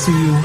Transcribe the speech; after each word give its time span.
See 0.00 0.12
you. 0.12 0.39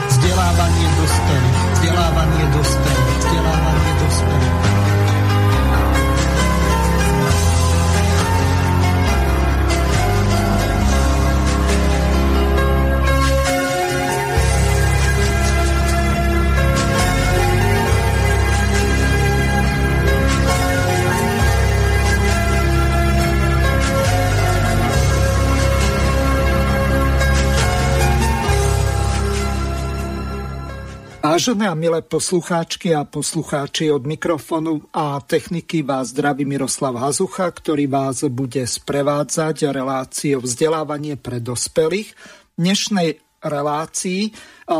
Vážené 31.45 31.69
a 31.69 31.77
milé 31.77 32.01
poslucháčky 32.01 32.97
a 32.97 33.05
poslucháči 33.05 33.93
od 33.93 34.01
mikrofonu 34.01 34.81
a 34.89 35.21
techniky 35.21 35.85
vás 35.85 36.09
zdraví 36.09 36.41
Miroslav 36.41 36.97
Hazucha, 36.97 37.45
ktorý 37.53 37.85
vás 37.85 38.25
bude 38.33 38.65
sprevádzať 38.65 39.69
reláciou 39.69 40.41
vzdelávanie 40.41 41.21
pre 41.21 41.37
dospelých. 41.37 42.17
V 42.17 42.65
dnešnej 42.65 43.21
relácii 43.45 44.33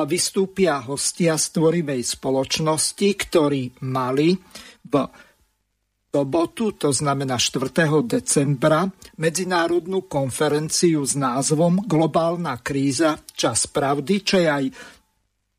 vystúpia 0.10 0.82
hostia 0.82 1.38
z 1.38 1.54
tvorivej 1.54 2.02
spoločnosti, 2.02 3.10
ktorí 3.14 3.86
mali 3.86 4.34
v 4.90 4.94
sobotu, 6.10 6.74
to 6.80 6.90
znamená 6.90 7.38
4. 7.38 7.62
decembra, 8.10 8.90
medzinárodnú 9.22 10.10
konferenciu 10.10 11.06
s 11.06 11.14
názvom 11.14 11.86
Globálna 11.86 12.58
kríza, 12.58 13.22
čas 13.38 13.70
pravdy, 13.70 14.14
čo 14.26 14.42
je 14.42 14.48
aj 14.50 14.66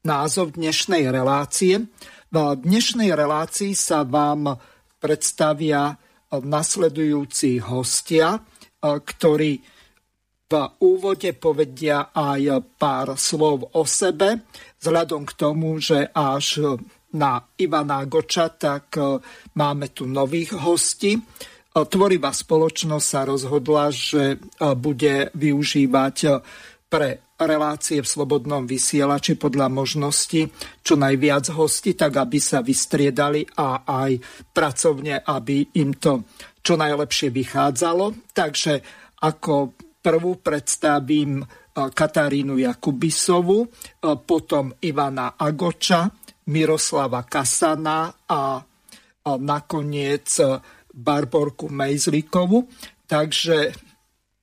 názov 0.07 0.55
dnešnej 0.55 1.11
relácie. 1.11 1.91
V 2.31 2.37
dnešnej 2.63 3.11
relácii 3.11 3.75
sa 3.75 4.07
vám 4.07 4.55
predstavia 5.03 5.99
nasledujúci 6.31 7.59
hostia, 7.59 8.39
ktorí 8.79 9.53
v 10.47 10.53
úvode 10.79 11.35
povedia 11.35 12.15
aj 12.15 12.63
pár 12.79 13.19
slov 13.19 13.75
o 13.75 13.83
sebe, 13.83 14.47
vzhľadom 14.79 15.27
k 15.27 15.33
tomu, 15.35 15.83
že 15.83 16.07
až 16.15 16.79
na 17.11 17.43
Ivana 17.59 18.07
Goča, 18.07 18.55
tak 18.55 18.95
máme 19.59 19.91
tu 19.91 20.07
nových 20.07 20.55
hostí. 20.55 21.19
Tvorivá 21.75 22.31
spoločnosť 22.31 23.07
sa 23.11 23.27
rozhodla, 23.27 23.91
že 23.91 24.39
bude 24.79 25.35
využívať 25.35 26.17
pre 26.87 27.35
relácie 27.37 28.01
v 28.01 28.09
slobodnom 28.09 28.65
vysielači 28.65 29.37
podľa 29.37 29.69
možnosti 29.69 30.49
čo 30.81 30.95
najviac 30.95 31.53
hostí, 31.53 31.93
tak 31.99 32.17
aby 32.17 32.39
sa 32.39 32.63
vystriedali 32.63 33.45
a 33.59 33.85
aj 33.85 34.13
pracovne, 34.55 35.21
aby 35.21 35.77
im 35.77 35.99
to 35.99 36.25
čo 36.63 36.79
najlepšie 36.79 37.29
vychádzalo. 37.35 38.33
Takže 38.33 38.81
ako 39.21 39.77
prvú 40.01 40.39
predstavím 40.39 41.43
e, 41.43 41.45
Katarínu 41.75 42.57
Jakubisovu, 42.57 43.59
e, 43.63 43.69
potom 44.23 44.71
Ivana 44.81 45.35
Agoča, 45.35 46.07
Miroslava 46.47 47.27
Kasana 47.27 48.15
a 48.31 48.63
nakoniec 49.27 50.39
Barborku 50.95 51.67
Mejzlíkovu. 51.67 52.71
Takže 53.11 53.75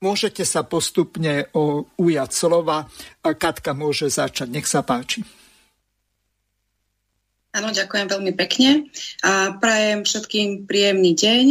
Môžete 0.03 0.43
sa 0.43 0.67
postupne 0.67 1.47
ujať 1.95 2.29
slova. 2.35 2.91
Katka 3.23 3.71
môže 3.71 4.11
začať. 4.11 4.51
Nech 4.51 4.67
sa 4.67 4.83
páči. 4.83 5.23
Áno, 7.53 7.69
ďakujem 7.69 8.09
veľmi 8.09 8.33
pekne. 8.33 8.89
A 9.21 9.53
prajem 9.53 10.01
všetkým 10.01 10.65
príjemný 10.65 11.13
deň. 11.13 11.45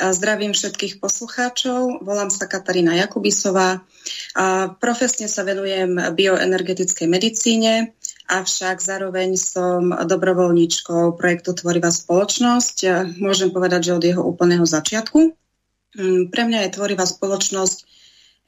A 0.00 0.14
zdravím 0.14 0.54
všetkých 0.54 1.02
poslucháčov. 1.02 2.06
Volám 2.06 2.30
sa 2.30 2.46
Katarína 2.46 2.94
Jakubisová. 2.94 3.82
A 4.38 4.70
profesne 4.70 5.26
sa 5.26 5.42
venujem 5.42 5.98
bioenergetickej 6.14 7.10
medicíne, 7.10 7.92
avšak 8.30 8.78
zároveň 8.78 9.34
som 9.34 9.90
dobrovoľníčkou 9.90 11.18
projektu 11.18 11.58
Tvorivá 11.58 11.90
spoločnosť. 11.90 13.10
Môžem 13.18 13.50
povedať, 13.50 13.90
že 13.90 13.96
od 13.98 14.04
jeho 14.06 14.22
úplného 14.22 14.64
začiatku. 14.64 15.34
Mm, 15.98 16.30
pre 16.30 16.42
mňa 16.46 16.70
je 16.70 16.74
Tvorivá 16.78 17.02
spoločnosť 17.02 17.87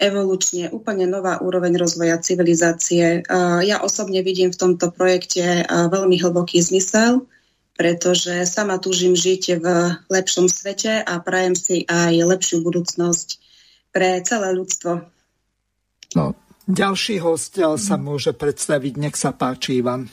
evolučne 0.01 0.73
úplne 0.73 1.05
nová 1.05 1.39
úroveň 1.45 1.77
rozvoja 1.77 2.17
civilizácie. 2.17 3.21
Ja 3.63 3.85
osobne 3.85 4.25
vidím 4.25 4.49
v 4.49 4.57
tomto 4.57 4.89
projekte 4.89 5.69
veľmi 5.69 6.17
hlboký 6.17 6.59
zmysel, 6.65 7.29
pretože 7.77 8.49
sama 8.49 8.81
túžim 8.81 9.13
žiť 9.13 9.61
v 9.61 9.67
lepšom 10.09 10.49
svete 10.49 11.05
a 11.05 11.21
prajem 11.21 11.53
si 11.53 11.85
aj 11.85 12.17
lepšiu 12.17 12.65
budúcnosť 12.65 13.29
pre 13.93 14.25
celé 14.25 14.57
ľudstvo. 14.57 15.05
No, 16.17 16.25
ďalší 16.65 17.21
host 17.21 17.61
sa 17.61 17.97
môže 18.01 18.33
predstaviť. 18.33 18.93
Nech 18.97 19.17
sa 19.21 19.37
páči, 19.37 19.85
Ivan. 19.85 20.09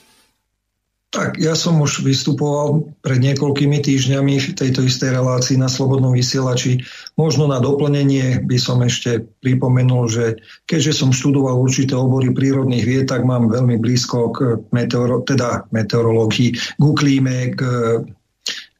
Tak, 1.17 1.41
ja 1.41 1.57
som 1.57 1.81
už 1.81 2.05
vystupoval 2.05 2.93
pred 3.01 3.17
niekoľkými 3.17 3.81
týždňami 3.81 4.37
v 4.37 4.53
tejto 4.53 4.85
istej 4.85 5.17
relácii 5.17 5.57
na 5.57 5.65
Slobodnom 5.65 6.13
vysielači. 6.13 6.85
Možno 7.17 7.49
na 7.49 7.57
doplnenie 7.57 8.45
by 8.45 8.57
som 8.61 8.85
ešte 8.85 9.25
pripomenul, 9.41 10.13
že 10.13 10.37
keďže 10.69 11.01
som 11.01 11.09
študoval 11.09 11.57
určité 11.57 11.97
obory 11.97 12.29
prírodných 12.29 12.85
vied, 12.85 13.05
tak 13.09 13.25
mám 13.25 13.49
veľmi 13.49 13.81
blízko 13.81 14.29
k 14.29 14.37
meteoro, 14.69 15.25
teda 15.25 15.65
meteorológii, 15.73 16.53
k 16.77 16.83
klíme, 16.85 17.57
k 17.57 17.61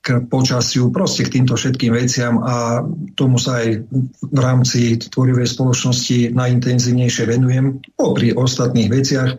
k 0.08 0.24
počasiu, 0.24 0.88
proste 0.88 1.28
k 1.28 1.36
týmto 1.36 1.60
všetkým 1.60 1.92
veciam 1.92 2.40
a 2.40 2.80
tomu 3.20 3.36
sa 3.36 3.60
aj 3.60 3.84
v 4.24 4.40
rámci 4.40 4.96
tvorivej 4.96 5.52
spoločnosti 5.52 6.32
najintenzívnejšie 6.32 7.28
venujem. 7.28 7.84
Popri 8.00 8.32
ostatných 8.32 8.88
veciach 8.88 9.36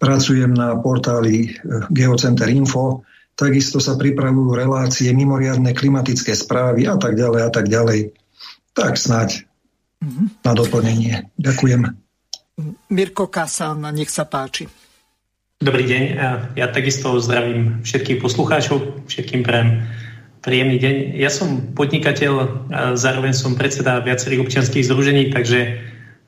pracujem 0.00 0.56
na 0.56 0.80
portáli 0.80 1.52
eh, 1.52 1.84
Geocenter 1.92 2.48
Info, 2.48 3.04
takisto 3.36 3.84
sa 3.84 4.00
pripravujú 4.00 4.56
relácie, 4.56 5.12
mimoriadne 5.12 5.76
klimatické 5.76 6.32
správy 6.32 6.88
a 6.88 6.96
tak 6.96 7.12
ďalej 7.12 7.40
a 7.44 7.50
tak 7.52 7.68
ďalej. 7.68 8.16
Tak 8.72 8.96
snáď 8.96 9.44
mm-hmm. 10.00 10.26
na 10.40 10.52
doplnenie. 10.56 11.14
Ďakujem. 11.36 11.84
Mirko 12.88 13.28
Kasan, 13.28 13.84
nech 13.92 14.08
sa 14.08 14.24
páči. 14.24 14.66
Dobrý 15.58 15.90
deň, 15.90 16.02
ja 16.54 16.66
takisto 16.70 17.18
zdravím 17.18 17.82
všetkých 17.82 18.22
poslucháčov, 18.22 19.10
všetkým 19.10 19.42
prajem 19.42 19.90
príjemný 20.48 20.80
deň. 20.80 20.96
Ja 21.20 21.28
som 21.28 21.76
podnikateľ, 21.76 22.32
zároveň 22.96 23.36
som 23.36 23.52
predseda 23.52 24.00
viacerých 24.00 24.48
občianských 24.48 24.88
združení, 24.88 25.28
takže 25.28 25.76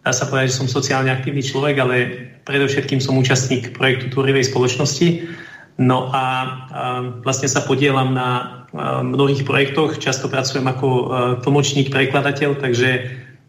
dá 0.05 0.13
sa 0.13 0.29
povedať, 0.29 0.53
že 0.53 0.61
som 0.61 0.69
sociálne 0.69 1.09
aktívny 1.09 1.41
človek, 1.41 1.81
ale 1.81 1.97
predovšetkým 2.45 3.01
som 3.01 3.17
účastník 3.17 3.73
projektu 3.73 4.13
Túrivej 4.13 4.53
spoločnosti. 4.53 5.25
No 5.81 6.13
a, 6.13 6.25
vlastne 7.25 7.49
sa 7.49 7.65
podielam 7.65 8.13
na 8.13 8.61
mnohých 9.01 9.49
projektoch, 9.49 9.97
často 9.97 10.29
pracujem 10.29 10.69
ako 10.69 10.89
tlmočník, 11.41 11.89
prekladateľ, 11.89 12.61
takže 12.61 12.89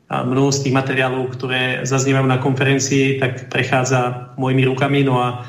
mnoho 0.07 0.55
z 0.55 0.71
tých 0.71 0.75
materiálov, 0.75 1.35
ktoré 1.35 1.83
zaznievajú 1.83 2.27
na 2.31 2.39
konferencii, 2.39 3.19
tak 3.19 3.51
prechádza 3.51 4.31
mojimi 4.39 4.63
rukami. 4.71 5.03
No 5.03 5.19
a 5.19 5.43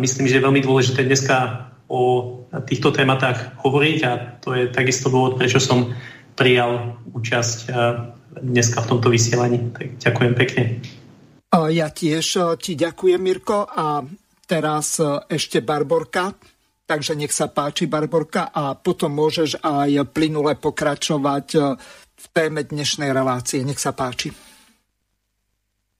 myslím, 0.00 0.24
že 0.24 0.40
je 0.40 0.46
veľmi 0.48 0.64
dôležité 0.64 1.04
dneska 1.04 1.68
o 1.92 2.32
týchto 2.64 2.94
tématách 2.94 3.60
hovoriť 3.60 3.98
a 4.06 4.12
to 4.40 4.56
je 4.56 4.70
takisto 4.72 5.12
dôvod, 5.12 5.36
prečo 5.36 5.60
som 5.60 5.92
prijal 6.38 6.96
účasť 7.12 7.58
dneska 8.36 8.84
v 8.84 8.88
tomto 8.92 9.08
vysielaní. 9.08 9.72
Tak 9.72 10.00
ďakujem 10.00 10.32
pekne. 10.36 10.62
Ja 11.56 11.88
tiež 11.88 12.56
ti 12.60 12.76
ďakujem, 12.76 13.20
Mirko. 13.20 13.64
A 13.64 14.04
teraz 14.44 15.00
ešte 15.32 15.64
Barborka. 15.64 16.36
Takže 16.86 17.18
nech 17.18 17.34
sa 17.34 17.50
páči, 17.50 17.90
Barborka, 17.90 18.54
a 18.54 18.78
potom 18.78 19.10
môžeš 19.10 19.58
aj 19.58 20.06
plynule 20.14 20.54
pokračovať 20.54 21.46
v 22.16 22.26
téme 22.30 22.62
dnešnej 22.62 23.10
relácie. 23.10 23.66
Nech 23.66 23.82
sa 23.82 23.90
páči. 23.90 24.30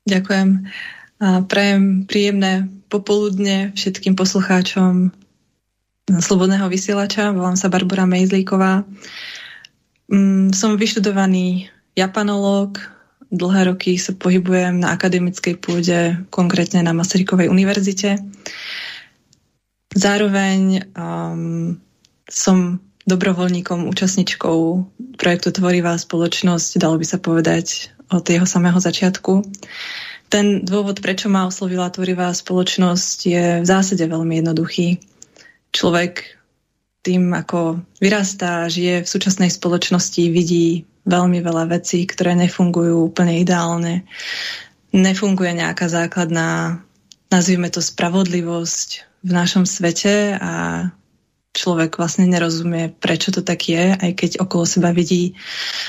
Ďakujem. 0.06 0.70
A 1.16 1.40
prajem 1.42 2.06
príjemné 2.06 2.70
popoludne 2.86 3.74
všetkým 3.74 4.14
poslucháčom 4.14 5.10
Slobodného 6.06 6.70
vysielača. 6.70 7.34
Volám 7.34 7.58
sa 7.58 7.66
Barbara 7.66 8.06
Mejzlíková. 8.06 8.86
Mm, 10.06 10.54
som 10.54 10.78
vyštudovaný 10.78 11.66
japanológ. 11.98 12.78
Dlhé 13.26 13.74
roky 13.74 13.98
sa 13.98 14.14
pohybujem 14.14 14.86
na 14.86 14.94
akademickej 14.94 15.58
pôde, 15.58 16.14
konkrétne 16.30 16.86
na 16.86 16.94
Masarykovej 16.94 17.50
univerzite. 17.50 18.22
Zároveň 19.90 20.86
um, 20.94 21.74
som 22.30 22.78
dobrovoľníkom, 23.02 23.90
účastničkou 23.90 24.58
projektu 25.18 25.50
Tvorivá 25.50 25.98
spoločnosť, 25.98 26.78
dalo 26.78 27.02
by 27.02 27.06
sa 27.06 27.18
povedať 27.18 27.90
od 28.14 28.22
jeho 28.22 28.46
samého 28.46 28.78
začiatku. 28.78 29.42
Ten 30.30 30.62
dôvod, 30.62 31.02
prečo 31.02 31.26
ma 31.26 31.50
oslovila 31.50 31.90
tvorivá 31.90 32.30
spoločnosť, 32.30 33.18
je 33.26 33.44
v 33.62 33.66
zásade 33.66 34.06
veľmi 34.06 34.42
jednoduchý. 34.42 35.02
Človek 35.76 36.40
tým, 37.04 37.36
ako 37.36 37.84
vyrastá, 38.00 38.64
žije 38.72 39.04
v 39.04 39.12
súčasnej 39.12 39.52
spoločnosti, 39.52 40.32
vidí 40.32 40.88
veľmi 41.04 41.44
veľa 41.44 41.68
vecí, 41.68 42.08
ktoré 42.08 42.32
nefungujú 42.32 43.12
úplne 43.12 43.38
ideálne. 43.44 44.08
Nefunguje 44.96 45.52
nejaká 45.52 45.92
základná, 45.92 46.80
nazvime 47.28 47.68
to 47.68 47.84
spravodlivosť 47.84 49.20
v 49.20 49.30
našom 49.30 49.68
svete 49.68 50.40
a 50.40 50.88
človek 51.56 51.96
vlastne 51.96 52.28
nerozumie, 52.28 52.92
prečo 52.92 53.32
to 53.32 53.40
tak 53.40 53.64
je, 53.64 53.96
aj 53.96 54.12
keď 54.12 54.30
okolo 54.44 54.68
seba 54.68 54.92
vidí 54.92 55.32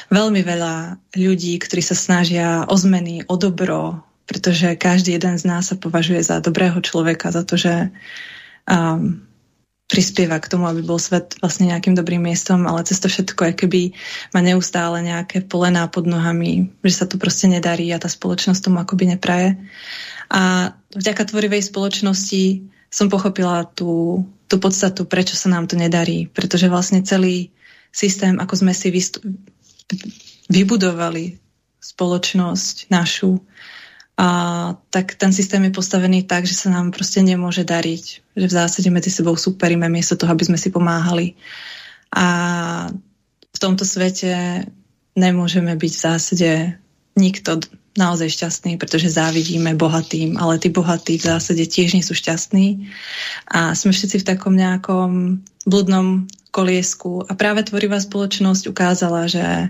veľmi 0.07 0.40
veľa 0.40 0.95
ľudí, 1.19 1.60
ktorí 1.60 1.83
sa 1.83 1.95
snažia 1.98 2.63
o 2.63 2.75
zmeny, 2.80 3.28
o 3.28 3.36
dobro, 3.36 4.00
pretože 4.24 4.80
každý 4.80 5.19
jeden 5.19 5.36
z 5.36 5.44
nás 5.44 5.68
sa 5.68 5.75
považuje 5.75 6.24
za 6.24 6.40
dobrého 6.40 6.80
človeka, 6.80 7.36
za 7.36 7.44
to, 7.44 7.60
že 7.60 7.92
um, 8.63 9.27
prispieva 9.88 10.36
k 10.44 10.51
tomu, 10.51 10.68
aby 10.68 10.84
bol 10.84 11.00
svet 11.00 11.39
vlastne 11.39 11.72
nejakým 11.72 11.95
dobrým 11.95 12.19
miestom, 12.19 12.68
ale 12.68 12.84
cez 12.84 13.00
to 13.00 13.07
všetko, 13.07 13.56
keby 13.56 13.95
má 14.36 14.44
neustále 14.44 15.00
nejaké 15.00 15.48
polená 15.48 15.88
pod 15.88 16.04
nohami, 16.04 16.75
že 16.84 16.94
sa 16.94 17.06
to 17.07 17.16
proste 17.16 17.48
nedarí 17.48 17.88
a 17.95 18.00
tá 18.00 18.12
spoločnosť 18.12 18.68
tomu 18.68 18.84
akoby 18.84 19.16
nepraje. 19.16 19.56
A 20.28 20.75
vďaka 20.92 21.31
tvorivej 21.31 21.72
spoločnosti 21.72 22.68
som 22.92 23.07
pochopila 23.07 23.63
tú, 23.63 24.24
tú 24.51 24.56
podstatu, 24.60 25.07
prečo 25.07 25.39
sa 25.39 25.48
nám 25.48 25.72
to 25.72 25.80
nedarí. 25.80 26.28
Pretože 26.28 26.68
vlastne 26.68 27.00
celý 27.07 27.56
systém, 27.95 28.36
ako 28.44 28.68
sme 28.68 28.75
si 28.75 28.92
vybudovali 30.51 31.40
spoločnosť 31.80 32.92
našu, 32.92 33.40
a 34.18 34.28
tak 34.90 35.14
ten 35.14 35.30
systém 35.30 35.62
je 35.69 35.78
postavený 35.78 36.25
tak, 36.25 36.50
že 36.50 36.58
sa 36.58 36.74
nám 36.74 36.90
proste 36.90 37.22
nemôže 37.22 37.62
dariť. 37.62 38.34
Že 38.34 38.46
v 38.50 38.58
zásade 38.58 38.90
medzi 38.90 39.14
sebou 39.14 39.38
superíme 39.38 39.86
miesto 39.94 40.18
toho, 40.18 40.34
aby 40.34 40.42
sme 40.42 40.58
si 40.58 40.74
pomáhali. 40.74 41.38
A 42.10 42.25
v 43.54 43.58
tomto 43.62 43.86
svete 43.86 44.66
nemôžeme 45.14 45.78
byť 45.78 45.94
v 45.94 46.02
zásade 46.02 46.52
nikto 47.14 47.62
naozaj 47.94 48.30
šťastný, 48.30 48.81
pretože 48.81 49.14
závidíme 49.14 49.78
bohatým, 49.78 50.38
ale 50.38 50.58
tí 50.58 50.74
bohatí 50.74 51.22
v 51.22 51.28
zásade 51.38 51.66
tiež 51.69 51.94
nie 51.94 52.06
sú 52.06 52.18
šťastní. 52.18 52.90
A 53.54 53.78
sme 53.78 53.94
všetci 53.94 54.25
v 54.25 54.28
takom 54.34 54.58
nejakom 54.58 55.42
bludnom 55.69 56.25
koliesku. 56.50 57.22
A 57.30 57.38
práve 57.38 57.62
tvorivá 57.69 58.02
spoločnosť 58.02 58.66
ukázala, 58.66 59.30
že 59.30 59.69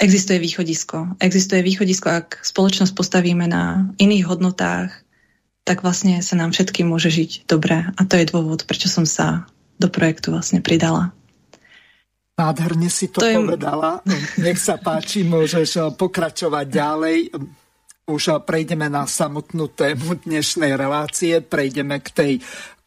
existuje 0.00 0.40
východisko. 0.40 1.20
Existuje 1.20 1.60
východisko, 1.60 2.08
ak 2.08 2.28
spoločnosť 2.40 2.92
postavíme 2.96 3.44
na 3.44 3.92
iných 4.00 4.24
hodnotách, 4.26 4.90
tak 5.68 5.84
vlastne 5.84 6.24
sa 6.24 6.34
nám 6.40 6.56
všetkým 6.56 6.88
môže 6.88 7.12
žiť 7.12 7.44
dobre. 7.46 7.84
A 7.84 8.00
to 8.08 8.16
je 8.16 8.26
dôvod, 8.26 8.64
prečo 8.64 8.88
som 8.88 9.04
sa 9.04 9.46
do 9.76 9.92
projektu 9.92 10.32
vlastne 10.32 10.64
pridala. 10.64 11.12
Nádherne 12.40 12.88
si 12.88 13.12
to, 13.12 13.20
to 13.20 13.28
povedala. 13.44 14.00
Je... 14.08 14.48
Nech 14.48 14.56
sa 14.56 14.80
páči, 14.80 15.20
môžeš 15.28 15.68
eh, 15.76 15.82
pokračovať 15.92 16.66
ďalej. 16.72 17.18
Už 18.08 18.22
eh, 18.32 18.40
prejdeme 18.40 18.88
na 18.88 19.04
samotnú 19.04 19.68
tému 19.68 20.24
dnešnej 20.24 20.72
relácie, 20.72 21.44
prejdeme 21.44 22.00
k 22.00 22.08
tej 22.08 22.32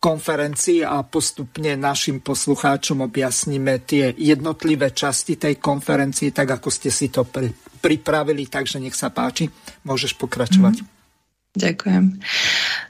konferencii 0.04 0.84
a 0.84 1.00
postupne 1.08 1.80
našim 1.80 2.20
poslucháčom 2.20 3.08
objasníme 3.08 3.88
tie 3.88 4.12
jednotlivé 4.12 4.92
časti 4.92 5.40
tej 5.40 5.64
konferencii, 5.64 6.36
tak 6.36 6.60
ako 6.60 6.68
ste 6.68 6.92
si 6.92 7.08
to 7.08 7.24
pri, 7.24 7.48
pripravili, 7.80 8.52
takže 8.52 8.84
nech 8.84 9.00
sa 9.00 9.16
páči, 9.16 9.48
môžeš 9.88 10.20
pokračovať. 10.20 10.84
Mm. 10.84 10.88
Ďakujem. 11.54 12.06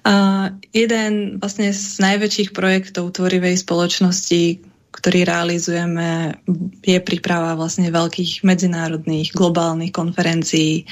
Uh, 0.08 0.56
jeden 0.72 1.38
vlastne 1.38 1.76
z 1.76 2.00
najväčších 2.00 2.56
projektov 2.56 3.12
tvorivej 3.12 3.60
spoločnosti, 3.60 4.64
ktorý 4.90 5.28
realizujeme, 5.28 6.40
je 6.80 6.98
príprava 7.04 7.60
vlastne 7.60 7.92
veľkých 7.92 8.48
medzinárodných 8.48 9.36
globálnych 9.36 9.92
konferencií 9.92 10.88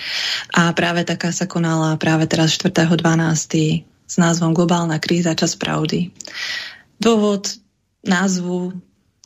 a 0.51 0.75
práve 0.75 1.07
taká 1.07 1.31
sa 1.31 1.47
konala 1.47 1.95
práve 1.95 2.27
teraz 2.27 2.59
4.12 2.59 3.90
s 4.11 4.19
názvom 4.19 4.51
Globálna 4.51 4.99
kríza, 4.99 5.31
čas 5.39 5.55
pravdy. 5.55 6.11
Dôvod 6.99 7.47
názvu, 8.03 8.75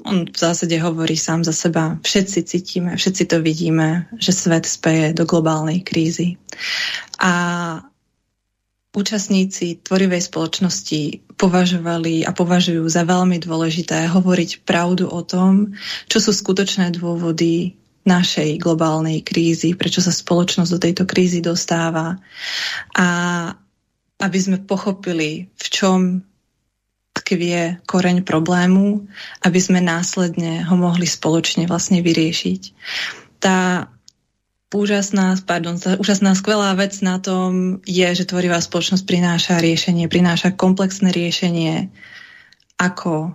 on 0.06 0.18
v 0.30 0.38
zásade 0.38 0.78
hovorí 0.78 1.18
sám 1.18 1.42
za 1.42 1.58
seba. 1.58 1.98
Všetci 2.06 2.40
cítime, 2.46 2.92
všetci 2.94 3.24
to 3.26 3.42
vidíme, 3.42 4.06
že 4.22 4.30
svet 4.30 4.70
speje 4.70 5.18
do 5.18 5.26
globálnej 5.26 5.82
krízy. 5.82 6.38
A 7.18 7.34
účastníci 8.94 9.82
tvorivej 9.82 10.22
spoločnosti 10.30 11.34
považovali 11.34 12.22
a 12.22 12.32
považujú 12.32 12.86
za 12.86 13.10
veľmi 13.10 13.42
dôležité 13.42 14.06
hovoriť 14.06 14.64
pravdu 14.70 15.10
o 15.10 15.26
tom, 15.26 15.74
čo 16.06 16.22
sú 16.22 16.30
skutočné 16.30 16.94
dôvody 16.94 17.74
našej 18.06 18.62
globálnej 18.62 19.26
krízy, 19.26 19.74
prečo 19.74 19.98
sa 19.98 20.14
spoločnosť 20.14 20.70
do 20.70 20.80
tejto 20.80 21.04
krízy 21.10 21.42
dostáva. 21.42 22.22
A 22.94 23.08
aby 24.20 24.38
sme 24.40 24.58
pochopili, 24.64 25.52
v 25.56 25.68
čom 25.68 26.00
tkvie 27.16 27.80
koreň 27.88 28.28
problému, 28.28 29.08
aby 29.42 29.60
sme 29.60 29.80
následne 29.80 30.68
ho 30.68 30.76
mohli 30.76 31.08
spoločne 31.08 31.66
vlastne 31.66 32.04
vyriešiť. 32.04 32.62
Tá 33.40 33.90
úžasná, 34.76 35.40
pardon, 35.48 35.80
tá 35.80 35.96
úžasná 35.96 36.36
skvelá 36.36 36.76
vec 36.76 37.00
na 37.00 37.18
tom 37.24 37.80
je, 37.88 38.08
že 38.12 38.28
tvorivá 38.28 38.60
spoločnosť 38.60 39.08
prináša 39.08 39.64
riešenie, 39.64 40.12
prináša 40.12 40.52
komplexné 40.52 41.16
riešenie, 41.16 41.88
ako 42.76 43.32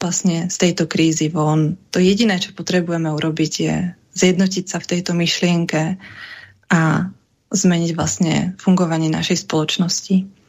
vlastne 0.00 0.48
z 0.48 0.56
tejto 0.56 0.88
krízy 0.88 1.28
von. 1.28 1.76
To 1.92 2.00
jediné, 2.00 2.40
čo 2.40 2.56
potrebujeme 2.56 3.12
urobiť, 3.12 3.52
je 3.60 3.76
zjednotiť 4.16 4.64
sa 4.64 4.80
v 4.80 4.88
tejto 4.96 5.12
myšlienke 5.12 6.00
a 6.72 6.80
zmeniť 7.50 7.90
vlastne 7.98 8.34
fungovanie 8.58 9.10
našej 9.10 9.46
spoločnosti. 9.46 10.40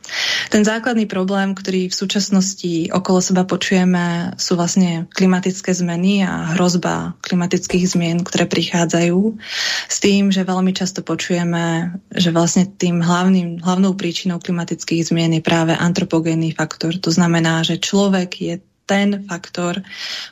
Ten 0.49 0.65
základný 0.65 1.05
problém, 1.05 1.53
ktorý 1.53 1.87
v 1.87 1.95
súčasnosti 1.95 2.89
okolo 2.89 3.21
seba 3.21 3.45
počujeme, 3.45 4.33
sú 4.35 4.57
vlastne 4.57 5.05
klimatické 5.13 5.71
zmeny 5.71 6.25
a 6.25 6.57
hrozba 6.57 7.15
klimatických 7.21 7.85
zmien, 7.85 8.25
ktoré 8.25 8.49
prichádzajú. 8.49 9.19
S 9.87 9.97
tým, 10.01 10.33
že 10.33 10.43
veľmi 10.43 10.73
často 10.73 11.05
počujeme, 11.05 11.95
že 12.11 12.33
vlastne 12.33 12.65
tým 12.67 12.99
hlavným, 12.99 13.61
hlavnou 13.61 13.93
príčinou 13.93 14.41
klimatických 14.41 15.13
zmien 15.13 15.37
je 15.37 15.45
práve 15.45 15.77
antropogénny 15.77 16.51
faktor. 16.51 16.97
To 16.97 17.13
znamená, 17.13 17.61
že 17.61 17.79
človek 17.79 18.29
je 18.41 18.55
ten 18.89 19.23
faktor, 19.29 19.79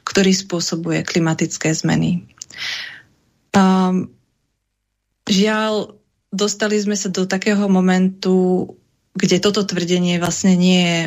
ktorý 0.04 0.34
spôsobuje 0.36 1.06
klimatické 1.08 1.72
zmeny. 1.72 2.28
Um, 3.56 4.12
žiaľ, 5.30 5.99
dostali 6.30 6.78
sme 6.78 6.98
sa 6.98 7.10
do 7.10 7.26
takého 7.26 7.66
momentu, 7.70 8.70
kde 9.18 9.42
toto 9.42 9.66
tvrdenie 9.66 10.22
vlastne 10.22 10.54
nie 10.54 10.82
je, 10.82 11.02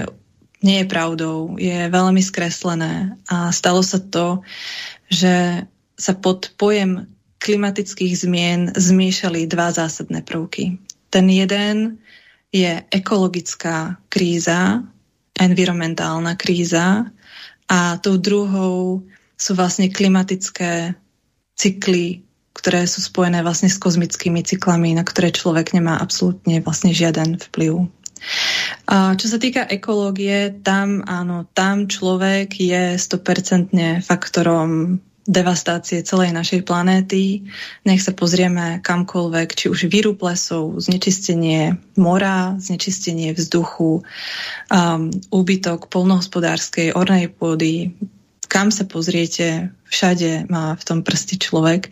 nie 0.63 0.77
je 0.83 0.91
pravdou, 0.91 1.57
je 1.59 1.91
veľmi 1.91 2.23
skreslené 2.23 3.17
a 3.31 3.55
stalo 3.55 3.83
sa 3.83 3.99
to, 4.03 4.43
že 5.11 5.67
sa 5.95 6.13
pod 6.19 6.51
pojem 6.59 7.07
klimatických 7.43 8.15
zmien 8.15 8.61
zmiešali 8.75 9.51
dva 9.51 9.75
zásadné 9.75 10.23
prvky. 10.23 10.79
Ten 11.11 11.27
jeden 11.27 11.99
je 12.55 12.83
ekologická 12.91 13.99
kríza, 14.07 14.87
environmentálna 15.35 16.39
kríza 16.39 17.11
a 17.67 17.99
tou 17.99 18.21
druhou 18.21 19.03
sú 19.35 19.59
vlastne 19.59 19.91
klimatické 19.91 20.95
cykly 21.59 22.23
ktoré 22.53 22.85
sú 22.85 23.01
spojené 23.01 23.41
vlastne 23.41 23.73
s 23.73 23.81
kozmickými 23.81 24.45
cyklami, 24.45 24.93
na 24.93 25.05
ktoré 25.05 25.33
človek 25.33 25.73
nemá 25.73 25.97
absolútne 25.99 26.61
vlastne 26.61 26.93
žiaden 26.93 27.41
vplyv. 27.41 27.89
A 28.87 29.19
čo 29.19 29.27
sa 29.27 29.39
týka 29.43 29.67
ekológie, 29.67 30.55
tam 30.63 31.03
áno, 31.03 31.51
tam 31.51 31.91
človek 31.91 32.55
je 32.55 32.95
100% 32.95 34.05
faktorom 34.05 35.03
devastácie 35.23 36.03
celej 36.03 36.35
našej 36.35 36.67
planéty. 36.67 37.47
Nech 37.87 38.03
sa 38.03 38.11
pozrieme 38.11 38.83
kamkoľvek, 38.83 39.49
či 39.55 39.67
už 39.71 39.87
výrub 39.87 40.19
lesov, 40.19 40.83
znečistenie 40.83 41.79
mora, 41.95 42.59
znečistenie 42.59 43.31
vzduchu, 43.31 44.03
um, 44.03 45.01
úbytok 45.31 45.87
polnohospodárskej 45.87 46.99
ornej 46.99 47.31
pôdy, 47.31 47.95
kam 48.53 48.69
sa 48.69 48.85
pozriete, 48.85 49.73
všade 49.89 50.53
má 50.53 50.77
v 50.77 50.85
tom 50.85 51.01
prsty 51.01 51.41
človek 51.41 51.89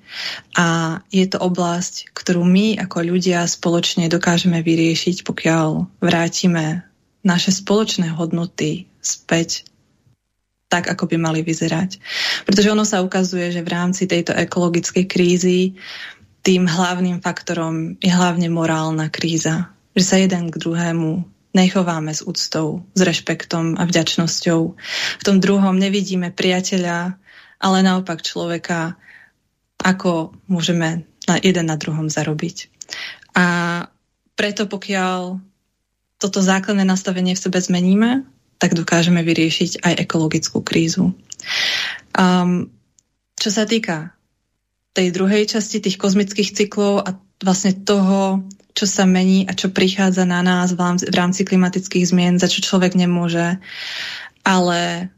a 0.53 1.01
je 1.09 1.25
to 1.25 1.41
oblasť, 1.41 2.13
ktorú 2.13 2.45
my 2.45 2.77
ako 2.77 3.01
ľudia 3.01 3.49
spoločne 3.49 4.13
dokážeme 4.13 4.61
vyriešiť, 4.61 5.25
pokiaľ 5.25 5.89
vrátime 6.05 6.85
naše 7.25 7.57
spoločné 7.57 8.13
hodnoty 8.13 8.93
späť 9.01 9.65
tak, 10.69 10.93
ako 10.93 11.09
by 11.09 11.17
mali 11.17 11.41
vyzerať. 11.41 11.97
Pretože 12.45 12.69
ono 12.77 12.85
sa 12.85 13.01
ukazuje, 13.01 13.57
že 13.57 13.65
v 13.65 13.73
rámci 13.73 14.05
tejto 14.05 14.37
ekologickej 14.37 15.09
krízy 15.09 15.81
tým 16.45 16.69
hlavným 16.69 17.25
faktorom 17.25 17.97
je 18.05 18.13
hlavne 18.13 18.53
morálna 18.53 19.09
kríza. 19.09 19.73
Že 19.97 20.05
sa 20.05 20.17
jeden 20.21 20.53
k 20.53 20.61
druhému 20.61 21.25
nechováme 21.51 22.15
s 22.15 22.23
úctou, 22.23 22.87
s 22.95 23.01
rešpektom 23.01 23.79
a 23.79 23.87
vďačnosťou. 23.87 24.61
V 25.19 25.23
tom 25.27 25.37
druhom 25.43 25.75
nevidíme 25.75 26.31
priateľa, 26.31 27.19
ale 27.61 27.79
naopak 27.83 28.23
človeka, 28.23 28.97
ako 29.83 30.35
môžeme 30.47 31.05
na 31.29 31.37
jeden 31.43 31.67
na 31.69 31.77
druhom 31.77 32.09
zarobiť. 32.09 32.71
A 33.35 33.47
preto 34.35 34.65
pokiaľ 34.67 35.39
toto 36.21 36.39
základné 36.45 36.85
nastavenie 36.85 37.33
v 37.33 37.43
sebe 37.43 37.59
zmeníme, 37.61 38.25
tak 38.61 38.77
dokážeme 38.77 39.25
vyriešiť 39.25 39.81
aj 39.81 39.95
ekologickú 40.05 40.61
krízu. 40.61 41.17
Um, 42.13 42.69
čo 43.41 43.49
sa 43.49 43.65
týka 43.65 44.13
tej 44.93 45.17
druhej 45.17 45.49
časti, 45.49 45.81
tých 45.81 45.97
kozmických 45.97 46.53
cyklov 46.53 47.01
a 47.01 47.17
vlastne 47.41 47.73
toho, 47.73 48.45
čo 48.75 48.87
sa 48.87 49.05
mení 49.05 49.47
a 49.47 49.53
čo 49.53 49.71
prichádza 49.71 50.25
na 50.25 50.41
nás 50.41 50.73
v 50.75 51.15
rámci 51.15 51.43
klimatických 51.45 52.07
zmien, 52.07 52.39
za 52.39 52.47
čo 52.47 52.63
človek 52.63 52.95
nemôže, 52.95 53.59
ale 54.47 55.11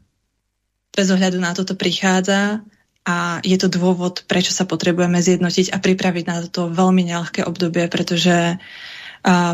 bez 0.93 1.07
ohľadu 1.09 1.41
na 1.41 1.57
toto 1.57 1.73
prichádza 1.73 2.61
a 3.03 3.43
je 3.43 3.57
to 3.59 3.67
dôvod, 3.67 4.23
prečo 4.29 4.55
sa 4.55 4.63
potrebujeme 4.63 5.19
zjednotiť 5.19 5.75
a 5.75 5.77
pripraviť 5.81 6.25
na 6.29 6.37
toto 6.47 6.71
veľmi 6.71 7.03
neľahké 7.11 7.43
obdobie, 7.43 7.91
pretože 7.91 8.61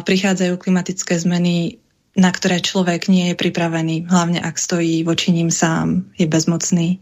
prichádzajú 0.06 0.54
klimatické 0.58 1.18
zmeny, 1.18 1.82
na 2.18 2.34
ktoré 2.34 2.62
človek 2.62 3.06
nie 3.10 3.32
je 3.32 3.36
pripravený, 3.38 4.10
hlavne 4.10 4.42
ak 4.42 4.58
stojí 4.58 5.06
voči 5.06 5.30
ním 5.30 5.54
sám, 5.54 6.10
je 6.18 6.26
bezmocný. 6.26 7.02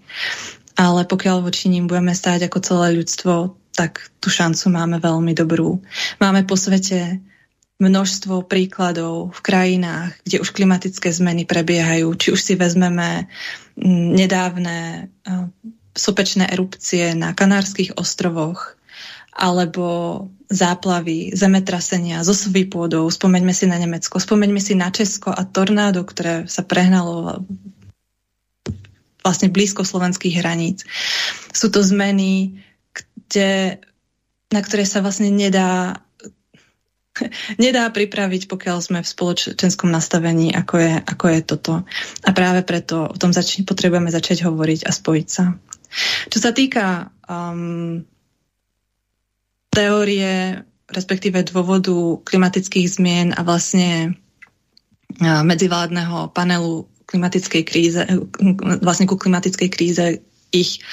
Ale 0.77 1.07
pokiaľ 1.07 1.41
voči 1.41 1.73
ním 1.73 1.89
budeme 1.89 2.13
stáť 2.13 2.51
ako 2.51 2.59
celé 2.61 2.87
ľudstvo, 3.01 3.55
tak 3.77 4.09
tú 4.17 4.33
šancu 4.33 4.73
máme 4.73 4.97
veľmi 4.97 5.37
dobrú. 5.37 5.85
Máme 6.17 6.49
po 6.49 6.57
svete 6.57 7.21
množstvo 7.77 8.49
príkladov 8.49 9.37
v 9.37 9.39
krajinách, 9.45 10.17
kde 10.25 10.41
už 10.41 10.49
klimatické 10.49 11.13
zmeny 11.13 11.45
prebiehajú. 11.45 12.09
Či 12.17 12.33
už 12.33 12.41
si 12.41 12.53
vezmeme 12.57 13.29
nedávne 14.17 15.09
sopečné 15.93 16.49
erupcie 16.49 17.13
na 17.13 17.37
Kanárskych 17.37 17.93
ostrovoch 17.93 18.73
alebo 19.37 20.25
záplavy, 20.49 21.37
zemetrasenia, 21.37 22.25
zosuvy 22.25 22.65
pôdou. 22.65 23.05
Spomeňme 23.13 23.53
si 23.53 23.69
na 23.69 23.77
Nemecko, 23.77 24.17
spomeňme 24.17 24.57
si 24.57 24.73
na 24.73 24.89
Česko 24.89 25.29
a 25.29 25.45
tornádo, 25.45 26.01
ktoré 26.01 26.49
sa 26.49 26.65
prehnalo 26.65 27.45
vlastne 29.21 29.53
blízko 29.53 29.85
slovenských 29.85 30.41
hraníc. 30.41 30.87
Sú 31.53 31.69
to 31.69 31.85
zmeny, 31.85 32.57
kde, 33.27 33.83
na 34.49 34.59
ktoré 34.63 34.87
sa 34.87 35.03
vlastne 35.03 35.27
nedá 35.29 35.99
nedá 37.57 37.89
pripraviť, 37.89 38.45
pokiaľ 38.45 38.77
sme 38.77 38.99
v 39.01 39.09
spoločenskom 39.09 39.89
nastavení, 39.89 40.53
ako 40.53 40.75
je, 40.77 40.93
ako 41.01 41.25
je 41.33 41.39
toto. 41.41 41.73
A 42.21 42.29
práve 42.29 42.61
preto 42.61 43.09
o 43.09 43.17
tom 43.17 43.33
zač- 43.33 43.65
potrebujeme 43.65 44.13
začať 44.13 44.45
hovoriť 44.45 44.85
a 44.85 44.91
spojiť 44.93 45.27
sa. 45.27 45.57
Čo 46.29 46.37
sa 46.37 46.51
týka 46.51 47.09
um, 47.25 48.03
teórie, 49.71 50.61
respektíve 50.91 51.47
dôvodu 51.47 52.21
klimatických 52.21 52.87
zmien 52.87 53.27
a 53.33 53.41
vlastne 53.41 54.13
uh, 55.23 55.41
medzivládneho 55.41 56.35
panelu 56.35 56.85
klimatickej 57.07 57.63
kríze, 57.63 58.01
vlastne 58.83 59.07
ku 59.07 59.15
klimatickej 59.15 59.69
kríze 59.71 60.05
ich 60.51 60.83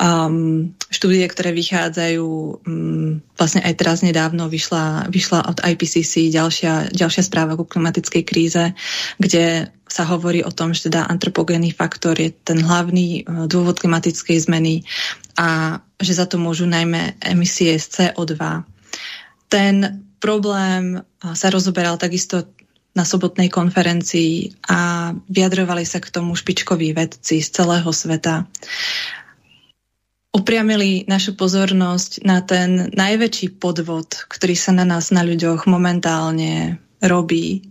um, 0.00 0.72
štúdie, 0.88 1.28
ktoré 1.28 1.52
vychádzajú, 1.52 2.26
um, 2.64 3.20
vlastne 3.36 3.60
aj 3.60 3.74
teraz 3.76 4.00
nedávno 4.00 4.48
vyšla, 4.48 5.12
vyšla 5.12 5.44
od 5.44 5.60
IPCC 5.60 6.32
ďalšia, 6.32 6.96
ďalšia 6.96 7.22
správa 7.28 7.54
ku 7.60 7.68
klimatickej 7.68 8.22
kríze, 8.24 8.72
kde 9.20 9.68
sa 9.84 10.08
hovorí 10.08 10.40
o 10.40 10.54
tom, 10.54 10.72
že 10.72 10.88
teda 10.88 11.04
antropogénny 11.04 11.76
faktor 11.76 12.16
je 12.16 12.32
ten 12.32 12.64
hlavný 12.64 13.28
uh, 13.28 13.44
dôvod 13.44 13.76
klimatickej 13.76 14.48
zmeny 14.48 14.88
a 15.36 15.78
že 16.00 16.16
za 16.16 16.24
to 16.24 16.40
môžu 16.40 16.64
najmä 16.64 17.20
emisie 17.20 17.76
z 17.76 17.86
CO2. 18.16 18.64
Ten 19.52 20.00
problém 20.16 20.96
uh, 20.96 21.36
sa 21.36 21.52
rozoberal 21.52 22.00
takisto 22.00 22.48
na 22.90 23.06
sobotnej 23.06 23.46
konferencii 23.46 24.66
a 24.66 25.10
vyjadrovali 25.30 25.86
sa 25.86 26.02
k 26.02 26.10
tomu 26.10 26.34
špičkoví 26.34 26.90
vedci 26.90 27.38
z 27.38 27.48
celého 27.62 27.86
sveta. 27.94 28.50
Upriamili 30.30 31.10
našu 31.10 31.34
pozornosť 31.34 32.22
na 32.22 32.38
ten 32.38 32.94
najväčší 32.94 33.58
podvod, 33.58 34.30
ktorý 34.30 34.54
sa 34.54 34.70
na 34.70 34.86
nás, 34.86 35.10
na 35.10 35.26
ľuďoch 35.26 35.66
momentálne 35.66 36.78
robí, 37.02 37.66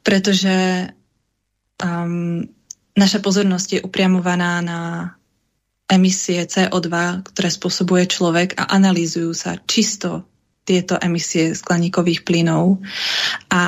pretože 0.00 0.88
um, 1.82 2.48
naša 2.96 3.18
pozornosť 3.20 3.68
je 3.76 3.84
upriamovaná 3.84 4.64
na 4.64 4.80
emisie 5.92 6.48
CO2, 6.48 6.88
ktoré 7.28 7.48
spôsobuje 7.52 8.08
človek 8.08 8.56
a 8.56 8.72
analýzujú 8.72 9.36
sa 9.36 9.60
čisto 9.68 10.24
tieto 10.64 10.96
emisie 10.96 11.52
skleníkových 11.52 12.24
plynov. 12.24 12.80
A 13.52 13.62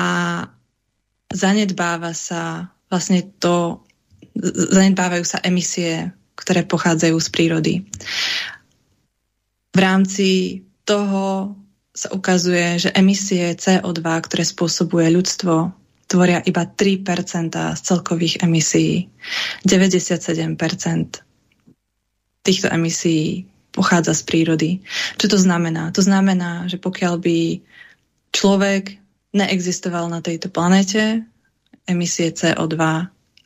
zanedbáva 1.29 2.15
sa 2.17 2.73
vlastne 2.89 3.21
to, 3.37 3.85
zanedbávajú 4.73 5.25
sa 5.27 5.43
emisie, 5.45 6.09
ktoré 6.35 6.67
pochádzajú 6.67 7.17
z 7.17 7.27
prírody. 7.31 7.73
V 9.75 9.79
rámci 9.79 10.61
toho 10.87 11.55
sa 11.95 12.11
ukazuje, 12.11 12.75
že 12.79 12.91
emisie 12.91 13.55
CO2, 13.55 14.03
ktoré 14.03 14.43
spôsobuje 14.43 15.07
ľudstvo, 15.15 15.71
tvoria 16.05 16.43
iba 16.43 16.67
3% 16.67 17.55
z 17.75 17.81
celkových 17.81 18.43
emisí. 18.43 19.09
97% 19.63 20.53
týchto 22.45 22.67
emisí 22.69 23.49
pochádza 23.73 24.13
z 24.13 24.21
prírody. 24.23 24.71
Čo 25.17 25.35
to 25.35 25.37
znamená? 25.41 25.91
To 25.91 25.99
znamená, 25.99 26.69
že 26.69 26.77
pokiaľ 26.77 27.15
by 27.19 27.39
človek 28.31 29.01
neexistoval 29.35 30.07
na 30.07 30.23
tejto 30.23 30.47
planete, 30.47 31.25
emisie 31.89 32.31
CO2 32.31 32.75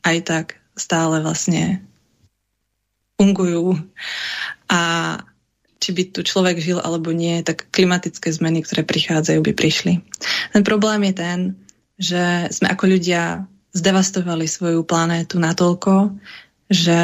aj 0.06 0.16
tak 0.22 0.46
stále 0.78 1.18
vlastne 1.20 1.82
fungujú. 3.20 3.76
A 4.72 4.80
či 5.76 5.92
by 5.92 6.02
tu 6.08 6.24
človek 6.24 6.56
žil 6.56 6.80
alebo 6.80 7.12
nie, 7.12 7.44
tak 7.44 7.68
klimatické 7.68 8.32
zmeny, 8.32 8.64
ktoré 8.64 8.88
prichádzajú, 8.88 9.44
by 9.44 9.52
prišli. 9.52 10.00
Ten 10.56 10.62
problém 10.64 11.12
je 11.12 11.14
ten, 11.16 11.38
že 12.00 12.48
sme 12.48 12.72
ako 12.72 12.84
ľudia 12.96 13.44
zdevastovali 13.76 14.48
svoju 14.48 14.88
planétu 14.88 15.36
natoľko, 15.36 16.16
že 16.72 17.00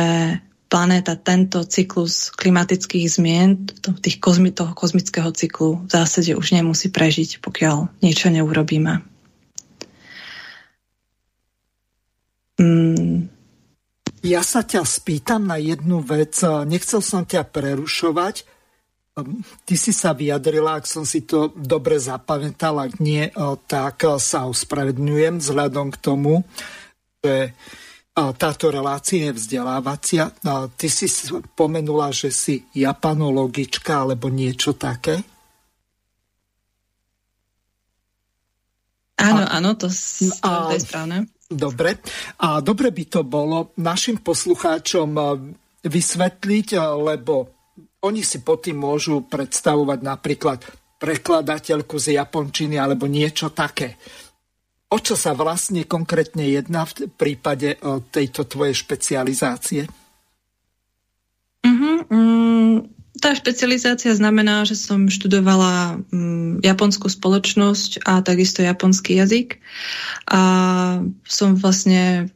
planéta 0.66 1.14
tento 1.14 1.62
cyklus 1.62 2.34
klimatických 2.34 3.06
zmien, 3.06 3.70
tých 4.02 4.18
kozmi, 4.18 4.50
toho 4.50 4.74
kozmického 4.74 5.30
cyklu 5.30 5.86
v 5.86 5.90
zásade 5.90 6.34
už 6.34 6.56
nemusí 6.56 6.90
prežiť, 6.90 7.38
pokiaľ 7.38 8.02
niečo 8.02 8.28
neurobíme. 8.32 9.04
Mm. 12.56 13.35
Ja 14.26 14.42
sa 14.42 14.66
ťa 14.66 14.82
spýtam 14.82 15.46
na 15.46 15.54
jednu 15.54 16.02
vec. 16.02 16.42
Nechcel 16.42 16.98
som 16.98 17.22
ťa 17.22 17.46
prerušovať. 17.46 18.42
Ehm, 19.14 19.46
ty 19.62 19.78
si 19.78 19.94
sa 19.94 20.18
vyjadrila, 20.18 20.82
ak 20.82 20.90
som 20.90 21.06
si 21.06 21.22
to 21.22 21.54
dobre 21.54 21.94
zapamätal, 22.02 22.82
ak 22.82 22.98
nie, 22.98 23.30
tak 23.70 24.02
sa 24.18 24.50
ospravedňujem 24.50 25.38
vzhľadom 25.38 25.94
k 25.94 25.98
tomu, 26.02 26.42
že 27.22 27.54
táto 28.16 28.72
relácia 28.72 29.30
je 29.30 29.36
vzdelávacia. 29.36 30.34
Ty 30.74 30.88
si 30.88 31.06
spomenula, 31.06 32.10
že 32.10 32.34
si 32.34 32.66
japanologička 32.74 34.08
alebo 34.08 34.26
niečo 34.26 34.74
také? 34.74 35.22
Áno, 39.20 39.44
a, 39.44 39.60
áno, 39.60 39.70
to, 39.76 39.86
to, 39.88 40.32
to 40.32 40.74
je 40.76 40.82
správne. 40.82 41.28
Dobre. 41.46 42.02
A 42.42 42.58
dobre 42.58 42.90
by 42.90 43.04
to 43.06 43.20
bolo 43.22 43.70
našim 43.78 44.18
poslucháčom 44.18 45.10
vysvetliť, 45.86 46.68
lebo 46.98 47.34
oni 48.02 48.22
si 48.22 48.42
pod 48.42 48.66
tým 48.66 48.82
môžu 48.82 49.26
predstavovať 49.26 49.98
napríklad 50.02 50.58
prekladateľku 50.96 51.96
z 51.98 52.18
japončiny 52.18 52.78
alebo 52.78 53.06
niečo 53.06 53.52
také. 53.52 53.98
O 54.86 55.02
čo 55.02 55.18
sa 55.18 55.34
vlastne 55.34 55.82
konkrétne 55.82 56.46
jedná 56.46 56.86
v 56.86 57.10
prípade 57.10 57.74
e, 57.74 57.78
tejto 58.06 58.46
tvojej 58.46 58.74
špecializácie? 58.86 59.82
Uh-huh. 61.66 61.98
Mm, 62.06 62.95
tá 63.20 63.32
špecializácia 63.32 64.12
znamená, 64.12 64.64
že 64.68 64.76
som 64.76 65.08
študovala 65.08 66.00
mm, 66.12 66.60
japonskú 66.64 67.08
spoločnosť 67.08 68.04
a 68.04 68.20
takisto 68.20 68.60
japonský 68.60 69.16
jazyk. 69.20 69.60
A 70.28 70.42
som 71.24 71.56
vlastne 71.56 72.28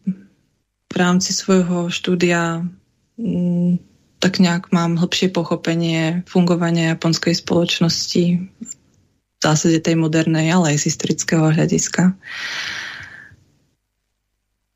v 0.91 0.95
rámci 0.97 1.37
svojho 1.37 1.93
štúdia 1.93 2.65
mm, 3.21 3.79
tak 4.21 4.37
nejak 4.37 4.69
mám 4.69 5.01
hlbšie 5.01 5.33
pochopenie 5.33 6.23
fungovania 6.29 6.93
japonskej 6.93 7.41
spoločnosti 7.41 8.25
v 8.37 9.41
zásade 9.41 9.81
tej 9.81 9.97
modernej, 9.97 10.53
ale 10.53 10.77
aj 10.77 10.85
z 10.85 10.93
historického 10.93 11.49
hľadiska. 11.49 12.13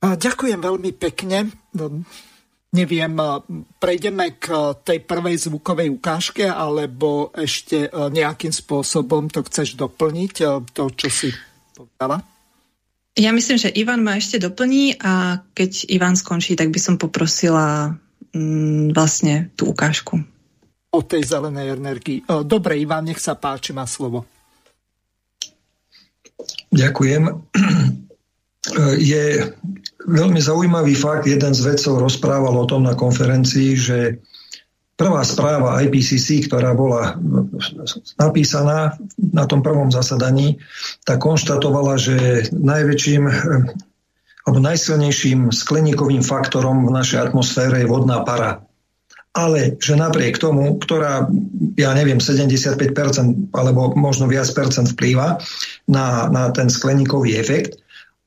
Ďakujem 0.01 0.61
veľmi 0.61 0.91
pekne. 0.97 1.53
Neviem, 2.75 3.15
prejdeme 3.79 4.35
k 4.35 4.75
tej 4.83 4.99
prvej 5.07 5.47
zvukovej 5.47 5.95
ukážke, 5.95 6.43
alebo 6.43 7.31
ešte 7.31 7.87
nejakým 7.91 8.51
spôsobom 8.51 9.31
to 9.31 9.47
chceš 9.47 9.79
doplniť, 9.79 10.35
to, 10.75 10.83
čo 10.91 11.07
si 11.07 11.31
povedala? 11.71 12.19
Ja 13.15 13.31
myslím, 13.31 13.63
že 13.63 13.71
Ivan 13.71 14.03
ma 14.03 14.19
ešte 14.19 14.43
doplní 14.43 14.99
a 14.99 15.39
keď 15.55 15.87
Ivan 15.87 16.19
skončí, 16.19 16.59
tak 16.59 16.75
by 16.75 16.81
som 16.83 16.99
poprosila 16.99 17.95
mm, 18.35 18.91
vlastne 18.91 19.55
tú 19.55 19.71
ukážku. 19.71 20.19
O 20.91 21.01
tej 21.03 21.23
zelenej 21.23 21.79
energii. 21.79 22.27
Dobre, 22.27 22.75
Ivan, 22.83 23.07
nech 23.07 23.23
sa 23.23 23.39
páči, 23.39 23.71
má 23.71 23.87
slovo. 23.87 24.27
Ďakujem. 26.75 27.23
Je 28.99 29.55
veľmi 30.05 30.41
zaujímavý 30.41 30.95
fakt, 30.95 31.25
jeden 31.27 31.53
z 31.57 31.61
vedcov 31.65 32.01
rozprával 32.01 32.55
o 32.55 32.69
tom 32.69 32.85
na 32.85 32.93
konferencii, 32.93 33.71
že 33.77 33.99
prvá 34.95 35.25
správa 35.27 35.81
IPCC, 35.83 36.47
ktorá 36.47 36.77
bola 36.77 37.19
napísaná 38.21 38.95
na 39.19 39.45
tom 39.49 39.65
prvom 39.65 39.91
zasadaní, 39.91 40.63
tak 41.03 41.25
konštatovala, 41.25 41.99
že 41.99 42.49
najväčším 42.55 43.23
alebo 44.45 44.61
najsilnejším 44.61 45.49
skleníkovým 45.49 46.21
faktorom 46.21 46.85
v 46.85 46.93
našej 46.93 47.33
atmosfére 47.33 47.81
je 47.81 47.89
vodná 47.89 48.21
para. 48.29 48.61
Ale 49.35 49.81
že 49.83 49.99
napriek 49.99 50.39
tomu, 50.39 50.79
ktorá, 50.79 51.27
ja 51.75 51.91
neviem, 51.97 52.23
75% 52.23 53.51
alebo 53.51 53.97
možno 53.99 54.31
viac 54.31 54.47
percent 54.55 54.95
vplýva 54.95 55.43
na, 55.91 56.31
na 56.31 56.53
ten 56.55 56.71
skleníkový 56.71 57.35
efekt, 57.41 57.83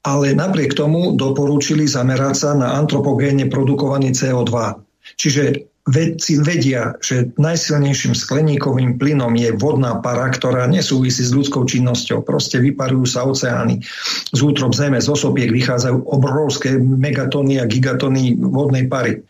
ale 0.08 0.32
napriek 0.32 0.72
tomu 0.72 1.20
doporučili 1.20 1.84
zamerať 1.84 2.36
sa 2.40 2.52
na 2.56 2.80
antropogénne 2.80 3.52
produkovaný 3.52 4.16
CO2. 4.16 4.56
Čiže 5.20 5.68
vedci 5.88 6.40
vedia, 6.40 6.96
že 7.00 7.32
najsilnejším 7.36 8.16
skleníkovým 8.16 9.00
plynom 9.00 9.36
je 9.36 9.52
vodná 9.56 10.00
para, 10.00 10.28
ktorá 10.32 10.68
nesúvisí 10.68 11.24
s 11.24 11.36
ľudskou 11.36 11.64
činnosťou. 11.64 12.24
Proste 12.24 12.60
vyparujú 12.60 13.08
sa 13.08 13.28
oceány. 13.28 13.84
Z 14.32 14.40
útrob 14.44 14.76
zeme, 14.76 15.00
z 15.00 15.08
osobiek 15.08 15.52
vychádzajú 15.52 16.08
obrovské 16.08 16.76
megatóny 16.80 17.60
a 17.60 17.68
gigatóny 17.68 18.36
vodnej 18.36 18.88
pary. 18.88 19.24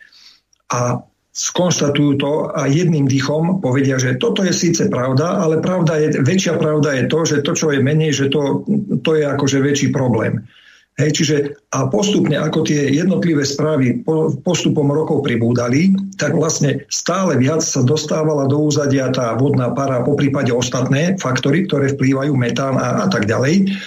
A 0.74 1.02
skonštatujú 1.38 2.12
to 2.18 2.50
a 2.50 2.66
jedným 2.66 3.06
dýchom 3.06 3.62
povedia, 3.62 4.02
že 4.02 4.18
toto 4.18 4.42
je 4.42 4.50
síce 4.50 4.90
pravda, 4.90 5.38
ale 5.38 5.62
pravda 5.62 6.02
je, 6.02 6.18
väčšia 6.26 6.58
pravda 6.58 6.98
je 6.98 7.04
to, 7.06 7.20
že 7.30 7.38
to, 7.46 7.54
čo 7.54 7.68
je 7.70 7.80
menej, 7.86 8.10
že 8.10 8.34
to, 8.34 8.66
to 9.06 9.14
je 9.14 9.22
akože 9.30 9.62
väčší 9.62 9.94
problém. 9.94 10.50
Hej, 10.98 11.12
čiže 11.14 11.36
a 11.70 11.86
postupne, 11.94 12.42
ako 12.42 12.66
tie 12.66 12.90
jednotlivé 12.90 13.46
správy 13.46 14.02
postupom 14.42 14.90
rokov 14.90 15.22
pribúdali, 15.22 15.94
tak 16.18 16.34
vlastne 16.34 16.90
stále 16.90 17.38
viac 17.38 17.62
sa 17.62 17.86
dostávala 17.86 18.50
do 18.50 18.66
úzadia 18.66 19.14
tá 19.14 19.38
vodná 19.38 19.70
para, 19.78 20.02
po 20.02 20.18
prípade 20.18 20.50
ostatné 20.50 21.14
faktory, 21.22 21.70
ktoré 21.70 21.94
vplývajú 21.94 22.34
metán 22.34 22.82
a, 22.82 23.06
a 23.06 23.08
tak 23.14 23.30
ďalej. 23.30 23.78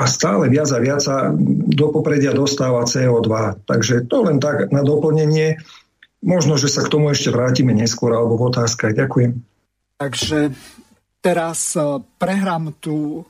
A 0.00 0.08
stále 0.08 0.48
viac 0.48 0.72
a 0.72 0.80
viac 0.80 1.04
sa 1.04 1.28
do 1.76 1.92
popredia 1.92 2.32
dostáva 2.32 2.88
CO2. 2.88 3.28
Takže 3.68 4.08
to 4.08 4.24
len 4.24 4.40
tak 4.40 4.72
na 4.72 4.80
doplnenie. 4.80 5.60
Možno, 6.24 6.56
že 6.56 6.72
sa 6.72 6.88
k 6.88 6.88
tomu 6.88 7.12
ešte 7.12 7.36
vrátime 7.36 7.76
neskôr 7.76 8.16
alebo 8.16 8.40
v 8.40 8.48
otázkach. 8.48 8.96
Ďakujem. 8.96 9.44
Takže 10.00 10.56
teraz 11.20 11.76
eh, 11.76 12.00
prehrám 12.16 12.72
tú 12.80 13.28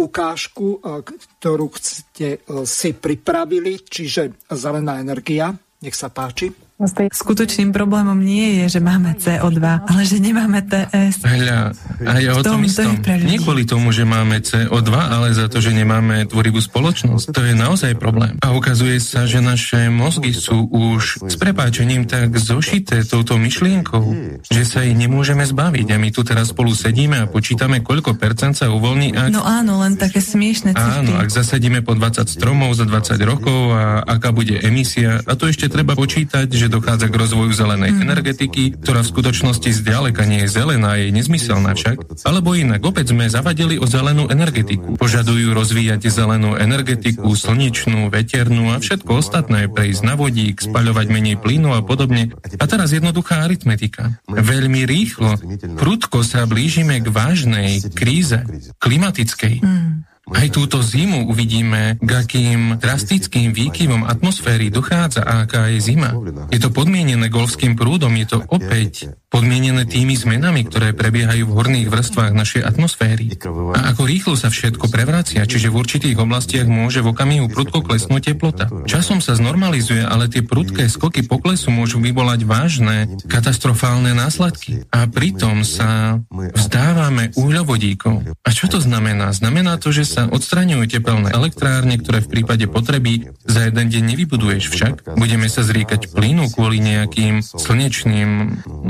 ukážku, 0.00 0.80
e, 0.80 1.04
ktorú 1.04 1.68
ste 1.76 2.40
e, 2.40 2.64
si 2.64 2.96
pripravili, 2.96 3.84
čiže 3.84 4.48
zelená 4.48 5.00
energia. 5.00 5.52
Nech 5.80 5.96
sa 5.96 6.08
páči. 6.08 6.69
Skutočným 7.12 7.76
problémom 7.76 8.16
nie 8.16 8.64
je, 8.64 8.78
že 8.78 8.80
máme 8.80 9.12
CO2, 9.20 9.60
ale 9.84 10.00
že 10.08 10.16
nemáme 10.16 10.64
TS. 10.64 11.20
Hľa, 11.20 11.76
a 12.08 12.12
ja 12.16 12.32
o 12.32 12.40
tom, 12.40 12.64
tom 12.64 12.64
istom. 12.64 12.96
To 13.04 13.20
nie 13.20 13.36
kvôli 13.36 13.68
tomu, 13.68 13.92
že 13.92 14.08
máme 14.08 14.40
CO2, 14.40 14.88
ale 14.88 15.36
za 15.36 15.52
to, 15.52 15.60
že 15.60 15.76
nemáme 15.76 16.24
tvorivú 16.24 16.56
spoločnosť. 16.56 17.36
To 17.36 17.40
je 17.44 17.52
naozaj 17.52 18.00
problém. 18.00 18.40
A 18.40 18.56
ukazuje 18.56 18.96
sa, 18.96 19.28
že 19.28 19.44
naše 19.44 19.92
mozgy 19.92 20.32
sú 20.32 20.72
už 20.72 21.28
s 21.28 21.36
prepáčením 21.36 22.08
tak 22.08 22.32
zošité 22.40 23.04
touto 23.04 23.36
myšlienkou, 23.36 24.40
že 24.48 24.62
sa 24.64 24.80
ich 24.80 24.96
nemôžeme 24.96 25.44
zbaviť. 25.44 25.86
A 25.92 25.96
my 26.00 26.08
tu 26.08 26.24
teraz 26.24 26.56
spolu 26.56 26.72
sedíme 26.72 27.20
a 27.20 27.28
počítame, 27.28 27.84
koľko 27.84 28.16
percent 28.16 28.56
sa 28.56 28.72
uvoľní. 28.72 29.20
Ak... 29.20 29.28
No 29.28 29.44
áno, 29.44 29.84
len 29.84 30.00
také 30.00 30.24
smiešne 30.24 30.72
cifry. 30.72 31.12
Áno, 31.12 31.20
ak 31.20 31.28
zasadíme 31.28 31.84
po 31.84 31.92
20 31.92 32.24
stromov 32.24 32.72
za 32.72 32.88
20 32.88 33.20
rokov 33.28 33.76
a 33.76 34.00
aká 34.00 34.32
bude 34.32 34.56
emisia. 34.64 35.20
A 35.28 35.36
to 35.36 35.44
ešte 35.52 35.68
treba 35.68 35.92
počítať, 35.92 36.48
že 36.48 36.69
dochádza 36.70 37.10
k 37.10 37.18
rozvoju 37.18 37.52
zelenej 37.52 37.92
mm. 37.92 38.00
energetiky, 38.06 38.62
ktorá 38.78 39.02
v 39.02 39.10
skutočnosti 39.10 39.70
zďaleka 39.82 40.22
nie 40.24 40.46
je 40.46 40.48
zelená, 40.48 40.96
je 40.96 41.10
nezmyselná 41.10 41.74
však. 41.74 42.22
Alebo 42.22 42.54
inak, 42.54 42.80
opäť 42.86 43.10
sme 43.10 43.26
zavadili 43.26 43.76
o 43.76 43.90
zelenú 43.90 44.30
energetiku. 44.30 44.94
Požadujú 44.94 45.50
rozvíjať 45.50 46.06
zelenú 46.06 46.54
energetiku, 46.54 47.34
slnečnú, 47.34 48.08
veternú 48.08 48.70
a 48.70 48.78
všetko 48.78 49.10
ostatné, 49.18 49.66
prejsť 49.66 50.02
na 50.06 50.14
vodík, 50.14 50.62
spaľovať 50.62 51.06
menej 51.10 51.36
plynu 51.42 51.74
a 51.74 51.82
podobne. 51.82 52.30
A 52.38 52.64
teraz 52.70 52.94
jednoduchá 52.94 53.42
aritmetika. 53.42 54.22
Veľmi 54.30 54.86
rýchlo, 54.86 55.36
prudko 55.74 56.22
sa 56.22 56.46
blížime 56.46 57.02
k 57.02 57.08
vážnej 57.10 57.82
kríze 57.90 58.40
klimatickej. 58.78 59.64
Mm. 59.64 60.09
Aj 60.30 60.48
túto 60.50 60.80
zimu 60.80 61.26
uvidíme, 61.26 61.98
k 61.98 62.10
akým 62.10 62.78
drastickým 62.78 63.50
výkyvom 63.50 64.06
atmosféry 64.06 64.70
dochádza 64.70 65.26
a 65.26 65.44
aká 65.44 65.70
je 65.74 65.78
zima. 65.82 66.14
Je 66.50 66.58
to 66.62 66.70
podmienené 66.70 67.26
golfským 67.30 67.74
prúdom, 67.74 68.14
je 68.18 68.26
to 68.26 68.38
opäť 68.50 69.14
podmienené 69.30 69.86
tými 69.86 70.18
zmenami, 70.18 70.66
ktoré 70.66 70.90
prebiehajú 70.90 71.46
v 71.46 71.54
horných 71.54 71.88
vrstvách 71.88 72.34
našej 72.34 72.62
atmosféry. 72.66 73.38
A 73.78 73.94
ako 73.94 74.02
rýchlo 74.02 74.34
sa 74.34 74.50
všetko 74.50 74.90
prevracia, 74.90 75.46
čiže 75.46 75.70
v 75.70 75.78
určitých 75.78 76.18
oblastiach 76.18 76.66
môže 76.66 76.98
v 76.98 77.14
okamihu 77.14 77.46
prudko 77.46 77.86
klesnúť 77.86 78.34
teplota. 78.34 78.66
Časom 78.90 79.22
sa 79.22 79.38
znormalizuje, 79.38 80.02
ale 80.02 80.26
tie 80.26 80.42
prudké 80.42 80.90
skoky 80.90 81.22
poklesu 81.22 81.70
môžu 81.70 82.02
vyvolať 82.02 82.42
vážne 82.42 83.06
katastrofálne 83.30 84.10
následky. 84.18 84.82
A 84.90 85.06
pritom 85.06 85.62
sa 85.62 86.18
vzdávame 86.30 87.30
uhľovodíkov. 87.38 88.34
A 88.42 88.48
čo 88.50 88.66
to 88.66 88.82
znamená? 88.82 89.30
Znamená 89.30 89.78
to, 89.78 89.94
že 89.94 90.10
sa 90.10 90.19
odstraňujú 90.28 90.84
tepelné 90.90 91.32
elektrárne, 91.32 91.96
ktoré 91.96 92.20
v 92.20 92.28
prípade 92.28 92.68
potreby 92.68 93.32
za 93.48 93.70
jeden 93.70 93.86
deň 93.88 94.02
nevybuduješ 94.12 94.64
však. 94.68 94.94
Budeme 95.16 95.48
sa 95.48 95.64
zriekať 95.64 96.12
plynu 96.12 96.52
kvôli 96.52 96.82
nejakým 96.82 97.40
slnečným, 97.40 98.30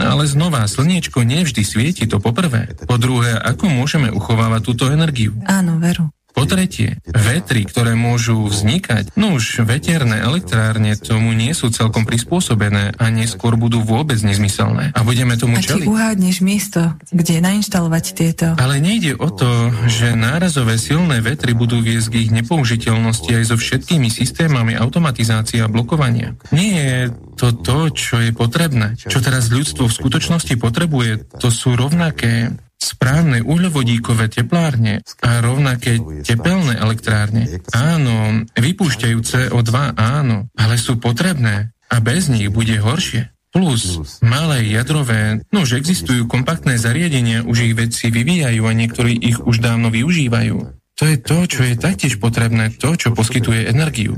ale 0.01 0.25
znova, 0.27 0.67
slniečko 0.67 1.23
nevždy 1.23 1.63
svieti, 1.63 2.11
to 2.11 2.19
poprvé. 2.19 2.75
Po 2.89 2.99
druhé, 2.99 3.39
ako 3.39 3.71
môžeme 3.71 4.11
uchovávať 4.11 4.61
túto 4.67 4.85
energiu? 4.91 5.37
Áno, 5.47 5.79
veru. 5.79 6.11
Po 6.31 6.47
tretie, 6.47 7.03
vetry, 7.05 7.67
ktoré 7.67 7.99
môžu 7.99 8.47
vznikať, 8.47 9.13
no 9.19 9.37
už 9.37 9.67
veterné 9.67 10.23
elektrárne 10.23 10.95
tomu 10.97 11.35
nie 11.35 11.53
sú 11.53 11.69
celkom 11.75 12.07
prispôsobené 12.07 12.95
a 12.97 13.05
neskôr 13.11 13.59
budú 13.59 13.83
vôbec 13.83 14.17
nezmyselné. 14.23 14.95
A 14.95 15.01
budeme 15.03 15.35
tomu 15.37 15.59
a 15.59 15.63
čeliť. 15.63 15.87
A 15.87 15.91
uhádneš 15.91 16.37
miesto, 16.41 16.95
kde 17.11 17.43
nainštalovať 17.43 18.05
tieto. 18.15 18.47
Ale 18.57 18.79
nejde 18.79 19.19
o 19.19 19.29
to, 19.29 19.75
že 19.91 20.15
nárazové 20.15 20.79
silné 20.79 21.21
vetry 21.21 21.53
budú 21.53 21.83
viesť 21.83 22.09
k 22.09 22.19
ich 22.29 22.31
nepoužiteľnosti 22.31 23.31
aj 23.31 23.45
so 23.51 23.57
všetkými 23.59 24.09
systémami 24.09 24.79
automatizácie 24.79 25.61
a 25.61 25.69
blokovania. 25.69 26.39
Nie 26.55 26.73
je 26.79 27.01
to 27.37 27.57
to, 27.57 27.79
čo 27.91 28.17
je 28.21 28.31
potrebné. 28.37 29.01
Čo 29.01 29.25
teraz 29.25 29.49
ľudstvo 29.49 29.89
v 29.89 29.97
skutočnosti 29.97 30.55
potrebuje, 30.61 31.41
to 31.41 31.49
sú 31.49 31.73
rovnaké 31.73 32.53
správne 32.81 33.45
uhľovodíkové 33.45 34.33
teplárne 34.33 35.05
a 35.21 35.45
rovnaké 35.45 36.01
tepelné 36.25 36.81
elektrárne, 36.81 37.61
áno, 37.77 38.49
vypúšťajú 38.57 39.19
CO2, 39.21 39.73
áno, 40.01 40.49
ale 40.57 40.81
sú 40.81 40.97
potrebné 40.97 41.77
a 41.93 41.97
bez 42.01 42.33
nich 42.33 42.49
bude 42.49 42.81
horšie. 42.81 43.29
Plus 43.51 43.99
malé 44.23 44.63
jadrové, 44.71 45.43
no 45.51 45.67
už 45.67 45.83
existujú 45.83 46.31
kompaktné 46.31 46.79
zariadenia, 46.79 47.43
už 47.45 47.69
ich 47.69 47.75
vedci 47.75 48.09
vyvíjajú 48.09 48.63
a 48.63 48.73
niektorí 48.73 49.13
ich 49.19 49.43
už 49.43 49.59
dávno 49.59 49.91
využívajú. 49.91 50.57
To 50.97 51.05
je 51.05 51.17
to, 51.19 51.39
čo 51.51 51.61
je 51.67 51.75
taktiež 51.75 52.23
potrebné, 52.23 52.71
to, 52.79 52.95
čo 52.95 53.11
poskytuje 53.11 53.67
energiu. 53.67 54.17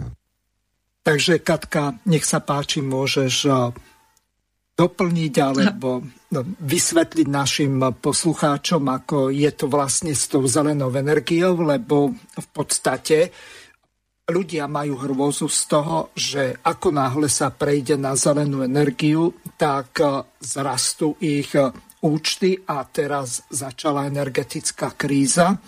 Takže 1.03 1.41
Katka, 1.43 1.99
nech 2.07 2.29
sa 2.29 2.45
páči, 2.45 2.85
môžeš 2.85 3.35
doplniť 4.77 5.35
alebo 5.41 6.05
vysvetliť 6.41 7.29
našim 7.29 7.79
poslucháčom, 8.01 8.83
ako 8.89 9.29
je 9.29 9.51
to 9.53 9.69
vlastne 9.69 10.17
s 10.17 10.33
tou 10.33 10.43
zelenou 10.49 10.89
energiou, 10.89 11.61
lebo 11.61 12.17
v 12.17 12.49
podstate 12.57 13.29
ľudia 14.33 14.65
majú 14.65 14.97
hrôzu 14.97 15.53
z 15.53 15.61
toho, 15.69 16.09
že 16.17 16.57
ako 16.65 16.89
náhle 16.89 17.29
sa 17.29 17.53
prejde 17.53 18.01
na 18.01 18.17
zelenú 18.17 18.65
energiu, 18.65 19.37
tak 19.61 20.01
zrastú 20.41 21.21
ich 21.21 21.53
účty 22.01 22.57
a 22.65 22.83
teraz 22.89 23.45
začala 23.53 24.09
energetická 24.09 24.97
kríza 24.97 25.61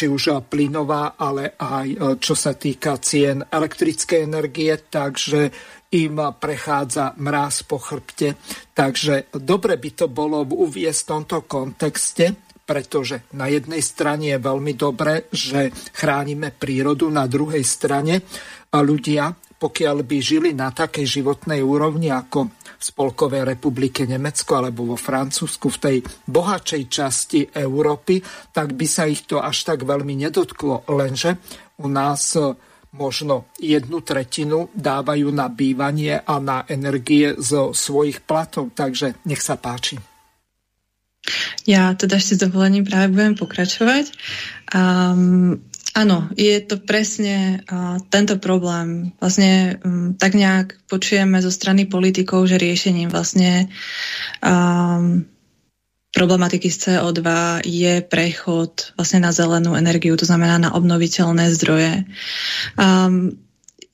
či 0.00 0.08
už 0.08 0.48
plynová, 0.48 1.20
ale 1.20 1.60
aj 1.60 2.16
čo 2.24 2.32
sa 2.32 2.56
týka 2.56 2.96
cien 3.04 3.44
elektrickej 3.44 4.24
energie, 4.24 4.72
takže 4.88 5.52
im 5.90 6.16
prechádza 6.38 7.18
mráz 7.18 7.66
po 7.66 7.82
chrbte. 7.82 8.38
Takže 8.70 9.34
dobre 9.34 9.74
by 9.74 9.90
to 9.94 10.06
bolo 10.06 10.46
uviesť 10.46 11.00
v 11.02 11.10
tomto 11.10 11.38
kontexte, 11.50 12.34
pretože 12.62 13.26
na 13.34 13.50
jednej 13.50 13.82
strane 13.82 14.30
je 14.30 14.38
veľmi 14.38 14.78
dobré, 14.78 15.26
že 15.34 15.74
chránime 15.90 16.54
prírodu, 16.54 17.10
na 17.10 17.26
druhej 17.26 17.66
strane 17.66 18.22
ľudia, 18.70 19.34
pokiaľ 19.60 19.96
by 20.06 20.16
žili 20.22 20.50
na 20.54 20.70
takej 20.70 21.20
životnej 21.20 21.60
úrovni 21.60 22.14
ako 22.14 22.48
v 22.80 22.82
Spolkovej 22.86 23.44
republike 23.44 24.06
Nemecko 24.08 24.56
alebo 24.56 24.94
vo 24.94 24.96
Francúzsku, 24.96 25.68
v 25.68 25.78
tej 25.82 25.96
bohatšej 26.30 26.82
časti 26.88 27.40
Európy, 27.52 28.22
tak 28.54 28.72
by 28.72 28.86
sa 28.88 29.04
ich 29.04 29.28
to 29.28 29.42
až 29.42 29.68
tak 29.68 29.84
veľmi 29.84 30.16
nedotklo. 30.16 30.88
Lenže 30.88 31.36
u 31.82 31.92
nás 31.92 32.38
možno 32.90 33.50
jednu 33.62 34.02
tretinu 34.02 34.66
dávajú 34.74 35.30
na 35.30 35.46
bývanie 35.46 36.18
a 36.18 36.42
na 36.42 36.66
energie 36.66 37.38
zo 37.38 37.70
svojich 37.70 38.22
platov. 38.26 38.74
Takže 38.74 39.22
nech 39.26 39.42
sa 39.42 39.54
páči. 39.54 39.98
Ja 41.68 41.92
teda 41.94 42.16
ešte 42.16 42.40
s 42.40 42.42
dovolením 42.42 42.82
práve 42.88 43.12
budem 43.12 43.36
pokračovať. 43.36 44.10
Um, 44.72 45.60
áno, 45.92 46.26
je 46.34 46.56
to 46.64 46.80
presne 46.80 47.62
uh, 47.68 48.00
tento 48.08 48.40
problém. 48.40 49.12
Vlastne 49.20 49.78
um, 49.84 50.16
tak 50.16 50.34
nejak 50.34 50.80
počujeme 50.88 51.38
zo 51.44 51.52
strany 51.52 51.86
politikov, 51.86 52.48
že 52.48 52.58
riešením 52.58 53.12
vlastne 53.12 53.68
um, 54.42 55.28
problematiky 56.10 56.66
z 56.70 56.98
CO2 56.98 57.28
je 57.62 58.02
prechod 58.02 58.94
vlastne 58.98 59.22
na 59.22 59.30
zelenú 59.30 59.78
energiu, 59.78 60.18
to 60.18 60.26
znamená 60.26 60.58
na 60.58 60.70
obnoviteľné 60.74 61.54
zdroje. 61.54 62.04
Um, 62.74 63.38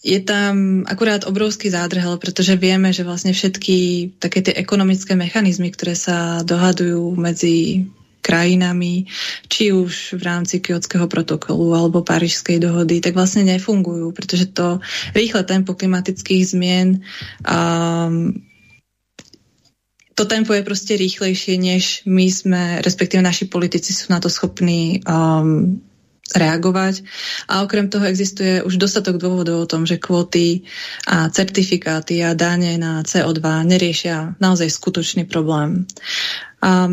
je 0.07 0.23
tam 0.23 0.87
akurát 0.87 1.27
obrovský 1.27 1.69
zádrhel, 1.69 2.17
pretože 2.23 2.55
vieme, 2.55 2.95
že 2.95 3.03
vlastne 3.03 3.35
všetky 3.35 3.77
také 4.23 4.39
tie 4.39 4.55
ekonomické 4.55 5.19
mechanizmy, 5.19 5.75
ktoré 5.75 5.99
sa 5.99 6.47
dohadujú 6.47 7.19
medzi 7.19 7.91
krajinami, 8.23 9.07
či 9.47 9.71
už 9.71 10.19
v 10.19 10.23
rámci 10.27 10.59
Kyotského 10.59 11.07
protokolu 11.07 11.79
alebo 11.79 12.03
Parížskej 12.03 12.59
dohody, 12.59 12.99
tak 12.99 13.15
vlastne 13.15 13.47
nefungujú, 13.47 14.11
pretože 14.11 14.51
to 14.51 14.83
rýchle 15.15 15.47
tempo 15.47 15.79
klimatických 15.79 16.43
zmien 16.43 17.07
um, 17.47 18.35
to 20.17 20.25
tempo 20.25 20.57
je 20.57 20.65
proste 20.65 20.97
rýchlejšie, 20.97 21.61
než 21.61 22.01
my 22.09 22.27
sme, 22.33 22.63
respektíve 22.81 23.21
naši 23.21 23.53
politici 23.53 23.93
sú 23.93 24.09
na 24.09 24.17
to 24.17 24.33
schopní 24.33 25.05
um, 25.05 25.77
reagovať. 26.33 27.05
A 27.53 27.63
okrem 27.63 27.93
toho 27.93 28.09
existuje 28.09 28.65
už 28.65 28.81
dostatok 28.81 29.21
dôvodov 29.21 29.69
o 29.69 29.71
tom, 29.71 29.85
že 29.85 30.01
kvóty 30.01 30.65
a 31.05 31.29
certifikáty 31.29 32.25
a 32.25 32.33
dáne 32.33 32.81
na 32.81 33.05
CO2 33.05 33.45
neriešia 33.69 34.41
naozaj 34.41 34.73
skutočný 34.73 35.29
problém. 35.29 35.85
A 36.65 36.89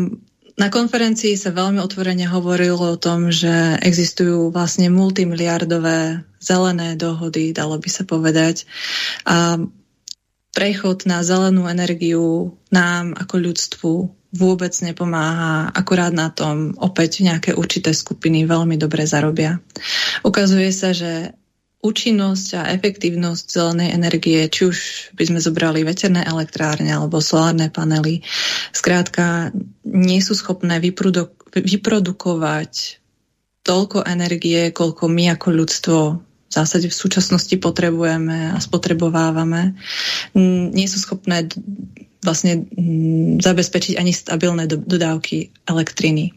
na 0.54 0.68
konferencii 0.70 1.34
sa 1.34 1.50
veľmi 1.50 1.82
otvorene 1.82 2.30
hovorilo 2.30 2.94
o 2.94 3.00
tom, 3.00 3.32
že 3.34 3.80
existujú 3.82 4.54
vlastne 4.54 4.86
multimiliardové 4.86 6.22
zelené 6.38 6.94
dohody, 6.94 7.50
dalo 7.50 7.80
by 7.80 7.90
sa 7.90 8.06
povedať. 8.06 8.68
A 9.26 9.58
prechod 10.54 11.04
na 11.04 11.26
zelenú 11.26 11.66
energiu 11.66 12.56
nám 12.70 13.12
ako 13.18 13.34
ľudstvu 13.42 13.92
vôbec 14.34 14.74
nepomáha, 14.82 15.70
akurát 15.70 16.10
na 16.10 16.30
tom 16.30 16.74
opäť 16.78 17.22
nejaké 17.22 17.54
určité 17.54 17.94
skupiny 17.94 18.46
veľmi 18.46 18.74
dobre 18.74 19.06
zarobia. 19.06 19.62
Ukazuje 20.26 20.74
sa, 20.74 20.90
že 20.90 21.34
účinnosť 21.84 22.48
a 22.56 22.72
efektívnosť 22.72 23.44
zelenej 23.44 23.90
energie, 23.92 24.40
či 24.48 24.72
už 24.72 24.78
by 25.14 25.24
sme 25.28 25.38
zobrali 25.38 25.84
veterné 25.84 26.24
elektrárne 26.24 26.88
alebo 26.88 27.20
solárne 27.20 27.68
panely, 27.68 28.24
skrátka 28.72 29.52
nie 29.84 30.18
sú 30.24 30.32
schopné 30.32 30.80
vyprodu- 30.80 31.36
vyprodukovať 31.52 33.04
toľko 33.64 34.08
energie, 34.08 34.72
koľko 34.72 35.12
my 35.12 35.36
ako 35.36 35.48
ľudstvo 35.52 35.98
v 36.48 36.52
zásade 36.52 36.86
v 36.86 36.94
súčasnosti 36.94 37.54
potrebujeme 37.58 38.54
a 38.54 38.58
spotrebovávame. 38.62 39.74
Nie 40.70 40.86
sú 40.86 41.02
schopné 41.02 41.50
vlastne 42.24 42.64
mm, 42.64 43.44
zabezpečiť 43.44 44.00
ani 44.00 44.12
stabilné 44.16 44.64
do, 44.64 44.80
dodávky 44.80 45.52
elektriny. 45.68 46.32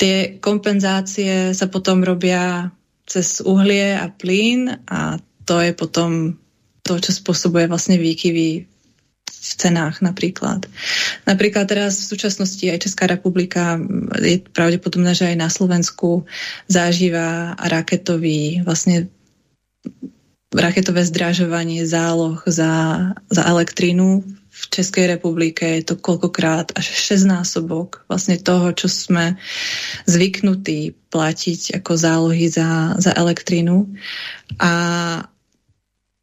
Tie 0.00 0.40
kompenzácie 0.40 1.52
sa 1.52 1.66
potom 1.68 2.00
robia 2.00 2.72
cez 3.04 3.44
uhlie 3.44 3.98
a 3.98 4.08
plyn 4.08 4.80
a 4.88 5.20
to 5.44 5.60
je 5.60 5.76
potom 5.76 6.40
to, 6.86 6.96
čo 7.02 7.12
spôsobuje 7.12 7.68
vlastne 7.68 8.00
výkyvy 8.00 8.70
v 9.40 9.52
cenách 9.56 10.04
napríklad. 10.04 10.68
Napríklad 11.24 11.66
teraz 11.66 11.96
v 12.00 12.10
súčasnosti 12.16 12.64
aj 12.64 12.82
Česká 12.86 13.08
republika 13.08 13.80
je 14.20 14.44
pravdepodobné, 14.52 15.16
že 15.16 15.32
aj 15.32 15.36
na 15.36 15.48
Slovensku 15.48 16.28
zažíva 16.68 17.56
raketový 17.56 18.62
vlastne 18.62 19.08
raketové 20.50 21.06
zdražovanie 21.06 21.86
záloh 21.86 22.42
za, 22.46 23.14
za 23.30 23.42
elektrínu 23.46 24.26
v 24.50 24.62
Českej 24.68 25.06
republike 25.16 25.62
je 25.80 25.82
to 25.86 25.96
koľkokrát 25.96 26.74
až 26.74 26.86
6 27.14 27.30
násobok 27.30 28.02
vlastne 28.10 28.36
toho, 28.36 28.74
čo 28.74 28.90
sme 28.90 29.38
zvyknutí 30.10 31.08
platiť 31.08 31.80
ako 31.80 31.92
zálohy 31.94 32.50
za, 32.50 32.98
za 32.98 33.14
elektrínu. 33.14 33.88
A 34.58 34.72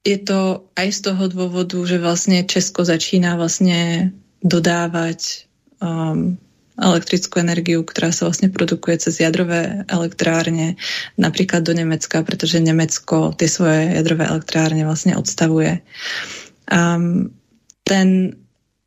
je 0.04 0.18
to 0.22 0.70
aj 0.76 0.88
z 0.92 1.00
toho 1.08 1.24
dôvodu, 1.32 1.80
že 1.88 1.98
vlastne 2.04 2.44
Česko 2.44 2.84
začína 2.84 3.40
vlastne 3.40 4.12
dodávať 4.44 5.50
um, 5.80 6.36
elektrickú 6.78 7.42
energiu, 7.42 7.82
ktorá 7.82 8.14
sa 8.14 8.30
vlastne 8.30 8.54
produkuje 8.54 9.02
cez 9.02 9.18
jadrové 9.18 9.84
elektrárne, 9.90 10.78
napríklad 11.18 11.66
do 11.66 11.74
Nemecka, 11.74 12.22
pretože 12.22 12.62
Nemecko 12.62 13.34
tie 13.34 13.50
svoje 13.50 13.98
jadrové 13.98 14.30
elektrárne 14.30 14.86
vlastne 14.86 15.18
odstavuje. 15.18 15.82
Um, 16.70 17.34
ten, 17.82 18.38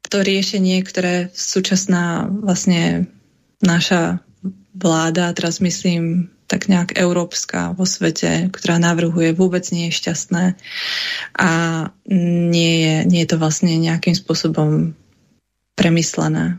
to 0.07 0.22
riešenie, 0.22 0.79
ktoré 0.87 1.35
súčasná 1.35 2.31
vlastne 2.31 3.11
naša 3.59 4.22
vláda, 4.74 5.35
teraz 5.35 5.59
myslím 5.59 6.31
tak 6.50 6.66
nejak 6.66 6.98
európska 6.98 7.70
vo 7.79 7.87
svete, 7.87 8.50
ktorá 8.50 8.83
navrhuje, 8.83 9.31
vôbec 9.38 9.62
nie 9.70 9.87
je 9.87 9.98
šťastné 10.03 10.44
a 11.38 11.50
nie 12.11 12.74
je, 12.83 12.94
nie 13.07 13.20
je 13.22 13.31
to 13.31 13.38
vlastne 13.38 13.70
nejakým 13.79 14.18
spôsobom 14.18 14.98
premyslené. 15.79 16.59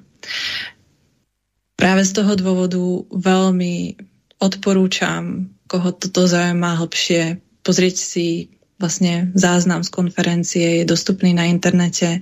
Práve 1.82 2.06
z 2.06 2.14
toho 2.14 2.38
dôvodu 2.38 2.78
veľmi 3.10 3.98
odporúčam, 4.38 5.50
koho 5.66 5.90
toto 5.90 6.30
zaujíma 6.30 6.78
hlbšie, 6.78 7.42
pozrieť 7.66 7.96
si 7.98 8.54
vlastne 8.78 9.34
záznam 9.34 9.82
z 9.82 9.90
konferencie 9.90 10.68
je 10.82 10.86
dostupný 10.86 11.34
na 11.34 11.50
internete. 11.50 12.22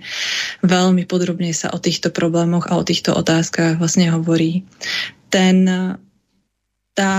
Veľmi 0.63 1.04
podrobne 1.04 1.52
sa 1.52 1.76
o 1.76 1.80
týchto 1.80 2.08
problémoch 2.08 2.72
a 2.72 2.80
o 2.80 2.88
týchto 2.88 3.12
otázkach 3.12 3.80
vlastne 3.80 4.12
hovorí. 4.15 4.63
Ten, 5.28 5.67
tá, 6.95 7.12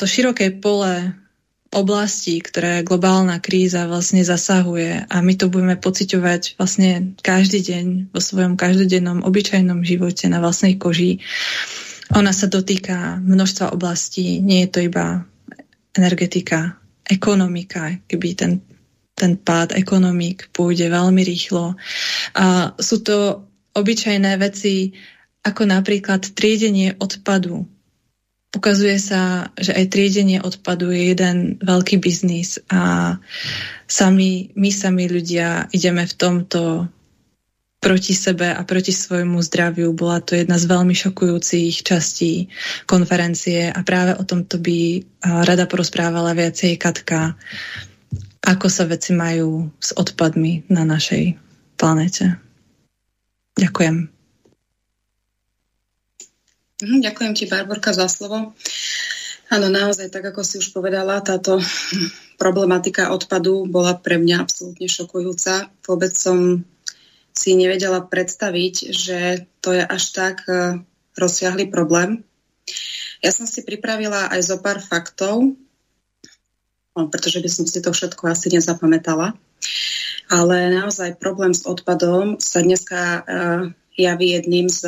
to 0.00 0.04
široké 0.08 0.56
pole 0.56 1.12
oblastí, 1.74 2.38
ktoré 2.38 2.86
globálna 2.86 3.42
kríza 3.42 3.90
vlastne 3.90 4.22
zasahuje 4.22 5.10
a 5.10 5.16
my 5.20 5.34
to 5.34 5.50
budeme 5.50 5.74
pociťovať 5.74 6.56
vlastne 6.56 7.18
každý 7.20 7.60
deň 7.60 7.84
vo 8.14 8.20
svojom 8.22 8.54
každodennom 8.54 9.26
obyčajnom 9.26 9.82
živote 9.82 10.30
na 10.30 10.38
vlastnej 10.38 10.78
koži. 10.78 11.20
Ona 12.14 12.30
sa 12.30 12.46
dotýka 12.46 13.18
množstva 13.18 13.74
oblastí, 13.74 14.38
nie 14.38 14.64
je 14.64 14.70
to 14.70 14.80
iba 14.86 15.26
energetika, 15.98 16.78
ekonomika, 17.10 17.98
keby 18.06 18.28
ten 18.38 18.52
ten 19.14 19.38
pád 19.38 19.78
ekonomík 19.78 20.50
pôjde 20.50 20.90
veľmi 20.90 21.22
rýchlo. 21.22 21.78
A 22.34 22.74
sú 22.76 23.00
to 23.00 23.46
obyčajné 23.74 24.34
veci, 24.42 24.90
ako 25.46 25.70
napríklad 25.70 26.34
triedenie 26.34 26.98
odpadu. 26.98 27.66
Ukazuje 28.54 29.02
sa, 29.02 29.50
že 29.58 29.74
aj 29.74 29.90
triedenie 29.90 30.38
odpadu 30.38 30.94
je 30.94 31.10
jeden 31.10 31.58
veľký 31.58 31.98
biznis 31.98 32.62
a 32.70 33.18
sami, 33.90 34.54
my 34.54 34.70
sami 34.70 35.10
ľudia 35.10 35.66
ideme 35.74 36.06
v 36.06 36.14
tomto 36.14 36.86
proti 37.82 38.14
sebe 38.16 38.48
a 38.48 38.62
proti 38.64 38.94
svojmu 38.94 39.42
zdraviu. 39.44 39.92
Bola 39.92 40.22
to 40.22 40.38
jedna 40.38 40.56
z 40.56 40.70
veľmi 40.70 40.94
šokujúcich 40.94 41.84
častí 41.84 42.48
konferencie 42.86 43.68
a 43.68 43.80
práve 43.82 44.16
o 44.16 44.22
tomto 44.24 44.56
by 44.62 45.02
rada 45.44 45.66
porozprávala 45.68 46.32
viacej 46.32 46.78
Katka 46.78 47.36
ako 48.44 48.68
sa 48.68 48.84
veci 48.84 49.16
majú 49.16 49.72
s 49.80 49.96
odpadmi 49.96 50.68
na 50.68 50.84
našej 50.84 51.40
planete. 51.80 52.36
Ďakujem. 53.56 54.13
Mhm, 56.84 57.00
ďakujem 57.00 57.32
ti, 57.32 57.48
Barborka, 57.48 57.96
za 57.96 58.04
slovo. 58.12 58.52
Áno, 59.48 59.66
naozaj, 59.72 60.12
tak 60.12 60.28
ako 60.28 60.44
si 60.44 60.60
už 60.60 60.76
povedala, 60.76 61.24
táto 61.24 61.56
problematika 62.42 63.08
odpadu 63.08 63.64
bola 63.64 63.96
pre 63.96 64.20
mňa 64.20 64.44
absolútne 64.44 64.84
šokujúca. 64.84 65.72
Vôbec 65.88 66.12
som 66.12 66.60
si 67.32 67.56
nevedela 67.56 68.04
predstaviť, 68.04 68.74
že 68.92 69.18
to 69.64 69.72
je 69.72 69.80
až 69.80 70.04
tak 70.12 70.44
e, 70.44 70.84
rozsiahly 71.16 71.72
problém. 71.72 72.20
Ja 73.24 73.32
som 73.32 73.48
si 73.48 73.64
pripravila 73.64 74.28
aj 74.28 74.40
zo 74.44 74.56
pár 74.60 74.84
faktov, 74.84 75.56
pretože 76.92 77.40
by 77.40 77.48
som 77.48 77.64
si 77.64 77.80
to 77.80 77.96
všetko 77.96 78.28
asi 78.28 78.52
nezapamätala. 78.52 79.32
Ale 80.28 80.56
naozaj 80.68 81.16
problém 81.16 81.56
s 81.56 81.64
odpadom 81.64 82.36
sa 82.38 82.60
dneska 82.60 83.00
uh, 83.24 83.64
javí 83.94 84.34
jedným 84.34 84.66
z 84.68 84.82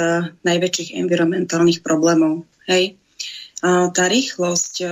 najväčších 0.45 0.99
environmentálnych 0.99 1.81
problémov. 1.83 2.47
Hej? 2.67 2.99
tá 3.67 4.05
rýchlosť, 4.07 4.75
e, 4.85 4.87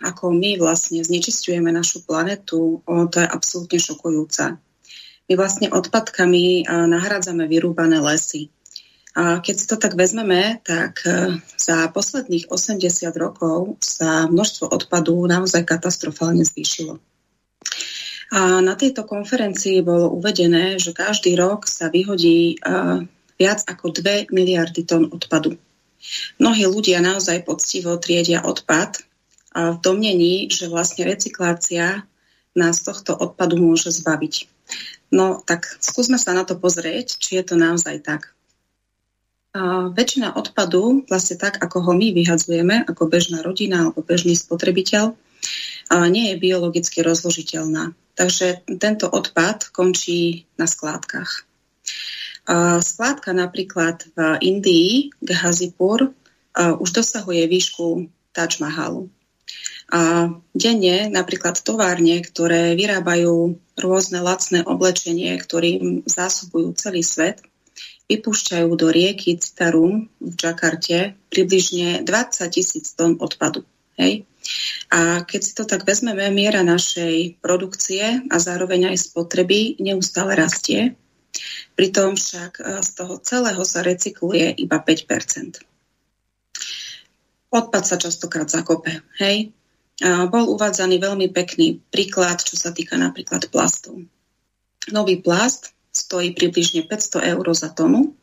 ako 0.00 0.32
my 0.32 0.60
vlastne 0.60 1.00
znečistujeme 1.00 1.72
našu 1.72 2.04
planetu, 2.04 2.84
to 2.84 3.16
je 3.20 3.28
absolútne 3.28 3.80
šokujúca. 3.80 4.60
My 5.28 5.32
vlastne 5.38 5.70
odpadkami 5.70 6.66
nahrádzame 6.66 7.46
vyrúbané 7.46 8.02
lesy. 8.02 8.50
A 9.14 9.38
keď 9.38 9.54
si 9.54 9.66
to 9.70 9.76
tak 9.78 9.94
vezmeme, 9.94 10.58
tak 10.66 11.06
za 11.54 11.86
posledných 11.94 12.50
80 12.50 12.82
rokov 13.14 13.78
sa 13.78 14.26
množstvo 14.26 14.66
odpadu 14.66 15.14
naozaj 15.30 15.62
katastrofálne 15.62 16.42
zvýšilo. 16.42 16.98
A 18.34 18.58
na 18.58 18.74
tejto 18.74 19.06
konferencii 19.06 19.86
bolo 19.86 20.10
uvedené, 20.10 20.82
že 20.82 20.90
každý 20.90 21.38
rok 21.38 21.70
sa 21.70 21.90
vyhodí 21.90 22.58
viac 23.40 23.64
ako 23.64 23.96
2 23.96 24.28
miliardy 24.28 24.84
tón 24.84 25.08
odpadu. 25.08 25.56
Mnohí 26.36 26.68
ľudia 26.68 27.00
naozaj 27.00 27.48
poctivo 27.48 27.96
triedia 27.96 28.44
odpad 28.44 29.00
a 29.56 29.72
v 29.72 29.78
domnení, 29.80 30.52
že 30.52 30.68
vlastne 30.68 31.08
recyklácia 31.08 32.04
nás 32.52 32.84
tohto 32.84 33.16
odpadu 33.16 33.56
môže 33.56 33.88
zbaviť. 33.88 34.48
No 35.10 35.40
tak 35.42 35.66
skúsme 35.80 36.20
sa 36.20 36.36
na 36.36 36.44
to 36.44 36.54
pozrieť, 36.60 37.16
či 37.16 37.40
je 37.40 37.44
to 37.48 37.54
naozaj 37.56 37.98
tak. 38.04 38.36
A 39.50 39.90
väčšina 39.90 40.38
odpadu, 40.38 41.02
vlastne 41.10 41.34
tak, 41.34 41.58
ako 41.58 41.90
ho 41.90 41.92
my 41.98 42.14
vyhadzujeme, 42.14 42.86
ako 42.86 43.10
bežná 43.10 43.42
rodina 43.42 43.82
alebo 43.88 44.06
bežný 44.06 44.38
spotrebiteľ, 44.38 45.18
a 45.90 46.06
nie 46.06 46.30
je 46.30 46.38
biologicky 46.38 47.02
rozložiteľná. 47.02 47.98
Takže 48.14 48.62
tento 48.78 49.10
odpad 49.10 49.74
končí 49.74 50.46
na 50.54 50.70
skládkach. 50.70 51.42
Skládka 52.80 53.36
napríklad 53.36 54.08
v 54.16 54.18
Indii, 54.40 55.12
Ghazipur, 55.20 56.12
už 56.56 56.88
dosahuje 56.90 57.46
výšku 57.46 58.10
Taj 58.32 58.58
Mahalu. 58.62 59.10
A 59.90 60.30
denne 60.54 61.10
napríklad 61.10 61.58
továrne, 61.66 62.22
ktoré 62.22 62.78
vyrábajú 62.78 63.58
rôzne 63.74 64.22
lacné 64.22 64.62
oblečenie, 64.62 65.34
ktorým 65.34 66.06
zásobujú 66.06 66.78
celý 66.78 67.02
svet, 67.02 67.42
vypúšťajú 68.06 68.70
do 68.74 68.86
rieky 68.90 69.38
Citarum 69.38 70.06
v 70.22 70.32
Džakarte 70.34 71.18
približne 71.30 72.06
20 72.06 72.54
tisíc 72.54 72.94
tón 72.94 73.18
odpadu. 73.18 73.66
Hej? 73.98 74.26
A 74.90 75.26
keď 75.26 75.40
si 75.42 75.52
to 75.54 75.66
tak 75.66 75.86
vezmeme, 75.86 76.26
miera 76.34 76.62
našej 76.66 77.42
produkcie 77.42 78.26
a 78.30 78.36
zároveň 78.38 78.94
aj 78.94 79.10
spotreby 79.10 79.78
neustále 79.82 80.34
rastie 80.38 80.98
Pritom 81.78 82.16
však 82.18 82.52
e, 82.60 82.62
z 82.82 82.90
toho 82.96 83.14
celého 83.22 83.62
sa 83.64 83.80
recykluje 83.80 84.56
iba 84.58 84.78
5 84.78 85.08
Odpad 87.50 87.82
sa 87.82 87.96
častokrát 87.98 88.46
zakope. 88.46 89.02
Hej? 89.18 89.50
Bol 90.30 90.48
uvádzaný 90.48 90.96
veľmi 90.96 91.28
pekný 91.28 91.82
príklad, 91.92 92.40
čo 92.40 92.56
sa 92.56 92.72
týka 92.72 92.96
napríklad 92.96 93.52
plastov. 93.52 94.00
Nový 94.88 95.20
plast 95.20 95.76
stojí 95.92 96.32
približne 96.32 96.88
500 96.88 97.36
eur 97.36 97.46
za 97.52 97.68
tonu, 97.74 98.16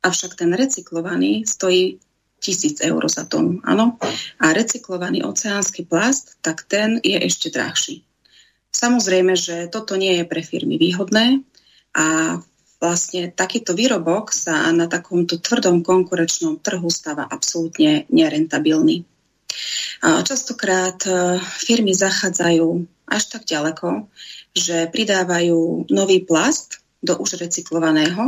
avšak 0.00 0.40
ten 0.40 0.56
recyklovaný 0.56 1.44
stojí 1.44 2.00
1000 2.40 2.80
eur 2.88 3.02
za 3.12 3.28
tonu. 3.28 3.60
Áno? 3.62 4.00
A 4.40 4.56
recyklovaný 4.56 5.20
oceánsky 5.22 5.84
plast, 5.84 6.40
tak 6.40 6.64
ten 6.64 6.98
je 7.04 7.18
ešte 7.20 7.52
drahší. 7.52 8.02
Samozrejme, 8.72 9.36
že 9.36 9.68
toto 9.68 10.00
nie 10.00 10.16
je 10.16 10.24
pre 10.24 10.40
firmy 10.40 10.80
výhodné, 10.80 11.44
a 11.92 12.38
vlastne 12.82 13.30
takýto 13.30 13.78
výrobok 13.78 14.34
sa 14.34 14.66
na 14.74 14.90
takomto 14.90 15.38
tvrdom 15.38 15.86
konkurenčnom 15.86 16.58
trhu 16.58 16.90
stáva 16.90 17.22
absolútne 17.30 18.10
nerentabilný. 18.10 19.06
Častokrát 20.02 20.98
e, 21.06 21.38
firmy 21.38 21.94
zachádzajú 21.94 22.66
až 23.06 23.22
tak 23.30 23.46
ďaleko, 23.46 24.10
že 24.50 24.90
pridávajú 24.90 25.86
nový 25.94 26.26
plast 26.26 26.82
do 26.98 27.14
už 27.22 27.38
recyklovaného 27.38 28.26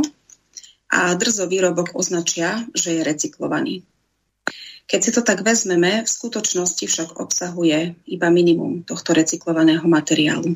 a 0.87 1.11
drzo 1.19 1.51
výrobok 1.51 1.91
označia, 1.97 2.63
že 2.71 2.95
je 2.95 3.01
recyklovaný. 3.03 3.83
Keď 4.85 4.99
si 5.01 5.11
to 5.11 5.25
tak 5.25 5.41
vezmeme, 5.41 6.05
v 6.05 6.09
skutočnosti 6.09 6.85
však 6.85 7.09
obsahuje 7.17 7.97
iba 8.05 8.27
minimum 8.29 8.85
tohto 8.85 9.17
recyklovaného 9.17 9.83
materiálu. 9.89 10.55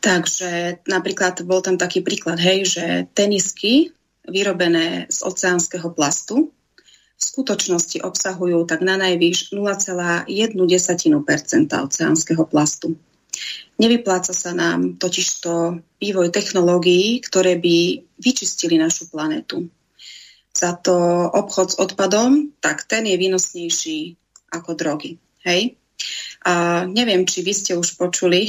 Takže 0.00 0.80
napríklad 0.88 1.44
bol 1.44 1.60
tam 1.60 1.76
taký 1.76 2.00
príklad, 2.00 2.40
hej, 2.40 2.64
že 2.64 2.84
tenisky 3.12 3.92
vyrobené 4.24 5.04
z 5.12 5.18
oceánskeho 5.24 5.92
plastu 5.92 6.52
v 7.20 7.22
skutočnosti 7.22 8.00
obsahujú 8.00 8.64
tak 8.64 8.80
na 8.80 8.96
najvýš 8.96 9.52
0,1% 9.52 10.24
oceánskeho 11.68 12.44
plastu. 12.48 12.96
Nevypláca 13.76 14.32
sa 14.32 14.56
nám 14.56 14.96
totižto 14.96 15.84
vývoj 16.00 16.32
technológií, 16.32 17.20
ktoré 17.20 17.60
by 17.60 18.08
vyčistili 18.16 18.80
našu 18.80 19.12
planetu. 19.12 19.68
Za 20.56 20.80
to 20.80 20.96
obchod 21.28 21.76
s 21.76 21.78
odpadom, 21.78 22.56
tak 22.58 22.88
ten 22.88 23.04
je 23.04 23.16
výnosnejší 23.20 24.16
ako 24.50 24.74
drogy. 24.74 25.20
Hej? 25.44 25.76
A 26.40 26.88
neviem, 26.88 27.28
či 27.28 27.44
vy 27.44 27.52
ste 27.52 27.72
už 27.76 28.00
počuli 28.00 28.48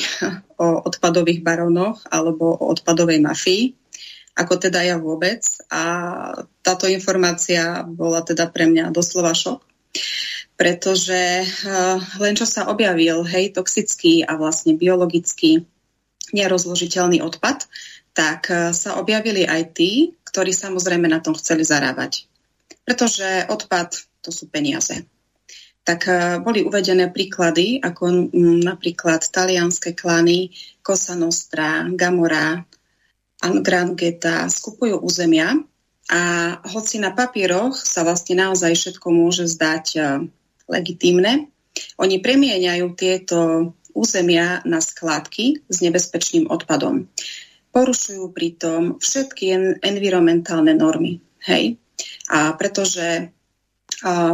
o 0.64 0.88
odpadových 0.88 1.44
baronoch 1.44 2.08
alebo 2.08 2.56
o 2.56 2.72
odpadovej 2.72 3.20
mafii, 3.20 3.76
ako 4.40 4.54
teda 4.56 4.80
ja 4.80 4.96
vôbec. 4.96 5.44
A 5.68 5.84
táto 6.64 6.88
informácia 6.88 7.84
bola 7.84 8.24
teda 8.24 8.48
pre 8.48 8.72
mňa 8.72 8.96
doslova 8.96 9.36
šok, 9.36 9.60
pretože 10.56 11.44
eh, 11.44 11.98
len 12.24 12.34
čo 12.40 12.48
sa 12.48 12.72
objavil, 12.72 13.28
hej, 13.28 13.52
toxický 13.52 14.24
a 14.24 14.40
vlastne 14.40 14.80
biologicky 14.80 15.68
nerozložiteľný 16.32 17.20
odpad, 17.20 17.68
tak 18.16 18.48
eh, 18.48 18.72
sa 18.72 18.96
objavili 19.04 19.44
aj 19.44 19.76
tí, 19.76 20.16
ktorí 20.24 20.56
samozrejme 20.56 21.12
na 21.12 21.20
tom 21.20 21.36
chceli 21.36 21.68
zarábať. 21.68 22.24
Pretože 22.88 23.52
odpad 23.52 24.00
to 24.24 24.32
sú 24.32 24.48
peniaze 24.48 25.04
tak 25.82 26.08
eh, 26.08 26.38
boli 26.42 26.62
uvedené 26.62 27.10
príklady, 27.10 27.82
ako 27.82 28.30
mm, 28.30 28.62
napríklad 28.62 29.26
talianské 29.26 29.98
klany 29.98 30.54
Cosa 30.82 31.18
Nostra, 31.18 31.86
Gamora, 31.94 32.62
Angrangheta 33.42 34.46
skupujú 34.46 35.02
územia 35.02 35.58
a 36.14 36.22
hoci 36.70 37.02
na 37.02 37.10
papieroch 37.10 37.74
sa 37.74 38.06
vlastne 38.06 38.38
naozaj 38.38 38.78
všetko 38.78 39.08
môže 39.10 39.50
zdať 39.50 39.86
eh, 39.98 40.06
legitímne, 40.70 41.52
oni 41.98 42.20
premieňajú 42.20 42.86
tieto 42.96 43.40
územia 43.92 44.64
na 44.64 44.80
skládky 44.80 45.68
s 45.68 45.78
nebezpečným 45.84 46.48
odpadom. 46.48 47.08
Porušujú 47.72 48.32
pritom 48.36 49.00
všetky 49.00 49.80
environmentálne 49.80 50.76
normy. 50.76 51.24
Hej? 51.48 51.80
A 52.28 52.52
pretože 52.56 53.32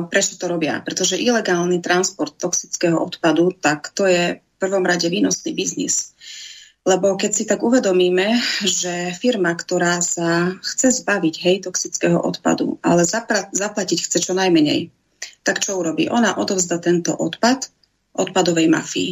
prečo 0.07 0.39
to 0.39 0.47
robia? 0.47 0.79
Pretože 0.81 1.19
ilegálny 1.19 1.83
transport 1.83 2.35
toxického 2.39 2.95
odpadu, 2.97 3.51
tak 3.51 3.91
to 3.91 4.07
je 4.07 4.39
v 4.39 4.55
prvom 4.57 4.83
rade 4.87 5.05
výnosný 5.11 5.53
biznis. 5.53 6.15
Lebo 6.87 7.19
keď 7.19 7.31
si 7.35 7.43
tak 7.43 7.59
uvedomíme, 7.67 8.39
že 8.63 9.11
firma, 9.19 9.51
ktorá 9.51 9.99
sa 9.99 10.55
chce 10.63 11.03
zbaviť 11.03 11.35
hej, 11.43 11.55
toxického 11.67 12.15
odpadu, 12.15 12.79
ale 12.79 13.03
zapra- 13.03 13.51
zaplatiť 13.51 14.07
chce 14.07 14.17
čo 14.23 14.31
najmenej, 14.31 14.87
tak 15.43 15.59
čo 15.59 15.75
urobí? 15.75 16.07
Ona 16.07 16.39
odovzda 16.39 16.79
tento 16.79 17.11
odpad 17.11 17.67
odpadovej 18.17 18.67
mafii. 18.71 19.11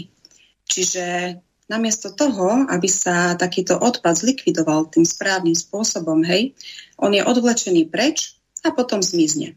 Čiže 0.65 1.37
namiesto 1.69 2.15
toho, 2.15 2.65
aby 2.71 2.89
sa 2.89 3.37
takýto 3.37 3.77
odpad 3.77 4.17
zlikvidoval 4.17 4.89
tým 4.89 5.05
správnym 5.05 5.53
spôsobom, 5.53 6.25
hej, 6.25 6.57
on 6.97 7.13
je 7.13 7.21
odvlečený 7.21 7.91
preč 7.91 8.39
a 8.65 8.73
potom 8.73 9.03
zmizne. 9.03 9.53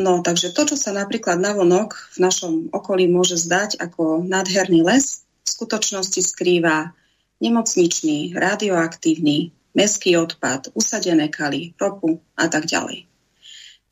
No, 0.00 0.24
takže 0.24 0.56
to, 0.56 0.64
čo 0.64 0.76
sa 0.80 0.96
napríklad 0.96 1.36
navonok 1.36 2.16
v 2.16 2.18
našom 2.24 2.52
okolí 2.72 3.12
môže 3.12 3.36
zdať 3.36 3.76
ako 3.76 4.24
nádherný 4.24 4.80
les, 4.80 5.20
v 5.44 5.48
skutočnosti 5.52 6.20
skrýva 6.32 6.96
nemocničný, 7.44 8.32
radioaktívny, 8.32 9.52
meský 9.76 10.16
odpad, 10.16 10.72
usadené 10.72 11.28
kaly, 11.28 11.76
ropu 11.76 12.24
a 12.40 12.48
tak 12.48 12.64
ďalej. 12.64 13.04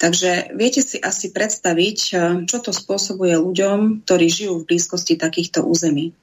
Takže 0.01 0.57
viete 0.57 0.81
si 0.81 0.97
asi 0.97 1.29
predstaviť, 1.29 1.99
eh, 2.17 2.19
čo 2.49 2.59
to 2.65 2.73
spôsobuje 2.73 3.37
ľuďom, 3.37 4.09
ktorí 4.09 4.27
žijú 4.33 4.65
v 4.65 4.69
blízkosti 4.73 5.21
takýchto 5.21 5.61
území. 5.61 6.17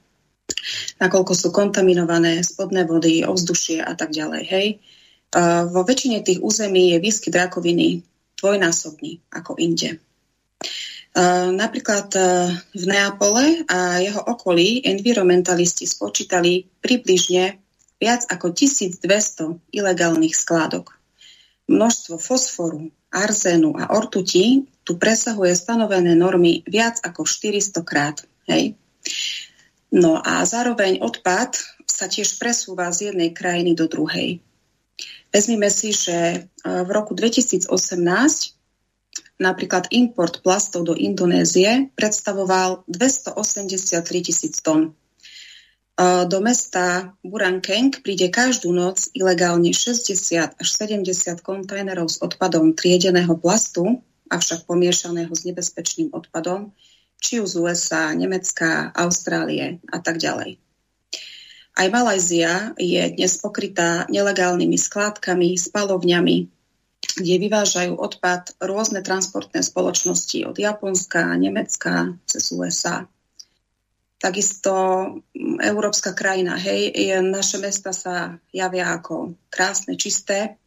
Nakoľko 0.97 1.33
sú 1.37 1.53
kontaminované 1.53 2.41
spodné 2.41 2.89
vody, 2.89 3.21
ovzdušie 3.21 3.85
a 3.85 3.93
tak 3.93 4.09
ďalej. 4.09 4.43
Hej. 4.49 4.67
Eh, 4.73 5.61
vo 5.69 5.85
väčšine 5.85 6.25
tých 6.25 6.41
území 6.41 6.97
je 6.97 7.03
výskyt 7.03 7.37
rakoviny 7.37 8.01
dvojnásobný 8.37 9.19
ako 9.33 9.57
inde. 9.57 9.97
Eh, 9.97 11.49
napríklad 11.49 12.13
v 12.73 12.83
Neapole 12.85 13.65
a 13.65 13.97
jeho 13.97 14.21
okolí 14.21 14.85
environmentalisti 14.85 15.89
spočítali 15.89 16.69
približne 16.79 17.57
viac 17.97 18.29
ako 18.29 18.53
1200 18.53 19.57
ilegálnych 19.73 20.37
skládok. 20.37 20.93
Množstvo 21.67 22.21
fosforu, 22.21 22.93
arzénu 23.11 23.75
a 23.75 23.91
ortuti 23.97 24.63
tu 24.87 24.95
presahuje 24.95 25.51
stanovené 25.51 26.15
normy 26.15 26.63
viac 26.63 27.01
ako 27.03 27.27
400 27.27 27.83
krát. 27.83 28.23
Hej? 28.47 28.77
No 29.91 30.19
a 30.19 30.43
zároveň 30.47 31.03
odpad 31.03 31.59
sa 31.87 32.05
tiež 32.07 32.39
presúva 32.39 32.87
z 32.91 33.11
jednej 33.11 33.33
krajiny 33.33 33.75
do 33.75 33.87
druhej. 33.89 34.39
Vezmime 35.37 35.69
si, 35.69 35.93
že 35.93 36.17
e, 36.17 36.37
v 36.65 36.89
roku 36.89 37.13
2018 37.13 37.69
napríklad 39.37 39.93
import 39.93 40.41
plastov 40.41 40.89
do 40.89 40.97
Indonézie 40.97 41.93
predstavoval 41.93 42.89
283 42.89 44.01
tisíc 44.25 44.57
tón. 44.65 44.97
Do 45.97 46.41
mesta 46.45 47.13
Burankeng 47.25 47.89
príde 48.05 48.29
každú 48.29 48.69
noc 48.69 49.09
ilegálne 49.17 49.73
60 49.73 50.57
až 50.57 50.67
70 50.73 51.05
kontajnerov 51.41 52.09
s 52.09 52.17
odpadom 52.21 52.77
triedeného 52.77 53.33
plastu, 53.37 54.05
avšak 54.29 54.69
pomiešaného 54.69 55.33
s 55.33 55.41
nebezpečným 55.49 56.13
odpadom, 56.13 56.69
či 57.17 57.41
už 57.41 57.49
z 57.49 57.55
USA, 57.61 58.13
Nemecka, 58.13 58.93
Austrálie 58.93 59.81
a 59.89 59.97
tak 59.97 60.21
ďalej. 60.21 60.61
Aj 61.77 61.93
Malajzia 61.93 62.73
je 62.73 63.05
dnes 63.13 63.37
pokrytá 63.37 64.09
nelegálnymi 64.09 64.81
skládkami, 64.81 65.61
spalovňami, 65.61 66.49
kde 67.21 67.33
vyvážajú 67.37 67.93
odpad 67.93 68.57
rôzne 68.57 69.05
transportné 69.05 69.61
spoločnosti 69.61 70.41
od 70.49 70.57
Japonska, 70.57 71.37
Nemecka 71.37 72.17
cez 72.25 72.49
USA. 72.49 73.05
Takisto 74.17 74.73
mm, 75.37 75.61
európska 75.61 76.17
krajina, 76.17 76.57
hej, 76.57 76.97
naše 77.21 77.61
mesta 77.61 77.93
sa 77.93 78.41
javia 78.49 78.97
ako 78.97 79.37
krásne, 79.53 80.01
čisté, 80.01 80.57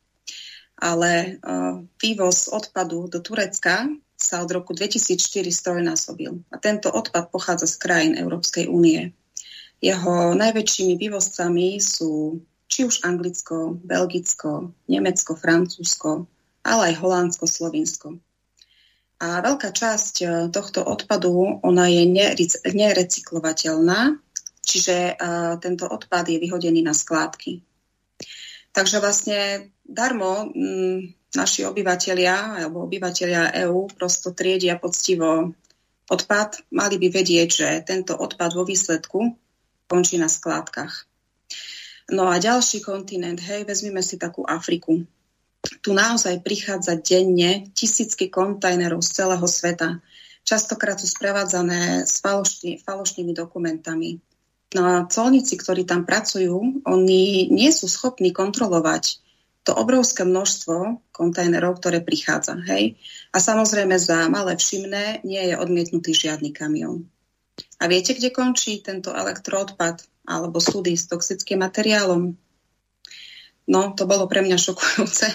ale 0.78 1.42
uh, 1.42 1.82
vývoz 1.98 2.54
odpadu 2.54 3.10
do 3.10 3.18
Turecka 3.18 3.90
sa 4.14 4.46
od 4.46 4.50
roku 4.54 4.78
2004 4.78 5.18
strojnásobil. 5.50 6.38
A 6.54 6.56
tento 6.62 6.86
odpad 6.86 7.34
pochádza 7.34 7.66
z 7.66 7.76
krajín 7.82 8.14
Európskej 8.14 8.70
únie. 8.70 9.10
Jeho 9.80 10.36
najväčšími 10.36 11.00
vývozcami 11.00 11.80
sú 11.80 12.44
či 12.70 12.84
už 12.84 13.02
Anglicko, 13.02 13.80
Belgicko, 13.80 14.76
Nemecko, 14.86 15.34
Francúzsko, 15.34 16.28
ale 16.62 16.92
aj 16.92 17.00
Holandsko, 17.00 17.48
Slovinsko. 17.48 18.20
A 19.20 19.40
veľká 19.44 19.72
časť 19.72 20.14
e, 20.20 20.26
tohto 20.48 20.80
odpadu, 20.84 21.60
ona 21.64 21.88
je 21.88 22.08
nerecyklovateľná, 22.72 24.16
čiže 24.64 24.96
e, 24.96 25.14
tento 25.60 25.88
odpad 25.88 26.24
je 26.28 26.38
vyhodený 26.40 26.80
na 26.84 26.92
skládky. 26.96 27.60
Takže 28.70 29.02
vlastne 29.02 29.72
darmo 29.82 30.54
naši 31.34 31.66
obyvateľia 31.66 32.62
alebo 32.62 32.86
obyvateľia 32.86 33.66
EÚ 33.66 33.90
prosto 33.98 34.30
triedia 34.30 34.78
poctivo 34.78 35.58
odpad. 36.06 36.70
Mali 36.70 37.02
by 37.02 37.08
vedieť, 37.10 37.48
že 37.50 37.68
tento 37.82 38.14
odpad 38.14 38.54
vo 38.54 38.62
výsledku 38.62 39.34
končí 39.90 40.14
na 40.22 40.30
skládkach. 40.30 41.10
No 42.14 42.30
a 42.30 42.38
ďalší 42.38 42.78
kontinent, 42.86 43.42
hej, 43.42 43.66
vezmime 43.66 44.06
si 44.06 44.14
takú 44.14 44.46
Afriku 44.46 45.02
tu 45.80 45.92
naozaj 45.92 46.40
prichádza 46.40 46.96
denne 46.96 47.68
tisícky 47.76 48.32
kontajnerov 48.32 49.04
z 49.04 49.10
celého 49.12 49.44
sveta. 49.44 50.00
Častokrát 50.40 50.96
sú 50.96 51.04
sprevádzané 51.04 52.08
s 52.08 52.24
falošný, 52.24 52.80
falošnými 52.80 53.36
dokumentami. 53.36 54.18
No 54.72 54.82
a 54.86 54.94
colníci, 55.04 55.58
ktorí 55.60 55.84
tam 55.84 56.08
pracujú, 56.08 56.86
oni 56.86 57.50
nie 57.52 57.70
sú 57.74 57.90
schopní 57.90 58.32
kontrolovať 58.32 59.20
to 59.60 59.76
obrovské 59.76 60.24
množstvo 60.24 61.04
kontajnerov, 61.12 61.76
ktoré 61.76 62.00
prichádza. 62.00 62.56
Hej? 62.64 62.96
A 63.36 63.42
samozrejme 63.42 64.00
za 64.00 64.32
malé 64.32 64.56
všimné 64.56 65.20
nie 65.28 65.42
je 65.52 65.54
odmietnutý 65.60 66.16
žiadny 66.16 66.56
kamión. 66.56 67.04
A 67.80 67.88
viete, 67.88 68.12
kde 68.12 68.30
končí 68.32 68.84
tento 68.84 69.12
elektroodpad 69.14 70.04
alebo 70.28 70.60
súdy 70.60 70.94
s 70.96 71.08
toxickým 71.08 71.64
materiálom? 71.64 72.36
No, 73.70 73.80
to 73.94 74.04
bolo 74.04 74.26
pre 74.26 74.42
mňa 74.42 74.58
šokujúce. 74.58 75.26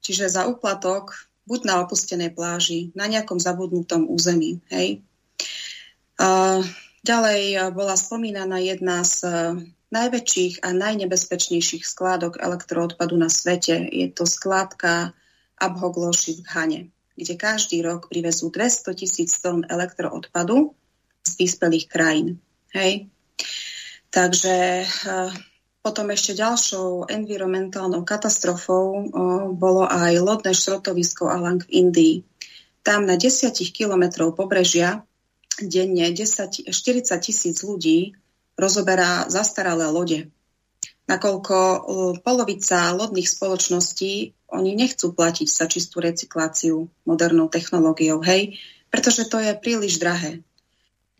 Čiže 0.00 0.32
za 0.32 0.48
úplatok 0.48 1.30
buď 1.44 1.60
na 1.66 1.74
opustenej 1.82 2.30
pláži, 2.32 2.94
na 2.94 3.10
nejakom 3.10 3.42
zabudnutom 3.42 4.06
území. 4.06 4.62
Hej. 4.70 5.02
A 6.20 6.60
ďalej 7.02 7.72
bola 7.74 7.96
spomínaná 7.96 8.60
jedna 8.60 9.02
z 9.02 9.16
e, 9.24 9.30
najväčších 9.90 10.62
a 10.62 10.70
najnebezpečnejších 10.70 11.82
skládok 11.82 12.38
elektroodpadu 12.38 13.16
na 13.16 13.26
svete. 13.32 13.88
Je 13.88 14.06
to 14.12 14.28
skládka 14.28 15.16
Abhogloši 15.58 16.38
v 16.38 16.40
Ghane, 16.44 16.80
kde 17.16 17.34
každý 17.36 17.82
rok 17.82 18.08
privezú 18.08 18.52
200 18.52 18.96
tisíc 18.96 19.34
tón 19.40 19.66
elektroodpadu 19.66 20.76
z 21.24 21.32
vyspelých 21.36 21.86
krajín. 21.88 22.40
Hej. 22.72 23.10
Takže 24.10 24.56
e, 24.82 24.86
potom 25.80 26.10
ešte 26.10 26.36
ďalšou 26.36 27.08
environmentálnou 27.08 28.02
katastrofou 28.02 28.86
o, 28.90 29.00
bolo 29.54 29.86
aj 29.86 30.12
lodné 30.18 30.52
šrotovisko 30.52 31.30
Alang 31.30 31.62
v 31.64 31.72
Indii. 31.86 32.16
Tam 32.82 33.06
na 33.06 33.14
10 33.14 33.52
kilometrov 33.72 34.34
pobrežia 34.34 35.04
denne 35.60 36.08
10, 36.12 36.72
40 36.72 36.72
tisíc 37.20 37.60
ľudí 37.60 38.16
rozoberá 38.56 39.28
zastaralé 39.28 39.88
lode. 39.88 40.32
Nakoľko 41.10 41.56
polovica 42.22 42.94
lodných 42.94 43.26
spoločností 43.26 44.30
oni 44.54 44.78
nechcú 44.78 45.10
platiť 45.10 45.48
za 45.50 45.66
čistú 45.66 45.98
recykláciu 45.98 46.86
modernou 47.02 47.50
technológiou, 47.50 48.22
hej, 48.22 48.58
pretože 48.94 49.26
to 49.26 49.42
je 49.42 49.54
príliš 49.58 49.98
drahé. 49.98 50.42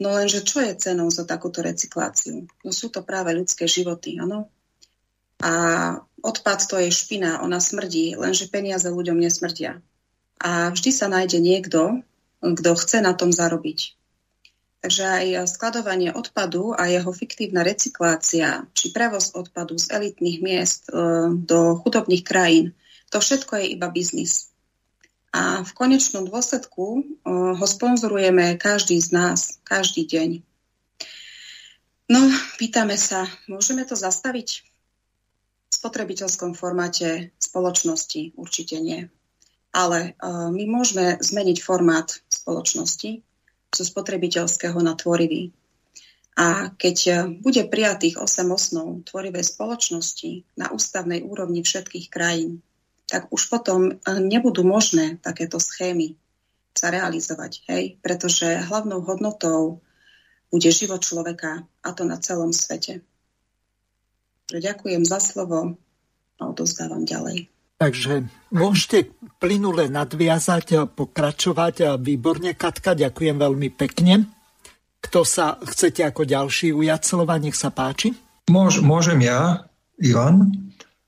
No 0.00 0.16
lenže 0.16 0.40
čo 0.40 0.64
je 0.64 0.72
cenou 0.80 1.12
za 1.12 1.28
takúto 1.28 1.60
recykláciu? 1.60 2.48
No 2.64 2.70
sú 2.72 2.88
to 2.88 3.04
práve 3.04 3.36
ľudské 3.36 3.68
životy, 3.68 4.16
áno. 4.16 4.48
A 5.44 5.52
odpad 6.24 6.64
to 6.64 6.80
je 6.80 6.88
špina, 6.88 7.44
ona 7.44 7.60
smrdí, 7.60 8.16
lenže 8.16 8.48
peniaze 8.48 8.88
ľuďom 8.88 9.20
nesmrdia. 9.20 9.84
A 10.40 10.72
vždy 10.72 10.90
sa 10.92 11.12
nájde 11.12 11.36
niekto, 11.44 12.00
kto 12.40 12.70
chce 12.80 13.04
na 13.04 13.12
tom 13.12 13.28
zarobiť. 13.28 13.96
Takže 14.80 15.04
aj 15.04 15.26
skladovanie 15.52 16.16
odpadu 16.16 16.72
a 16.72 16.88
jeho 16.88 17.12
fiktívna 17.12 17.60
recyklácia 17.60 18.64
či 18.72 18.96
prevoz 18.96 19.36
odpadu 19.36 19.76
z 19.76 19.92
elitných 19.92 20.40
miest 20.40 20.88
e, 20.88 20.96
do 21.36 21.76
chudobných 21.84 22.24
krajín, 22.24 22.72
to 23.12 23.20
všetko 23.20 23.60
je 23.60 23.76
iba 23.76 23.92
biznis 23.92 24.49
a 25.30 25.62
v 25.62 25.70
konečnom 25.78 26.26
dôsledku 26.26 27.06
ho 27.30 27.66
sponzorujeme 27.66 28.58
každý 28.58 28.98
z 28.98 29.14
nás, 29.14 29.62
každý 29.62 30.06
deň. 30.06 30.30
No, 32.10 32.20
pýtame 32.58 32.98
sa, 32.98 33.30
môžeme 33.46 33.86
to 33.86 33.94
zastaviť? 33.94 34.66
V 35.70 35.72
spotrebiteľskom 35.78 36.58
formáte 36.58 37.30
spoločnosti 37.38 38.34
určite 38.34 38.82
nie. 38.82 39.06
Ale 39.70 40.18
my 40.50 40.64
môžeme 40.66 41.22
zmeniť 41.22 41.62
formát 41.62 42.10
spoločnosti 42.26 43.22
zo 43.70 43.84
spotrebiteľského 43.86 44.82
na 44.82 44.98
tvorivý. 44.98 45.54
A 46.34 46.74
keď 46.74 47.30
bude 47.38 47.62
prijatých 47.70 48.18
8 48.18 48.50
osnov 48.50 49.06
tvorivej 49.06 49.46
spoločnosti 49.46 50.58
na 50.58 50.74
ústavnej 50.74 51.22
úrovni 51.22 51.62
všetkých 51.62 52.10
krajín, 52.10 52.66
tak 53.10 53.26
už 53.34 53.50
potom 53.50 53.90
eh, 53.90 53.98
nebudú 54.22 54.62
možné 54.62 55.18
takéto 55.18 55.58
schémy 55.58 56.14
sa 56.70 56.94
realizovať, 56.94 57.66
hej? 57.66 57.98
pretože 57.98 58.46
hlavnou 58.46 59.02
hodnotou 59.02 59.82
bude 60.54 60.70
život 60.70 61.02
človeka 61.02 61.66
a 61.82 61.88
to 61.90 62.06
na 62.06 62.18
celom 62.22 62.54
svete. 62.54 63.02
Ďakujem 64.50 65.02
za 65.06 65.18
slovo 65.22 65.78
a 66.38 66.42
odozdávam 66.46 67.06
ďalej. 67.06 67.50
Takže 67.80 68.28
môžete 68.52 69.14
plynule 69.40 69.88
nadviazať 69.88 70.66
a 70.76 70.80
pokračovať. 70.84 71.96
Výborne, 72.02 72.52
Katka, 72.52 72.92
ďakujem 72.92 73.40
veľmi 73.40 73.72
pekne. 73.72 74.28
Kto 75.00 75.24
sa 75.24 75.56
chcete 75.64 76.04
ako 76.04 76.28
ďalší 76.28 76.76
ujať 76.76 77.00
slova, 77.00 77.40
nech 77.40 77.56
sa 77.56 77.72
páči. 77.72 78.12
Môž, 78.52 78.84
môžem 78.84 79.24
ja, 79.24 79.64
Ivan. 79.96 80.52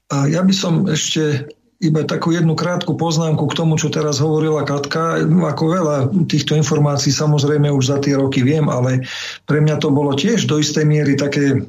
A 0.09 0.31
ja 0.33 0.41
by 0.41 0.55
som 0.55 0.89
ešte 0.89 1.53
iba 1.83 2.07
takú 2.07 2.31
jednu 2.31 2.55
krátku 2.55 2.95
poznámku 2.95 3.51
k 3.51 3.59
tomu, 3.59 3.75
čo 3.75 3.91
teraz 3.91 4.23
hovorila 4.23 4.63
Katka. 4.63 5.19
Ako 5.27 5.65
veľa 5.67 5.97
týchto 6.31 6.55
informácií 6.55 7.11
samozrejme 7.11 7.67
už 7.75 7.91
za 7.91 7.99
tie 7.99 8.15
roky 8.15 8.47
viem, 8.47 8.71
ale 8.71 9.03
pre 9.51 9.59
mňa 9.59 9.83
to 9.83 9.91
bolo 9.91 10.15
tiež 10.15 10.47
do 10.47 10.63
istej 10.63 10.87
miery 10.87 11.19
také 11.19 11.67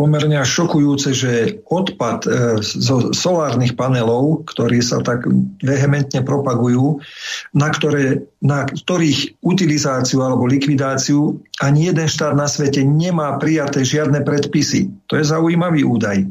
pomerne 0.00 0.40
až 0.40 0.64
šokujúce, 0.64 1.12
že 1.12 1.60
odpad 1.68 2.24
e, 2.24 2.28
zo 2.64 3.12
solárnych 3.12 3.76
panelov, 3.76 4.48
ktorí 4.48 4.80
sa 4.80 5.04
tak 5.04 5.28
vehementne 5.60 6.24
propagujú, 6.24 7.04
na, 7.52 7.68
ktoré, 7.68 8.24
na 8.40 8.64
ktorých 8.64 9.44
utilizáciu 9.44 10.24
alebo 10.24 10.48
likvidáciu 10.48 11.36
ani 11.60 11.92
jeden 11.92 12.08
štát 12.08 12.32
na 12.32 12.48
svete 12.48 12.80
nemá 12.80 13.36
prijaté 13.36 13.84
žiadne 13.84 14.24
predpisy. 14.24 14.88
To 15.12 15.20
je 15.20 15.24
zaujímavý 15.28 15.84
údaj. 15.84 16.24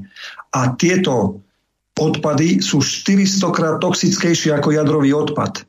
A 0.50 0.74
tieto 0.74 1.38
odpady 2.00 2.64
sú 2.64 2.80
400 2.80 3.52
krát 3.52 3.76
toxickejšie 3.84 4.56
ako 4.56 4.72
jadrový 4.72 5.12
odpad. 5.12 5.68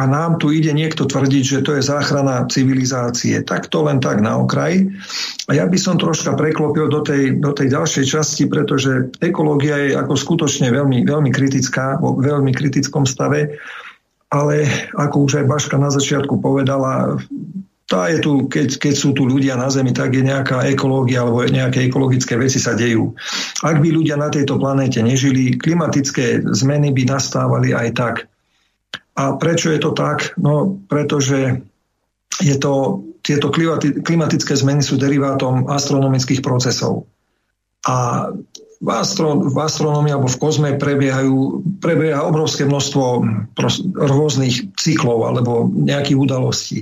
A 0.00 0.08
nám 0.08 0.38
tu 0.38 0.54
ide 0.54 0.70
niekto 0.72 1.04
tvrdiť, 1.04 1.44
že 1.44 1.60
to 1.66 1.76
je 1.76 1.82
záchrana 1.84 2.46
civilizácie. 2.48 3.42
Tak 3.42 3.66
to 3.68 3.84
len 3.84 3.98
tak 3.98 4.22
na 4.22 4.38
okraj. 4.38 4.88
A 5.50 5.58
ja 5.58 5.66
by 5.66 5.74
som 5.76 6.00
troška 6.00 6.38
preklopil 6.38 6.86
do 6.86 7.02
tej, 7.04 7.42
do 7.42 7.50
tej 7.52 7.74
ďalšej 7.74 8.04
časti, 8.08 8.46
pretože 8.46 9.10
ekológia 9.20 9.76
je 9.82 9.98
ako 9.98 10.14
skutočne 10.14 10.70
veľmi, 10.70 11.04
veľmi 11.04 11.30
kritická, 11.34 11.98
vo 11.98 12.14
veľmi 12.14 12.54
kritickom 12.54 13.04
stave. 13.04 13.58
Ale 14.32 14.64
ako 14.96 15.28
už 15.28 15.44
aj 15.44 15.50
Baška 15.50 15.76
na 15.76 15.92
začiatku 15.92 16.40
povedala, 16.40 17.20
tá 17.92 18.08
je 18.08 18.24
tu, 18.24 18.48
keď, 18.48 18.80
keď 18.80 18.94
sú 18.96 19.12
tu 19.12 19.28
ľudia 19.28 19.52
na 19.60 19.68
Zemi, 19.68 19.92
tak 19.92 20.16
je 20.16 20.24
nejaká 20.24 20.64
ekológia 20.64 21.20
alebo 21.20 21.44
nejaké 21.44 21.92
ekologické 21.92 22.40
veci 22.40 22.56
sa 22.56 22.72
dejú. 22.72 23.12
Ak 23.60 23.84
by 23.84 23.92
ľudia 23.92 24.16
na 24.16 24.32
tejto 24.32 24.56
planéte 24.56 25.04
nežili, 25.04 25.60
klimatické 25.60 26.40
zmeny 26.56 26.88
by 26.96 27.04
nastávali 27.04 27.76
aj 27.76 27.88
tak. 27.92 28.14
A 29.20 29.36
prečo 29.36 29.68
je 29.68 29.76
to 29.76 29.92
tak? 29.92 30.32
No, 30.40 30.80
pretože 30.88 31.60
je 32.40 32.56
to, 32.56 33.04
tieto 33.20 33.52
klimatické 34.00 34.56
zmeny 34.56 34.80
sú 34.80 34.96
derivátom 34.96 35.68
astronomických 35.68 36.40
procesov. 36.40 37.04
A 37.84 38.32
v, 38.82 38.88
astro, 38.90 39.38
v 39.38 39.56
astronomii 39.62 40.10
alebo 40.10 40.26
v 40.26 40.40
kozme 40.42 40.68
prebiehajú, 40.74 41.62
prebieha 41.78 42.26
obrovské 42.26 42.66
množstvo 42.66 43.22
rôznych 43.94 44.74
cyklov 44.74 45.22
alebo 45.22 45.70
nejakých 45.70 46.18
udalostí. 46.18 46.78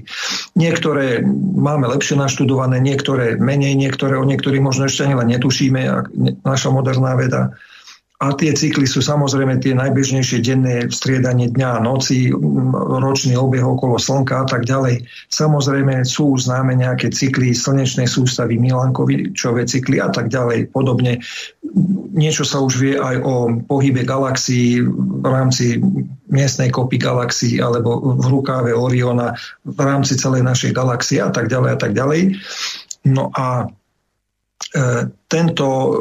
Niektoré 0.56 1.20
máme 1.60 1.92
lepšie 1.92 2.16
naštudované, 2.16 2.80
niektoré 2.80 3.36
menej, 3.36 3.76
niektoré 3.76 4.16
o 4.16 4.24
niektorých 4.24 4.64
možno 4.64 4.88
ešte 4.88 5.04
ani 5.04 5.14
len 5.20 5.28
netušíme, 5.36 5.80
naša 6.40 6.72
moderná 6.72 7.12
veda. 7.20 7.52
A 8.20 8.36
tie 8.36 8.52
cykly 8.52 8.84
sú 8.84 9.00
samozrejme 9.00 9.64
tie 9.64 9.72
najbežnejšie 9.72 10.44
denné 10.44 10.92
striedanie 10.92 11.48
dňa 11.48 11.80
a 11.80 11.84
noci, 11.84 12.28
ročný 13.00 13.32
obeh 13.32 13.64
okolo 13.64 13.96
Slnka 13.96 14.44
a 14.44 14.46
tak 14.46 14.68
ďalej. 14.68 15.08
Samozrejme 15.32 16.04
sú 16.04 16.36
známe 16.36 16.76
nejaké 16.76 17.08
cykly 17.08 17.56
slnečnej 17.56 18.04
sústavy, 18.04 18.60
Milankovičové 18.60 19.64
cykly 19.64 20.04
a 20.04 20.12
tak 20.12 20.28
ďalej. 20.28 20.68
Podobne 20.68 21.24
niečo 22.12 22.44
sa 22.44 22.60
už 22.60 22.76
vie 22.76 23.00
aj 23.00 23.24
o 23.24 23.56
pohybe 23.64 24.04
galaxií 24.04 24.84
v 24.84 25.24
rámci 25.24 25.80
miestnej 26.28 26.68
kopy 26.68 27.00
galaxií 27.00 27.56
alebo 27.56 28.20
v 28.20 28.24
rukáve 28.28 28.76
Oriona 28.76 29.32
v 29.64 29.80
rámci 29.80 30.20
celej 30.20 30.44
našej 30.44 30.76
galaxie 30.76 31.24
a 31.24 31.32
tak 31.32 31.48
ďalej 31.48 31.70
a 31.72 31.78
tak 31.80 31.96
ďalej. 31.96 32.36
No 33.08 33.32
a 33.32 33.64
e, 34.76 35.08
tento 35.24 35.66
e, 35.66 35.92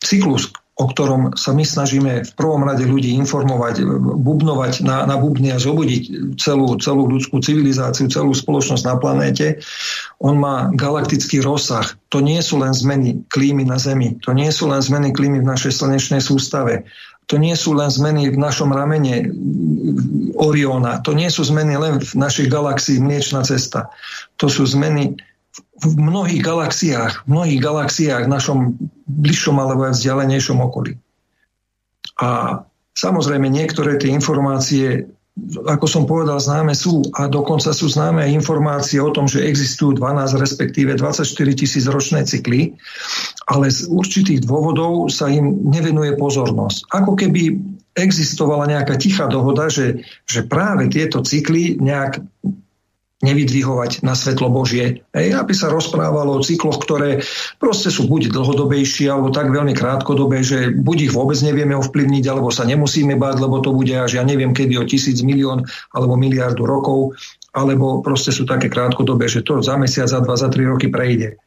cyklus, 0.00 0.48
o 0.74 0.90
ktorom 0.90 1.38
sa 1.38 1.54
my 1.54 1.62
snažíme 1.62 2.26
v 2.26 2.32
prvom 2.34 2.66
rade 2.66 2.82
ľudí 2.82 3.14
informovať, 3.14 3.86
bubnovať 4.18 4.82
na, 4.82 5.06
na 5.06 5.14
bubny 5.14 5.54
a 5.54 5.62
zobudiť 5.62 6.34
celú, 6.34 6.74
celú 6.82 7.06
ľudskú 7.06 7.38
civilizáciu, 7.38 8.10
celú 8.10 8.34
spoločnosť 8.34 8.82
na 8.82 8.98
planéte, 8.98 9.62
on 10.18 10.34
má 10.34 10.74
galaktický 10.74 11.38
rozsah. 11.46 11.94
To 12.10 12.18
nie 12.18 12.42
sú 12.42 12.58
len 12.58 12.74
zmeny 12.74 13.22
klímy 13.30 13.62
na 13.62 13.78
Zemi, 13.78 14.18
to 14.18 14.34
nie 14.34 14.50
sú 14.50 14.66
len 14.66 14.82
zmeny 14.82 15.14
klímy 15.14 15.46
v 15.46 15.50
našej 15.54 15.78
slnečnej 15.78 16.18
sústave, 16.18 16.82
to 17.30 17.38
nie 17.38 17.54
sú 17.56 17.72
len 17.72 17.88
zmeny 17.88 18.28
v 18.28 18.36
našom 18.36 18.74
ramene 18.74 19.30
Oriona, 20.36 21.00
to 21.00 21.16
nie 21.16 21.30
sú 21.30 21.46
zmeny 21.46 21.78
len 21.78 22.02
v 22.02 22.12
našej 22.18 22.50
galaxii 22.50 23.00
Mliečna 23.00 23.46
cesta. 23.46 23.88
To 24.42 24.50
sú 24.50 24.68
zmeny 24.68 25.16
v 25.82 25.94
mnohých 25.98 26.42
galaxiách, 26.42 27.26
v 27.26 27.28
mnohých 27.34 27.60
galaxiách 27.60 28.24
v 28.26 28.34
našom 28.34 28.58
bližšom 29.10 29.56
alebo 29.58 29.90
aj 29.90 29.98
vzdialenejšom 29.98 30.58
okolí. 30.62 30.94
A 32.22 32.62
samozrejme 32.94 33.50
niektoré 33.50 33.98
tie 33.98 34.14
informácie, 34.14 35.10
ako 35.66 35.86
som 35.90 36.06
povedal, 36.06 36.38
známe 36.38 36.78
sú 36.78 37.02
a 37.18 37.26
dokonca 37.26 37.74
sú 37.74 37.90
známe 37.90 38.22
aj 38.22 38.38
informácie 38.38 39.02
o 39.02 39.10
tom, 39.10 39.26
že 39.26 39.42
existujú 39.42 39.98
12 39.98 40.38
respektíve 40.38 40.94
24 40.94 41.26
tisíc 41.58 41.84
ročné 41.90 42.22
cykly, 42.22 42.78
ale 43.50 43.66
z 43.66 43.90
určitých 43.90 44.46
dôvodov 44.46 45.10
sa 45.10 45.26
im 45.26 45.66
nevenuje 45.66 46.14
pozornosť. 46.14 46.86
Ako 46.94 47.18
keby 47.18 47.58
existovala 47.98 48.70
nejaká 48.70 48.94
tichá 48.94 49.26
dohoda, 49.26 49.66
že, 49.66 50.06
že 50.26 50.46
práve 50.46 50.86
tieto 50.86 51.22
cykly 51.22 51.78
nejak 51.82 52.22
nevydvihovať 53.24 54.04
na 54.04 54.12
svetlo 54.12 54.52
Božie. 54.52 55.00
Ej, 55.16 55.32
aby 55.32 55.56
sa 55.56 55.72
rozprávalo 55.72 56.36
o 56.36 56.44
cykloch, 56.44 56.76
ktoré 56.84 57.24
proste 57.56 57.88
sú 57.88 58.04
buď 58.04 58.28
dlhodobejšie, 58.30 59.08
alebo 59.08 59.32
tak 59.32 59.48
veľmi 59.48 59.72
krátkodobé, 59.72 60.44
že 60.44 60.76
buď 60.76 61.10
ich 61.10 61.12
vôbec 61.16 61.40
nevieme 61.40 61.72
ovplyvniť, 61.72 62.24
alebo 62.28 62.52
sa 62.52 62.68
nemusíme 62.68 63.16
báť, 63.16 63.40
lebo 63.40 63.64
to 63.64 63.72
bude 63.72 63.90
až 63.96 64.20
ja 64.20 64.24
neviem 64.26 64.52
kedy 64.52 64.76
o 64.76 64.84
tisíc 64.84 65.24
milión 65.24 65.64
alebo 65.96 66.20
miliardu 66.20 66.68
rokov, 66.68 67.16
alebo 67.56 68.04
proste 68.04 68.34
sú 68.34 68.44
také 68.44 68.68
krátkodobé, 68.68 69.30
že 69.30 69.40
to 69.40 69.64
za 69.64 69.80
mesiac, 69.80 70.10
za 70.10 70.20
dva, 70.20 70.36
za 70.36 70.52
tri 70.52 70.68
roky 70.68 70.92
prejde. 70.92 71.40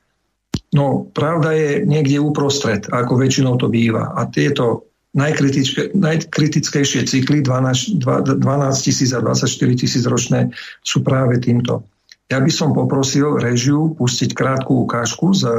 No, 0.75 1.07
pravda 1.15 1.55
je 1.55 1.69
niekde 1.87 2.19
uprostred, 2.19 2.91
ako 2.91 3.15
väčšinou 3.15 3.55
to 3.55 3.71
býva. 3.71 4.11
A 4.15 4.27
tieto 4.27 4.86
najkritickejšie 5.17 7.01
cykly, 7.09 7.41
12, 7.41 7.97
12 7.97 8.85
tisíc 8.85 9.09
a 9.11 9.19
24 9.19 9.49
tisíc 9.73 10.03
ročné, 10.05 10.53
sú 10.85 11.01
práve 11.01 11.41
týmto. 11.41 11.83
Ja 12.29 12.37
by 12.37 12.51
som 12.53 12.77
poprosil 12.77 13.41
režiu 13.41 13.97
pustiť 13.97 14.37
krátku 14.37 14.85
ukážku 14.85 15.33
z 15.33 15.49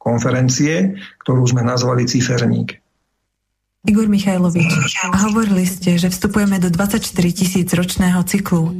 konferencie, 0.00 0.96
ktorú 1.20 1.44
sme 1.44 1.60
nazvali 1.60 2.08
Ciferník. 2.08 2.80
Igor 3.84 4.08
Michajlovič, 4.08 4.72
hovorili 5.12 5.68
ste, 5.68 6.00
že 6.00 6.08
vstupujeme 6.08 6.56
do 6.56 6.72
24 6.72 7.04
tisíc 7.36 7.68
ročného 7.68 8.24
cyklu 8.24 8.72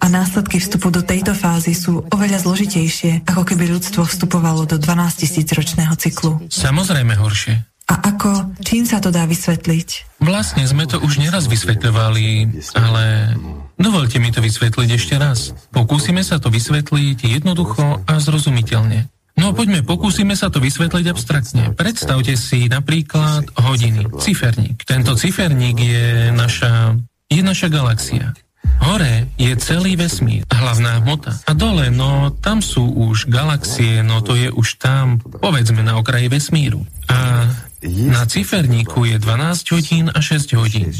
a 0.00 0.06
následky 0.08 0.56
vstupu 0.56 0.88
do 0.88 1.04
tejto 1.04 1.36
fázy 1.36 1.76
sú 1.76 2.00
oveľa 2.08 2.40
zložitejšie, 2.48 3.28
ako 3.28 3.44
keby 3.44 3.68
ľudstvo 3.76 4.08
vstupovalo 4.08 4.64
do 4.64 4.80
12 4.80 5.20
tisíc 5.20 5.48
ročného 5.52 5.92
cyklu. 6.00 6.40
Samozrejme 6.48 7.12
horšie. 7.20 7.60
A 7.88 7.94
ako, 8.12 8.52
čím 8.60 8.84
sa 8.84 9.00
to 9.00 9.08
dá 9.08 9.24
vysvetliť? 9.24 10.20
Vlastne 10.20 10.68
sme 10.68 10.84
to 10.84 11.00
už 11.00 11.24
neraz 11.24 11.48
vysvetľovali, 11.48 12.60
ale 12.76 13.32
dovolte 13.80 14.20
mi 14.20 14.28
to 14.28 14.44
vysvetliť 14.44 14.90
ešte 14.92 15.16
raz. 15.16 15.56
Pokúsime 15.72 16.20
sa 16.20 16.36
to 16.36 16.52
vysvetliť 16.52 17.24
jednoducho 17.24 18.04
a 18.04 18.12
zrozumiteľne. 18.20 19.08
No 19.38 19.54
poďme, 19.54 19.86
pokúsime 19.86 20.34
sa 20.34 20.50
to 20.50 20.58
vysvetliť 20.58 21.06
abstraktne. 21.08 21.64
Predstavte 21.72 22.34
si 22.34 22.66
napríklad 22.66 23.46
hodiny, 23.56 24.04
ciferník. 24.18 24.82
Tento 24.82 25.14
ciferník 25.14 25.78
je 25.78 26.34
naša, 26.34 26.98
je 27.30 27.40
naša 27.40 27.70
galaxia. 27.70 28.34
Hore 28.82 29.30
je 29.38 29.54
celý 29.56 29.94
vesmír, 29.94 30.42
hlavná 30.50 31.00
hmota. 31.00 31.38
A 31.46 31.54
dole, 31.54 31.88
no 31.88 32.34
tam 32.42 32.58
sú 32.58 32.82
už 32.84 33.30
galaxie, 33.30 34.02
no 34.02 34.20
to 34.20 34.34
je 34.34 34.50
už 34.50 34.76
tam, 34.76 35.22
povedzme 35.22 35.86
na 35.86 35.96
okraji 35.96 36.26
vesmíru. 36.26 36.82
A 37.06 37.46
na 37.82 38.26
ciferníku 38.26 39.06
je 39.06 39.18
12 39.18 39.72
hodín 39.72 40.06
a 40.10 40.18
6 40.18 40.52
hodín. 40.58 40.90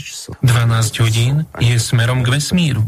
12 0.43 1.03
hodín 1.03 1.35
je 1.59 1.75
smerom 1.81 2.23
k 2.23 2.39
vesmíru 2.39 2.87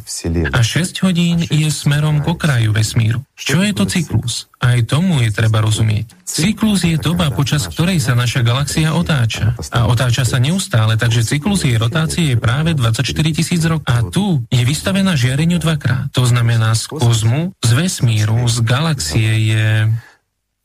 a 0.52 0.60
6 0.62 1.02
hodín 1.02 1.42
je 1.50 1.66
smerom 1.70 2.22
k 2.22 2.26
okraju 2.30 2.70
vesmíru. 2.70 3.26
Čo 3.34 3.66
je 3.66 3.72
to 3.74 3.84
cyklus? 3.90 4.46
Aj 4.60 4.76
tomu 4.84 5.24
je 5.24 5.32
treba 5.32 5.64
rozumieť. 5.64 6.12
Cyklus 6.22 6.84
je 6.84 7.00
doba, 7.00 7.32
počas 7.32 7.66
ktorej 7.66 7.98
sa 7.98 8.14
naša 8.14 8.44
galaxia 8.44 8.92
otáča. 8.92 9.56
A 9.72 9.88
otáča 9.88 10.22
sa 10.22 10.38
neustále, 10.38 10.94
takže 11.00 11.24
cyklus 11.24 11.64
jej 11.64 11.80
rotácie 11.80 12.34
je 12.34 12.36
práve 12.36 12.76
24 12.76 13.02
tisíc 13.32 13.64
rokov. 13.64 13.88
A 13.88 14.04
tu 14.06 14.44
je 14.52 14.62
vystavená 14.62 15.16
žiareniu 15.16 15.58
dvakrát. 15.58 16.12
To 16.14 16.28
znamená 16.28 16.76
z 16.76 16.92
kozmu, 16.92 17.56
z 17.64 17.70
vesmíru, 17.72 18.44
z 18.46 18.60
galaxie 18.62 19.30
je 19.50 19.66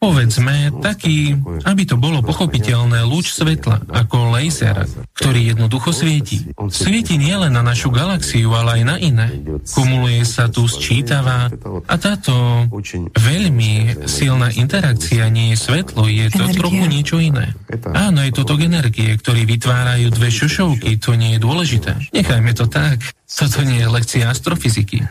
povedzme, 0.06 0.70
taký, 0.86 1.34
aby 1.66 1.84
to 1.89 1.97
bolo 1.97 2.22
pochopiteľné, 2.22 3.01
lúč 3.10 3.34
svetla, 3.34 3.89
ako 3.89 4.38
laser, 4.38 4.86
ktorý 5.18 5.56
jednoducho 5.56 5.89
svieti. 5.89 6.45
Svieti 6.70 7.18
nielen 7.18 7.49
na 7.49 7.66
našu 7.66 7.89
galaxiu, 7.89 8.53
ale 8.53 8.82
aj 8.82 8.84
na 8.86 8.95
iné. 9.01 9.28
Kumuluje 9.74 10.22
sa 10.28 10.45
tu 10.45 10.70
sčítava 10.70 11.49
a 11.89 11.95
táto 11.97 12.68
veľmi 13.16 14.06
silná 14.06 14.51
interakcia 14.51 15.26
nie 15.32 15.56
je 15.56 15.58
svetlo, 15.58 16.06
je 16.06 16.28
to 16.30 16.45
Energia. 16.45 16.60
trochu 16.60 16.84
niečo 16.86 17.18
iné. 17.18 17.56
Áno, 17.95 18.20
je 18.22 18.34
to 18.36 18.43
tok 18.43 18.62
energie, 18.62 19.16
ktorý 19.16 19.47
vytvárajú 19.47 20.12
dve 20.12 20.30
šošovky, 20.30 20.99
to 20.99 21.16
nie 21.16 21.38
je 21.38 21.39
dôležité. 21.39 21.91
Nechajme 22.12 22.51
to 22.51 22.68
tak. 22.68 23.01
Toto 23.26 23.66
nie 23.66 23.82
je 23.82 23.89
lekcia 23.89 24.30
astrofyziky. 24.30 25.01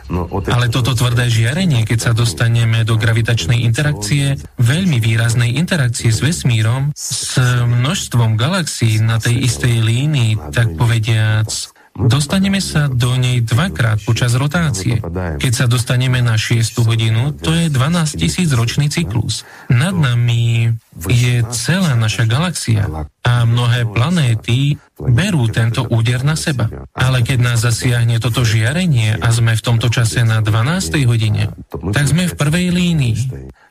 Ale 0.47 0.71
toto 0.71 0.95
tvrdé 0.95 1.27
žiarenie, 1.27 1.83
keď 1.83 1.99
sa 1.99 2.11
dostaneme 2.15 2.87
do 2.87 2.95
gravitačnej 2.95 3.65
interakcie, 3.65 4.39
veľmi 4.55 4.84
výraznej 4.85 5.57
interakcie 5.57 6.13
s 6.13 6.21
vesmírom, 6.21 6.93
s 6.93 7.41
množstvom 7.41 8.37
galaxií 8.37 9.01
na 9.01 9.17
tej 9.17 9.49
istej 9.49 9.81
línii, 9.81 10.53
tak 10.53 10.77
povediac, 10.77 11.49
Dostaneme 11.95 12.59
sa 12.59 12.91
do 12.91 13.15
nej 13.15 13.39
dvakrát 13.39 14.03
počas 14.03 14.35
rotácie. 14.35 14.99
Keď 15.39 15.51
sa 15.55 15.63
dostaneme 15.63 16.19
na 16.19 16.35
6 16.35 16.83
hodinu, 16.83 17.31
to 17.31 17.55
je 17.55 17.71
12 17.71 18.19
tisíc 18.19 18.51
ročný 18.51 18.91
cyklus. 18.91 19.47
Nad 19.71 19.95
nami 19.95 20.75
je 21.07 21.39
celá 21.55 21.95
naša 21.95 22.27
galaxia 22.27 22.91
a 23.23 23.47
mnohé 23.47 23.87
planéty 23.87 24.75
berú 24.99 25.47
tento 25.47 25.87
úder 25.87 26.27
na 26.27 26.35
seba. 26.35 26.67
Ale 26.91 27.23
keď 27.23 27.39
nás 27.39 27.63
zasiahne 27.63 28.19
toto 28.19 28.43
žiarenie 28.43 29.15
a 29.15 29.31
sme 29.31 29.55
v 29.55 29.63
tomto 29.63 29.87
čase 29.87 30.27
na 30.27 30.43
12. 30.43 30.99
hodine, 31.07 31.55
tak 31.95 32.11
sme 32.11 32.27
v 32.27 32.35
prvej 32.35 32.75
línii. 32.75 33.15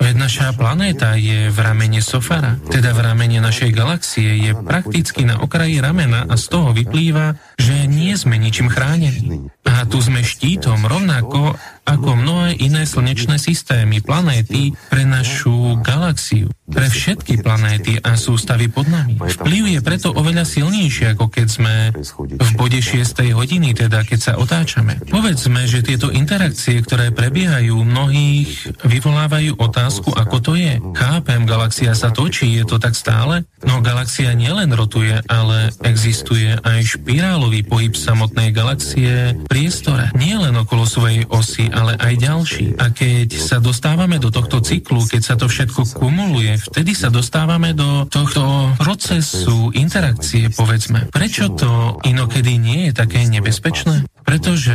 Veď 0.02 0.14
naša 0.18 0.52
planéta 0.52 1.14
je 1.14 1.48
v 1.48 1.58
ramene 1.58 2.02
Sofara, 2.02 2.58
teda 2.68 2.92
v 2.92 3.00
ramene 3.00 3.38
našej 3.38 3.70
galaxie 3.70 4.36
je 4.42 4.52
prakticky 4.52 5.22
na 5.22 5.40
okraji 5.40 5.78
ramena 5.78 6.26
a 6.26 6.34
z 6.34 6.44
toho 6.50 6.74
vyplýva, 6.74 7.38
že 7.56 7.86
nie 7.86 8.12
sme 8.18 8.36
ničím 8.36 8.68
chránení. 8.68 9.53
A 9.64 9.88
tu 9.88 10.00
sme 10.00 10.20
štítom 10.20 10.84
rovnako 10.84 11.56
ako 11.84 12.16
mnohé 12.16 12.56
iné 12.64 12.88
slnečné 12.88 13.36
systémy, 13.36 14.00
planéty 14.00 14.72
pre 14.88 15.04
našu 15.04 15.76
galaxiu, 15.84 16.48
pre 16.64 16.88
všetky 16.88 17.44
planéty 17.44 18.00
a 18.00 18.16
sústavy 18.16 18.72
pod 18.72 18.88
nami. 18.88 19.20
Vplyv 19.20 19.64
je 19.68 19.80
preto 19.84 20.08
oveľa 20.16 20.48
silnejší, 20.48 21.12
ako 21.12 21.28
keď 21.28 21.46
sme 21.46 21.92
v 22.24 22.50
bode 22.56 22.80
6. 22.80 23.36
hodiny, 23.36 23.76
teda 23.76 24.00
keď 24.08 24.20
sa 24.20 24.32
otáčame. 24.40 24.96
Povedzme, 25.12 25.68
že 25.68 25.84
tieto 25.84 26.08
interakcie, 26.08 26.80
ktoré 26.80 27.12
prebiehajú, 27.12 27.76
mnohých 27.84 28.80
vyvolávajú 28.80 29.60
otázku, 29.60 30.16
ako 30.16 30.36
to 30.40 30.52
je. 30.56 30.80
Chápem, 30.96 31.44
galaxia 31.44 31.92
sa 31.92 32.08
točí, 32.08 32.48
je 32.56 32.64
to 32.64 32.80
tak 32.80 32.96
stále? 32.96 33.44
No 33.60 33.84
galaxia 33.84 34.32
nielen 34.32 34.72
rotuje, 34.72 35.20
ale 35.28 35.68
existuje 35.84 36.56
aj 36.64 36.96
špirálový 36.96 37.60
pohyb 37.60 37.92
samotnej 37.92 38.56
galaxie 38.56 39.36
priestore. 39.54 40.10
Nie 40.18 40.34
len 40.34 40.50
okolo 40.58 40.82
svojej 40.82 41.30
osy, 41.30 41.70
ale 41.70 41.94
aj 41.94 42.14
ďalší. 42.18 42.74
A 42.74 42.90
keď 42.90 43.38
sa 43.38 43.62
dostávame 43.62 44.18
do 44.18 44.34
tohto 44.34 44.58
cyklu, 44.58 45.06
keď 45.06 45.22
sa 45.22 45.34
to 45.38 45.46
všetko 45.46 45.94
kumuluje, 45.94 46.58
vtedy 46.58 46.90
sa 46.98 47.06
dostávame 47.06 47.70
do 47.70 48.02
tohto 48.10 48.74
procesu 48.74 49.70
interakcie, 49.70 50.50
povedzme. 50.50 51.06
Prečo 51.14 51.54
to 51.54 52.02
inokedy 52.02 52.58
nie 52.58 52.90
je 52.90 52.92
také 52.98 53.22
nebezpečné? 53.30 54.10
Pretože 54.26 54.74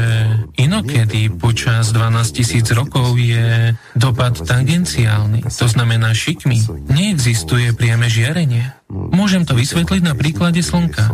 inokedy 0.56 1.28
počas 1.36 1.92
12 1.92 2.38
tisíc 2.40 2.72
rokov 2.72 3.20
je 3.20 3.76
dopad 4.00 4.40
tangenciálny, 4.40 5.44
to 5.44 5.68
znamená 5.68 6.16
šikmy. 6.16 6.64
Neexistuje 6.88 7.76
priame 7.76 8.08
žiarenie. 8.08 8.72
Môžem 8.88 9.44
to 9.44 9.58
vysvetliť 9.60 10.02
na 10.06 10.16
príklade 10.16 10.64
Slnka. 10.64 11.12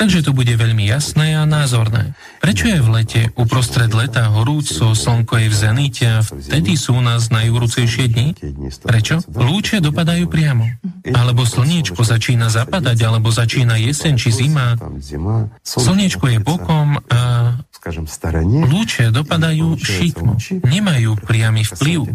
Takže 0.00 0.24
to 0.24 0.32
bude 0.32 0.48
veľmi 0.48 0.88
jasné 0.88 1.36
a 1.36 1.44
názorné. 1.44 2.16
Prečo 2.40 2.72
je 2.72 2.80
v 2.80 2.88
lete 2.88 3.20
uprostred 3.36 3.92
leta 3.92 4.32
horúco, 4.32 4.96
slnko 4.96 5.36
je 5.36 5.48
v 5.52 5.56
zenite 5.60 6.04
a 6.08 6.24
vtedy 6.24 6.80
sú 6.80 6.96
u 6.96 7.04
nás 7.04 7.28
najúrucejšie 7.28 8.08
dni? 8.08 8.28
Prečo? 8.80 9.20
Lúče 9.28 9.84
dopadajú 9.84 10.24
priamo. 10.24 10.64
Alebo 11.04 11.44
slniečko 11.44 12.00
začína 12.00 12.48
zapadať, 12.48 12.96
alebo 13.04 13.28
začína 13.28 13.76
jeseň 13.76 14.14
či 14.16 14.32
zima. 14.32 14.80
Slniečko 15.60 16.32
je 16.32 16.38
bokom 16.40 16.96
a 17.12 17.20
lúče 18.72 19.12
dopadajú 19.12 19.76
šikmo. 19.76 20.40
Nemajú 20.64 21.20
priamy 21.28 21.68
vplyv. 21.68 22.08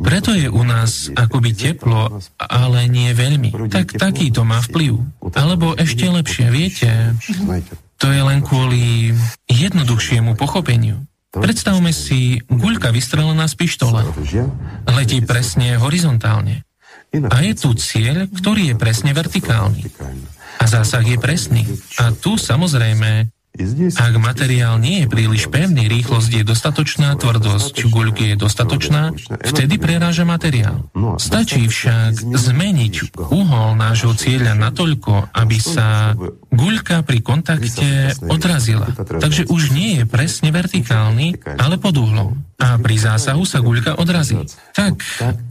Preto 0.00 0.32
je 0.32 0.48
u 0.48 0.62
nás 0.64 1.12
akoby 1.12 1.52
teplo, 1.52 2.20
ale 2.40 2.88
nie 2.88 3.12
veľmi. 3.12 3.52
Tak 3.68 4.00
taký 4.00 4.32
to 4.32 4.48
má 4.48 4.64
vplyv. 4.64 4.96
Alebo 5.36 5.76
ešte 5.76 6.08
lepšie, 6.08 6.48
viete, 6.48 6.88
to 8.00 8.08
je 8.08 8.22
len 8.24 8.40
kvôli 8.40 9.12
jednoduchšiemu 9.46 10.34
pochopeniu. 10.40 11.04
Predstavme 11.30 11.94
si 11.94 12.42
guľka 12.50 12.90
vystrelená 12.90 13.46
z 13.46 13.54
pištole. 13.54 14.02
Letí 14.90 15.22
presne 15.22 15.78
horizontálne. 15.78 16.66
A 17.10 17.42
je 17.42 17.54
tu 17.54 17.70
cieľ, 17.78 18.26
ktorý 18.30 18.74
je 18.74 18.76
presne 18.78 19.14
vertikálny. 19.14 19.86
A 20.58 20.64
zásah 20.66 21.02
je 21.06 21.18
presný. 21.18 21.62
A 22.02 22.10
tu 22.10 22.34
samozrejme 22.34 23.30
ak 23.96 24.14
materiál 24.16 24.80
nie 24.80 25.04
je 25.04 25.06
príliš 25.06 25.48
pevný, 25.52 25.86
rýchlosť 25.86 26.30
je 26.40 26.44
dostatočná, 26.44 27.14
tvrdosť 27.20 27.76
guľky 27.92 28.34
je 28.34 28.36
dostatočná, 28.36 29.12
vtedy 29.52 29.76
preráža 29.76 30.24
materiál. 30.24 30.88
Stačí 31.20 31.68
však 31.68 32.16
zmeniť 32.20 33.16
uhol 33.18 33.76
nášho 33.76 34.16
cieľa 34.16 34.56
natoľko, 34.56 35.32
aby 35.36 35.56
sa 35.60 36.16
guľka 36.50 37.06
pri 37.06 37.18
kontakte 37.22 38.16
odrazila. 38.26 38.90
Takže 38.96 39.46
už 39.48 39.70
nie 39.70 40.02
je 40.02 40.04
presne 40.08 40.50
vertikálny, 40.50 41.40
ale 41.58 41.76
pod 41.78 41.96
uhlom. 41.96 42.36
A 42.60 42.76
pri 42.76 43.00
zásahu 43.00 43.48
sa 43.48 43.64
guľka 43.64 43.96
odrazí. 43.96 44.36
Tak, 44.76 45.00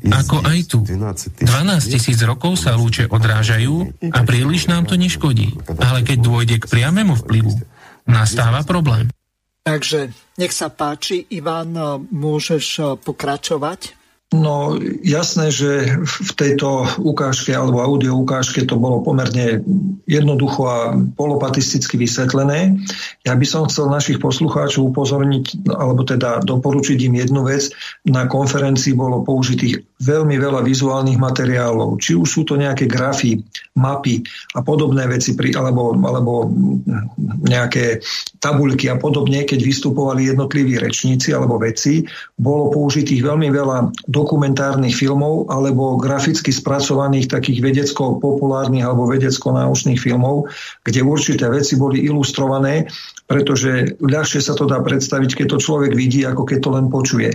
ako 0.05 0.45
aj 0.45 0.60
tu. 0.70 0.86
12 0.86 1.41
tisíc 1.89 2.22
rokov 2.22 2.62
sa 2.62 2.78
lúče 2.78 3.10
odrážajú 3.10 3.97
a 4.14 4.20
príliš 4.22 4.70
nám 4.70 4.86
to 4.86 4.93
neškodí. 4.93 5.57
Ale 5.82 6.05
keď 6.05 6.18
dôjde 6.22 6.55
k 6.62 6.70
priamému 6.70 7.18
vplyvu, 7.26 7.53
nastáva 8.10 8.66
problém. 8.66 9.07
Takže 9.62 10.10
nech 10.41 10.49
sa 10.49 10.74
páči, 10.74 11.30
Ivan, 11.30 11.78
môžeš 12.10 12.97
pokračovať. 13.05 13.99
No 14.30 14.78
jasné, 15.02 15.50
že 15.50 15.90
v 16.06 16.32
tejto 16.38 16.86
ukážke 17.02 17.50
alebo 17.50 17.82
audio 17.82 18.14
ukážke 18.14 18.62
to 18.62 18.78
bolo 18.78 19.02
pomerne 19.02 19.66
jednoducho 20.06 20.62
a 20.70 20.94
polopatisticky 21.18 21.98
vysvetlené. 21.98 22.78
Ja 23.26 23.34
by 23.34 23.46
som 23.50 23.66
chcel 23.66 23.90
našich 23.90 24.22
poslucháčov 24.22 24.94
upozorniť, 24.94 25.74
alebo 25.74 26.06
teda 26.06 26.46
doporučiť 26.46 27.10
im 27.10 27.18
jednu 27.18 27.42
vec. 27.42 27.74
Na 28.06 28.30
konferencii 28.30 28.94
bolo 28.94 29.26
použitých 29.26 29.82
veľmi 29.98 30.38
veľa 30.38 30.62
vizuálnych 30.62 31.18
materiálov. 31.18 31.98
Či 31.98 32.14
už 32.14 32.30
sú 32.30 32.42
to 32.46 32.54
nejaké 32.54 32.86
grafy, 32.86 33.42
mapy 33.74 34.22
a 34.54 34.62
podobné 34.62 35.10
veci, 35.10 35.34
alebo, 35.58 35.98
alebo 36.06 36.54
nejaké 37.50 38.06
tabuľky 38.38 38.94
a 38.94 38.96
podobne, 39.02 39.42
keď 39.42 39.58
vystupovali 39.58 40.30
jednotliví 40.30 40.78
rečníci 40.78 41.34
alebo 41.34 41.58
veci, 41.58 42.06
bolo 42.38 42.70
použitých 42.70 43.26
veľmi 43.26 43.50
veľa 43.50 43.78
dokumentárnych 44.20 44.91
filmov 44.91 45.47
alebo 45.47 45.95
graficky 45.95 46.51
spracovaných 46.51 47.32
takých 47.32 47.63
vedecko-populárnych 47.63 48.84
alebo 48.84 49.07
vedecko-náučných 49.07 49.95
filmov, 49.95 50.51
kde 50.84 50.99
určité 51.07 51.47
veci 51.47 51.80
boli 51.80 52.03
ilustrované, 52.03 52.91
pretože 53.32 53.95
ľahšie 54.03 54.43
sa 54.43 54.59
to 54.59 54.67
dá 54.67 54.84
predstaviť, 54.84 55.39
keď 55.39 55.55
to 55.55 55.63
človek 55.63 55.95
vidí, 55.95 56.28
ako 56.28 56.43
keď 56.43 56.59
to 56.59 56.70
len 56.76 56.86
počuje. 56.91 57.32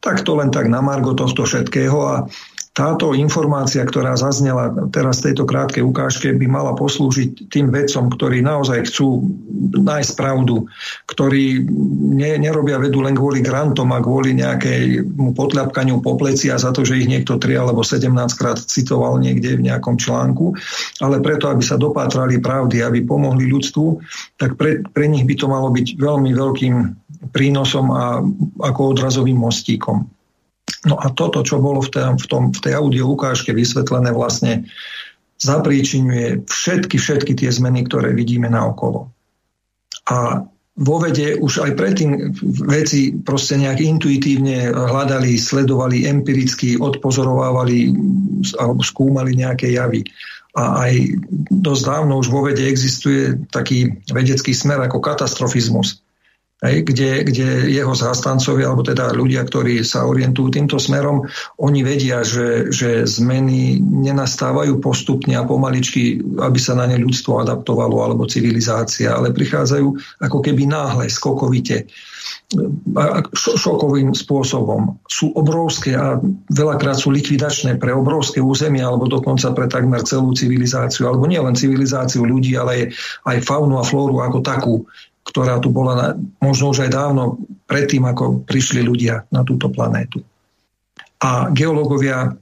Tak 0.00 0.22
to 0.22 0.38
len 0.38 0.54
tak 0.54 0.70
na 0.70 0.78
margo 0.80 1.12
tohto 1.18 1.44
všetkého 1.44 1.98
a 1.98 2.14
táto 2.70 3.18
informácia, 3.18 3.82
ktorá 3.82 4.14
zaznela 4.14 4.70
teraz 4.94 5.18
v 5.20 5.30
tejto 5.30 5.42
krátkej 5.42 5.82
ukážke, 5.82 6.30
by 6.30 6.46
mala 6.46 6.78
poslúžiť 6.78 7.50
tým 7.50 7.66
vedcom, 7.74 8.06
ktorí 8.06 8.46
naozaj 8.46 8.86
chcú 8.86 9.26
nájsť 9.74 10.12
pravdu, 10.14 10.70
ktorí 11.10 11.66
ne, 12.14 12.38
nerobia 12.38 12.78
vedu 12.78 13.02
len 13.02 13.18
kvôli 13.18 13.42
grantom 13.42 13.90
a 13.90 13.98
kvôli 13.98 14.38
nejakému 14.38 15.34
potľapkaniu 15.34 15.98
po 15.98 16.14
pleci 16.14 16.46
a 16.54 16.62
za 16.62 16.70
to, 16.70 16.86
že 16.86 17.02
ich 17.02 17.10
niekto 17.10 17.42
3 17.42 17.58
alebo 17.58 17.82
17 17.82 18.06
krát 18.38 18.62
citoval 18.62 19.18
niekde 19.18 19.58
v 19.58 19.66
nejakom 19.66 19.98
článku, 19.98 20.54
ale 21.02 21.18
preto, 21.18 21.50
aby 21.50 21.66
sa 21.66 21.74
dopátrali 21.74 22.38
pravdy, 22.38 22.86
aby 22.86 23.02
pomohli 23.02 23.50
ľudstvu, 23.50 23.98
tak 24.38 24.54
pre, 24.54 24.86
pre 24.94 25.10
nich 25.10 25.26
by 25.26 25.34
to 25.34 25.50
malo 25.50 25.74
byť 25.74 25.98
veľmi 25.98 26.30
veľkým 26.38 26.74
prínosom 27.34 27.90
a 27.90 28.22
ako 28.62 28.94
odrazovým 28.94 29.42
mostíkom. 29.42 30.19
No 30.88 30.96
a 30.96 31.12
toto, 31.12 31.44
čo 31.44 31.60
bolo 31.60 31.84
v, 31.84 31.92
tej, 31.92 32.16
v, 32.16 32.26
tom, 32.26 32.42
v 32.56 32.60
tej 32.64 32.72
audio 32.80 33.12
ukážke 33.12 33.52
vysvetlené, 33.52 34.16
vlastne 34.16 34.64
zapríčinuje 35.40 36.48
všetky, 36.48 36.96
všetky 36.96 37.32
tie 37.36 37.52
zmeny, 37.52 37.84
ktoré 37.84 38.16
vidíme 38.16 38.48
na 38.48 38.64
okolo. 38.64 39.12
A 40.08 40.44
vo 40.80 40.96
vede 40.96 41.36
už 41.36 41.68
aj 41.68 41.76
predtým 41.76 42.32
veci 42.64 43.12
proste 43.12 43.60
nejak 43.60 43.84
intuitívne 43.84 44.72
hľadali, 44.72 45.36
sledovali, 45.36 46.08
empiricky 46.08 46.80
odpozorovávali 46.80 47.92
alebo 48.56 48.80
skúmali 48.80 49.36
nejaké 49.36 49.76
javy. 49.76 50.00
A 50.56 50.88
aj 50.88 50.92
dosť 51.52 51.82
dávno 51.84 52.24
už 52.24 52.32
vo 52.32 52.48
vede 52.48 52.64
existuje 52.64 53.36
taký 53.52 54.00
vedecký 54.08 54.56
smer 54.56 54.80
ako 54.80 55.04
katastrofizmus 55.04 56.00
kde, 56.60 57.24
kde 57.24 57.72
jeho 57.72 57.96
zástancovia, 57.96 58.68
alebo 58.68 58.84
teda 58.84 59.16
ľudia, 59.16 59.48
ktorí 59.48 59.80
sa 59.80 60.04
orientujú 60.04 60.52
týmto 60.52 60.76
smerom, 60.76 61.24
oni 61.56 61.80
vedia, 61.80 62.20
že, 62.20 62.68
že 62.68 63.08
zmeny 63.08 63.80
nenastávajú 63.80 64.76
postupne 64.84 65.32
a 65.40 65.48
pomaličky, 65.48 66.20
aby 66.20 66.58
sa 66.60 66.76
na 66.76 66.84
ne 66.84 67.00
ľudstvo 67.00 67.40
adaptovalo, 67.40 68.04
alebo 68.04 68.28
civilizácia, 68.28 69.16
ale 69.16 69.32
prichádzajú 69.32 70.20
ako 70.20 70.38
keby 70.44 70.68
náhle, 70.68 71.08
skokovite. 71.08 71.88
Šokovým 73.34 74.12
spôsobom. 74.12 74.98
Sú 75.06 75.30
obrovské 75.38 75.94
a 75.94 76.18
veľakrát 76.50 76.98
sú 76.98 77.14
likvidačné 77.14 77.78
pre 77.78 77.94
obrovské 77.94 78.42
územia 78.42 78.90
alebo 78.90 79.06
dokonca 79.06 79.54
pre 79.54 79.70
takmer 79.70 80.02
celú 80.02 80.34
civilizáciu, 80.34 81.06
alebo 81.06 81.30
nielen 81.30 81.54
civilizáciu 81.54 82.26
ľudí, 82.26 82.58
ale 82.58 82.90
aj 83.24 83.46
faunu 83.46 83.78
a 83.78 83.86
flóru 83.86 84.18
ako 84.20 84.38
takú 84.42 84.74
ktorá 85.24 85.60
tu 85.60 85.70
bola 85.70 85.92
na, 85.94 86.08
možno 86.40 86.72
už 86.72 86.88
aj 86.88 86.90
dávno 86.90 87.38
predtým, 87.68 88.02
ako 88.08 88.42
prišli 88.44 88.82
ľudia 88.82 89.28
na 89.30 89.46
túto 89.46 89.70
planétu. 89.70 90.24
A 91.20 91.52
geológovia 91.52 92.34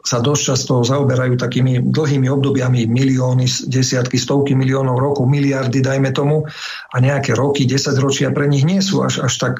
sa 0.00 0.24
dosť 0.24 0.42
často 0.52 0.80
zaoberajú 0.80 1.36
takými 1.36 1.84
dlhými 1.84 2.24
obdobiami 2.32 2.88
milióny, 2.88 3.44
desiatky, 3.68 4.16
stovky 4.16 4.56
miliónov 4.56 4.96
rokov, 4.96 5.28
miliardy, 5.28 5.84
dajme 5.84 6.16
tomu, 6.16 6.48
a 6.88 6.96
nejaké 6.96 7.36
roky, 7.36 7.68
desaťročia 7.68 8.32
pre 8.32 8.48
nich 8.48 8.64
nie 8.64 8.80
sú 8.80 9.04
až, 9.04 9.20
až 9.20 9.34
tak 9.36 9.54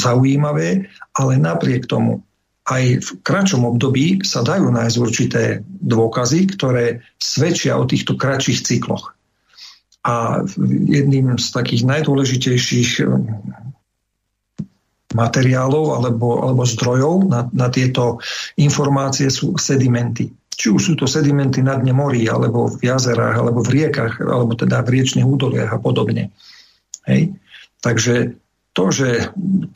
zaujímavé, 0.00 0.88
ale 1.12 1.32
napriek 1.36 1.84
tomu 1.84 2.24
aj 2.70 2.84
v 3.02 3.08
kratšom 3.20 3.66
období 3.66 4.22
sa 4.22 4.46
dajú 4.46 4.70
nájsť 4.70 4.96
určité 4.96 5.42
dôkazy, 5.66 6.40
ktoré 6.56 7.04
svedčia 7.18 7.76
o 7.76 7.84
týchto 7.84 8.14
kratších 8.14 8.62
cykloch. 8.64 9.12
A 10.00 10.40
jedným 10.88 11.36
z 11.36 11.46
takých 11.52 11.84
najdôležitejších 11.84 12.90
eh, 13.04 13.08
materiálov 15.10 15.84
alebo, 15.98 16.40
alebo 16.46 16.62
zdrojov 16.62 17.26
na, 17.26 17.50
na 17.50 17.68
tieto 17.68 18.22
informácie 18.56 19.28
sú 19.28 19.58
sedimenty. 19.58 20.30
Či 20.60 20.66
už 20.76 20.82
sú 20.82 20.94
to 20.94 21.08
sedimenty 21.08 21.64
na 21.64 21.80
dne 21.80 21.96
morí, 21.96 22.28
alebo 22.28 22.68
v 22.68 22.84
jazerách, 22.84 23.36
alebo 23.40 23.64
v 23.64 23.80
riekach, 23.80 24.20
alebo 24.20 24.52
teda 24.52 24.84
v 24.84 25.00
riečných 25.00 25.24
údoliach 25.24 25.72
a 25.72 25.80
podobne. 25.80 26.30
Hej. 27.08 27.32
Takže 27.80 28.36
to, 28.80 28.88
že 28.88 29.08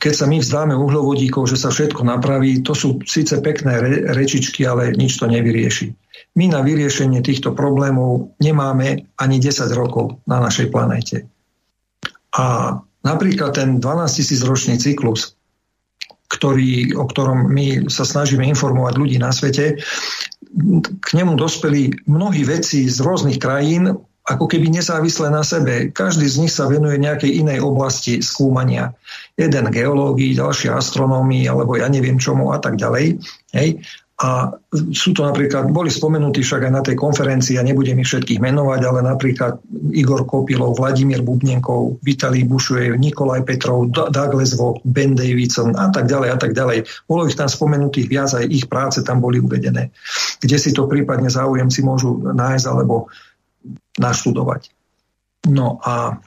keď 0.01 0.13
sa 0.17 0.25
my 0.25 0.41
vzdáme 0.41 0.73
uhlovodíkov, 0.73 1.45
že 1.45 1.61
sa 1.61 1.69
všetko 1.69 2.01
napraví, 2.01 2.65
to 2.65 2.73
sú 2.73 2.97
síce 3.05 3.37
pekné 3.37 3.77
re, 3.77 3.93
rečičky, 4.17 4.65
ale 4.65 4.97
nič 4.97 5.21
to 5.21 5.29
nevyrieši. 5.29 5.93
My 6.33 6.49
na 6.49 6.65
vyriešenie 6.65 7.21
týchto 7.21 7.53
problémov 7.53 8.33
nemáme 8.41 9.05
ani 9.21 9.37
10 9.37 9.69
rokov 9.77 10.17
na 10.25 10.41
našej 10.41 10.73
planéte. 10.73 11.29
A 12.33 12.75
napríklad 13.05 13.53
ten 13.53 13.77
12 13.77 14.17
tisíc 14.17 14.41
ročný 14.41 14.81
cyklus, 14.81 15.37
ktorý, 16.25 16.97
o 16.97 17.05
ktorom 17.05 17.45
my 17.53 17.85
sa 17.93 18.09
snažíme 18.09 18.41
informovať 18.41 18.93
ľudí 18.97 19.21
na 19.21 19.29
svete, 19.29 19.77
k 20.97 21.07
nemu 21.13 21.37
dospeli 21.37 22.09
mnohí 22.09 22.41
veci 22.41 22.89
z 22.89 22.97
rôznych 23.05 23.37
krajín, 23.37 24.01
ako 24.25 24.49
keby 24.49 24.73
nezávisle 24.73 25.29
na 25.29 25.45
sebe. 25.45 25.93
Každý 25.93 26.25
z 26.25 26.35
nich 26.41 26.53
sa 26.53 26.65
venuje 26.65 26.97
nejakej 26.97 27.45
inej 27.45 27.61
oblasti 27.61 28.25
skúmania. 28.25 28.97
Jeden 29.37 29.69
geológii, 29.69 30.33
ďalší 30.33 30.73
astronómii, 30.73 31.45
alebo 31.45 31.77
ja 31.77 31.85
neviem 31.85 32.17
čomu 32.17 32.49
a 32.49 32.57
tak 32.57 32.81
ďalej. 32.81 33.21
Hej. 33.53 33.85
A 34.15 34.47
sú 34.95 35.11
to 35.11 35.27
napríklad, 35.27 35.75
boli 35.75 35.91
spomenutí 35.91 36.39
však 36.39 36.71
aj 36.71 36.71
na 36.71 36.79
tej 36.79 36.95
konferencii, 36.95 37.59
a 37.59 37.67
nebudem 37.67 37.99
ich 37.99 38.07
všetkých 38.07 38.39
menovať, 38.39 38.81
ale 38.87 39.03
napríklad 39.03 39.59
Igor 39.91 40.23
Kopilov, 40.23 40.79
Vladimír 40.79 41.19
Bubnenkov, 41.19 41.99
Vitalij 41.99 42.47
Bušujev, 42.47 42.95
Nikolaj 42.95 43.43
Petrov, 43.43 43.91
Douglas 43.91 44.55
Vog, 44.55 44.79
Ben 44.87 45.19
Davidson 45.19 45.75
a 45.75 45.91
tak 45.91 46.07
ďalej 46.07 46.29
a 46.31 46.37
tak 46.39 46.55
ďalej. 46.55 46.87
Bolo 47.11 47.27
ich 47.27 47.35
tam 47.35 47.51
spomenutých 47.51 48.07
viac, 48.07 48.31
aj 48.31 48.47
ich 48.47 48.71
práce 48.71 49.03
tam 49.03 49.19
boli 49.19 49.43
uvedené. 49.43 49.91
Kde 50.39 50.57
si 50.63 50.71
to 50.71 50.87
prípadne 50.87 51.27
záujemci 51.27 51.83
môžu 51.83 52.15
nájsť 52.23 52.65
alebo 52.71 53.11
naštudovať. 53.99 54.71
No 55.49 55.79
a 55.83 56.19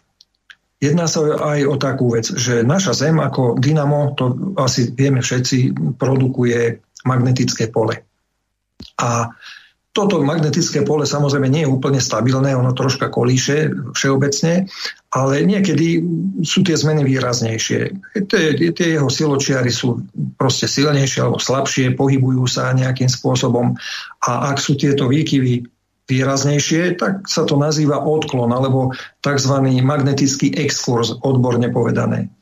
jedná 0.78 1.10
sa 1.10 1.26
aj 1.26 1.60
o 1.66 1.74
takú 1.76 2.14
vec, 2.14 2.30
že 2.30 2.62
naša 2.62 2.94
Zem 2.94 3.18
ako 3.18 3.58
dynamo, 3.58 4.14
to 4.14 4.54
asi 4.58 4.90
vieme 4.94 5.20
všetci, 5.20 5.74
produkuje 5.98 6.78
magnetické 7.06 7.70
pole. 7.70 8.02
A 9.02 9.34
toto 9.96 10.22
magnetické 10.22 10.86
pole 10.86 11.02
samozrejme 11.02 11.50
nie 11.50 11.66
je 11.66 11.72
úplne 11.74 11.98
stabilné, 11.98 12.54
ono 12.54 12.70
troška 12.70 13.10
kolíše 13.10 13.74
všeobecne, 13.98 14.70
ale 15.10 15.42
niekedy 15.42 15.98
sú 16.46 16.62
tie 16.62 16.78
zmeny 16.78 17.02
výraznejšie. 17.02 17.80
Tie, 18.30 18.44
tie 18.70 18.88
jeho 18.94 19.10
siločiary 19.10 19.74
sú 19.74 20.06
proste 20.38 20.70
silnejšie 20.70 21.26
alebo 21.26 21.42
slabšie, 21.42 21.98
pohybujú 21.98 22.46
sa 22.46 22.70
nejakým 22.70 23.10
spôsobom 23.10 23.74
a 24.22 24.30
ak 24.54 24.62
sú 24.62 24.78
tieto 24.78 25.10
výkyvy 25.10 25.66
výraznejšie, 26.08 26.96
tak 26.96 27.28
sa 27.28 27.44
to 27.44 27.60
nazýva 27.60 28.00
odklon 28.00 28.48
alebo 28.48 28.96
tzv. 29.20 29.54
magnetický 29.84 30.56
exkurs, 30.56 31.12
odborne 31.20 31.68
povedané. 31.68 32.32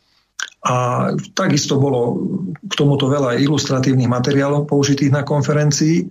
A 0.66 1.10
takisto 1.34 1.78
bolo 1.78 2.22
k 2.62 2.72
tomuto 2.74 3.06
veľa 3.06 3.38
ilustratívnych 3.38 4.10
materiálov 4.10 4.66
použitých 4.66 5.14
na 5.14 5.22
konferencii. 5.22 6.06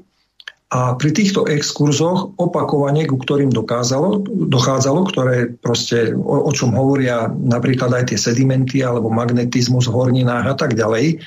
A 0.76 0.96
pri 1.00 1.12
týchto 1.16 1.48
exkurzoch 1.48 2.36
opakovane, 2.36 3.08
ku 3.08 3.16
ktorým 3.16 3.52
dokázalo, 3.52 4.24
dochádzalo, 4.28 5.00
ktoré 5.08 5.38
proste 5.56 6.12
o, 6.12 6.48
o 6.48 6.52
čom 6.52 6.76
hovoria 6.76 7.32
napríklad 7.32 7.92
aj 7.96 8.04
tie 8.12 8.20
sedimenty 8.20 8.84
alebo 8.84 9.08
magnetizmus 9.08 9.88
v 9.88 9.96
horninách 9.96 10.46
a 10.52 10.56
tak 10.58 10.76
ďalej, 10.76 11.24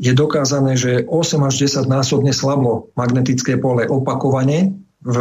je 0.00 0.12
dokázané, 0.16 0.78
že 0.78 1.04
8 1.06 1.44
až 1.44 1.54
10 1.66 1.84
násobne 1.84 2.32
slablo 2.32 2.92
magnetické 2.94 3.58
pole 3.58 3.84
opakovane 3.84 4.76
v, 5.04 5.16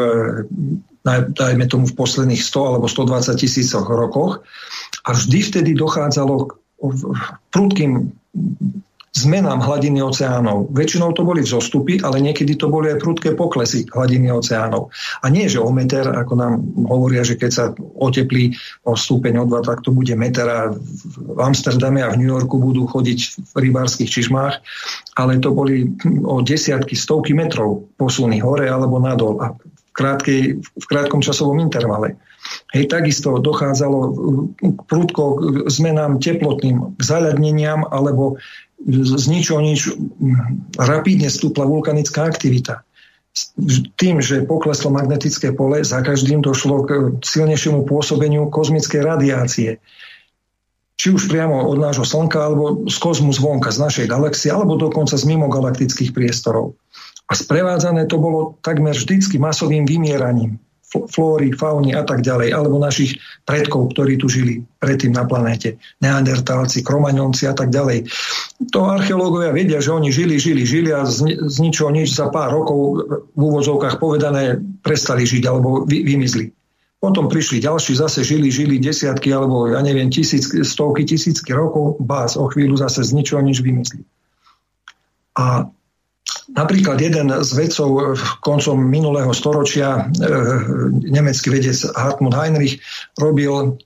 dajme 1.07 1.65
tomu 1.71 1.87
v 1.87 1.97
posledných 1.97 2.41
100 2.43 2.69
alebo 2.75 2.87
120 2.91 3.35
tisícoch 3.39 3.87
rokoch. 3.87 4.43
A 5.07 5.15
vždy 5.15 5.39
vtedy 5.41 5.71
dochádzalo 5.75 6.35
k 6.45 6.49
prudkým 7.51 8.11
zmenám 9.09 9.65
hladiny 9.65 10.05
oceánov. 10.05 10.69
Väčšinou 10.69 11.17
to 11.17 11.25
boli 11.25 11.41
vzostupy, 11.41 11.97
ale 12.05 12.21
niekedy 12.21 12.53
to 12.53 12.69
boli 12.69 12.93
aj 12.93 13.01
prudké 13.01 13.33
poklesy 13.33 13.89
hladiny 13.89 14.29
oceánov. 14.29 14.93
A 15.25 15.33
nie, 15.33 15.49
že 15.49 15.57
o 15.57 15.73
meter, 15.73 16.05
ako 16.05 16.33
nám 16.37 16.53
hovoria, 16.85 17.25
že 17.25 17.33
keď 17.33 17.51
sa 17.51 17.65
oteplí 17.97 18.53
o 18.85 18.93
stúpeň 18.93 19.41
o 19.41 19.45
dva, 19.49 19.65
tak 19.65 19.81
to 19.81 19.89
bude 19.89 20.13
meter 20.13 20.45
a 20.45 20.59
v 20.73 21.39
Amsterdame 21.41 22.05
a 22.05 22.13
v 22.13 22.21
New 22.21 22.29
Yorku 22.29 22.61
budú 22.61 22.85
chodiť 22.85 23.19
v 23.49 23.69
rybárskych 23.69 24.09
čižmách, 24.09 24.55
ale 25.17 25.41
to 25.41 25.57
boli 25.57 25.89
o 26.21 26.45
desiatky, 26.45 26.93
stovky 26.93 27.33
metrov 27.33 27.89
posuny 27.97 28.37
hore 28.39 28.69
alebo 28.69 29.01
nadol 29.01 29.41
a 29.41 29.57
v, 29.57 29.91
krátkej, 29.91 30.41
v 30.61 30.85
krátkom 30.85 31.25
časovom 31.25 31.57
intervale. 31.57 32.21
Hej, 32.71 32.87
takisto 32.87 33.41
dochádzalo 33.41 33.99
k 34.57 34.79
prúdko 34.87 35.23
k 35.35 35.43
zmenám 35.67 36.23
teplotným, 36.23 36.95
k 36.95 37.01
zaľadneniam 37.01 37.83
alebo 37.83 38.39
z 38.87 39.25
ničoho 39.27 39.59
nič 39.59 39.91
rapidne 40.79 41.27
stúpla 41.27 41.67
vulkanická 41.67 42.23
aktivita. 42.23 42.87
Tým, 43.99 44.23
že 44.23 44.47
pokleslo 44.47 44.89
magnetické 44.89 45.51
pole, 45.51 45.83
za 45.83 45.99
každým 46.01 46.41
došlo 46.41 46.87
k 46.87 46.91
silnejšiemu 47.21 47.85
pôsobeniu 47.85 48.47
kozmickej 48.47 49.01
radiácie. 49.03 49.83
Či 50.99 51.15
už 51.15 51.31
priamo 51.31 51.63
od 51.71 51.79
nášho 51.79 52.03
Slnka, 52.03 52.39
alebo 52.39 52.83
z 52.91 52.97
kozmu 52.99 53.31
zvonka, 53.31 53.71
z 53.71 53.79
našej 53.79 54.05
galaxie, 54.11 54.51
alebo 54.51 54.75
dokonca 54.75 55.15
z 55.15 55.23
mimogalaktických 55.23 56.11
priestorov. 56.11 56.75
A 57.29 57.37
sprevádzané 57.37 58.09
to 58.09 58.19
bolo 58.19 58.59
takmer 58.65 58.91
vždycky 58.91 59.39
masovým 59.39 59.87
vymieraním 59.87 60.59
flóry, 60.89 61.53
fauny 61.53 61.93
a 61.93 62.01
tak 62.01 62.25
ďalej, 62.25 62.49
alebo 62.49 62.81
našich 62.81 63.21
predkov, 63.45 63.93
ktorí 63.93 64.17
tu 64.17 64.25
žili 64.25 64.65
predtým 64.81 65.13
na 65.13 65.29
planéte, 65.29 65.77
neandertálci, 66.01 66.81
kromaňonci 66.81 67.45
a 67.45 67.53
tak 67.53 67.69
ďalej. 67.69 68.09
To 68.73 68.89
archeológovia 68.89 69.53
vedia, 69.53 69.79
že 69.79 69.93
oni 69.93 70.09
žili, 70.09 70.41
žili, 70.41 70.65
žili 70.65 70.89
a 70.89 71.05
z, 71.05 71.45
z 71.45 71.55
ničoho 71.61 71.93
nič 71.93 72.17
za 72.17 72.33
pár 72.33 72.49
rokov 72.49 73.05
v 73.37 73.41
úvodzovkách 73.41 74.01
povedané 74.01 74.57
prestali 74.81 75.29
žiť 75.29 75.43
alebo 75.45 75.85
vy, 75.85 76.01
vymizli. 76.01 76.49
Potom 76.99 77.31
prišli 77.31 77.63
ďalší, 77.63 77.95
zase 77.95 78.27
žili, 78.27 78.51
žili 78.51 78.75
desiatky 78.75 79.31
alebo 79.31 79.71
ja 79.71 79.79
neviem, 79.79 80.11
tisíc, 80.11 80.51
stovky, 80.51 81.07
tisícky 81.07 81.55
rokov, 81.55 81.95
bás, 82.03 82.35
o 82.35 82.51
chvíľu 82.51 82.75
zase 82.75 83.07
z 83.07 83.15
ničoho 83.15 83.39
nič 83.39 83.63
vymyslí. 83.63 84.03
A 85.39 85.71
Napríklad 86.49 86.97
jeden 86.97 87.29
z 87.29 87.49
vedcov 87.53 88.17
koncom 88.41 88.77
minulého 88.81 89.29
storočia, 89.33 90.01
e, 90.01 90.27
nemecký 91.13 91.53
vedec 91.53 91.77
Hartmut 91.93 92.33
Heinrich, 92.33 92.81
robil 93.21 93.77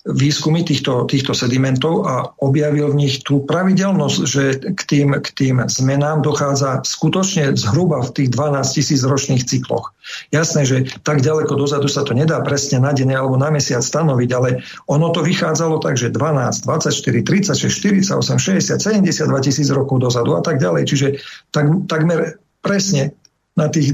výskumy 0.00 0.64
týchto, 0.64 1.04
týchto 1.04 1.36
sedimentov 1.36 2.08
a 2.08 2.32
objavil 2.40 2.88
v 2.88 3.04
nich 3.04 3.20
tú 3.20 3.44
pravidelnosť, 3.44 4.18
že 4.24 4.44
k 4.72 4.80
tým, 4.88 5.12
k 5.20 5.28
tým 5.36 5.60
zmenám 5.68 6.24
dochádza 6.24 6.80
skutočne 6.80 7.52
zhruba 7.52 8.00
v 8.00 8.10
tých 8.16 8.28
12 8.32 8.64
tisíc 8.80 9.04
ročných 9.04 9.44
cykloch. 9.44 9.92
Jasné, 10.32 10.64
že 10.64 10.76
tak 11.04 11.20
ďaleko 11.20 11.52
dozadu 11.52 11.84
sa 11.84 12.00
to 12.00 12.16
nedá 12.16 12.40
presne 12.40 12.80
na 12.80 12.96
deň 12.96 13.12
alebo 13.12 13.36
na 13.36 13.52
mesiac 13.52 13.84
stanoviť, 13.84 14.30
ale 14.32 14.64
ono 14.88 15.12
to 15.12 15.20
vychádzalo 15.20 15.84
tak, 15.84 16.00
že 16.00 16.08
12, 16.08 16.64
24, 16.64 17.20
36, 17.20 17.68
48, 17.68 18.40
60, 18.40 18.80
72 18.80 19.44
tisíc 19.44 19.68
rokov 19.68 20.00
dozadu 20.00 20.32
a 20.32 20.40
tak 20.40 20.56
ďalej. 20.56 20.88
Čiže 20.88 21.06
tak, 21.52 21.68
takmer 21.92 22.40
presne 22.64 23.12
na 23.52 23.68
tých, 23.68 23.92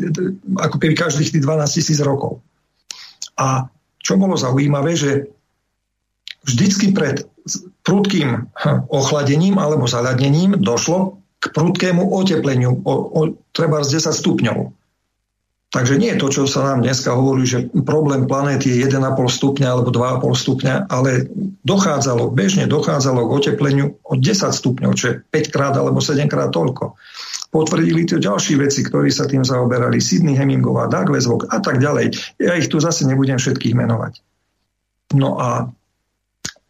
ako 0.54 0.78
keby 0.78 0.94
každých 0.94 1.34
tých 1.34 1.42
12 1.42 1.66
tisíc 1.82 1.98
rokov. 1.98 2.38
A 3.34 3.66
čo 3.98 4.14
bolo 4.14 4.38
zaujímavé, 4.38 4.94
že 4.94 5.35
vždycky 6.46 6.94
pred 6.94 7.26
prudkým 7.82 8.50
hm, 8.50 8.90
ochladením 8.90 9.58
alebo 9.58 9.86
zaľadnením 9.86 10.58
došlo 10.58 11.22
k 11.38 11.52
prudkému 11.52 12.02
otepleniu 12.16 12.82
o, 12.82 12.94
o 13.12 13.20
treba 13.52 13.84
z 13.84 14.00
10 14.00 14.14
stupňov. 14.14 14.58
Takže 15.66 15.98
nie 15.98 16.14
je 16.14 16.20
to, 16.22 16.28
čo 16.30 16.42
sa 16.48 16.62
nám 16.62 16.86
dneska 16.86 17.12
hovorí, 17.12 17.44
že 17.44 17.68
problém 17.84 18.24
planéty 18.24 18.70
je 18.70 18.86
1,5 18.86 19.02
stupňa 19.12 19.68
alebo 19.76 19.90
2,5 19.92 20.32
stupňa, 20.32 20.74
ale 20.88 21.28
dochádzalo, 21.66 22.32
bežne 22.32 22.70
dochádzalo 22.70 23.26
k 23.26 23.34
otepleniu 23.34 23.86
o 24.06 24.14
10 24.16 24.56
stupňov, 24.56 24.90
čo 24.96 25.04
je 25.10 25.14
5 25.26 25.52
krát 25.52 25.74
alebo 25.76 25.98
7 26.00 26.30
krát 26.30 26.54
toľko. 26.54 26.96
Potvrdili 27.50 28.08
to 28.08 28.22
ďalší 28.22 28.56
veci, 28.56 28.86
ktorí 28.86 29.10
sa 29.10 29.26
tým 29.26 29.42
zaoberali, 29.42 29.98
Sydney 29.98 30.38
Hemingová, 30.38 30.86
Douglas 30.88 31.26
Vok 31.28 31.50
a 31.50 31.58
tak 31.58 31.82
ďalej. 31.82 32.14
Ja 32.40 32.56
ich 32.56 32.70
tu 32.70 32.78
zase 32.78 33.04
nebudem 33.04 33.36
všetkých 33.36 33.74
menovať. 33.74 34.22
No 35.18 35.36
a 35.38 35.70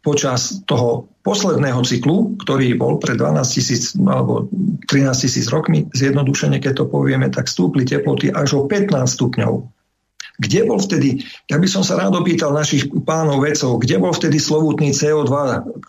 počas 0.07 0.63
toho 0.63 1.11
posledného 1.27 1.83
cyklu, 1.83 2.39
ktorý 2.39 2.79
bol 2.79 2.95
pred 3.03 3.19
12 3.19 3.43
tisíc 3.43 3.91
alebo 3.99 4.47
13 4.87 5.11
tisíc 5.27 5.51
rokmi, 5.51 5.91
zjednodušene 5.91 6.63
keď 6.63 6.79
to 6.79 6.85
povieme, 6.87 7.27
tak 7.27 7.51
stúpli 7.51 7.83
teploty 7.83 8.31
až 8.31 8.55
o 8.55 8.61
15 8.63 8.95
stupňov. 9.03 9.67
Kde 10.39 10.59
bol 10.63 10.79
vtedy, 10.79 11.27
ja 11.51 11.59
by 11.59 11.67
som 11.67 11.83
sa 11.83 11.99
rád 11.99 12.15
opýtal 12.15 12.55
našich 12.55 12.87
pánov 13.03 13.43
vedcov, 13.43 13.83
kde 13.83 13.99
bol 13.99 14.15
vtedy 14.15 14.39
slovutný 14.39 14.95
CO2, 14.95 15.33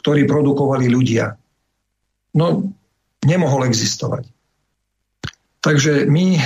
ktorý 0.03 0.27
produkovali 0.27 0.91
ľudia? 0.91 1.39
No, 2.35 2.75
nemohol 3.23 3.71
existovať. 3.71 4.27
Takže 5.63 6.11
my, 6.11 6.41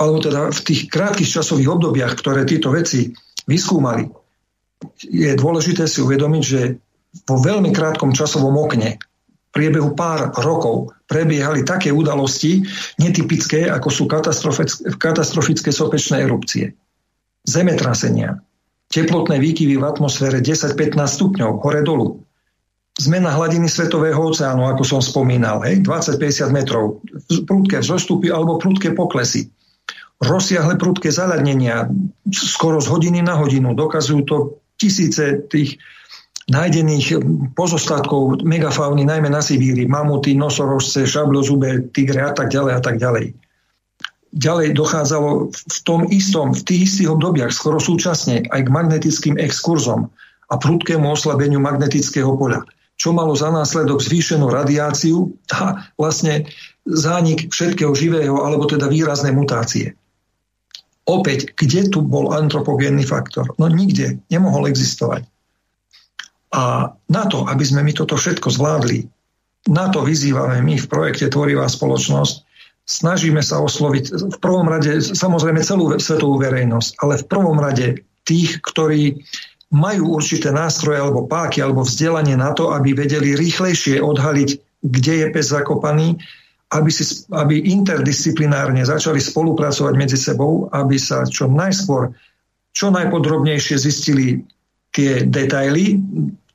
alebo 0.00 0.18
teda 0.22 0.48
v 0.48 0.60
tých 0.64 0.88
krátkých 0.88 1.42
časových 1.42 1.68
obdobiach, 1.68 2.14
ktoré 2.16 2.48
títo 2.48 2.72
veci 2.72 3.12
vyskúmali, 3.44 4.23
je 5.00 5.32
dôležité 5.36 5.84
si 5.88 6.02
uvedomiť, 6.02 6.42
že 6.42 6.60
vo 7.24 7.36
veľmi 7.38 7.70
krátkom 7.70 8.10
časovom 8.10 8.54
okne 8.58 8.98
priebehu 9.54 9.94
pár 9.94 10.34
rokov 10.34 10.90
prebiehali 11.06 11.62
také 11.62 11.94
udalosti 11.94 12.66
netypické, 12.98 13.70
ako 13.70 13.88
sú 13.88 14.04
katastrofické 14.98 15.70
sopečné 15.70 16.26
erupcie, 16.26 16.74
zemetrasenia, 17.46 18.42
teplotné 18.90 19.38
výkyvy 19.38 19.78
v 19.78 19.84
atmosfére 19.86 20.42
10-15 20.42 20.98
stupňov 20.98 21.62
hore-dolu, 21.62 22.18
zmena 22.98 23.30
hladiny 23.30 23.70
Svetového 23.70 24.18
oceánu, 24.18 24.66
ako 24.66 24.82
som 24.82 24.98
spomínal, 24.98 25.62
20-50 25.62 26.50
metrov, 26.50 26.98
prudké 27.46 27.78
vzostupy 27.78 28.34
alebo 28.34 28.58
prudké 28.58 28.90
poklesy, 28.90 29.54
rozsiahle 30.18 30.74
prudké 30.78 31.14
zaľadnenia, 31.14 31.94
skoro 32.34 32.82
z 32.82 32.90
hodiny 32.90 33.22
na 33.22 33.38
hodinu, 33.38 33.74
dokazujú 33.78 34.22
to 34.26 34.36
tisíce 34.80 35.46
tých 35.48 35.78
nájdených 36.44 37.24
pozostatkov 37.56 38.44
megafauny, 38.44 39.08
najmä 39.08 39.32
na 39.32 39.40
Sibíri, 39.40 39.88
mamuty, 39.88 40.36
nosorožce, 40.36 41.08
šablozube, 41.08 41.88
tigre 41.88 42.20
a 42.20 42.32
tak 42.36 42.52
ďalej 42.52 42.72
a 42.76 42.80
tak 42.84 42.96
ďalej. 43.00 43.32
Ďalej 44.34 44.68
dochádzalo 44.74 45.54
v 45.54 45.78
tom 45.86 46.10
istom, 46.10 46.52
v 46.52 46.62
tých 46.66 46.80
istých 46.90 47.14
obdobiach, 47.14 47.54
skoro 47.54 47.78
súčasne, 47.78 48.44
aj 48.50 48.60
k 48.66 48.74
magnetickým 48.74 49.36
exkurzom 49.38 50.10
a 50.50 50.54
prudkému 50.58 51.06
oslabeniu 51.06 51.62
magnetického 51.62 52.34
poľa, 52.34 52.66
čo 52.98 53.14
malo 53.14 53.32
za 53.38 53.48
následok 53.54 54.02
zvýšenú 54.02 54.50
radiáciu 54.50 55.32
a 55.54 55.86
vlastne 55.96 56.50
zánik 56.84 57.48
všetkého 57.48 57.94
živého, 57.96 58.42
alebo 58.44 58.68
teda 58.68 58.90
výrazné 58.90 59.32
mutácie. 59.32 59.96
Opäť, 61.04 61.52
kde 61.52 61.92
tu 61.92 62.00
bol 62.00 62.32
antropogénny 62.32 63.04
faktor? 63.04 63.52
No 63.60 63.68
nikde, 63.68 64.24
nemohol 64.32 64.72
existovať. 64.72 65.28
A 66.54 66.94
na 67.10 67.24
to, 67.28 67.44
aby 67.44 67.64
sme 67.66 67.84
my 67.84 67.92
toto 67.92 68.16
všetko 68.16 68.48
zvládli, 68.48 69.04
na 69.68 69.88
to 69.92 70.04
vyzývame 70.04 70.60
my 70.64 70.80
v 70.80 70.86
projekte 70.88 71.28
Tvorivá 71.28 71.68
spoločnosť, 71.68 72.34
snažíme 72.84 73.40
sa 73.40 73.60
osloviť 73.64 74.04
v 74.32 74.36
prvom 74.38 74.68
rade 74.68 75.00
samozrejme 75.00 75.64
celú 75.64 75.92
svetovú 75.96 76.36
verejnosť, 76.40 77.00
ale 77.00 77.20
v 77.20 77.28
prvom 77.28 77.56
rade 77.56 78.04
tých, 78.28 78.60
ktorí 78.60 79.24
majú 79.72 80.20
určité 80.20 80.54
nástroje 80.54 81.00
alebo 81.00 81.26
páky 81.26 81.64
alebo 81.64 81.82
vzdelanie 81.82 82.38
na 82.38 82.54
to, 82.54 82.70
aby 82.70 82.94
vedeli 82.94 83.34
rýchlejšie 83.34 83.98
odhaliť, 83.98 84.50
kde 84.84 85.14
je 85.24 85.26
pes 85.32 85.46
zakopaný, 85.48 86.20
aby, 86.72 86.90
si, 86.90 87.28
aby 87.30 87.60
interdisciplinárne 87.70 88.82
začali 88.82 89.20
spolupracovať 89.20 89.94
medzi 89.94 90.16
sebou, 90.16 90.66
aby 90.72 90.96
sa 90.96 91.28
čo 91.28 91.46
najskôr, 91.46 92.16
čo 92.74 92.90
najpodrobnejšie 92.90 93.76
zistili 93.78 94.42
tie 94.94 95.26
detaily 95.26 96.00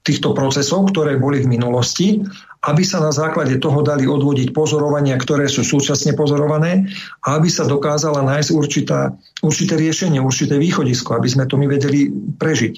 týchto 0.03 0.32
procesov, 0.34 0.89
ktoré 0.89 1.20
boli 1.20 1.43
v 1.43 1.51
minulosti, 1.60 2.24
aby 2.66 2.84
sa 2.84 2.99
na 2.99 3.14
základe 3.14 3.55
toho 3.62 3.80
dali 3.86 4.03
odvodiť 4.03 4.51
pozorovania, 4.51 5.16
ktoré 5.16 5.47
sú 5.47 5.64
súčasne 5.64 6.12
pozorované 6.12 6.91
a 7.24 7.39
aby 7.39 7.47
sa 7.47 7.64
dokázala 7.64 8.20
nájsť 8.26 8.49
určitá, 8.51 9.16
určité 9.39 9.80
riešenie, 9.80 10.20
určité 10.20 10.60
východisko, 10.60 11.16
aby 11.16 11.28
sme 11.32 11.47
to 11.47 11.55
my 11.55 11.72
vedeli 11.72 12.12
prežiť. 12.12 12.74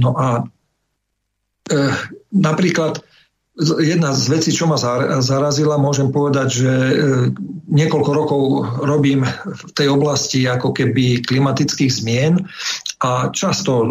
No 0.00 0.16
a 0.16 0.40
e, 0.40 0.42
napríklad 2.32 3.04
jedna 3.58 4.14
z 4.14 4.24
vecí, 4.30 4.50
čo 4.54 4.70
ma 4.70 4.78
zarazila, 5.20 5.80
môžem 5.80 6.14
povedať, 6.14 6.48
že 6.62 6.70
e, 6.70 6.94
niekoľko 7.66 8.10
rokov 8.14 8.42
robím 8.86 9.26
v 9.26 9.72
tej 9.74 9.90
oblasti 9.90 10.46
ako 10.46 10.70
keby 10.70 11.26
klimatických 11.26 11.90
zmien 11.90 12.46
a 13.02 13.34
často 13.34 13.90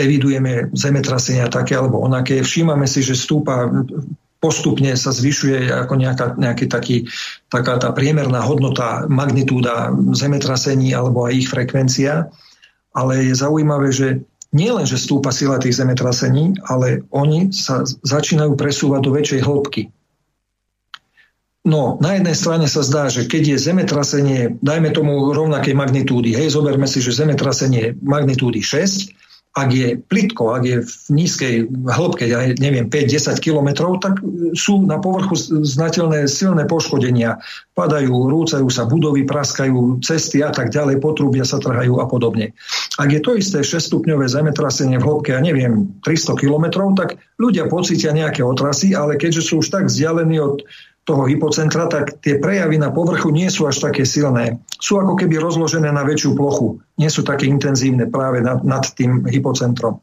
evidujeme 0.00 0.72
zemetrasenia 0.72 1.52
také 1.52 1.76
alebo 1.76 2.00
onaké. 2.00 2.40
Všímame 2.40 2.88
si, 2.88 3.04
že 3.04 3.18
stúpa 3.18 3.68
postupne 4.40 4.92
sa 4.96 5.10
zvyšuje 5.12 5.72
ako 5.72 5.94
nejaká, 5.96 6.26
nejaký 6.36 6.66
taký, 6.68 6.96
taká 7.48 7.80
tá 7.80 7.90
priemerná 7.92 8.44
hodnota, 8.44 9.08
magnitúda 9.08 9.92
zemetrasení 10.12 10.92
alebo 10.92 11.24
aj 11.24 11.32
ich 11.34 11.48
frekvencia. 11.48 12.28
Ale 12.96 13.28
je 13.28 13.34
zaujímavé, 13.36 13.92
že 13.92 14.24
nie 14.54 14.70
len, 14.70 14.86
že 14.86 15.00
stúpa 15.00 15.34
sila 15.34 15.58
tých 15.58 15.78
zemetrasení, 15.78 16.58
ale 16.66 17.02
oni 17.10 17.50
sa 17.50 17.82
začínajú 17.84 18.54
presúvať 18.54 19.00
do 19.02 19.10
väčšej 19.14 19.40
hĺbky. 19.42 19.82
No, 21.66 21.98
na 21.98 22.14
jednej 22.14 22.38
strane 22.38 22.70
sa 22.70 22.86
zdá, 22.86 23.10
že 23.10 23.26
keď 23.26 23.58
je 23.58 23.58
zemetrasenie, 23.58 24.40
dajme 24.62 24.94
tomu 24.94 25.34
rovnakej 25.34 25.74
magnitúdy, 25.74 26.30
hej, 26.30 26.54
zoberme 26.54 26.86
si, 26.86 27.02
že 27.02 27.10
zemetrasenie 27.10 27.98
magnitúdy 28.06 28.62
6, 28.62 29.25
ak 29.56 29.72
je 29.72 29.96
plitko, 29.96 30.52
ak 30.52 30.62
je 30.68 30.76
v 30.84 30.92
nízkej 31.16 31.54
hĺbke, 31.88 32.28
ja 32.28 32.44
neviem, 32.60 32.92
5-10 32.92 33.40
kilometrov, 33.40 34.04
tak 34.04 34.20
sú 34.52 34.84
na 34.84 35.00
povrchu 35.00 35.32
znateľné 35.64 36.28
silné 36.28 36.68
poškodenia. 36.68 37.40
Padajú, 37.72 38.28
rúcajú 38.28 38.68
sa 38.68 38.84
budovy, 38.84 39.24
praskajú 39.24 40.04
cesty 40.04 40.44
a 40.44 40.52
tak 40.52 40.68
ďalej, 40.76 41.00
potrubia 41.00 41.48
sa 41.48 41.56
trhajú 41.56 42.04
a 42.04 42.04
podobne. 42.04 42.52
Ak 43.00 43.08
je 43.08 43.20
to 43.24 43.32
isté 43.32 43.64
6-stupňové 43.64 44.28
zemetrasenie 44.28 45.00
v 45.00 45.08
hĺbke, 45.08 45.32
ja 45.32 45.40
neviem, 45.40 45.88
300 46.04 46.36
kilometrov, 46.36 46.92
tak 46.92 47.16
ľudia 47.40 47.64
pocítia 47.72 48.12
nejaké 48.12 48.44
otrasy, 48.44 48.92
ale 48.92 49.16
keďže 49.16 49.40
sú 49.40 49.64
už 49.64 49.72
tak 49.72 49.88
vzdialení 49.88 50.36
od 50.36 50.68
toho 51.06 51.22
hypocentra, 51.30 51.86
tak 51.86 52.18
tie 52.18 52.42
prejavy 52.42 52.82
na 52.82 52.90
povrchu 52.90 53.30
nie 53.30 53.46
sú 53.46 53.70
až 53.70 53.78
také 53.78 54.02
silné. 54.02 54.58
Sú 54.82 54.98
ako 54.98 55.14
keby 55.14 55.38
rozložené 55.38 55.94
na 55.94 56.02
väčšiu 56.02 56.34
plochu. 56.34 56.82
Nie 56.98 57.14
sú 57.14 57.22
také 57.22 57.46
intenzívne 57.46 58.10
práve 58.10 58.42
nad, 58.42 58.66
nad 58.66 58.82
tým 58.90 59.22
hypocentrom. 59.22 60.02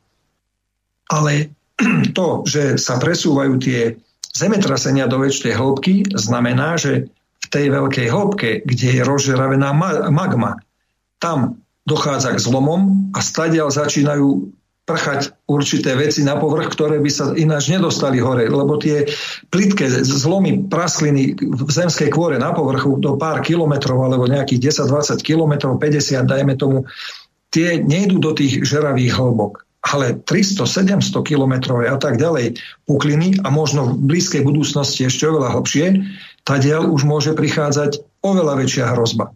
Ale 1.11 1.51
to, 2.17 2.47
že 2.47 2.79
sa 2.79 2.95
presúvajú 3.03 3.59
tie 3.59 3.99
zemetrasenia 4.31 5.11
do 5.11 5.19
väčšej 5.19 5.53
hĺbky, 5.53 5.93
znamená, 6.15 6.79
že 6.79 7.11
v 7.43 7.47
tej 7.51 7.65
veľkej 7.69 8.07
hĺbke, 8.07 8.49
kde 8.63 8.89
je 8.97 9.01
rozžeravená 9.03 9.75
magma, 10.07 10.63
tam 11.19 11.59
dochádza 11.83 12.31
k 12.31 12.39
zlomom 12.39 13.11
a 13.11 13.19
stadiaľ 13.19 13.75
začínajú 13.75 14.55
prchať 14.83 15.31
určité 15.47 15.95
veci 15.95 16.27
na 16.27 16.35
povrch, 16.35 16.75
ktoré 16.75 16.99
by 16.99 17.07
sa 17.07 17.31
ináč 17.39 17.71
nedostali 17.71 18.19
hore, 18.19 18.51
lebo 18.51 18.75
tie 18.75 19.07
plitké 19.47 19.87
zlomy 20.03 20.67
praskliny 20.67 21.39
v 21.39 21.69
zemskej 21.71 22.11
kôre 22.11 22.35
na 22.35 22.51
povrchu 22.51 22.99
do 22.99 23.15
pár 23.15 23.39
kilometrov 23.39 23.95
alebo 24.03 24.27
nejakých 24.27 24.75
10-20 24.83 25.23
kilometrov, 25.23 25.79
50 25.79 26.27
dajme 26.27 26.53
tomu, 26.59 26.83
tie 27.55 27.79
nejdú 27.79 28.19
do 28.19 28.35
tých 28.35 28.59
žeravých 28.67 29.15
hĺbok. 29.15 29.63
Ale 29.83 30.15
300-700 30.23 31.11
kilometrové 31.27 31.91
a 31.91 31.99
tak 31.99 32.15
ďalej 32.15 32.55
pukliny 32.87 33.39
a 33.43 33.51
možno 33.51 33.91
v 33.91 34.15
blízkej 34.15 34.43
budúcnosti 34.43 35.07
ešte 35.07 35.27
oveľa 35.27 35.59
hlbšie, 35.59 35.85
tadiaľ 36.47 36.87
už 36.91 37.03
môže 37.03 37.35
prichádzať 37.35 38.03
oveľa 38.23 38.63
väčšia 38.63 38.95
hrozba. 38.95 39.35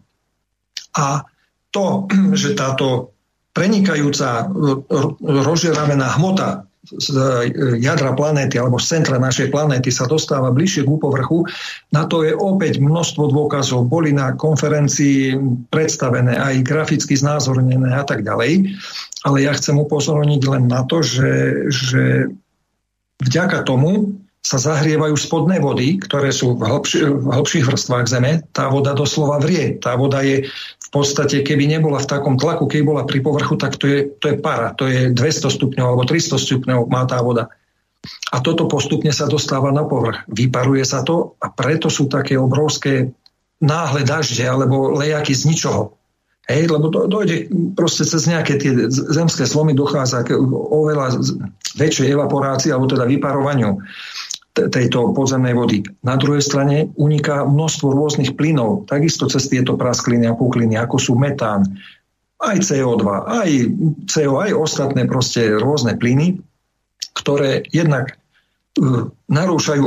A 0.96 1.24
to, 1.72 2.08
že 2.40 2.56
táto 2.56 3.16
prenikajúca 3.58 4.46
rozžeravená 5.18 6.14
hmota 6.14 6.68
z 6.86 7.08
e, 7.10 7.20
jadra 7.82 8.14
planéty 8.14 8.56
alebo 8.56 8.78
z 8.78 8.96
centra 8.96 9.18
našej 9.18 9.50
planéty 9.50 9.90
sa 9.90 10.06
dostáva 10.06 10.54
bližšie 10.54 10.86
k 10.86 10.94
povrchu. 10.94 11.44
Na 11.90 12.06
to 12.06 12.22
je 12.22 12.32
opäť 12.32 12.78
množstvo 12.78 13.34
dôkazov. 13.34 13.90
Boli 13.90 14.14
na 14.14 14.32
konferencii 14.38 15.36
predstavené 15.68 16.38
aj 16.38 16.64
graficky 16.64 17.18
znázornené 17.18 17.92
a 17.92 18.06
tak 18.06 18.22
ďalej. 18.22 18.78
Ale 19.26 19.36
ja 19.42 19.52
chcem 19.58 19.76
upozorniť 19.76 20.42
len 20.46 20.70
na 20.70 20.86
to, 20.86 21.02
že, 21.02 21.66
že 21.68 22.30
vďaka 23.20 23.66
tomu 23.66 24.14
sa 24.38 24.56
zahrievajú 24.56 25.18
spodné 25.18 25.58
vody, 25.58 25.98
ktoré 25.98 26.30
sú 26.30 26.54
v, 26.56 26.62
hlbši, 26.62 26.98
v 27.04 27.26
hlbších 27.26 27.68
vrstvách 27.68 28.06
Zeme. 28.06 28.32
Tá 28.54 28.70
voda 28.70 28.94
doslova 28.94 29.42
vrie. 29.42 29.76
Tá 29.82 29.98
voda 29.98 30.22
je 30.22 30.46
v 30.88 30.90
podstate, 30.96 31.44
keby 31.44 31.68
nebola 31.68 32.00
v 32.00 32.08
takom 32.08 32.40
tlaku, 32.40 32.64
keby 32.64 32.84
bola 32.88 33.02
pri 33.04 33.20
povrchu, 33.20 33.60
tak 33.60 33.76
to 33.76 33.84
je, 33.84 34.08
to 34.16 34.32
je 34.32 34.36
para. 34.40 34.72
To 34.80 34.88
je 34.88 35.12
200 35.12 35.52
stupňov 35.52 35.84
alebo 35.84 36.08
300 36.08 36.40
stupňov 36.40 36.88
má 36.88 37.04
tá 37.04 37.20
voda. 37.20 37.52
A 38.32 38.40
toto 38.40 38.64
postupne 38.64 39.12
sa 39.12 39.28
dostáva 39.28 39.68
na 39.68 39.84
povrch. 39.84 40.24
Vyparuje 40.32 40.80
sa 40.88 41.04
to 41.04 41.36
a 41.44 41.52
preto 41.52 41.92
sú 41.92 42.08
také 42.08 42.40
obrovské 42.40 43.12
náhle 43.60 44.00
dažde 44.00 44.48
alebo 44.48 44.96
lejaky 44.96 45.36
z 45.36 45.42
ničoho. 45.52 45.92
Hej, 46.48 46.72
lebo 46.72 46.88
to, 46.88 47.04
dojde 47.04 47.52
proste 47.76 48.08
cez 48.08 48.24
nejaké 48.24 48.56
tie 48.56 48.72
zemské 48.88 49.44
slomy 49.44 49.76
dochádza 49.76 50.24
k 50.24 50.32
oveľa 50.72 51.20
väčšej 51.76 52.16
evaporácii 52.16 52.72
alebo 52.72 52.88
teda 52.88 53.04
vyparovaniu 53.04 53.76
tejto 54.66 55.14
podzemnej 55.14 55.54
vody. 55.54 55.86
Na 56.02 56.18
druhej 56.18 56.42
strane 56.42 56.90
uniká 56.98 57.46
množstvo 57.46 57.94
rôznych 57.94 58.34
plynov, 58.34 58.90
takisto 58.90 59.30
cez 59.30 59.46
tieto 59.46 59.78
praskliny 59.78 60.26
a 60.26 60.34
pukliny, 60.34 60.74
ako 60.74 60.98
sú 60.98 61.14
metán, 61.14 61.62
aj 62.38 62.56
CO2, 62.62 63.02
aj 63.26 63.50
CO, 64.10 64.42
aj 64.42 64.50
ostatné 64.54 65.06
proste 65.06 65.54
rôzne 65.58 65.94
plyny, 65.98 66.38
ktoré 67.14 67.66
jednak 67.74 68.14
e, 68.14 68.14
narúšajú 69.26 69.82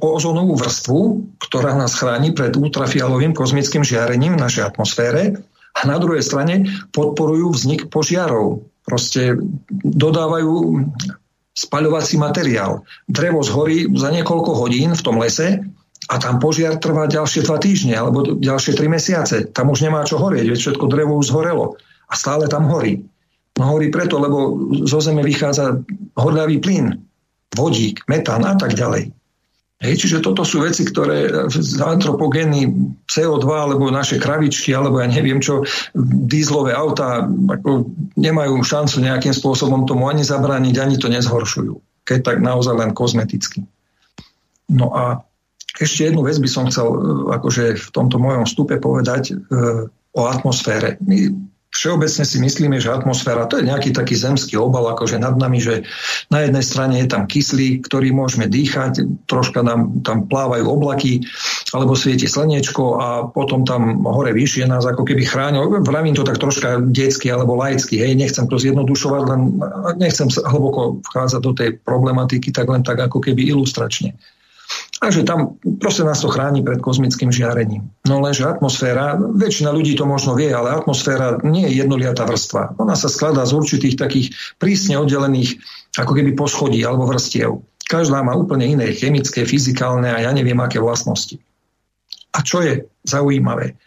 ozónovú 0.00 0.54
vrstvu, 0.56 1.00
ktorá 1.44 1.76
nás 1.76 1.92
chráni 1.96 2.32
pred 2.32 2.56
ultrafialovým 2.56 3.36
kozmickým 3.36 3.84
žiarením 3.84 4.40
v 4.40 4.42
našej 4.48 4.64
atmosfére 4.72 5.44
a 5.76 5.80
na 5.84 6.00
druhej 6.00 6.24
strane 6.24 6.68
podporujú 6.96 7.52
vznik 7.52 7.92
požiarov. 7.92 8.64
Proste 8.80 9.36
dodávajú 9.84 10.82
spaľovací 11.60 12.16
materiál. 12.16 12.80
Drevo 13.04 13.44
zhorí 13.44 13.84
za 13.92 14.08
niekoľko 14.08 14.56
hodín 14.56 14.96
v 14.96 15.04
tom 15.04 15.20
lese 15.20 15.60
a 16.08 16.14
tam 16.16 16.40
požiar 16.40 16.80
trvá 16.80 17.04
ďalšie 17.04 17.44
dva 17.44 17.60
týždne 17.60 17.92
alebo 17.92 18.40
ďalšie 18.40 18.72
tri 18.72 18.88
mesiace. 18.88 19.52
Tam 19.52 19.68
už 19.68 19.84
nemá 19.84 20.00
čo 20.08 20.16
horieť, 20.16 20.48
veď 20.48 20.58
všetko 20.58 20.84
drevo 20.88 21.20
už 21.20 21.28
zhorelo 21.28 21.76
a 22.08 22.14
stále 22.16 22.48
tam 22.48 22.64
horí. 22.64 23.04
No 23.60 23.76
horí 23.76 23.92
preto, 23.92 24.16
lebo 24.16 24.56
zo 24.88 25.04
zeme 25.04 25.20
vychádza 25.20 25.84
horľavý 26.16 26.64
plyn, 26.64 26.96
vodík, 27.52 28.08
metán 28.08 28.40
a 28.48 28.56
tak 28.56 28.72
ďalej. 28.72 29.12
Hej, 29.80 29.96
čiže 30.04 30.20
toto 30.20 30.44
sú 30.44 30.60
veci, 30.60 30.84
ktoré 30.84 31.48
z 31.48 31.80
antropogény 31.80 32.68
CO2 33.08 33.48
alebo 33.48 33.88
naše 33.88 34.20
kravičky 34.20 34.76
alebo 34.76 35.00
ja 35.00 35.08
neviem 35.08 35.40
čo, 35.40 35.64
dízlové 36.28 36.76
autá 36.76 37.24
ako 37.24 37.88
nemajú 38.12 38.60
šancu 38.60 39.00
nejakým 39.00 39.32
spôsobom 39.32 39.88
tomu 39.88 40.12
ani 40.12 40.20
zabrániť, 40.20 40.76
ani 40.76 41.00
to 41.00 41.08
nezhoršujú. 41.08 41.80
Keď 42.04 42.18
tak 42.20 42.38
naozaj 42.44 42.76
len 42.76 42.92
kozmeticky. 42.92 43.64
No 44.68 44.92
a 44.92 45.24
ešte 45.80 46.12
jednu 46.12 46.28
vec 46.28 46.36
by 46.36 46.50
som 46.52 46.68
chcel 46.68 46.86
akože 47.40 47.80
v 47.80 47.88
tomto 47.96 48.20
mojom 48.20 48.44
vstupe 48.44 48.76
povedať 48.76 49.32
e, 49.32 49.34
o 50.12 50.22
atmosfére. 50.28 51.00
My 51.00 51.32
všeobecne 51.80 52.28
si 52.28 52.36
myslíme, 52.36 52.76
že 52.76 52.92
atmosféra 52.92 53.48
to 53.48 53.56
je 53.56 53.64
nejaký 53.64 53.96
taký 53.96 54.12
zemský 54.12 54.60
obal, 54.60 54.92
akože 54.92 55.16
nad 55.16 55.32
nami, 55.40 55.64
že 55.64 55.88
na 56.28 56.44
jednej 56.44 56.60
strane 56.60 57.00
je 57.00 57.08
tam 57.08 57.24
kyslík, 57.24 57.88
ktorý 57.88 58.12
môžeme 58.12 58.52
dýchať, 58.52 59.08
troška 59.24 59.64
nám 59.64 60.04
tam 60.04 60.28
plávajú 60.28 60.68
oblaky, 60.68 61.24
alebo 61.72 61.96
svieti 61.96 62.28
slnečko 62.28 62.84
a 63.00 63.08
potom 63.32 63.64
tam 63.64 64.04
hore 64.04 64.36
vyššie 64.36 64.68
nás 64.68 64.84
ako 64.84 65.08
keby 65.08 65.24
chránil. 65.24 65.72
Vravím 65.80 66.12
to 66.12 66.20
tak 66.20 66.36
troška 66.36 66.84
detsky 66.92 67.32
alebo 67.32 67.56
laicky, 67.56 67.96
hej, 67.96 68.12
nechcem 68.12 68.44
to 68.44 68.60
zjednodušovať, 68.60 69.22
len 69.24 69.40
nechcem 69.96 70.28
sa 70.28 70.44
hlboko 70.52 71.00
vchádzať 71.00 71.40
do 71.40 71.52
tej 71.56 71.80
problematiky, 71.80 72.52
tak 72.52 72.68
len 72.68 72.84
tak 72.84 73.00
ako 73.00 73.24
keby 73.24 73.48
ilustračne. 73.48 74.12
Takže 75.00 75.24
tam 75.24 75.56
proste 75.80 76.04
nás 76.04 76.20
to 76.20 76.28
chráni 76.28 76.60
pred 76.60 76.76
kozmickým 76.76 77.32
žiarením. 77.32 77.88
No 78.04 78.20
lenže 78.20 78.44
atmosféra, 78.44 79.16
väčšina 79.16 79.72
ľudí 79.72 79.96
to 79.96 80.04
možno 80.04 80.36
vie, 80.36 80.52
ale 80.52 80.76
atmosféra 80.76 81.40
nie 81.40 81.64
je 81.72 81.80
jednoliatá 81.80 82.28
vrstva. 82.28 82.76
Ona 82.76 82.92
sa 83.00 83.08
skladá 83.08 83.48
z 83.48 83.56
určitých 83.56 83.96
takých 83.96 84.36
prísne 84.60 85.00
oddelených 85.00 85.56
ako 85.96 86.12
keby 86.12 86.36
poschodí 86.36 86.84
alebo 86.84 87.08
vrstiev. 87.08 87.64
Každá 87.88 88.20
má 88.20 88.36
úplne 88.36 88.68
iné 88.68 88.92
chemické, 88.92 89.48
fyzikálne 89.48 90.12
a 90.12 90.20
ja 90.20 90.30
neviem 90.36 90.60
aké 90.60 90.76
vlastnosti. 90.76 91.40
A 92.36 92.44
čo 92.44 92.60
je 92.60 92.84
zaujímavé? 93.02 93.80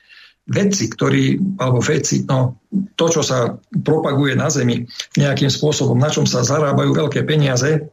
Vedci, 0.44 0.92
ktorí, 0.92 1.40
alebo 1.62 1.80
vedci, 1.80 2.28
no, 2.28 2.60
to, 3.00 3.06
čo 3.08 3.22
sa 3.24 3.56
propaguje 3.86 4.36
na 4.36 4.52
Zemi 4.52 4.84
nejakým 5.16 5.48
spôsobom, 5.48 5.96
na 5.96 6.12
čom 6.12 6.28
sa 6.28 6.44
zarábajú 6.44 6.92
veľké 6.92 7.24
peniaze, 7.24 7.88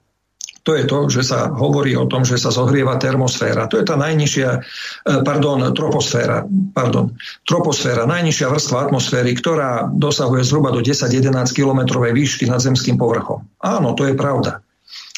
to 0.60 0.76
je 0.76 0.84
to, 0.84 1.08
že 1.08 1.22
sa 1.24 1.48
hovorí 1.48 1.96
o 1.96 2.04
tom, 2.04 2.22
že 2.22 2.36
sa 2.36 2.52
zohrieva 2.52 3.00
termosféra. 3.00 3.64
To 3.72 3.80
je 3.80 3.84
tá 3.88 3.96
najnižšia, 3.96 4.48
e, 4.52 4.60
pardon, 5.24 5.64
troposféra, 5.72 6.44
pardon, 6.76 7.16
troposféra, 7.48 8.04
najnižšia 8.04 8.52
vrstva 8.52 8.92
atmosféry, 8.92 9.32
ktorá 9.32 9.88
dosahuje 9.88 10.44
zhruba 10.44 10.68
do 10.72 10.84
10-11 10.84 11.56
kilometrovej 11.56 12.12
výšky 12.12 12.44
nad 12.44 12.60
zemským 12.60 13.00
povrchom. 13.00 13.40
Áno, 13.64 13.96
to 13.96 14.04
je 14.04 14.12
pravda. 14.12 14.60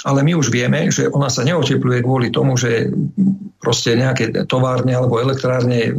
Ale 0.03 0.27
my 0.27 0.35
už 0.35 0.51
vieme, 0.51 0.91
že 0.91 1.07
ona 1.07 1.31
sa 1.31 1.47
neotepluje 1.47 2.03
kvôli 2.03 2.35
tomu, 2.35 2.59
že 2.59 2.91
proste 3.63 3.95
nejaké 3.95 4.35
továrne 4.51 4.91
alebo 4.91 5.23
elektrárne 5.23 5.95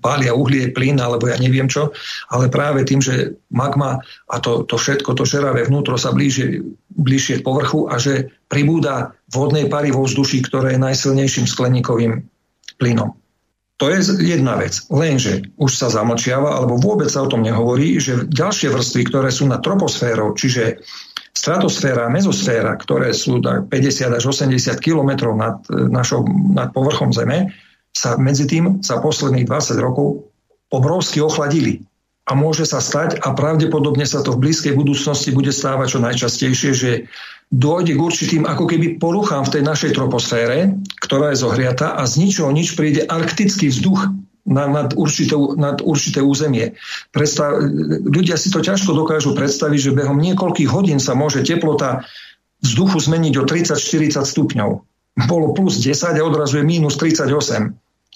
pália 0.00 0.32
uhlie, 0.32 0.72
plyn 0.72 0.96
alebo 0.96 1.28
ja 1.28 1.36
neviem 1.36 1.68
čo, 1.68 1.92
ale 2.32 2.48
práve 2.48 2.88
tým, 2.88 3.04
že 3.04 3.36
magma 3.52 4.00
a 4.32 4.36
to, 4.40 4.64
to 4.64 4.80
všetko, 4.80 5.12
to 5.12 5.28
žeravé 5.28 5.68
vnútro 5.68 6.00
sa 6.00 6.16
blíži, 6.16 6.64
bližšie 6.96 7.40
k 7.40 7.46
povrchu 7.46 7.92
a 7.92 8.00
že 8.00 8.32
pribúda 8.48 9.12
vodnej 9.28 9.68
pary 9.68 9.92
vo 9.92 10.08
vzduší, 10.08 10.48
ktoré 10.48 10.76
je 10.76 10.84
najsilnejším 10.84 11.44
skleníkovým 11.44 12.24
plynom. 12.80 13.12
To 13.82 13.90
je 13.90 14.00
jedna 14.22 14.54
vec. 14.54 14.86
Lenže 14.86 15.50
už 15.58 15.74
sa 15.74 15.90
zamlčiava, 15.90 16.56
alebo 16.56 16.78
vôbec 16.78 17.10
sa 17.10 17.26
o 17.26 17.30
tom 17.30 17.42
nehovorí, 17.42 17.98
že 17.98 18.22
ďalšie 18.30 18.70
vrstvy, 18.70 19.02
ktoré 19.10 19.28
sú 19.34 19.50
na 19.50 19.58
troposférou, 19.58 20.38
čiže 20.38 20.78
stratosféra 21.34 22.06
a 22.06 22.12
mezosféra, 22.14 22.78
ktoré 22.78 23.10
sú 23.10 23.42
50 23.42 23.68
až 24.14 24.24
80 24.30 24.78
kilometrov 24.78 25.34
nad, 25.34 25.58
e, 25.68 25.90
našou, 25.90 26.22
nad 26.54 26.70
povrchom 26.70 27.10
Zeme, 27.10 27.50
sa 27.90 28.14
medzi 28.18 28.46
tým 28.46 28.82
za 28.82 29.02
posledných 29.02 29.46
20 29.46 29.78
rokov 29.78 30.30
obrovsky 30.70 31.22
ochladili. 31.22 31.82
A 32.24 32.32
môže 32.32 32.64
sa 32.64 32.80
stať, 32.80 33.20
a 33.20 33.36
pravdepodobne 33.36 34.08
sa 34.08 34.24
to 34.24 34.32
v 34.34 34.48
blízkej 34.48 34.72
budúcnosti 34.72 35.28
bude 35.30 35.52
stávať 35.52 35.98
čo 35.98 36.00
najčastejšie, 36.00 36.70
že 36.72 36.90
dôjde 37.52 37.92
k 37.94 38.00
určitým 38.00 38.42
ako 38.48 38.64
keby 38.64 38.96
poruchám 38.96 39.44
v 39.44 39.60
tej 39.60 39.62
našej 39.62 39.90
troposfére, 39.92 40.72
ktorá 41.04 41.36
je 41.36 41.44
zohriata 41.44 41.92
a 41.92 42.08
z 42.08 42.24
ničoho 42.24 42.48
nič 42.48 42.72
príde 42.74 43.04
arktický 43.04 43.68
vzduch, 43.68 44.08
na, 44.44 44.68
nad, 44.68 44.92
určité, 44.92 45.34
nad 45.56 45.80
určité 45.80 46.20
územie. 46.20 46.76
Predstav, 47.10 47.64
ľudia 48.04 48.36
si 48.36 48.52
to 48.52 48.60
ťažko 48.60 48.92
dokážu 48.92 49.32
predstaviť, 49.32 49.80
že 49.90 49.96
behom 49.96 50.20
niekoľkých 50.20 50.68
hodín 50.68 51.00
sa 51.00 51.16
môže 51.16 51.40
teplota 51.42 52.04
vzduchu 52.60 53.00
zmeniť 53.00 53.34
o 53.40 53.44
30-40 53.48 54.20
stupňov. 54.20 54.70
Bolo 55.28 55.46
plus 55.56 55.80
10 55.80 56.20
a 56.20 56.22
odrazu 56.24 56.60
je 56.60 56.64
minus 56.66 57.00
38. 57.00 57.72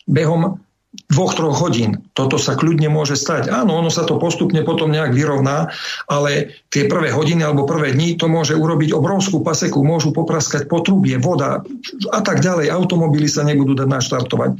Behom 0.08 0.60
dvoch, 1.08 1.36
troch 1.36 1.56
hodín. 1.60 2.00
Toto 2.16 2.40
sa 2.40 2.56
kľudne 2.56 2.88
môže 2.88 3.12
stať. 3.12 3.52
Áno, 3.52 3.76
ono 3.76 3.92
sa 3.92 4.08
to 4.08 4.16
postupne 4.16 4.64
potom 4.64 4.88
nejak 4.88 5.12
vyrovná, 5.12 5.68
ale 6.08 6.56
tie 6.72 6.88
prvé 6.88 7.12
hodiny 7.12 7.44
alebo 7.44 7.68
prvé 7.68 7.92
dni 7.92 8.16
to 8.16 8.24
môže 8.26 8.56
urobiť 8.56 8.96
obrovskú 8.96 9.44
paseku, 9.44 9.84
môžu 9.84 10.16
popraskať 10.16 10.64
potrubie, 10.64 11.20
voda 11.20 11.60
a 12.08 12.20
tak 12.24 12.40
ďalej. 12.40 12.72
Automobily 12.72 13.28
sa 13.28 13.44
nebudú 13.44 13.76
dať 13.76 13.88
naštartovať. 13.88 14.50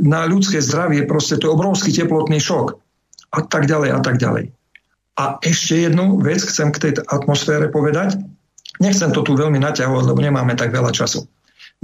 Na 0.00 0.24
ľudské 0.24 0.64
zdravie 0.64 1.04
proste 1.04 1.36
to 1.36 1.52
je 1.52 1.54
obrovský 1.54 1.92
teplotný 1.92 2.40
šok 2.40 2.80
a 3.36 3.40
tak 3.44 3.68
ďalej 3.68 3.90
a 3.92 4.00
tak 4.00 4.16
ďalej. 4.16 4.56
A 5.14 5.38
ešte 5.44 5.78
jednu 5.84 6.18
vec 6.18 6.42
chcem 6.42 6.74
k 6.74 6.80
tej 6.80 6.92
atmosfére 7.06 7.70
povedať. 7.70 8.18
Nechcem 8.82 9.14
to 9.14 9.22
tu 9.22 9.38
veľmi 9.38 9.62
naťahovať, 9.62 10.04
lebo 10.10 10.18
nemáme 10.18 10.58
tak 10.58 10.74
veľa 10.74 10.90
času. 10.90 11.30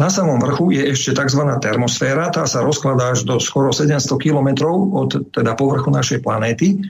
Na 0.01 0.09
samom 0.09 0.41
vrchu 0.41 0.73
je 0.73 0.97
ešte 0.97 1.13
tzv. 1.13 1.45
termosféra, 1.61 2.33
tá 2.33 2.49
sa 2.49 2.65
rozkladá 2.65 3.13
až 3.13 3.29
do 3.29 3.37
skoro 3.37 3.69
700 3.69 4.09
km 4.17 4.73
od 4.73 5.29
teda 5.29 5.53
povrchu 5.53 5.93
našej 5.93 6.25
planéty. 6.25 6.81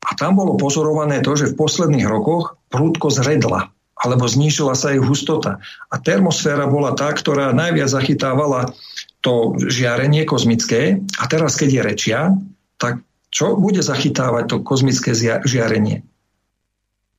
A 0.00 0.16
tam 0.16 0.40
bolo 0.40 0.56
pozorované 0.56 1.20
to, 1.20 1.36
že 1.36 1.52
v 1.52 1.60
posledných 1.60 2.08
rokoch 2.08 2.56
prúdko 2.72 3.12
zredla. 3.12 3.68
Alebo 4.00 4.24
znížila 4.24 4.72
sa 4.72 4.96
jej 4.96 5.04
hustota. 5.04 5.60
A 5.92 6.00
termosféra 6.00 6.64
bola 6.64 6.96
tá, 6.96 7.12
ktorá 7.12 7.52
najviac 7.52 7.92
zachytávala 7.92 8.72
to 9.20 9.60
žiarenie 9.60 10.24
kozmické 10.24 11.04
a 11.20 11.24
teraz, 11.28 11.60
keď 11.60 11.68
je 11.68 11.82
rečia, 11.84 12.20
tak 12.80 13.04
čo 13.28 13.60
bude 13.60 13.84
zachytávať 13.84 14.48
to 14.48 14.56
kozmické 14.64 15.12
žiarenie? 15.44 16.08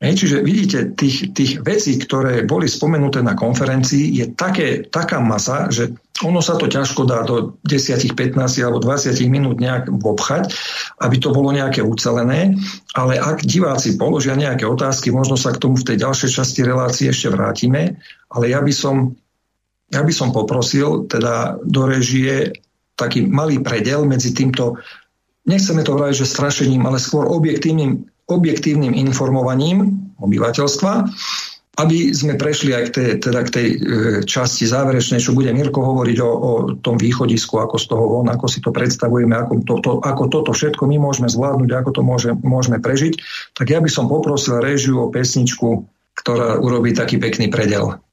Hej, 0.02 0.18
čiže 0.18 0.38
vidíte, 0.41 0.97
tých, 0.97 1.30
tých 1.30 1.62
vecí, 1.62 1.93
ktoré 2.02 2.41
boli 2.41 2.66
spomenuté 2.66 3.22
na 3.22 3.38
konferencii, 3.38 4.18
je 4.18 4.26
také, 4.34 4.89
taká 4.89 5.22
masa, 5.22 5.70
že 5.70 5.93
ono 6.26 6.41
sa 6.41 6.58
to 6.58 6.66
ťažko 6.66 7.06
dá 7.06 7.22
do 7.22 7.54
10, 7.70 8.02
15 8.18 8.66
alebo 8.66 8.82
20 8.82 9.14
minút 9.30 9.62
nejak 9.62 9.93
obchať, 9.93 10.58
aby 11.06 11.16
to 11.22 11.30
bolo 11.30 11.54
nejaké 11.54 11.86
ucelené, 11.86 12.58
ale 12.97 13.22
ak 13.22 13.45
diváci 13.45 13.93
položia 13.93 14.34
nejaké 14.34 14.66
otázky, 14.66 15.14
možno 15.14 15.38
sa 15.38 15.54
k 15.54 15.62
tomu 15.62 15.78
v 15.78 15.93
tej 15.93 16.02
ďalšej 16.02 16.30
časti 16.34 16.66
relácie 16.66 17.06
ešte 17.06 17.30
vrátime, 17.30 18.02
ale 18.34 18.49
ja 18.49 18.58
by 18.58 18.74
som, 18.74 19.14
ja 19.93 20.02
by 20.02 20.14
som 20.14 20.34
poprosil 20.34 21.06
teda 21.06 21.62
do 21.62 21.86
režie 21.86 22.58
taký 22.97 23.30
malý 23.30 23.62
predel 23.62 24.10
medzi 24.10 24.34
týmto, 24.34 24.82
nechceme 25.45 25.86
to 25.86 25.93
vrať, 25.93 26.26
že 26.26 26.34
strašením, 26.34 26.89
ale 26.89 26.97
skôr 26.97 27.30
objektívnym 27.30 28.11
objektívnym 28.30 28.93
informovaním 28.93 30.11
obyvateľstva, 30.22 30.91
aby 31.80 32.11
sme 32.11 32.36
prešli 32.36 32.76
aj 32.76 32.84
k 32.88 32.91
tej, 32.91 33.09
teda 33.24 33.39
k 33.47 33.49
tej 33.49 33.67
e, 33.67 33.78
časti 34.28 34.67
záverečnej, 34.67 35.24
čo 35.24 35.32
bude 35.32 35.49
Mirko 35.55 35.80
hovoriť 35.82 36.17
o, 36.19 36.30
o 36.30 36.51
tom 36.78 36.99
východisku, 36.99 37.57
ako 37.57 37.80
z 37.80 37.86
toho 37.88 38.05
von, 38.11 38.28
ako 38.28 38.45
si 38.51 38.59
to 38.59 38.76
predstavujeme, 38.76 39.32
ako, 39.32 39.53
to, 39.63 39.76
to, 39.80 39.91
ako 40.03 40.24
toto 40.28 40.51
všetko 40.51 40.84
my 40.84 40.99
môžeme 40.99 41.32
zvládnuť, 41.32 41.72
ako 41.72 41.89
to 41.95 42.01
môže, 42.03 42.30
môžeme 42.43 42.78
prežiť, 42.84 43.24
tak 43.55 43.72
ja 43.72 43.80
by 43.80 43.88
som 43.88 44.11
poprosil 44.11 44.59
režiu 44.59 44.99
o 44.99 45.09
pesničku, 45.09 45.88
ktorá 46.11 46.59
urobí 46.59 46.91
taký 46.91 47.17
pekný 47.17 47.47
predel. 47.47 48.03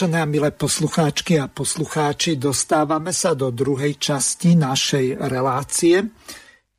Vážené 0.00 0.24
a 0.24 0.32
milé 0.32 0.48
poslucháčky 0.48 1.36
a 1.36 1.44
poslucháči, 1.44 2.40
dostávame 2.40 3.12
sa 3.12 3.36
do 3.36 3.52
druhej 3.52 4.00
časti 4.00 4.56
našej 4.56 5.20
relácie 5.28 6.08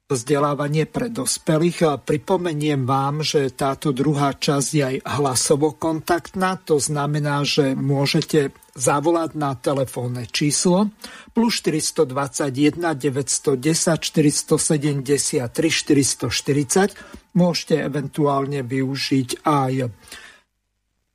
vzdelávanie 0.09 0.89
pre 0.89 1.13
dospelých. 1.13 2.01
Pripomeniem 2.01 2.81
vám, 2.81 3.21
že 3.21 3.53
táto 3.53 3.93
druhá 3.93 4.33
časť 4.33 4.69
je 4.73 4.81
aj 4.81 4.95
hlasovo 5.05 5.77
kontaktná, 5.77 6.57
to 6.65 6.81
znamená, 6.81 7.45
že 7.45 7.77
môžete 7.77 8.57
zavolať 8.73 9.37
na 9.37 9.53
telefónne 9.53 10.25
číslo 10.25 10.89
plus 11.37 11.61
421 11.61 12.73
910 12.97 14.01
473 14.01 15.45
440. 15.45 17.37
Môžete 17.37 17.85
eventuálne 17.85 18.65
využiť 18.65 19.45
aj 19.45 19.93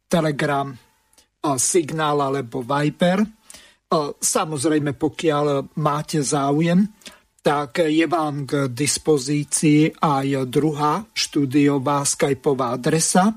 Telegram, 0.07 0.86
Signál 1.55 2.19
alebo 2.19 2.67
Viper. 2.67 3.23
Samozrejme, 4.19 4.99
pokiaľ 4.99 5.79
máte 5.79 6.19
záujem, 6.19 6.83
tak 7.39 7.87
je 7.87 8.03
vám 8.11 8.43
k 8.43 8.67
dispozícii 8.67 10.03
aj 10.03 10.51
druhá 10.51 11.07
štúdiová 11.15 12.03
skypová 12.03 12.75
adresa 12.75 13.31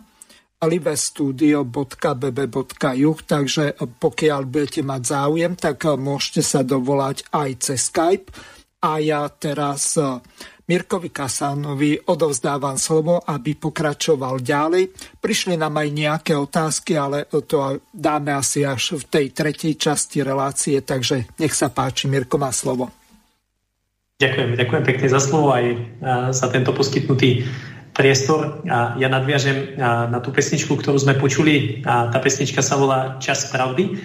livestudio.bb.juh, 0.59 3.19
takže 3.23 3.79
pokiaľ 3.79 4.41
budete 4.43 4.83
mať 4.83 5.01
záujem, 5.07 5.55
tak 5.55 5.87
môžete 5.87 6.43
sa 6.43 6.67
dovolať 6.67 7.23
aj 7.31 7.63
cez 7.63 7.87
Skype. 7.87 8.27
A 8.83 8.99
ja 8.99 9.23
teraz 9.31 9.95
Mirkovi 10.69 11.09
Kasánovi 11.09 11.97
odovzdávam 12.13 12.77
slovo, 12.77 13.17
aby 13.25 13.57
pokračoval 13.57 14.37
ďalej. 14.37 14.93
Prišli 15.17 15.57
nám 15.57 15.81
aj 15.81 15.89
nejaké 15.89 16.37
otázky, 16.37 16.93
ale 16.93 17.25
to 17.25 17.81
dáme 17.89 18.29
asi 18.37 18.61
až 18.61 19.01
v 19.01 19.03
tej 19.09 19.25
tretej 19.33 19.73
časti 19.81 20.21
relácie, 20.21 20.77
takže 20.85 21.25
nech 21.41 21.57
sa 21.57 21.73
páči, 21.73 22.05
Mirko 22.05 22.37
má 22.37 22.53
slovo. 22.53 22.93
Ďakujem, 24.21 24.61
ďakujem 24.61 24.83
pekne 24.85 25.07
za 25.09 25.21
slovo 25.23 25.57
aj 25.57 25.65
za 26.37 26.47
tento 26.53 26.69
poskytnutý 26.69 27.49
priestor. 27.97 28.61
A 28.69 28.93
ja 29.01 29.09
nadviažem 29.09 29.73
na 29.81 30.21
tú 30.21 30.29
pesničku, 30.29 30.77
ktorú 30.77 31.01
sme 31.01 31.17
počuli. 31.17 31.81
Tá 31.81 32.13
pesnička 32.21 32.61
sa 32.61 32.77
volá 32.77 33.17
Čas 33.17 33.49
pravdy 33.49 33.97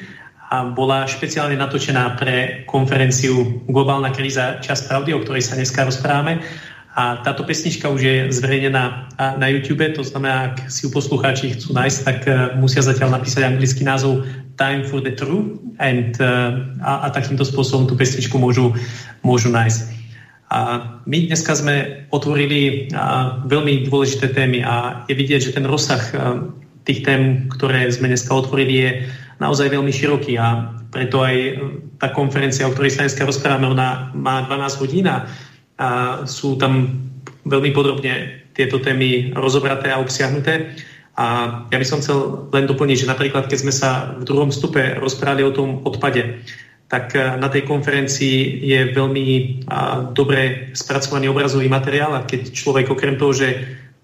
a 0.54 0.70
bola 0.70 1.02
špeciálne 1.02 1.58
natočená 1.58 2.14
pre 2.14 2.62
konferenciu 2.70 3.66
Globálna 3.66 4.14
kríza 4.14 4.62
Čas 4.62 4.86
pravdy, 4.86 5.10
o 5.10 5.22
ktorej 5.26 5.42
sa 5.42 5.58
dneska 5.58 5.82
rozprávame. 5.82 6.38
A 6.94 7.18
táto 7.26 7.42
pesnička 7.42 7.90
už 7.90 8.00
je 8.06 8.16
zverejnená 8.30 9.10
na 9.18 9.46
YouTube, 9.50 9.82
to 9.98 10.06
znamená, 10.06 10.54
ak 10.54 10.70
si 10.70 10.86
ju 10.86 10.94
poslucháči 10.94 11.58
chcú 11.58 11.74
nájsť, 11.74 11.98
tak 12.06 12.18
e, 12.22 12.30
musia 12.54 12.86
zatiaľ 12.86 13.18
napísať 13.18 13.50
anglický 13.50 13.82
názov 13.82 14.22
Time 14.54 14.86
for 14.86 15.02
the 15.02 15.10
Truth 15.10 15.58
and, 15.82 16.14
e, 16.22 16.26
a, 16.86 16.92
a 17.02 17.06
takýmto 17.10 17.42
spôsobom 17.42 17.90
tú 17.90 17.98
pesničku 17.98 18.38
môžu, 18.38 18.78
môžu 19.26 19.50
nájsť. 19.50 19.80
A 20.54 20.58
my 21.02 21.34
dneska 21.34 21.50
sme 21.58 22.06
otvorili 22.14 22.86
a, 22.94 23.42
veľmi 23.42 23.90
dôležité 23.90 24.30
témy 24.30 24.62
a 24.62 25.02
je 25.10 25.18
vidieť, 25.18 25.50
že 25.50 25.54
ten 25.58 25.66
rozsah 25.66 25.98
e, 25.98 26.14
tých 26.86 27.02
tém, 27.02 27.50
ktoré 27.50 27.90
sme 27.90 28.06
dneska 28.06 28.30
otvorili, 28.30 28.74
je 28.78 28.90
naozaj 29.38 29.70
veľmi 29.70 29.90
široký 29.90 30.38
a 30.38 30.74
preto 30.94 31.22
aj 31.22 31.34
e, 31.34 31.52
tá 31.98 32.14
konferencia, 32.14 32.66
o 32.66 32.74
ktorej 32.74 32.94
sa 32.94 33.06
dneska 33.06 33.26
rozprávame, 33.26 33.66
ona 33.66 34.14
má 34.14 34.46
12 34.46 34.82
hodín 34.82 35.06
a 35.10 35.26
sú 36.22 36.54
tam 36.54 37.02
veľmi 37.42 37.74
podrobne 37.74 38.46
tieto 38.54 38.78
témy 38.78 39.34
rozobraté 39.34 39.90
a 39.90 39.98
obsiahnuté. 39.98 40.78
A 41.18 41.26
ja 41.70 41.78
by 41.78 41.86
som 41.86 41.98
chcel 41.98 42.46
len 42.54 42.66
doplniť, 42.66 43.06
že 43.06 43.10
napríklad 43.10 43.50
keď 43.50 43.58
sme 43.58 43.74
sa 43.74 44.14
v 44.18 44.26
druhom 44.26 44.50
stupe 44.54 44.98
rozprávali 44.98 45.42
o 45.46 45.54
tom 45.54 45.82
odpade, 45.82 46.42
tak 46.86 47.14
e, 47.18 47.18
na 47.38 47.50
tej 47.50 47.66
konferencii 47.66 48.62
je 48.62 48.80
veľmi 48.94 49.26
dobre 50.14 50.70
spracovaný 50.78 51.30
obrazový 51.30 51.66
materiál 51.66 52.14
a 52.14 52.26
keď 52.26 52.54
človek 52.54 52.86
okrem 52.90 53.18
toho, 53.18 53.34
že 53.34 53.48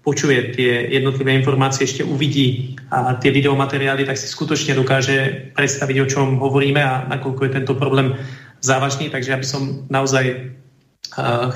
počuje 0.01 0.57
tie 0.57 0.89
jednotlivé 0.89 1.37
informácie, 1.37 1.85
ešte 1.85 2.01
uvidí 2.01 2.73
a 2.89 3.13
tie 3.21 3.29
videomateriály, 3.29 4.09
tak 4.09 4.17
si 4.17 4.25
skutočne 4.25 4.73
dokáže 4.73 5.53
predstaviť, 5.53 5.97
o 6.01 6.09
čom 6.09 6.27
hovoríme 6.41 6.81
a 6.81 7.05
nakoľko 7.05 7.41
je 7.45 7.55
tento 7.61 7.73
problém 7.77 8.17
závažný. 8.65 9.13
Takže 9.13 9.29
ja 9.29 9.37
by 9.37 9.45
som 9.45 9.85
naozaj 9.93 10.57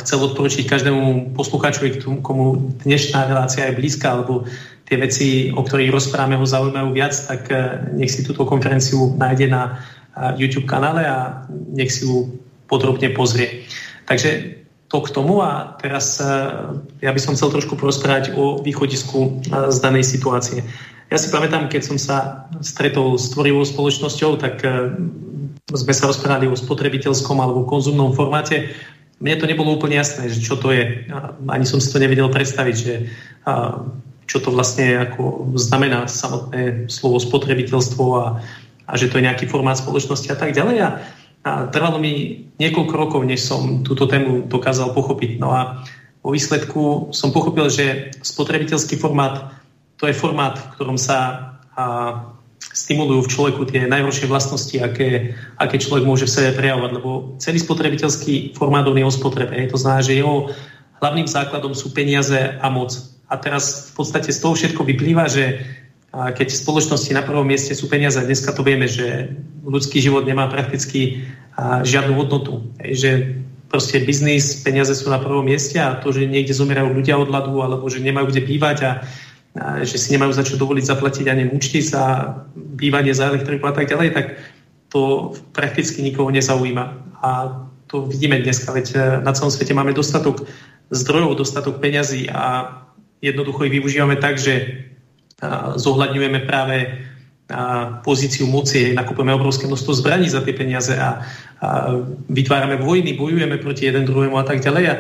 chcel 0.04 0.20
odporučiť 0.20 0.68
každému 0.68 1.34
poslucháčovi, 1.34 2.04
komu 2.22 2.76
dnešná 2.84 3.32
relácia 3.32 3.72
je 3.72 3.78
blízka, 3.80 4.14
alebo 4.14 4.44
tie 4.86 5.00
veci, 5.00 5.50
o 5.50 5.64
ktorých 5.64 5.96
rozprávame, 5.96 6.38
ho 6.38 6.46
zaujímajú 6.46 6.90
viac, 6.94 7.16
tak 7.16 7.50
nech 7.96 8.14
si 8.14 8.22
túto 8.22 8.46
konferenciu 8.46 9.16
nájde 9.18 9.48
na 9.50 9.80
YouTube 10.36 10.68
kanále 10.70 11.08
a 11.08 11.48
nech 11.72 11.90
si 11.90 12.06
ju 12.06 12.36
podrobne 12.68 13.10
pozrie. 13.16 13.64
Takže 14.06 14.60
to 14.96 15.04
k 15.04 15.12
tomu 15.12 15.44
a 15.44 15.76
teraz 15.76 16.24
e, 16.24 16.26
ja 17.04 17.12
by 17.12 17.20
som 17.20 17.36
chcel 17.36 17.52
trošku 17.52 17.76
porozprávať 17.76 18.32
o 18.40 18.64
východisku 18.64 19.20
e, 19.20 19.30
z 19.68 19.78
danej 19.84 20.08
situácie. 20.08 20.64
Ja 21.12 21.20
si 21.20 21.28
pamätám, 21.28 21.68
keď 21.68 21.82
som 21.84 21.98
sa 22.00 22.48
stretol 22.64 23.20
s 23.20 23.36
tvorivou 23.36 23.68
spoločnosťou, 23.68 24.40
tak 24.40 24.64
e, 24.64 24.96
sme 25.76 25.92
sa 25.92 26.08
rozprávali 26.08 26.48
o 26.48 26.56
spotrebiteľskom 26.56 27.36
alebo 27.44 27.68
konzumnom 27.68 28.16
formáte. 28.16 28.72
Mne 29.20 29.36
to 29.36 29.52
nebolo 29.52 29.76
úplne 29.76 30.00
jasné, 30.00 30.32
že 30.32 30.40
čo 30.40 30.56
to 30.56 30.72
je. 30.72 31.12
Ani 31.52 31.68
som 31.68 31.84
si 31.84 31.92
to 31.92 32.00
nevedel 32.00 32.32
predstaviť, 32.32 32.76
že 32.76 32.94
čo 34.28 34.38
to 34.44 34.52
vlastne 34.52 35.08
ako 35.08 35.56
znamená 35.56 36.06
samotné 36.06 36.92
slovo 36.92 37.18
spotrebiteľstvo 37.24 38.04
a, 38.20 38.26
a 38.86 38.94
že 39.00 39.08
to 39.08 39.18
je 39.18 39.26
nejaký 39.26 39.48
formát 39.48 39.80
spoločnosti 39.80 40.28
a 40.30 40.38
tak 40.38 40.52
ďalej. 40.52 40.78
A 40.84 40.90
a 41.46 41.70
trvalo 41.70 42.02
mi 42.02 42.42
niekoľko 42.58 42.94
rokov, 42.98 43.22
než 43.22 43.46
som 43.46 43.86
túto 43.86 44.10
tému 44.10 44.50
dokázal 44.50 44.98
pochopiť. 44.98 45.38
No 45.38 45.54
a 45.54 45.86
vo 46.26 46.34
výsledku 46.34 47.14
som 47.14 47.30
pochopil, 47.30 47.70
že 47.70 48.10
spotrebiteľský 48.26 48.98
formát 48.98 49.54
to 49.96 50.10
je 50.10 50.18
formát, 50.18 50.58
v 50.58 50.70
ktorom 50.76 50.98
sa 50.98 51.20
a, 51.78 51.84
stimulujú 52.60 53.24
v 53.24 53.32
človeku 53.32 53.62
tie 53.70 53.88
najhoršie 53.88 54.28
vlastnosti, 54.28 54.76
aké, 54.82 55.38
aké 55.56 55.78
človek 55.80 56.04
môže 56.04 56.28
v 56.28 56.36
sebe 56.36 56.52
prejavovať. 56.58 56.92
Lebo 56.98 57.38
celý 57.40 57.62
spotrebiteľský 57.62 58.58
formát 58.58 58.84
on 58.90 58.98
je 58.98 59.06
o 59.06 59.14
spotrebe. 59.14 59.56
To 59.70 59.78
znamená, 59.80 60.02
že 60.04 60.18
jeho 60.18 60.52
hlavným 61.00 61.30
základom 61.30 61.78
sú 61.78 61.94
peniaze 61.94 62.36
a 62.36 62.68
moc. 62.68 62.92
A 63.30 63.38
teraz 63.38 63.94
v 63.94 64.02
podstate 64.02 64.34
z 64.34 64.42
toho 64.42 64.58
všetko 64.58 64.82
vyplýva, 64.82 65.30
že 65.30 65.62
keď 66.16 66.48
v 66.48 66.62
spoločnosti 66.64 67.12
na 67.12 67.24
prvom 67.24 67.44
mieste 67.44 67.76
sú 67.76 67.92
peniaze, 67.92 68.16
dneska 68.16 68.56
to 68.56 68.64
vieme, 68.64 68.88
že 68.88 69.36
ľudský 69.68 70.00
život 70.00 70.24
nemá 70.24 70.48
prakticky 70.48 71.28
žiadnu 71.60 72.16
hodnotu. 72.16 72.64
Že 72.80 73.42
proste 73.68 74.00
biznis, 74.00 74.64
peniaze 74.64 74.96
sú 74.96 75.12
na 75.12 75.20
prvom 75.20 75.44
mieste 75.44 75.76
a 75.76 76.00
to, 76.00 76.16
že 76.16 76.30
niekde 76.30 76.56
zomierajú 76.56 76.96
ľudia 76.96 77.20
od 77.20 77.28
hladu 77.28 77.60
alebo 77.60 77.92
že 77.92 78.00
nemajú 78.00 78.32
kde 78.32 78.48
bývať 78.48 78.78
a, 78.88 78.92
a 79.60 79.84
že 79.84 80.00
si 80.00 80.16
nemajú 80.16 80.32
za 80.32 80.48
čo 80.48 80.56
dovoliť 80.56 80.86
zaplatiť 80.88 81.26
ani 81.28 81.52
účty 81.52 81.84
za 81.84 82.36
bývanie 82.56 83.12
za 83.12 83.36
elektriku 83.36 83.68
a 83.68 83.76
tak 83.76 83.92
ďalej, 83.92 84.16
tak 84.16 84.26
to 84.94 85.34
prakticky 85.52 86.00
nikoho 86.00 86.32
nezaujíma. 86.32 86.86
A 87.20 87.30
to 87.92 88.08
vidíme 88.08 88.40
dneska, 88.40 88.72
veď 88.72 88.88
e, 88.96 88.98
na 89.26 89.36
celom 89.36 89.52
svete 89.52 89.76
máme 89.76 89.92
dostatok 89.92 90.48
zdrojov, 90.96 91.36
dostatok 91.36 91.84
peňazí 91.84 92.32
a 92.32 92.72
jednoducho 93.20 93.68
ich 93.68 93.76
využívame 93.76 94.16
tak, 94.16 94.40
že 94.40 94.86
zohľadňujeme 95.76 96.40
práve 96.48 97.06
pozíciu 98.02 98.50
moci, 98.50 98.98
nakupujeme 98.98 99.34
obrovské 99.38 99.70
množstvo 99.70 99.94
zbraní 99.94 100.30
za 100.30 100.42
tie 100.42 100.54
peniaze 100.58 100.98
a, 100.98 101.22
a 101.62 101.94
vytvárame 102.26 102.82
vojny, 102.82 103.14
bojujeme 103.14 103.62
proti 103.62 103.86
jeden 103.86 104.10
druhému 104.10 104.34
a 104.34 104.46
tak 104.48 104.66
ďalej 104.66 104.84
a 104.90 104.96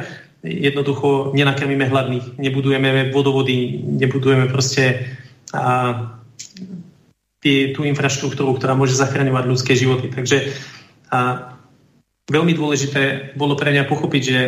jednoducho 0.45 1.33
nenakrmíme 1.33 1.89
hladných, 1.89 2.37
nebudujeme 2.37 3.09
vodovody, 3.09 3.81
nebudujeme 3.81 4.45
proste 4.45 5.09
a, 5.57 6.13
tý, 7.41 7.73
tú 7.73 7.81
infraštruktúru, 7.81 8.53
ktorá 8.61 8.77
môže 8.77 8.93
zachraňovať 8.93 9.43
ľudské 9.49 9.73
životy. 9.73 10.13
Takže 10.13 10.53
a, 11.09 11.49
veľmi 12.29 12.53
dôležité 12.53 13.33
bolo 13.33 13.57
pre 13.57 13.73
mňa 13.73 13.89
pochopiť, 13.89 14.21
že 14.21 14.39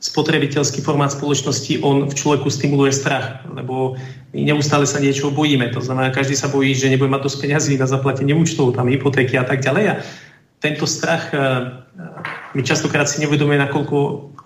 spotrebiteľský 0.00 0.80
formát 0.80 1.12
spoločnosti, 1.12 1.84
on 1.84 2.08
v 2.08 2.14
človeku 2.16 2.48
stimuluje 2.48 2.96
strach, 2.96 3.44
lebo 3.52 4.00
my 4.32 4.40
neustále 4.48 4.88
sa 4.88 4.96
niečo 4.96 5.28
bojíme. 5.28 5.68
To 5.76 5.84
znamená, 5.84 6.08
každý 6.08 6.32
sa 6.32 6.48
bojí, 6.48 6.72
že 6.72 6.88
nebude 6.88 7.12
mať 7.12 7.28
dosť 7.28 7.38
peniazí 7.44 7.76
na 7.76 7.84
zaplatenie 7.84 8.32
účtov, 8.32 8.72
tam 8.72 8.88
hypotéky 8.88 9.36
a 9.36 9.44
tak 9.44 9.60
ďalej. 9.60 9.84
A 9.92 9.94
tento 10.64 10.88
strach, 10.88 11.28
eh, 11.36 11.40
my 12.56 12.60
častokrát 12.64 13.12
si 13.12 13.20
nevedomujeme, 13.20 13.60
nakoľko 13.60 13.96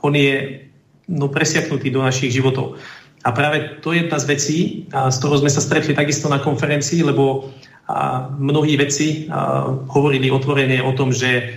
on 0.03 0.13
je 0.19 0.67
no, 1.07 1.31
presiaknutý 1.31 1.95
do 1.95 2.03
našich 2.03 2.35
životov. 2.35 2.77
A 3.25 3.33
práve 3.33 3.81
to 3.81 3.95
je 3.95 4.05
jedna 4.05 4.19
z 4.21 4.27
vecí, 4.29 4.59
a 4.93 5.09
z 5.09 5.17
toho 5.23 5.39
sme 5.41 5.49
sa 5.49 5.65
stretli 5.65 5.97
takisto 5.97 6.29
na 6.29 6.43
konferencii, 6.43 7.01
lebo 7.09 7.49
mnohí 8.37 8.77
veci 8.81 9.29
a, 9.29 9.69
hovorili 9.93 10.33
otvorene 10.33 10.81
o 10.81 10.93
tom, 10.93 11.13
že 11.13 11.53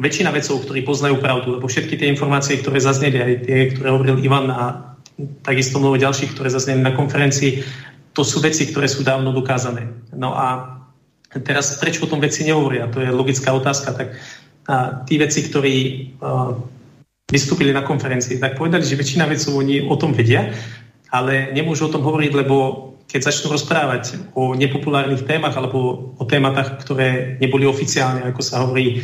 väčšina 0.00 0.32
vecov, 0.32 0.64
ktorí 0.64 0.80
poznajú 0.82 1.20
pravdu, 1.20 1.60
lebo 1.60 1.68
všetky 1.68 2.00
tie 2.00 2.08
informácie, 2.08 2.56
ktoré 2.58 2.80
zazneli, 2.80 3.20
aj 3.20 3.34
tie, 3.44 3.58
ktoré 3.76 3.88
hovoril 3.92 4.16
Ivan 4.24 4.48
a 4.48 4.96
takisto 5.44 5.76
mnoho 5.76 6.00
ďalších, 6.00 6.32
ktoré 6.32 6.48
zazneli 6.48 6.80
na 6.80 6.96
konferencii, 6.96 7.60
to 8.16 8.24
sú 8.24 8.40
veci, 8.40 8.64
ktoré 8.66 8.88
sú 8.88 9.04
dávno 9.04 9.36
dokázané. 9.36 9.86
No 10.16 10.32
a 10.32 10.80
Teraz, 11.30 11.78
prečo 11.78 12.02
o 12.02 12.10
tom 12.10 12.18
veci 12.18 12.42
nehovoria? 12.42 12.90
To 12.90 12.98
je 12.98 13.14
logická 13.14 13.54
otázka. 13.54 13.94
Tak 13.94 14.08
a 14.66 15.06
tí 15.06 15.14
veci, 15.14 15.46
ktorí 15.46 15.74
uh, 16.18 16.58
vystúpili 17.30 17.70
na 17.70 17.86
konferencii, 17.86 18.42
tak 18.42 18.58
povedali, 18.58 18.82
že 18.82 18.98
väčšina 18.98 19.30
vecov 19.30 19.62
oni 19.62 19.86
o 19.86 19.94
tom 19.94 20.10
vedia, 20.10 20.50
ale 21.14 21.54
nemôžu 21.54 21.86
o 21.86 21.94
tom 21.94 22.02
hovoriť, 22.02 22.32
lebo 22.34 22.89
keď 23.10 23.20
začnú 23.26 23.50
rozprávať 23.50 24.22
o 24.38 24.54
nepopulárnych 24.54 25.26
témach 25.26 25.58
alebo 25.58 26.10
o 26.14 26.24
tématach, 26.24 26.78
ktoré 26.86 27.36
neboli 27.42 27.66
oficiálne, 27.66 28.22
ako 28.22 28.40
sa 28.40 28.62
hovorí, 28.62 29.02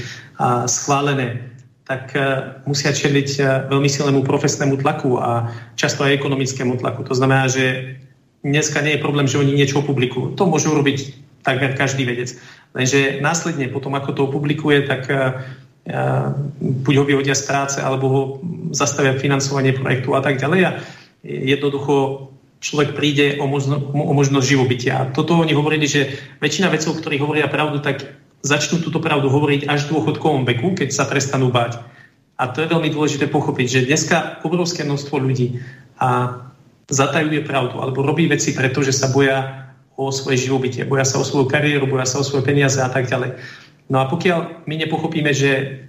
schválené, 0.71 1.43
tak 1.87 2.11
uh, 2.19 2.59
musia 2.67 2.91
čeliť 2.91 3.31
uh, 3.39 3.47
veľmi 3.71 3.87
silnému 3.87 4.27
profesnému 4.27 4.83
tlaku 4.83 5.23
a 5.23 5.55
často 5.79 6.03
aj 6.03 6.19
ekonomickému 6.19 6.83
tlaku. 6.83 7.07
To 7.07 7.15
znamená, 7.15 7.47
že 7.47 7.95
dneska 8.43 8.83
nie 8.83 8.99
je 8.99 9.05
problém, 9.07 9.31
že 9.31 9.39
oni 9.39 9.55
niečo 9.55 9.87
opublikujú. 9.87 10.35
To 10.35 10.51
môžu 10.51 10.75
robiť 10.75 11.15
takmer 11.47 11.79
každý 11.79 12.03
vedec. 12.03 12.35
Lenže 12.75 13.23
následne, 13.23 13.71
potom 13.71 13.95
ako 13.95 14.11
to 14.19 14.35
publikuje, 14.35 14.83
tak 14.83 15.07
buď 16.59 16.95
ho 16.99 17.05
vyhodia 17.07 17.39
z 17.39 17.47
práce, 17.47 17.79
alebo 17.79 18.07
ho 18.11 18.23
zastavia 18.75 19.15
financovanie 19.15 19.71
projektu 19.71 20.19
a 20.19 20.21
tak 20.27 20.43
ďalej. 20.43 20.61
A 20.67 20.71
jednoducho 21.23 22.27
človek 22.67 22.99
príde 22.99 23.39
o, 23.39 23.47
možno, 23.47 23.79
o 23.95 24.11
možnosť 24.11 24.47
živobytia. 24.47 25.15
Toto 25.15 25.39
oni 25.39 25.55
hovorili, 25.55 25.87
že 25.87 26.19
väčšina 26.43 26.67
vecov, 26.67 26.99
ktorí 26.99 27.23
hovoria 27.23 27.47
pravdu, 27.47 27.79
tak 27.79 28.03
začnú 28.43 28.83
túto 28.83 28.99
pravdu 28.99 29.31
hovoriť 29.31 29.71
až 29.71 29.87
v 29.87 29.91
dôchodkovom 29.95 30.43
veku, 30.43 30.75
keď 30.75 30.91
sa 30.91 31.07
prestanú 31.07 31.55
báť. 31.55 31.79
A 32.37 32.51
to 32.51 32.61
je 32.61 32.69
veľmi 32.69 32.91
dôležité 32.91 33.31
pochopiť, 33.31 33.67
že 33.67 33.87
dneska 33.89 34.43
obrovské 34.45 34.83
množstvo 34.85 35.17
ľudí 35.17 35.63
a 35.97 36.43
zatajuje 36.91 37.47
pravdu 37.47 37.81
alebo 37.81 38.05
robí 38.05 38.29
veci 38.29 38.53
preto, 38.53 38.83
že 38.83 38.93
sa 38.93 39.09
boja 39.09 39.73
o 39.97 40.13
svoje 40.13 40.45
živobytie, 40.45 40.85
boja 40.85 41.09
sa 41.09 41.17
o 41.17 41.25
svoju 41.25 41.49
kariéru, 41.49 41.89
boja 41.89 42.05
sa 42.05 42.21
o 42.21 42.27
svoje 42.27 42.45
peniaze 42.45 42.77
a 42.79 42.93
tak 42.93 43.09
ďalej. 43.09 43.41
No 43.89 44.05
a 44.05 44.11
pokiaľ 44.11 44.69
my 44.69 44.75
nepochopíme, 44.85 45.33
že 45.33 45.86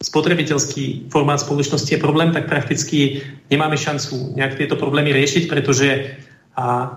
spotrebiteľský 0.00 1.12
formát 1.12 1.36
spoločnosti 1.36 1.92
je 1.92 2.00
problém, 2.00 2.32
tak 2.32 2.48
prakticky 2.48 3.20
nemáme 3.52 3.76
šancu 3.76 4.32
nejak 4.32 4.56
tieto 4.56 4.80
problémy 4.80 5.12
riešiť, 5.12 5.44
pretože 5.44 6.16
a 6.56 6.88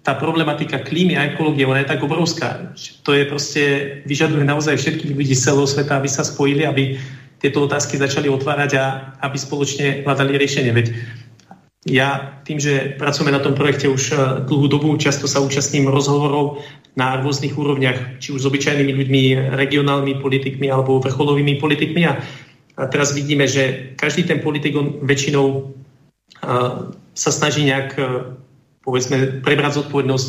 tá 0.00 0.16
problematika 0.16 0.80
klímy 0.80 1.16
a 1.16 1.28
ekológie, 1.28 1.68
ona 1.68 1.84
je 1.84 1.92
tak 1.92 2.00
obrovská. 2.00 2.72
To 3.04 3.12
je 3.12 3.24
proste, 3.28 3.62
vyžaduje 4.08 4.44
naozaj 4.48 4.80
všetkých 4.80 5.12
ľudí 5.12 5.34
z 5.36 5.44
celého 5.44 5.68
sveta, 5.68 6.00
aby 6.00 6.08
sa 6.08 6.24
spojili, 6.24 6.64
aby 6.64 6.96
tieto 7.40 7.64
otázky 7.64 7.96
začali 7.96 8.28
otvárať 8.28 8.70
a 8.80 8.84
aby 9.24 9.36
spoločne 9.36 10.04
hľadali 10.04 10.36
riešenie. 10.40 10.72
Veď 10.72 10.86
ja 11.88 12.36
tým, 12.44 12.60
že 12.60 12.96
pracujeme 13.00 13.32
na 13.32 13.40
tom 13.40 13.56
projekte 13.56 13.88
už 13.88 14.02
eh, 14.12 14.16
dlhú 14.44 14.68
dobu, 14.68 14.92
často 15.00 15.24
sa 15.24 15.40
účastním 15.40 15.88
rozhovorov 15.88 16.60
na 16.96 17.16
rôznych 17.20 17.56
úrovniach, 17.56 18.20
či 18.20 18.36
už 18.36 18.44
s 18.44 18.48
obyčajnými 18.48 18.92
ľuďmi, 18.92 19.22
regionálnymi 19.56 20.20
politikmi 20.20 20.68
alebo 20.68 21.00
vrcholovými 21.00 21.56
politikmi. 21.56 22.02
A 22.04 22.20
teraz 22.76 23.12
vidíme, 23.16 23.48
že 23.48 23.94
každý 23.96 24.24
ten 24.24 24.40
politik 24.40 24.76
on 24.76 25.02
väčšinou 25.02 25.74
sa 27.14 27.30
snaží 27.30 27.66
nejak 27.68 27.88
eh, 27.98 28.06
povedzme, 28.80 29.44
prebrať 29.44 29.84
zodpovednosť 29.84 30.28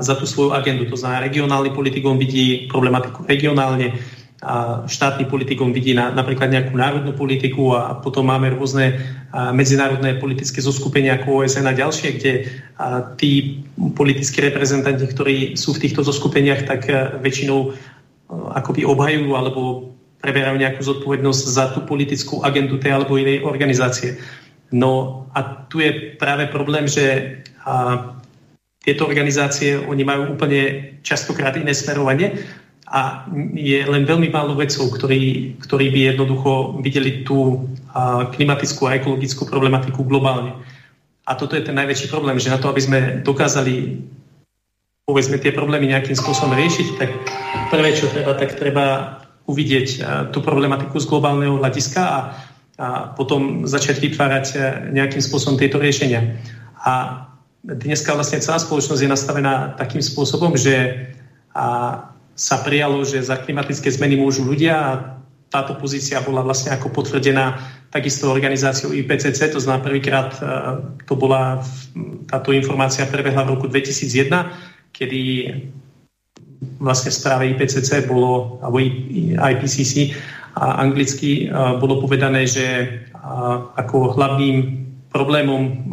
za 0.00 0.14
tú 0.18 0.26
svoju 0.26 0.50
agendu. 0.50 0.88
To 0.90 0.98
znamená, 0.98 1.30
regionálny 1.30 1.70
politik 1.70 2.02
on 2.02 2.18
vidí 2.18 2.66
problematiku 2.66 3.22
regionálne, 3.22 3.94
a 4.40 4.88
štátny 4.88 5.28
politikom 5.28 5.68
vidí 5.68 5.92
na, 5.92 6.08
napríklad 6.08 6.48
nejakú 6.48 6.72
národnú 6.72 7.12
politiku 7.12 7.76
a 7.76 8.00
potom 8.00 8.24
máme 8.24 8.48
rôzne 8.56 8.96
a, 9.28 9.52
medzinárodné 9.52 10.16
politické 10.16 10.64
zoskupenia 10.64 11.20
ako 11.20 11.44
OSN 11.44 11.68
a 11.68 11.76
ďalšie, 11.76 12.08
kde 12.16 12.32
a, 12.80 13.04
tí 13.20 13.60
politickí 13.76 14.40
reprezentanti, 14.40 15.04
ktorí 15.12 15.60
sú 15.60 15.76
v 15.76 15.84
týchto 15.84 16.00
zoskupeniach, 16.00 16.64
tak 16.64 16.88
a, 16.88 17.20
väčšinou 17.20 17.68
a, 17.68 17.72
akoby 18.64 18.88
obhajujú 18.88 19.30
alebo 19.36 19.92
preberajú 20.20 20.56
nejakú 20.60 20.80
zodpovednosť 20.84 21.44
za 21.48 21.64
tú 21.72 21.84
politickú 21.88 22.44
agendu 22.44 22.76
tej 22.76 22.96
alebo 22.96 23.16
inej 23.16 23.44
organizácie. 23.44 24.20
No 24.70 25.24
a 25.34 25.66
tu 25.66 25.80
je 25.82 26.14
práve 26.20 26.46
problém, 26.52 26.86
že 26.86 27.40
a, 27.64 28.14
tieto 28.80 29.04
organizácie, 29.04 29.76
oni 29.76 30.04
majú 30.04 30.36
úplne 30.36 30.92
častokrát 31.04 31.52
iné 31.56 31.76
smerovanie 31.76 32.40
a 32.88 33.28
je 33.52 33.84
len 33.84 34.08
veľmi 34.08 34.32
málo 34.32 34.56
vedcov, 34.56 34.88
ktorí, 34.96 35.54
ktorí 35.60 35.92
by 35.92 36.00
jednoducho 36.16 36.80
videli 36.80 37.22
tú 37.22 37.68
klimatickú 38.34 38.88
a 38.88 38.96
ekologickú 38.96 39.46
problematiku 39.46 40.00
globálne. 40.02 40.56
A 41.28 41.36
toto 41.36 41.54
je 41.54 41.62
ten 41.62 41.76
najväčší 41.76 42.10
problém, 42.10 42.40
že 42.40 42.50
na 42.50 42.58
to, 42.58 42.72
aby 42.72 42.82
sme 42.82 42.98
dokázali 43.22 44.00
povedzme 45.06 45.42
tie 45.42 45.54
problémy 45.54 45.90
nejakým 45.90 46.14
spôsobom 46.14 46.54
riešiť, 46.54 46.86
tak 46.98 47.10
prvé, 47.70 47.94
čo 47.94 48.10
treba, 48.10 48.32
tak 48.38 48.54
treba 48.58 48.84
uvidieť 49.50 49.88
tú 50.30 50.38
problematiku 50.38 50.94
z 51.02 51.10
globálneho 51.10 51.58
hľadiska 51.58 52.00
a, 52.00 52.18
a 52.78 52.86
potom 53.18 53.66
začať 53.66 53.98
vytvárať 53.98 54.46
nejakým 54.94 55.18
spôsobom 55.18 55.58
tieto 55.58 55.82
riešenia. 55.82 56.38
A 56.80 57.26
dneska 57.66 58.14
vlastne 58.14 58.40
celá 58.40 58.62
spoločnosť 58.62 59.02
je 59.02 59.10
nastavená 59.10 59.74
takým 59.76 60.00
spôsobom, 60.00 60.54
že 60.54 61.10
a 61.50 61.66
sa 62.38 62.56
prijalo, 62.62 63.02
že 63.04 63.20
za 63.20 63.36
klimatické 63.36 63.90
zmeny 63.90 64.16
môžu 64.16 64.46
ľudia 64.46 64.74
a 64.78 64.90
táto 65.50 65.74
pozícia 65.74 66.22
bola 66.22 66.46
vlastne 66.46 66.70
ako 66.70 66.94
potvrdená 66.94 67.58
takisto 67.90 68.30
organizáciou 68.30 68.94
IPCC, 68.94 69.50
to 69.50 69.58
znamená 69.58 69.82
prvýkrát 69.82 70.30
e, 70.38 70.42
to 71.10 71.18
bola, 71.18 71.58
táto 72.30 72.54
informácia 72.54 73.02
prebehla 73.10 73.42
v 73.42 73.58
roku 73.58 73.66
2001, 73.66 74.30
kedy 74.94 75.20
vlastne 76.80 77.12
správe 77.12 77.48
IPCC 77.56 78.04
bolo, 78.04 78.60
alebo 78.60 78.80
IPCC 79.36 80.12
a 80.60 80.82
anglicky 80.82 81.46
e, 81.46 81.56
bolo 81.80 82.00
povedané, 82.04 82.44
že 82.44 82.66
e, 82.66 82.86
ako 83.76 84.16
hlavným 84.16 84.88
problémom 85.10 85.90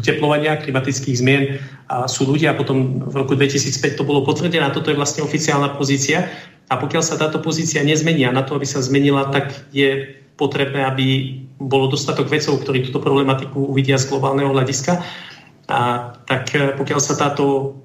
uteplovania 0.00 0.56
klimatických 0.56 1.20
zmien 1.20 1.60
sú 2.08 2.24
ľudia, 2.24 2.56
potom 2.56 3.04
v 3.04 3.12
roku 3.12 3.36
2005 3.36 4.00
to 4.00 4.08
bolo 4.08 4.24
potvrdené, 4.24 4.64
a 4.64 4.72
toto 4.72 4.88
je 4.88 4.96
vlastne 4.96 5.20
oficiálna 5.20 5.76
pozícia. 5.76 6.32
A 6.72 6.80
pokiaľ 6.80 7.02
sa 7.04 7.20
táto 7.20 7.44
pozícia 7.44 7.84
nezmení, 7.84 8.24
a 8.24 8.32
na 8.32 8.40
to, 8.40 8.56
aby 8.56 8.64
sa 8.64 8.80
zmenila, 8.80 9.28
tak 9.28 9.52
je 9.68 10.16
potrebné, 10.40 10.80
aby 10.80 11.06
bolo 11.60 11.92
dostatok 11.92 12.26
vecov, 12.32 12.64
ktorí 12.64 12.88
túto 12.88 13.04
problematiku 13.04 13.68
uvidia 13.68 14.00
z 14.00 14.08
globálneho 14.10 14.50
hľadiska. 14.50 14.96
A, 15.68 16.12
tak 16.24 16.56
e, 16.56 16.72
pokiaľ 16.72 17.00
sa 17.04 17.14
táto 17.20 17.76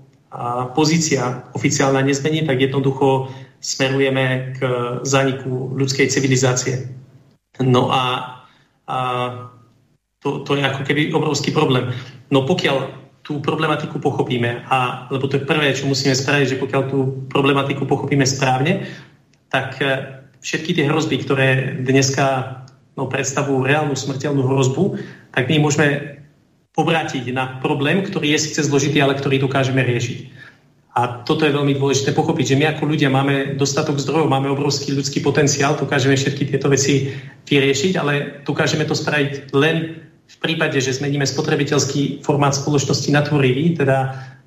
pozícia 0.78 1.50
oficiálna 1.58 2.06
nezmení, 2.06 2.46
tak 2.46 2.62
jednoducho 2.62 3.34
smerujeme 3.60 4.54
k 4.56 4.60
zániku 5.02 5.74
ľudskej 5.74 6.08
civilizácie. 6.08 6.86
No 7.60 7.90
a, 7.92 8.04
a 8.88 8.98
to, 10.22 10.46
to 10.46 10.56
je 10.56 10.64
ako 10.64 10.82
keby 10.86 11.12
obrovský 11.12 11.52
problém. 11.52 11.92
No 12.30 12.46
pokiaľ 12.46 13.00
tú 13.30 13.38
problematiku 13.46 14.02
pochopíme. 14.02 14.66
A, 14.74 15.06
lebo 15.14 15.30
to 15.30 15.38
je 15.38 15.46
prvé, 15.46 15.76
čo 15.78 15.86
musíme 15.86 16.18
spraviť, 16.18 16.56
že 16.56 16.62
pokiaľ 16.62 16.82
tú 16.90 17.30
problematiku 17.30 17.86
pochopíme 17.86 18.26
správne, 18.26 18.90
tak 19.54 19.78
e, 19.86 20.18
všetky 20.42 20.74
tie 20.74 20.90
hrozby, 20.90 21.22
ktoré 21.22 21.78
dneska 21.84 22.58
no, 22.98 23.06
predstavujú 23.06 23.70
reálnu 23.70 23.94
smrteľnú 23.94 24.50
hrozbu, 24.50 24.98
tak 25.36 25.46
my 25.46 25.62
môžeme 25.62 26.19
obrátiť 26.80 27.36
na 27.36 27.60
problém, 27.60 28.02
ktorý 28.08 28.34
je 28.34 28.40
síce 28.50 28.64
zložitý, 28.64 29.04
ale 29.04 29.20
ktorý 29.20 29.44
dokážeme 29.44 29.84
riešiť. 29.84 30.20
A 30.96 31.22
toto 31.22 31.46
je 31.46 31.54
veľmi 31.54 31.78
dôležité 31.78 32.12
pochopiť, 32.12 32.56
že 32.56 32.60
my 32.60 32.66
ako 32.76 32.84
ľudia 32.90 33.14
máme 33.14 33.56
dostatok 33.56 34.02
zdrojov, 34.02 34.32
máme 34.32 34.50
obrovský 34.52 34.98
ľudský 34.98 35.22
potenciál, 35.22 35.78
dokážeme 35.78 36.18
všetky 36.18 36.50
tieto 36.50 36.68
veci 36.68 37.14
vyriešiť, 37.46 37.94
ale 37.96 38.44
dokážeme 38.44 38.84
to 38.84 38.98
spraviť 38.98 39.54
len 39.54 40.02
v 40.30 40.38
prípade, 40.42 40.82
že 40.82 40.98
zmeníme 40.98 41.26
spotrebiteľský 41.26 42.26
formát 42.26 42.58
spoločnosti 42.58 43.10
na 43.14 43.22
tvorivý, 43.22 43.78
teda 43.78 43.98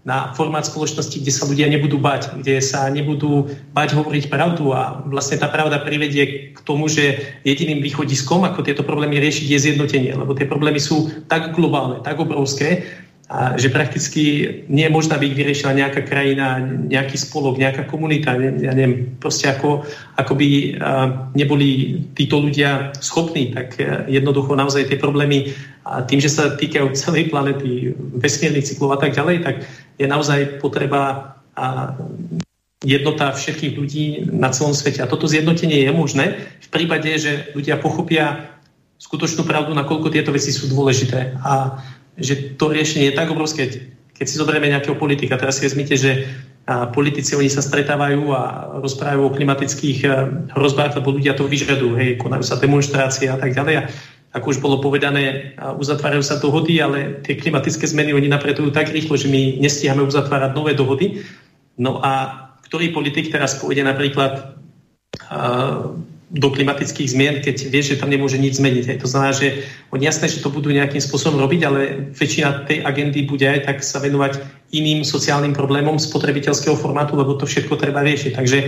na 0.03 0.35
formát 0.35 0.67
spoločnosti, 0.67 1.15
kde 1.23 1.31
sa 1.31 1.47
ľudia 1.47 1.71
nebudú 1.71 1.95
bať, 1.95 2.43
kde 2.43 2.59
sa 2.59 2.91
nebudú 2.91 3.47
bať 3.71 3.95
hovoriť 3.95 4.27
pravdu 4.27 4.75
a 4.75 4.99
vlastne 5.07 5.39
tá 5.39 5.47
pravda 5.47 5.79
privedie 5.79 6.51
k 6.51 6.59
tomu, 6.67 6.91
že 6.91 7.39
jediným 7.47 7.79
východiskom, 7.79 8.43
ako 8.43 8.67
tieto 8.67 8.83
problémy 8.83 9.23
riešiť, 9.23 9.47
je 9.47 9.63
zjednotenie, 9.71 10.11
lebo 10.19 10.35
tie 10.35 10.51
problémy 10.51 10.83
sú 10.83 11.07
tak 11.31 11.55
globálne, 11.55 12.03
tak 12.03 12.19
obrovské, 12.19 12.83
a 13.33 13.57
že 13.57 13.73
prakticky 13.73 14.23
nie 14.69 14.85
je 14.85 14.93
možná 14.93 15.17
byť 15.17 15.33
vyriešila 15.33 15.73
nejaká 15.73 16.05
krajina, 16.05 16.61
nejaký 16.61 17.17
spolok, 17.17 17.57
nejaká 17.57 17.89
komunita, 17.89 18.37
ne, 18.37 18.61
ja 18.61 18.77
neviem, 18.77 19.17
proste 19.17 19.49
ako, 19.49 19.89
ako 20.21 20.33
by 20.37 20.77
neboli 21.33 21.97
títo 22.13 22.45
ľudia 22.45 22.93
schopní, 23.01 23.57
tak 23.57 23.81
e, 23.81 24.05
jednoducho 24.13 24.53
naozaj 24.53 24.85
tie 24.85 25.01
problémy 25.01 25.49
a 25.89 26.05
tým, 26.05 26.21
že 26.21 26.29
sa 26.29 26.53
týkajú 26.61 26.93
celej 26.93 27.33
planety, 27.33 27.97
vesmírnych 28.21 28.69
cyklov 28.69 28.95
a 28.95 29.01
tak 29.01 29.17
ďalej, 29.17 29.49
tak 29.49 29.65
je 29.99 30.07
naozaj 30.09 30.61
potreba 30.63 31.35
a 31.53 31.97
jednota 32.83 33.31
všetkých 33.31 33.73
ľudí 33.79 34.05
na 34.33 34.51
celom 34.51 34.75
svete. 34.75 35.05
A 35.05 35.11
toto 35.11 35.31
zjednotenie 35.31 35.87
je 35.87 35.93
možné 35.95 36.25
v 36.59 36.69
prípade, 36.73 37.09
že 37.15 37.55
ľudia 37.55 37.79
pochopia 37.79 38.51
skutočnú 38.99 39.47
pravdu, 39.47 39.75
nakoľko 39.75 40.15
tieto 40.15 40.31
veci 40.35 40.51
sú 40.51 40.71
dôležité. 40.71 41.39
A 41.43 41.83
že 42.19 42.55
to 42.59 42.71
riešenie 42.71 43.11
je 43.11 43.19
tak 43.19 43.31
obrovské. 43.31 43.91
keď 44.13 44.27
si 44.29 44.39
zoberieme 44.39 44.71
nejakého 44.71 44.95
politika, 44.95 45.41
teraz 45.41 45.59
si 45.59 45.67
vezmite, 45.67 45.99
že 45.99 46.29
politici 46.95 47.35
oni 47.35 47.51
sa 47.51 47.59
stretávajú 47.59 48.31
a 48.31 48.43
rozprávajú 48.79 49.23
o 49.27 49.35
klimatických 49.35 49.99
hrozbách, 50.55 51.03
lebo 51.03 51.19
ľudia 51.19 51.35
to 51.35 51.51
vyžadujú, 51.51 51.99
hej, 51.99 52.11
konajú 52.23 52.47
sa 52.47 52.61
demonstrácie 52.61 53.27
a 53.27 53.35
tak 53.35 53.51
ďalej. 53.51 53.75
A 53.83 53.89
ako 54.33 54.47
už 54.57 54.59
bolo 54.65 54.81
povedané, 54.81 55.53
uzatvárajú 55.61 56.25
sa 56.25 56.41
dohody, 56.41 56.81
ale 56.81 57.21
tie 57.21 57.37
klimatické 57.37 57.85
zmeny 57.85 58.17
oni 58.17 58.33
napredujú 58.33 58.73
tak 58.73 58.89
rýchlo, 58.89 59.21
že 59.21 59.29
my 59.29 59.61
nestíhame 59.61 60.01
uzatvárať 60.09 60.57
nové 60.57 60.73
dohody. 60.73 61.21
No 61.77 62.01
a 62.01 62.41
ktorý 62.65 62.97
politik 62.97 63.29
teraz 63.29 63.61
pôjde 63.61 63.85
napríklad 63.85 64.57
do 66.33 66.49
klimatických 66.49 67.13
zmien, 67.13 67.45
keď 67.45 67.69
vie, 67.69 67.83
že 67.85 68.01
tam 68.01 68.09
nemôže 68.09 68.41
nič 68.41 68.57
zmeniť. 68.57 68.85
Hej. 68.89 68.99
To 69.05 69.11
znamená, 69.13 69.37
že 69.37 69.69
oni 69.93 70.09
jasné, 70.09 70.33
že 70.33 70.41
to 70.41 70.49
budú 70.49 70.73
nejakým 70.73 71.05
spôsobom 71.05 71.37
robiť, 71.37 71.61
ale 71.69 71.81
väčšina 72.17 72.65
tej 72.65 72.81
agendy 72.89 73.29
bude 73.29 73.45
aj 73.45 73.69
tak 73.69 73.85
sa 73.85 74.01
venovať 74.01 74.41
iným 74.73 75.05
sociálnym 75.05 75.53
problémom 75.53 76.01
spotrebiteľského 76.01 76.73
formátu, 76.73 77.21
lebo 77.21 77.37
to 77.37 77.45
všetko 77.45 77.77
treba 77.77 78.01
riešiť. 78.01 78.33
Takže 78.33 78.59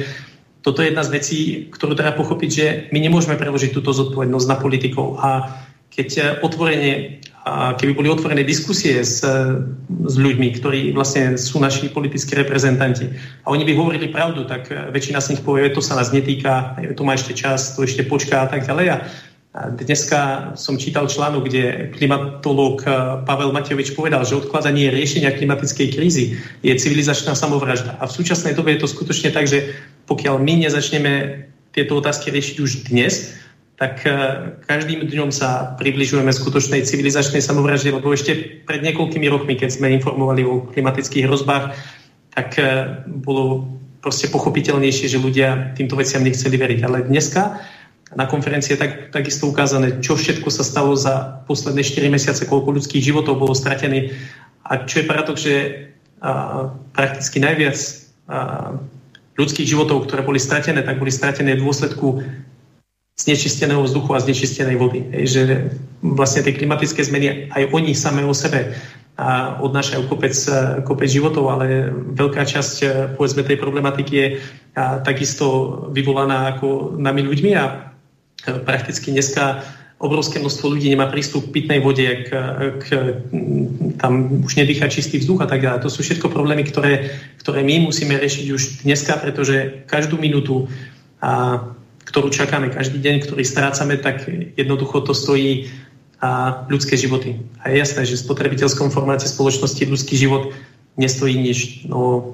toto 0.65 0.81
je 0.81 0.89
jedna 0.89 1.05
z 1.05 1.13
vecí, 1.13 1.39
ktorú 1.69 1.93
treba 1.93 2.17
pochopiť, 2.17 2.51
že 2.51 2.67
my 2.89 2.99
nemôžeme 3.05 3.37
preložiť 3.37 3.77
túto 3.77 3.93
zodpovednosť 3.93 4.47
na 4.49 4.57
politikov. 4.57 5.21
A 5.21 5.61
keď 5.93 6.41
otvorene 6.41 7.21
a 7.45 7.77
keby 7.77 7.93
boli 7.93 8.09
otvorené 8.09 8.41
diskusie 8.41 9.05
s, 9.05 9.21
s 9.85 10.15
ľuďmi, 10.17 10.49
ktorí 10.57 10.97
vlastne 10.97 11.37
sú 11.37 11.61
naši 11.61 11.93
politickí 11.93 12.33
reprezentanti 12.33 13.13
a 13.45 13.53
oni 13.53 13.69
by 13.69 13.73
hovorili 13.77 14.09
pravdu, 14.09 14.49
tak 14.49 14.73
väčšina 14.73 15.21
z 15.21 15.37
nich 15.37 15.43
povie, 15.45 15.69
to 15.69 15.85
sa 15.85 16.01
nás 16.01 16.09
netýka, 16.09 16.73
to 16.97 17.05
má 17.05 17.13
ešte 17.13 17.37
čas, 17.37 17.77
to 17.77 17.85
ešte 17.85 18.09
počká 18.09 18.49
a 18.49 18.49
tak 18.49 18.65
ďalej. 18.65 18.97
A 18.97 19.05
dneska 19.55 20.53
som 20.59 20.75
čítal 20.75 21.07
článok, 21.07 21.47
kde 21.47 21.95
klimatológ 21.95 22.83
Pavel 23.23 23.55
Matejovič 23.55 23.95
povedal, 23.95 24.27
že 24.27 24.35
odkladanie 24.35 24.91
riešenia 24.91 25.31
klimatickej 25.31 25.95
krízy 25.95 26.43
je 26.67 26.75
civilizačná 26.75 27.39
samovražda. 27.39 27.95
A 28.03 28.11
v 28.11 28.17
súčasnej 28.19 28.59
dobe 28.59 28.75
je 28.75 28.83
to 28.83 28.91
skutočne 28.91 29.31
tak, 29.31 29.47
že 29.47 29.79
pokiaľ 30.11 30.43
my 30.43 30.67
nezačneme 30.67 31.47
tieto 31.71 32.03
otázky 32.03 32.35
riešiť 32.35 32.57
už 32.59 32.71
dnes, 32.91 33.39
tak 33.79 34.07
eh, 34.07 34.55
každým 34.67 35.07
dňom 35.07 35.31
sa 35.35 35.75
približujeme 35.79 36.31
skutočnej 36.31 36.87
civilizačnej 36.87 37.43
samovražde, 37.43 37.95
lebo 37.95 38.11
ešte 38.15 38.63
pred 38.67 38.83
niekoľkými 38.83 39.27
rokmi, 39.31 39.55
keď 39.59 39.71
sme 39.71 39.95
informovali 39.95 40.47
o 40.47 40.67
klimatických 40.71 41.27
hrozbách, 41.27 41.75
tak 42.35 42.59
eh, 42.59 43.03
bolo 43.07 43.71
proste 44.03 44.29
pochopiteľnejšie, 44.31 45.07
že 45.11 45.23
ľudia 45.23 45.75
týmto 45.79 45.97
veciam 45.99 46.23
nechceli 46.23 46.55
veriť. 46.55 46.81
Ale 46.85 47.09
dneska 47.09 47.59
na 48.13 48.29
konferencii 48.29 48.77
je 48.77 48.81
tak, 48.81 48.93
takisto 49.11 49.49
ukázané, 49.49 50.05
čo 50.05 50.21
všetko 50.21 50.53
sa 50.53 50.61
stalo 50.61 50.93
za 50.93 51.41
posledné 51.49 51.81
4 51.81 52.13
mesiace, 52.13 52.45
koľko 52.45 52.77
ľudských 52.77 53.01
životov 53.01 53.41
bolo 53.41 53.57
stratených. 53.57 54.13
A 54.69 54.85
čo 54.85 55.01
je 55.01 55.09
paradox, 55.09 55.37
že 55.41 55.55
a, 56.21 56.69
prakticky 56.93 57.41
najviac 57.41 57.77
a, 57.81 58.77
ľudských 59.35 59.67
životov, 59.67 60.07
ktoré 60.07 60.23
boli 60.23 60.39
stratené, 60.39 60.85
tak 60.85 61.01
boli 61.01 61.11
stratené 61.11 61.57
v 61.57 61.65
dôsledku 61.65 62.23
znečisteného 63.15 63.83
vzduchu 63.83 64.11
a 64.15 64.23
znečistenej 64.23 64.77
vody. 64.79 65.01
Hej, 65.15 65.25
že 65.31 65.43
vlastne 66.03 66.45
tie 66.45 66.55
klimatické 66.55 67.01
zmeny 67.03 67.49
aj 67.51 67.71
oni 67.71 67.95
samé 67.95 68.27
o 68.27 68.35
sebe 68.35 68.75
a 69.15 69.63
odnášajú 69.63 70.11
kopec, 70.11 70.35
kopec 70.83 71.07
životov, 71.07 71.47
ale 71.47 71.95
veľká 72.19 72.43
časť 72.43 72.75
povedzme 73.15 73.47
tej 73.47 73.63
problematiky 73.63 74.13
je 74.19 74.27
takisto 75.07 75.47
vyvolaná 75.95 76.59
ako 76.59 76.99
nami 76.99 77.23
ľuďmi 77.23 77.55
a 77.55 77.94
prakticky 78.43 79.15
dneska 79.15 79.63
obrovské 80.03 80.37
množstvo 80.43 80.75
ľudí 80.75 80.91
nemá 80.91 81.09
prístup 81.09 81.49
k 81.49 81.63
pitnej 81.63 81.81
vode, 81.81 82.05
k, 82.05 82.31
k, 82.83 82.87
tam 83.97 84.43
už 84.45 84.59
nedýcha 84.59 84.91
čistý 84.91 85.23
vzduch 85.23 85.41
a 85.41 85.49
tak 85.49 85.63
ďalej. 85.65 85.87
To 85.87 85.91
sú 85.93 86.03
všetko 86.03 86.29
problémy, 86.29 86.67
ktoré, 86.67 87.15
ktoré 87.41 87.65
my 87.65 87.89
musíme 87.89 88.19
riešiť 88.19 88.47
už 88.53 88.63
dneska, 88.85 89.17
pretože 89.17 89.87
každú 89.89 90.21
minútu 90.21 90.69
a 91.25 91.63
ktorú 92.05 92.29
čakáme 92.29 92.69
každý 92.69 93.01
deň, 93.01 93.25
ktorý 93.25 93.43
strácame, 93.49 93.97
tak 93.97 94.29
jednoducho 94.61 95.01
to 95.09 95.17
stojí 95.17 95.73
a 96.25 96.65
ľudské 96.73 96.97
životy. 96.97 97.37
A 97.61 97.69
je 97.69 97.85
jasné, 97.85 98.09
že 98.09 98.21
spotrebiteľskom 98.21 98.89
formáte 98.89 99.29
spoločnosti 99.29 99.85
ľudský 99.85 100.17
život 100.17 100.57
nestojí 100.97 101.37
nič. 101.37 101.85
No, 101.85 102.33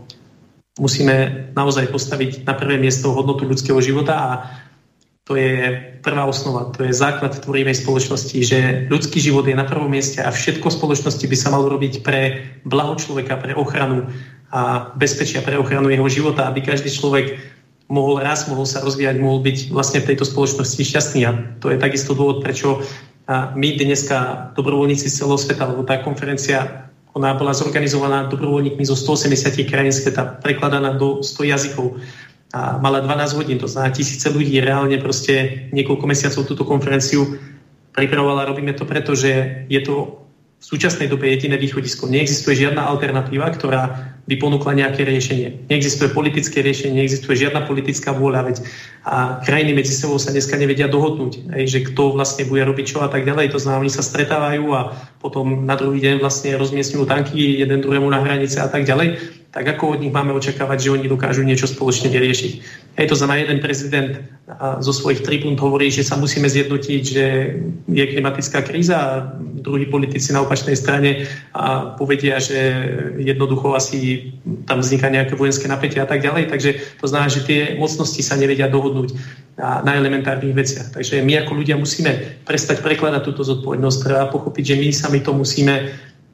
musíme 0.79 1.51
naozaj 1.59 1.91
postaviť 1.91 2.47
na 2.47 2.55
prvé 2.55 2.79
miesto 2.79 3.11
hodnotu 3.11 3.47
ľudského 3.51 3.83
života 3.83 4.15
a 4.15 4.31
to 5.31 5.39
je 5.39 5.79
prvá 6.03 6.27
osnova, 6.27 6.75
to 6.75 6.83
je 6.83 6.91
základ 6.91 7.39
tvorivej 7.39 7.87
spoločnosti, 7.87 8.35
že 8.43 8.91
ľudský 8.91 9.23
život 9.23 9.47
je 9.47 9.55
na 9.55 9.63
prvom 9.63 9.87
mieste 9.87 10.19
a 10.19 10.35
všetko 10.35 10.67
v 10.67 10.75
spoločnosti 10.83 11.23
by 11.23 11.37
sa 11.39 11.55
malo 11.55 11.71
robiť 11.71 12.03
pre 12.03 12.43
blaho 12.67 12.99
človeka, 12.99 13.39
pre 13.39 13.55
ochranu 13.55 14.11
a 14.51 14.91
bezpečia, 14.99 15.39
pre 15.39 15.55
ochranu 15.55 15.87
jeho 15.87 16.11
života, 16.11 16.51
aby 16.51 16.67
každý 16.67 16.91
človek 16.91 17.39
mohol 17.87 18.19
raz, 18.19 18.51
mohol 18.51 18.67
sa 18.67 18.83
rozvíjať, 18.83 19.23
mohol 19.23 19.39
byť 19.47 19.71
vlastne 19.71 20.03
v 20.03 20.11
tejto 20.11 20.27
spoločnosti 20.27 20.83
šťastný. 20.83 21.21
A 21.23 21.31
to 21.63 21.71
je 21.71 21.79
takisto 21.79 22.19
dôvod, 22.19 22.43
prečo 22.43 22.83
my 23.31 23.69
dneska 23.79 24.51
dobrovoľníci 24.59 25.07
z 25.07 25.15
celého 25.15 25.39
sveta, 25.39 25.71
lebo 25.71 25.87
tá 25.87 26.03
konferencia 26.03 26.91
ona 27.15 27.39
bola 27.39 27.55
zorganizovaná 27.55 28.27
dobrovoľníkmi 28.27 28.83
zo 28.83 28.99
180 28.99 29.63
krajín 29.71 29.95
sveta, 29.95 30.43
prekladaná 30.43 30.99
do 30.99 31.23
100 31.23 31.55
jazykov 31.55 32.03
a 32.51 32.83
mala 32.83 32.99
12 32.99 33.39
hodín, 33.39 33.59
to 33.63 33.71
znamená 33.71 33.95
tisíce 33.95 34.27
ľudí 34.27 34.59
reálne 34.59 34.99
proste 34.99 35.67
niekoľko 35.71 36.05
mesiacov 36.07 36.43
túto 36.51 36.67
konferenciu 36.67 37.39
pripravovala. 37.95 38.51
Robíme 38.51 38.75
to 38.75 38.83
preto, 38.83 39.15
že 39.15 39.65
je 39.71 39.81
to 39.87 40.19
v 40.61 40.65
súčasnej 40.77 41.09
dobe 41.09 41.25
jediné 41.25 41.57
východisko. 41.57 42.11
Neexistuje 42.11 42.69
žiadna 42.69 42.85
alternatíva, 42.85 43.49
ktorá 43.49 44.13
by 44.29 44.35
ponúkla 44.37 44.77
nejaké 44.77 45.09
riešenie. 45.09 45.73
Neexistuje 45.73 46.13
politické 46.13 46.61
riešenie, 46.61 47.01
neexistuje 47.01 47.49
žiadna 47.49 47.65
politická 47.65 48.13
vôľa, 48.13 48.53
veď 48.53 48.57
a 49.09 49.41
krajiny 49.41 49.73
medzi 49.73 49.97
sebou 49.97 50.21
sa 50.21 50.29
dneska 50.29 50.61
nevedia 50.61 50.85
dohodnúť, 50.85 51.49
aj, 51.57 51.65
že 51.65 51.81
kto 51.89 52.13
vlastne 52.13 52.45
bude 52.45 52.61
robiť 52.61 52.87
čo 52.93 52.99
a 53.01 53.09
tak 53.09 53.25
ďalej. 53.25 53.57
To 53.57 53.59
znamená, 53.63 53.89
oni 53.89 53.95
sa 53.95 54.05
stretávajú 54.05 54.65
a 54.77 54.93
potom 55.17 55.65
na 55.65 55.81
druhý 55.81 56.05
deň 56.05 56.21
vlastne 56.21 56.53
rozmiestňujú 56.61 57.09
tanky 57.09 57.65
jeden 57.65 57.81
druhému 57.81 58.13
na 58.13 58.21
hranice 58.21 58.61
a 58.61 58.69
tak 58.69 58.85
ďalej 58.85 59.40
tak 59.51 59.67
ako 59.67 59.99
od 59.99 60.01
nich 60.01 60.15
máme 60.15 60.31
očakávať, 60.31 60.79
že 60.79 60.93
oni 60.95 61.11
dokážu 61.11 61.43
niečo 61.43 61.67
spoločne 61.67 62.07
vyriešiť. 62.07 62.53
Hej, 62.95 63.07
to 63.11 63.19
znamená, 63.19 63.43
jeden 63.43 63.59
prezident 63.59 64.23
zo 64.79 64.95
svojich 64.95 65.27
tribún 65.27 65.59
hovorí, 65.59 65.91
že 65.91 66.07
sa 66.07 66.15
musíme 66.15 66.47
zjednotiť, 66.47 67.03
že 67.03 67.25
je 67.91 68.05
klimatická 68.15 68.63
kríza 68.63 68.95
a 68.95 69.11
druhí 69.59 69.91
politici 69.91 70.31
na 70.31 70.47
opačnej 70.47 70.79
strane 70.79 71.27
a 71.51 71.95
povedia, 71.99 72.39
že 72.39 72.59
jednoducho 73.19 73.75
asi 73.75 74.31
tam 74.71 74.87
vzniká 74.87 75.11
nejaké 75.11 75.35
vojenské 75.35 75.67
napätie 75.67 75.99
a 75.99 76.07
tak 76.07 76.23
ďalej. 76.23 76.47
Takže 76.47 76.71
to 77.03 77.07
znamená, 77.11 77.31
že 77.31 77.47
tie 77.47 77.61
mocnosti 77.75 78.23
sa 78.23 78.39
nevedia 78.39 78.71
dohodnúť 78.71 79.19
na, 79.59 79.93
elementárnych 79.99 80.55
veciach. 80.55 80.95
Takže 80.95 81.27
my 81.27 81.43
ako 81.45 81.53
ľudia 81.59 81.75
musíme 81.75 82.43
prestať 82.47 82.87
prekladať 82.87 83.23
túto 83.27 83.43
zodpovednosť, 83.43 83.99
treba 84.03 84.31
pochopiť, 84.31 84.65
že 84.75 84.79
my 84.79 84.89
sami 84.95 85.19
to 85.21 85.35
musíme 85.35 85.91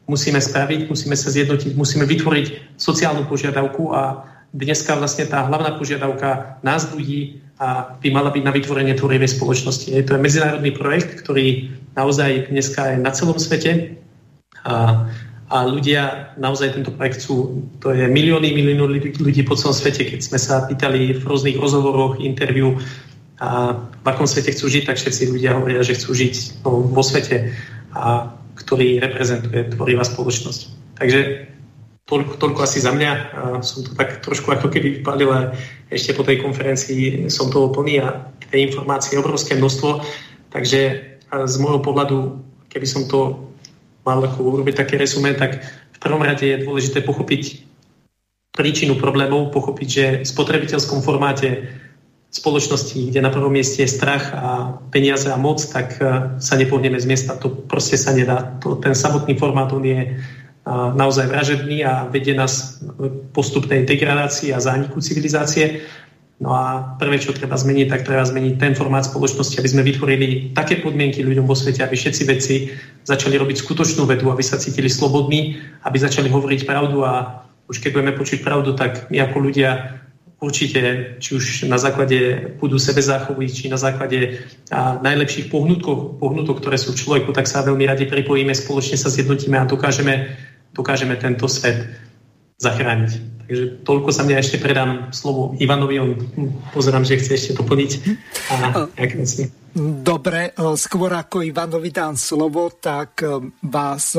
musíme 0.06 0.38
spraviť, 0.38 0.90
musíme 0.90 1.16
sa 1.18 1.28
zjednotiť, 1.30 1.74
musíme 1.74 2.06
vytvoriť 2.06 2.78
sociálnu 2.78 3.26
požiadavku 3.26 3.90
a 3.94 4.22
dneska 4.54 4.94
vlastne 4.96 5.26
tá 5.26 5.44
hlavná 5.44 5.74
požiadavka 5.76 6.62
nás 6.62 6.88
ľudí 6.94 7.42
a 7.58 7.98
by 7.98 8.08
mala 8.12 8.30
byť 8.30 8.42
na 8.46 8.52
vytvorenie 8.54 8.94
tvorivej 8.94 9.36
spoločnosti. 9.36 9.90
Je 9.90 10.04
to 10.06 10.16
je 10.16 10.24
medzinárodný 10.24 10.70
projekt, 10.72 11.18
ktorý 11.20 11.72
naozaj 11.98 12.52
dneska 12.52 12.94
je 12.94 12.96
na 13.02 13.10
celom 13.10 13.36
svete 13.40 13.96
a, 14.62 15.06
a 15.50 15.56
ľudia 15.66 16.34
naozaj 16.38 16.76
tento 16.76 16.94
projekt 16.94 17.24
sú, 17.24 17.66
to 17.82 17.90
je 17.90 18.06
milióny, 18.06 18.54
milióny 18.54 19.00
ľudí 19.18 19.42
po 19.42 19.58
celom 19.58 19.74
svete. 19.74 20.04
Keď 20.04 20.20
sme 20.22 20.38
sa 20.38 20.68
pýtali 20.68 21.16
v 21.16 21.22
rôznych 21.24 21.58
rozhovoroch, 21.58 22.22
interviu, 22.22 22.78
a 23.36 23.76
v 23.76 24.06
akom 24.08 24.24
svete 24.24 24.56
chcú 24.56 24.72
žiť, 24.72 24.88
tak 24.88 24.96
všetci 24.96 25.28
ľudia 25.28 25.60
hovoria, 25.60 25.84
že 25.84 25.92
chcú 25.92 26.16
žiť 26.16 26.64
no, 26.64 26.80
vo 26.88 27.02
svete. 27.04 27.52
A 27.92 28.32
ktorý 28.66 28.98
reprezentuje 28.98 29.70
tvorivá 29.70 30.02
spoločnosť. 30.02 30.60
Takže 30.98 31.48
toľko, 32.10 32.34
toľko 32.42 32.60
asi 32.66 32.82
za 32.82 32.90
mňa. 32.90 33.12
A 33.14 33.40
som 33.62 33.86
to 33.86 33.94
tak 33.94 34.20
trošku 34.26 34.50
ako 34.50 34.66
keby 34.68 35.00
vypadil, 35.00 35.30
ale 35.30 35.54
ešte 35.94 36.18
po 36.18 36.26
tej 36.26 36.42
konferencii 36.42 37.30
som 37.30 37.46
toho 37.48 37.70
plný 37.70 38.02
a 38.02 38.26
tej 38.50 38.70
informácie 38.70 39.18
obrovské 39.18 39.54
množstvo. 39.54 40.02
Takže 40.50 40.80
z 41.30 41.54
môjho 41.62 41.82
pohľadu, 41.82 42.42
keby 42.70 42.86
som 42.86 43.06
to 43.06 43.50
mal 44.06 44.22
ako 44.22 44.54
urobiť 44.54 44.86
také 44.86 44.98
resume, 44.98 45.34
tak 45.34 45.62
v 45.66 45.98
prvom 45.98 46.22
rade 46.22 46.46
je 46.46 46.62
dôležité 46.62 47.02
pochopiť 47.02 47.66
príčinu 48.54 48.96
problémov, 48.96 49.52
pochopiť, 49.52 49.88
že 49.88 50.04
v 50.22 50.30
spotrebiteľskom 50.30 51.02
formáte 51.02 51.70
spoločnosti, 52.36 53.08
kde 53.08 53.24
na 53.24 53.32
prvom 53.32 53.48
mieste 53.48 53.80
je 53.80 53.88
strach 53.88 54.28
a 54.36 54.76
peniaze 54.92 55.32
a 55.32 55.40
moc, 55.40 55.56
tak 55.64 55.96
e, 55.96 56.36
sa 56.36 56.54
nepohneme 56.60 57.00
z 57.00 57.08
miesta. 57.08 57.32
To 57.40 57.48
proste 57.48 57.96
sa 57.96 58.12
nedá. 58.12 58.60
To, 58.60 58.76
ten 58.76 58.92
samotný 58.92 59.40
formát 59.40 59.72
on 59.72 59.80
je 59.80 60.00
e, 60.04 60.08
naozaj 60.68 61.32
vražedný 61.32 61.80
a 61.88 62.04
vedie 62.12 62.36
nás 62.36 62.84
postupnej 63.32 63.88
degradácii 63.88 64.52
a 64.52 64.60
zániku 64.60 65.00
civilizácie. 65.00 65.80
No 66.36 66.52
a 66.52 66.92
prvé, 67.00 67.16
čo 67.16 67.32
treba 67.32 67.56
zmeniť, 67.56 67.88
tak 67.88 68.04
treba 68.04 68.20
zmeniť 68.20 68.60
ten 68.60 68.76
formát 68.76 69.08
spoločnosti, 69.08 69.56
aby 69.56 69.72
sme 69.72 69.88
vytvorili 69.88 70.52
také 70.52 70.84
podmienky 70.84 71.24
ľuďom 71.24 71.48
vo 71.48 71.56
svete, 71.56 71.80
aby 71.80 71.96
všetci 71.96 72.22
veci 72.28 72.68
začali 73.08 73.40
robiť 73.40 73.56
skutočnú 73.56 74.04
vedu, 74.04 74.28
aby 74.28 74.44
sa 74.44 74.60
cítili 74.60 74.92
slobodní, 74.92 75.56
aby 75.88 75.96
začali 75.96 76.28
hovoriť 76.28 76.68
pravdu 76.68 77.00
a 77.08 77.40
už 77.72 77.80
keď 77.80 77.90
budeme 77.96 78.12
počuť 78.12 78.44
pravdu, 78.44 78.76
tak 78.76 79.08
my 79.08 79.16
ako 79.24 79.36
ľudia 79.48 80.04
určite, 80.40 81.16
či 81.16 81.30
už 81.34 81.44
na 81.64 81.80
základe 81.80 82.52
púdu 82.60 82.76
sebezáchovy, 82.76 83.48
či 83.48 83.72
na 83.72 83.80
základe 83.80 84.44
najlepších 85.00 85.48
pohnutkov, 85.48 86.20
pohnutok, 86.20 86.60
ktoré 86.60 86.76
sú 86.76 86.92
v 86.92 87.00
človeku, 87.00 87.30
tak 87.32 87.48
sa 87.48 87.64
veľmi 87.64 87.88
radi 87.88 88.04
pripojíme, 88.04 88.52
spoločne 88.52 89.00
sa 89.00 89.08
zjednotíme 89.08 89.56
a 89.56 89.64
dokážeme, 89.64 90.36
dokážeme 90.76 91.16
tento 91.16 91.48
svet 91.48 91.88
zachrániť. 92.60 93.12
Takže 93.46 93.64
toľko 93.86 94.10
sa 94.10 94.26
mňa 94.26 94.36
ešte 94.42 94.58
predám 94.58 95.14
slovo 95.14 95.54
Ivanovi, 95.62 96.02
on 96.02 96.18
pozerám, 96.74 97.06
že 97.06 97.16
chce 97.16 97.32
ešte 97.38 97.52
doplniť. 97.54 97.90
A, 98.50 98.54
Dobre, 99.76 100.50
skôr 100.74 101.12
ako 101.14 101.46
Ivanovi 101.46 101.94
dám 101.94 102.18
slovo, 102.18 102.74
tak 102.80 103.22
vás 103.62 104.18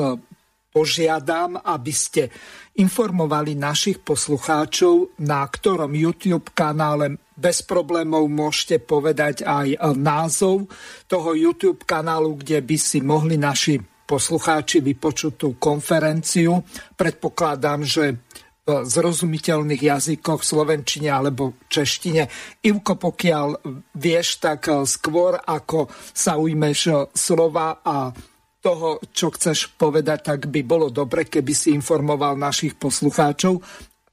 požiadam, 0.78 1.58
aby 1.58 1.90
ste 1.90 2.30
informovali 2.78 3.58
našich 3.58 4.06
poslucháčov, 4.06 5.18
na 5.26 5.42
ktorom 5.42 5.98
YouTube 5.98 6.54
kanále 6.54 7.18
bez 7.34 7.66
problémov 7.66 8.30
môžete 8.30 8.78
povedať 8.86 9.42
aj 9.42 9.82
názov 9.98 10.70
toho 11.10 11.34
YouTube 11.34 11.82
kanálu, 11.90 12.38
kde 12.38 12.62
by 12.62 12.78
si 12.78 13.02
mohli 13.02 13.42
naši 13.42 13.82
poslucháči 13.82 14.86
vypočuť 14.86 15.34
tú 15.34 15.50
konferenciu. 15.58 16.62
Predpokladám, 16.94 17.82
že 17.82 18.22
v 18.68 18.84
zrozumiteľných 18.84 19.80
jazykoch, 19.80 20.44
slovenčine 20.44 21.08
alebo 21.08 21.56
češtine. 21.72 22.28
Ivko, 22.68 23.00
pokiaľ 23.00 23.64
vieš, 23.96 24.44
tak 24.44 24.68
skôr 24.84 25.40
ako 25.40 25.88
sa 26.12 26.36
ujmeš 26.36 27.10
slova 27.16 27.80
a 27.80 28.12
toho, 28.62 28.98
čo 29.14 29.30
chceš 29.34 29.74
povedať, 29.78 30.34
tak 30.34 30.40
by 30.50 30.62
bolo 30.66 30.88
dobre, 30.90 31.30
keby 31.30 31.54
si 31.54 31.74
informoval 31.74 32.36
našich 32.36 32.76
poslucháčov, 32.76 33.62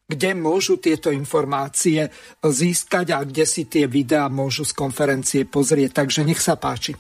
kde 0.05 0.37
môžu 0.37 0.77
tieto 0.77 1.09
informácie 1.09 2.13
získať 2.45 3.07
a 3.17 3.25
kde 3.25 3.45
si 3.49 3.65
tie 3.65 3.89
videá 3.89 4.29
môžu 4.29 4.69
z 4.69 4.77
konferencie 4.77 5.49
pozrieť. 5.49 6.05
Takže 6.05 6.29
nech 6.29 6.41
sa 6.41 6.61
páči. 6.61 6.93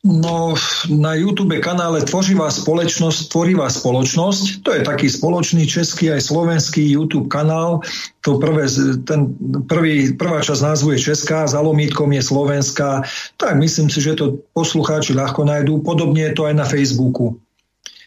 No, 0.00 0.56
na 0.88 1.12
YouTube 1.12 1.60
kanále 1.60 2.00
Tvořivá 2.00 2.48
spoločnosť, 2.48 3.28
Tvorivá 3.28 3.68
spoločnosť, 3.68 4.64
to 4.64 4.72
je 4.72 4.80
taký 4.80 5.12
spoločný 5.12 5.68
český 5.68 6.08
aj 6.08 6.24
slovenský 6.24 6.96
YouTube 6.96 7.28
kanál. 7.28 7.84
To 8.24 8.40
prvé, 8.40 8.64
ten 9.04 9.36
prvý, 9.68 10.16
prvá 10.16 10.40
časť 10.40 10.64
názvu 10.64 10.96
je 10.96 11.04
Česká, 11.04 11.44
za 11.44 11.60
lomítkom 11.60 12.08
je 12.16 12.24
Slovenská. 12.24 13.04
Tak 13.36 13.60
myslím 13.60 13.92
si, 13.92 14.00
že 14.00 14.16
to 14.16 14.40
poslucháči 14.56 15.12
ľahko 15.12 15.44
nájdú. 15.44 15.84
Podobne 15.84 16.32
je 16.32 16.36
to 16.36 16.48
aj 16.48 16.54
na 16.56 16.64
Facebooku. 16.64 17.36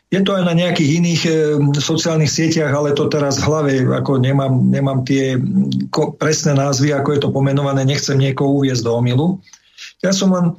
Je 0.09 0.21
to 0.25 0.33
aj 0.33 0.49
na 0.49 0.53
nejakých 0.57 0.89
iných 0.97 1.21
e, 1.25 1.31
sociálnych 1.77 2.29
sieťach, 2.29 2.73
ale 2.73 2.97
to 2.97 3.05
teraz 3.05 3.37
v 3.37 3.45
hlave, 3.49 3.73
ako 3.85 4.17
nemám, 4.17 4.65
nemám 4.65 5.05
tie 5.05 5.37
ko, 5.93 6.13
presné 6.17 6.57
názvy, 6.57 6.89
ako 6.93 7.09
je 7.17 7.19
to 7.21 7.29
pomenované, 7.33 7.85
nechcem 7.85 8.17
niekoho 8.17 8.61
uviezť 8.61 8.81
do 8.81 8.97
omilu. 8.97 9.41
Ja 10.05 10.13
som 10.13 10.33
len 10.33 10.53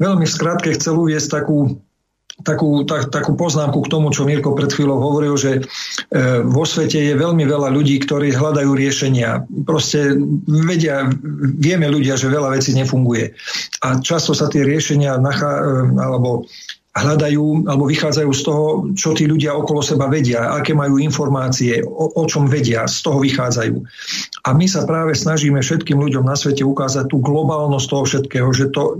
veľmi 0.00 0.26
skrátke 0.26 0.72
chcel 0.74 0.96
uviesť 0.96 1.28
takú, 1.40 1.78
takú, 2.42 2.88
tak, 2.88 3.12
takú 3.12 3.36
poznámku 3.36 3.84
k 3.84 3.90
tomu, 3.92 4.08
čo 4.10 4.24
Mirko 4.24 4.56
pred 4.56 4.72
chvíľou 4.72 4.98
hovoril, 4.98 5.36
že 5.36 5.60
e, 5.60 6.40
vo 6.44 6.64
svete 6.64 6.96
je 6.96 7.14
veľmi 7.14 7.44
veľa 7.44 7.68
ľudí, 7.68 8.00
ktorí 8.00 8.32
hľadajú 8.32 8.70
riešenia. 8.72 9.44
Proste 9.68 10.16
vedia, 10.48 11.06
vieme 11.60 11.86
ľudia, 11.92 12.16
že 12.16 12.32
veľa 12.32 12.56
vecí 12.56 12.72
nefunguje. 12.72 13.36
A 13.84 14.00
často 14.00 14.32
sa 14.32 14.48
tie 14.48 14.64
riešenia 14.64 15.20
nachá, 15.20 15.60
e, 15.60 15.92
alebo 16.00 16.48
hľadajú 16.90 17.70
alebo 17.70 17.86
vychádzajú 17.86 18.30
z 18.34 18.42
toho, 18.42 18.66
čo 18.98 19.14
tí 19.14 19.30
ľudia 19.30 19.54
okolo 19.54 19.78
seba 19.78 20.10
vedia, 20.10 20.50
aké 20.50 20.74
majú 20.74 20.98
informácie, 20.98 21.86
o, 21.86 22.10
o 22.18 22.22
čom 22.26 22.50
vedia, 22.50 22.82
z 22.90 22.98
toho 23.06 23.22
vychádzajú. 23.22 23.76
A 24.42 24.50
my 24.50 24.66
sa 24.66 24.82
práve 24.82 25.14
snažíme 25.14 25.62
všetkým 25.62 26.02
ľuďom 26.02 26.26
na 26.26 26.34
svete 26.34 26.66
ukázať 26.66 27.06
tú 27.14 27.22
globálnosť 27.22 27.86
toho 27.86 28.04
všetkého, 28.10 28.48
že 28.50 28.74
to 28.74 28.98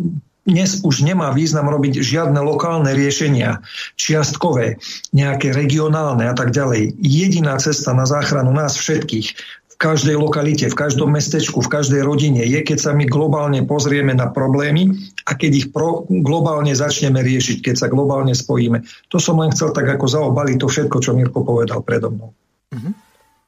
dnes 0.48 0.80
už 0.80 1.04
nemá 1.04 1.30
význam 1.36 1.68
robiť 1.68 2.00
žiadne 2.00 2.40
lokálne 2.40 2.90
riešenia, 2.96 3.60
čiastkové, 4.00 4.80
nejaké 5.12 5.52
regionálne 5.52 6.24
a 6.24 6.34
tak 6.34 6.56
ďalej. 6.56 6.96
Jediná 6.96 7.60
cesta 7.60 7.92
na 7.92 8.08
záchranu 8.08 8.50
nás 8.50 8.76
všetkých 8.76 9.28
v 9.70 9.74
každej 9.76 10.16
lokalite, 10.20 10.68
v 10.68 10.76
každom 10.76 11.16
mestečku, 11.16 11.64
v 11.64 11.72
každej 11.72 12.04
rodine 12.04 12.44
je, 12.44 12.60
keď 12.60 12.78
sa 12.80 12.90
my 12.92 13.08
globálne 13.08 13.64
pozrieme 13.64 14.12
na 14.12 14.28
problémy 14.28 14.92
a 15.24 15.32
keď 15.32 15.50
ich 15.56 15.68
pro, 15.72 16.04
globálne 16.08 16.76
začneme 16.76 17.24
riešiť, 17.24 17.64
keď 17.64 17.74
sa 17.80 17.86
globálne 17.88 18.36
spojíme. 18.36 18.84
To 19.08 19.16
som 19.16 19.40
len 19.40 19.48
chcel 19.56 19.72
tak 19.72 19.88
ako 19.88 20.04
zaobaliť 20.04 20.56
to 20.60 20.68
všetko, 20.68 20.96
čo 21.00 21.16
Mirko 21.16 21.44
povedal 21.44 21.80
predo 21.80 22.12
mnou. 22.12 22.30
Mm-hmm. 22.76 22.92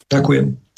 Ďakujem. 0.08 0.71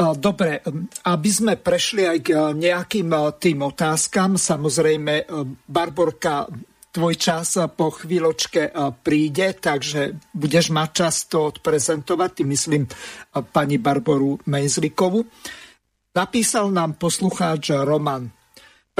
Dobre, 0.00 0.64
aby 1.04 1.30
sme 1.30 1.60
prešli 1.60 2.08
aj 2.08 2.18
k 2.24 2.28
nejakým 2.56 3.12
tým 3.36 3.58
otázkam, 3.60 4.40
samozrejme, 4.40 5.28
Barborka, 5.68 6.48
tvoj 6.88 7.14
čas 7.20 7.60
po 7.76 7.92
chvíľočke 7.92 8.72
príde, 9.04 9.52
takže 9.60 10.32
budeš 10.32 10.72
mať 10.72 10.88
čas 10.90 11.28
to 11.28 11.52
odprezentovať, 11.52 12.30
tým 12.32 12.48
myslím 12.48 12.88
pani 13.52 13.76
Barboru 13.76 14.40
Mejzlikovu. 14.48 15.20
Napísal 16.16 16.72
nám 16.72 16.96
poslucháč 16.96 17.70
Roman, 17.70 18.26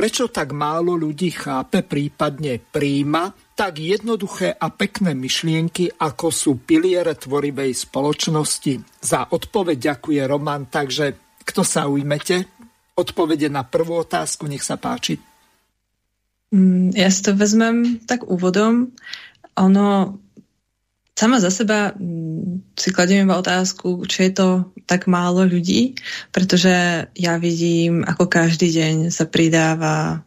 prečo 0.01 0.32
tak 0.32 0.56
málo 0.56 0.97
ľudí 0.97 1.28
chápe, 1.28 1.85
prípadne 1.85 2.56
príjma 2.56 3.36
tak 3.52 3.85
jednoduché 3.85 4.56
a 4.56 4.72
pekné 4.72 5.12
myšlienky, 5.12 5.93
ako 5.93 6.32
sú 6.32 6.56
piliere 6.64 7.12
tvorivej 7.12 7.77
spoločnosti. 7.77 8.81
Za 9.05 9.28
odpoveď 9.28 9.93
ďakuje 9.93 10.20
Roman, 10.24 10.72
takže 10.72 11.36
kto 11.44 11.60
sa 11.60 11.85
ujmete? 11.85 12.48
Odpovede 12.97 13.52
na 13.52 13.60
prvú 13.60 14.01
otázku, 14.01 14.48
nech 14.48 14.64
sa 14.64 14.81
páči. 14.81 15.20
Mm, 16.48 16.97
ja 16.97 17.12
si 17.12 17.20
to 17.20 17.36
vezmem 17.36 18.01
tak 18.09 18.24
úvodom. 18.24 18.97
Ono 19.60 20.16
sama 21.20 21.36
za 21.36 21.52
seba 21.52 21.92
mm, 21.92 22.72
si 22.72 22.88
kladiem 22.88 23.28
iba 23.28 23.36
otázku, 23.36 24.09
či 24.09 24.32
je 24.32 24.40
to 24.40 24.48
tak 24.88 25.05
málo 25.05 25.44
ľudí, 25.44 26.01
pretože 26.32 26.72
ja 27.12 27.34
vidím, 27.36 28.01
ako 28.09 28.24
každý 28.24 28.72
deň 28.72 29.12
sa 29.12 29.28
pridáva 29.28 30.24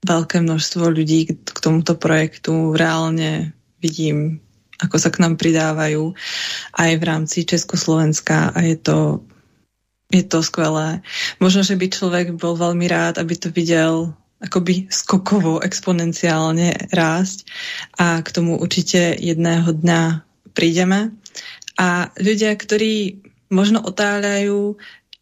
veľké 0.00 0.40
množstvo 0.40 0.88
ľudí 0.88 1.28
k 1.44 1.58
tomuto 1.60 2.00
projektu. 2.00 2.72
Reálne 2.72 3.52
vidím, 3.84 4.40
ako 4.80 4.96
sa 4.96 5.12
k 5.12 5.20
nám 5.20 5.36
pridávajú 5.36 6.16
aj 6.80 6.90
v 6.96 7.04
rámci 7.04 7.44
Československa 7.44 8.56
a 8.56 8.58
je 8.64 8.80
to, 8.80 9.20
je 10.08 10.24
to 10.24 10.40
skvelé. 10.40 11.04
Možno, 11.36 11.60
že 11.60 11.76
by 11.76 11.86
človek 11.92 12.26
bol 12.40 12.56
veľmi 12.56 12.88
rád, 12.88 13.20
aby 13.20 13.36
to 13.36 13.52
videl 13.52 14.16
akoby 14.40 14.88
skokovo, 14.88 15.60
exponenciálne 15.60 16.90
rásť 16.90 17.44
a 18.00 18.24
k 18.24 18.28
tomu 18.32 18.56
určite 18.56 19.14
jedného 19.20 19.68
dňa 19.76 20.24
prídeme. 20.56 21.12
A 21.76 22.12
ľudia, 22.16 22.56
ktorí 22.56 23.24
možno 23.52 23.84
otáľajú, 23.84 24.80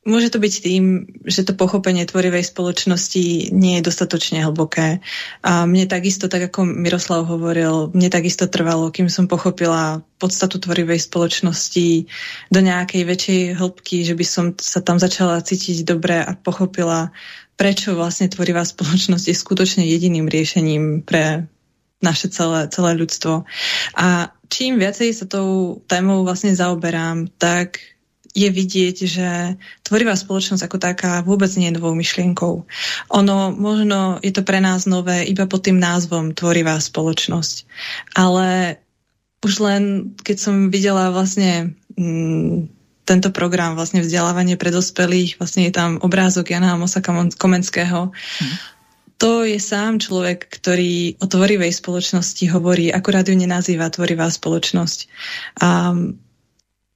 Môže 0.09 0.33
to 0.33 0.41
byť 0.41 0.55
tým, 0.65 0.85
že 1.29 1.45
to 1.45 1.53
pochopenie 1.53 2.09
tvorivej 2.09 2.41
spoločnosti 2.41 3.53
nie 3.53 3.77
je 3.77 3.87
dostatočne 3.93 4.41
hlboké. 4.41 5.05
A 5.45 5.69
mne 5.69 5.85
takisto, 5.85 6.33
tak 6.33 6.49
ako 6.49 6.65
Miroslav 6.65 7.29
hovoril, 7.29 7.93
mne 7.93 8.09
takisto 8.09 8.49
trvalo, 8.49 8.89
kým 8.89 9.13
som 9.13 9.29
pochopila 9.29 10.01
podstatu 10.17 10.65
tvorivej 10.65 11.05
spoločnosti 11.05 12.09
do 12.49 12.61
nejakej 12.65 13.03
väčšej 13.05 13.43
hĺbky, 13.61 14.09
že 14.09 14.17
by 14.17 14.25
som 14.25 14.57
sa 14.57 14.81
tam 14.81 14.97
začala 14.97 15.45
cítiť 15.45 15.85
dobre 15.85 16.25
a 16.25 16.33
pochopila, 16.33 17.13
prečo 17.59 17.99
vlastne 17.99 18.31
tvorivá 18.31 18.63
spoločnosť 18.63 19.25
je 19.29 19.37
skutočne 19.37 19.83
jediným 19.85 20.31
riešením 20.31 21.03
pre 21.03 21.51
naše 21.99 22.31
celé, 22.31 22.71
celé 22.71 22.95
ľudstvo. 22.95 23.43
A 23.99 24.31
čím 24.47 24.79
viacej 24.79 25.11
sa 25.11 25.27
tou 25.27 25.83
témou 25.91 26.23
vlastne 26.23 26.55
zaoberám, 26.55 27.27
tak 27.43 27.83
je 28.39 28.47
vidieť, 28.47 28.97
že 29.03 29.29
tvorivá 29.83 30.15
spoločnosť 30.15 30.63
ako 30.63 30.79
taká 30.79 31.13
vôbec 31.27 31.51
nie 31.59 31.75
je 31.75 31.77
novou 31.83 31.91
myšlienkou. 31.99 32.63
Ono 33.11 33.37
možno 33.51 34.23
je 34.23 34.31
to 34.31 34.47
pre 34.47 34.63
nás 34.63 34.87
nové 34.87 35.27
iba 35.27 35.51
pod 35.51 35.67
tým 35.67 35.83
názvom 35.83 36.39
tvorivá 36.39 36.79
spoločnosť. 36.79 37.67
Ale 38.15 38.79
už 39.43 39.53
len 39.59 39.83
keď 40.23 40.37
som 40.39 40.55
videla 40.71 41.11
vlastne 41.11 41.75
mm, 41.99 42.78
tento 43.09 43.33
program, 43.33 43.73
vlastne 43.73 44.05
vzdelávanie 44.05 44.61
pre 44.61 44.69
dospelých, 44.69 45.41
vlastne 45.41 45.65
je 45.65 45.73
tam 45.73 45.97
obrázok 46.05 46.53
Jana 46.53 46.77
Mosa 46.77 47.01
Komenského, 47.01 48.13
mm. 48.13 48.77
To 49.19 49.43
je 49.43 49.59
sám 49.59 49.99
človek, 49.99 50.47
ktorý 50.47 51.19
o 51.19 51.27
tvorivej 51.27 51.75
spoločnosti 51.75 52.47
hovorí, 52.55 52.95
akurát 52.95 53.27
ju 53.27 53.35
nenazýva 53.35 53.91
tvorivá 53.91 54.31
spoločnosť. 54.31 54.99
A 55.59 55.91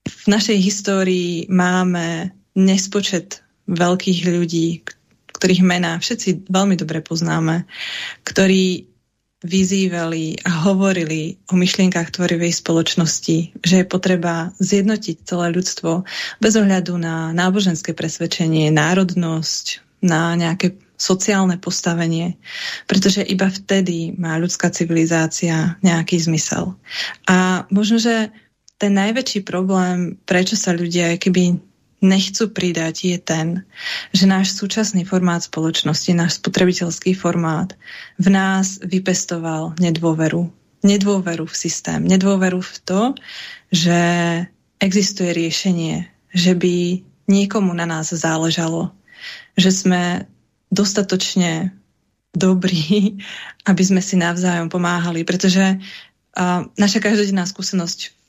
v 0.07 0.25
našej 0.31 0.59
histórii 0.63 1.51
máme 1.51 2.31
nespočet 2.55 3.43
veľkých 3.67 4.23
ľudí, 4.31 4.87
ktorých 5.35 5.67
mená 5.67 5.99
všetci 5.99 6.47
veľmi 6.47 6.79
dobre 6.79 7.03
poznáme, 7.03 7.67
ktorí 8.23 8.92
vyzývali 9.43 10.47
a 10.47 10.71
hovorili 10.71 11.37
o 11.51 11.59
myšlienkach 11.59 12.15
tvorivej 12.15 12.55
spoločnosti, 12.55 13.59
že 13.59 13.75
je 13.83 13.87
potreba 13.87 14.55
zjednotiť 14.63 15.27
celé 15.27 15.51
ľudstvo 15.51 16.07
bez 16.39 16.53
ohľadu 16.55 16.95
na 16.99 17.35
náboženské 17.35 17.93
presvedčenie, 17.93 18.71
národnosť, 18.71 19.83
na 20.03 20.35
nejaké 20.35 20.79
sociálne 21.03 21.59
postavenie, 21.59 22.39
pretože 22.87 23.27
iba 23.27 23.51
vtedy 23.51 24.15
má 24.15 24.39
ľudská 24.39 24.71
civilizácia 24.71 25.75
nejaký 25.83 26.23
zmysel. 26.23 26.79
A 27.27 27.67
možno, 27.75 27.99
že 27.99 28.31
ten 28.79 28.95
najväčší 28.95 29.43
problém, 29.43 30.19
prečo 30.27 30.55
sa 30.55 30.71
ľudia 30.71 31.19
keby 31.19 31.59
nechcú 32.03 32.51
pridať, 32.51 33.15
je 33.15 33.19
ten, 33.23 33.47
že 34.11 34.27
náš 34.27 34.59
súčasný 34.59 35.07
formát 35.07 35.41
spoločnosti, 35.41 36.11
náš 36.13 36.43
spotrebiteľský 36.43 37.15
formát 37.15 37.73
v 38.19 38.29
nás 38.29 38.83
vypestoval 38.83 39.79
nedôveru. 39.79 40.51
Nedôveru 40.83 41.47
v 41.47 41.55
systém, 41.55 42.03
nedôveru 42.03 42.59
v 42.59 42.75
to, 42.83 43.03
že 43.71 44.01
existuje 44.83 45.31
riešenie, 45.31 46.11
že 46.35 46.59
by 46.59 47.07
niekomu 47.31 47.71
na 47.71 47.87
nás 47.87 48.11
záležalo, 48.11 48.91
že 49.55 49.71
sme 49.71 50.27
dostatočne 50.75 51.71
dobrí, 52.35 53.17
aby 53.71 53.83
sme 53.87 54.03
si 54.03 54.19
navzájom 54.19 54.67
pomáhali, 54.67 55.23
pretože 55.23 55.79
uh, 55.79 56.67
naša 56.75 56.99
každodenná 56.99 57.47
skúsenosť 57.47 58.22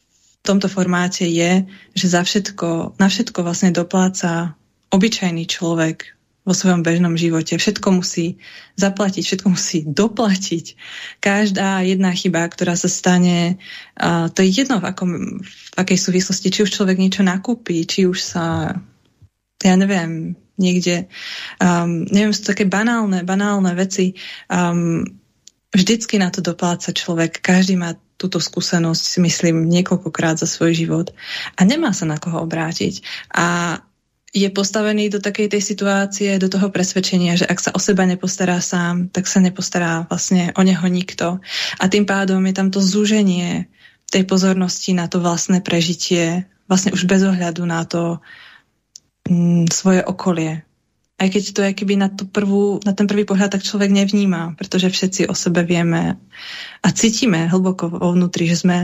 tomto 0.44 0.68
formáte 0.68 1.24
je, 1.24 1.64
že 1.96 2.06
za 2.12 2.22
všetko, 2.22 3.00
na 3.00 3.08
všetko 3.08 3.40
vlastne 3.48 3.72
dopláca 3.72 4.60
obyčajný 4.92 5.48
človek 5.48 6.14
vo 6.44 6.52
svojom 6.52 6.84
bežnom 6.84 7.16
živote. 7.16 7.56
Všetko 7.56 8.04
musí 8.04 8.36
zaplatiť, 8.76 9.24
všetko 9.24 9.48
musí 9.48 9.88
doplatiť. 9.88 10.66
Každá 11.24 11.88
jedna 11.88 12.12
chyba, 12.12 12.44
ktorá 12.52 12.76
sa 12.76 12.92
stane, 12.92 13.64
to 14.36 14.40
je 14.44 14.50
jedno 14.52 14.84
v, 14.84 14.86
akom, 14.92 15.12
v 15.40 15.76
akej 15.80 15.96
súvislosti, 15.96 16.52
či 16.52 16.68
už 16.68 16.76
človek 16.76 17.00
niečo 17.00 17.24
nakúpi, 17.24 17.88
či 17.88 18.04
už 18.04 18.20
sa, 18.20 18.76
ja 19.64 19.76
neviem, 19.80 20.36
niekde, 20.60 21.08
um, 21.64 22.04
neviem, 22.12 22.36
sú 22.36 22.44
také 22.44 22.68
banálne, 22.68 23.24
banálne 23.24 23.72
veci. 23.74 24.20
Um, 24.52 25.08
vždycky 25.74 26.22
na 26.22 26.30
to 26.30 26.46
dopláca 26.46 26.94
človek. 26.94 27.42
Každý 27.42 27.80
má 27.80 27.98
túto 28.24 28.40
skúsenosť, 28.40 29.04
si 29.04 29.20
myslím, 29.20 29.68
niekoľkokrát 29.68 30.40
za 30.40 30.48
svoj 30.48 30.72
život 30.72 31.12
a 31.60 31.68
nemá 31.68 31.92
sa 31.92 32.08
na 32.08 32.16
koho 32.16 32.40
obrátiť. 32.40 33.04
A 33.36 33.78
je 34.34 34.50
postavený 34.50 35.14
do 35.14 35.22
takej 35.22 35.46
tej 35.46 35.62
situácie, 35.62 36.42
do 36.42 36.50
toho 36.50 36.74
presvedčenia, 36.74 37.38
že 37.38 37.46
ak 37.46 37.60
sa 37.62 37.70
o 37.70 37.78
seba 37.78 38.08
nepostará 38.10 38.58
sám, 38.58 39.14
tak 39.14 39.30
sa 39.30 39.38
nepostará 39.38 40.10
vlastne 40.10 40.50
o 40.58 40.66
neho 40.66 40.88
nikto. 40.90 41.38
A 41.78 41.86
tým 41.86 42.10
pádom 42.10 42.42
je 42.50 42.54
tam 42.58 42.74
to 42.74 42.82
zúženie 42.82 43.70
tej 44.10 44.26
pozornosti 44.26 44.98
na 44.98 45.06
to 45.06 45.22
vlastné 45.22 45.62
prežitie, 45.62 46.50
vlastne 46.66 46.90
už 46.98 47.06
bez 47.06 47.22
ohľadu 47.22 47.62
na 47.70 47.86
to 47.86 48.26
mm, 49.30 49.70
svoje 49.70 50.02
okolie. 50.02 50.66
Aj 51.22 51.30
keď 51.30 51.44
to 51.54 51.62
je 51.64 51.72
keby 51.78 51.94
na, 51.96 52.10
tú 52.10 52.26
prvú, 52.26 52.82
na 52.84 52.92
ten 52.92 53.06
prvý 53.06 53.24
pohľad 53.24 53.54
tak 53.54 53.64
človek 53.64 53.94
nevníma, 53.94 54.58
pretože 54.58 54.90
všetci 54.90 55.30
o 55.30 55.36
sebe 55.38 55.62
vieme 55.64 56.18
a 56.82 56.88
cítime 56.90 57.48
hlboko 57.48 57.88
vo 57.88 58.12
vnútri, 58.12 58.50
že 58.50 58.66
sme 58.66 58.78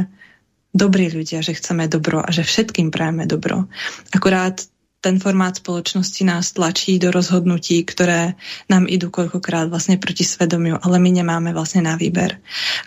dobrí 0.70 1.10
ľudia, 1.10 1.42
že 1.42 1.58
chceme 1.58 1.90
dobro 1.90 2.22
a 2.22 2.30
že 2.30 2.46
všetkým 2.46 2.94
prajeme 2.94 3.26
dobro. 3.26 3.66
Akurát 4.14 4.62
ten 5.00 5.16
formát 5.18 5.56
spoločnosti 5.56 6.22
nás 6.28 6.52
tlačí 6.52 7.00
do 7.00 7.10
rozhodnutí, 7.10 7.88
ktoré 7.88 8.36
nám 8.68 8.84
idú 8.86 9.08
koľkokrát 9.08 9.72
vlastne 9.72 9.96
proti 9.96 10.28
svedomiu, 10.28 10.76
ale 10.76 11.00
my 11.00 11.24
nemáme 11.24 11.56
vlastne 11.56 11.88
na 11.88 11.96
výber. 11.96 12.38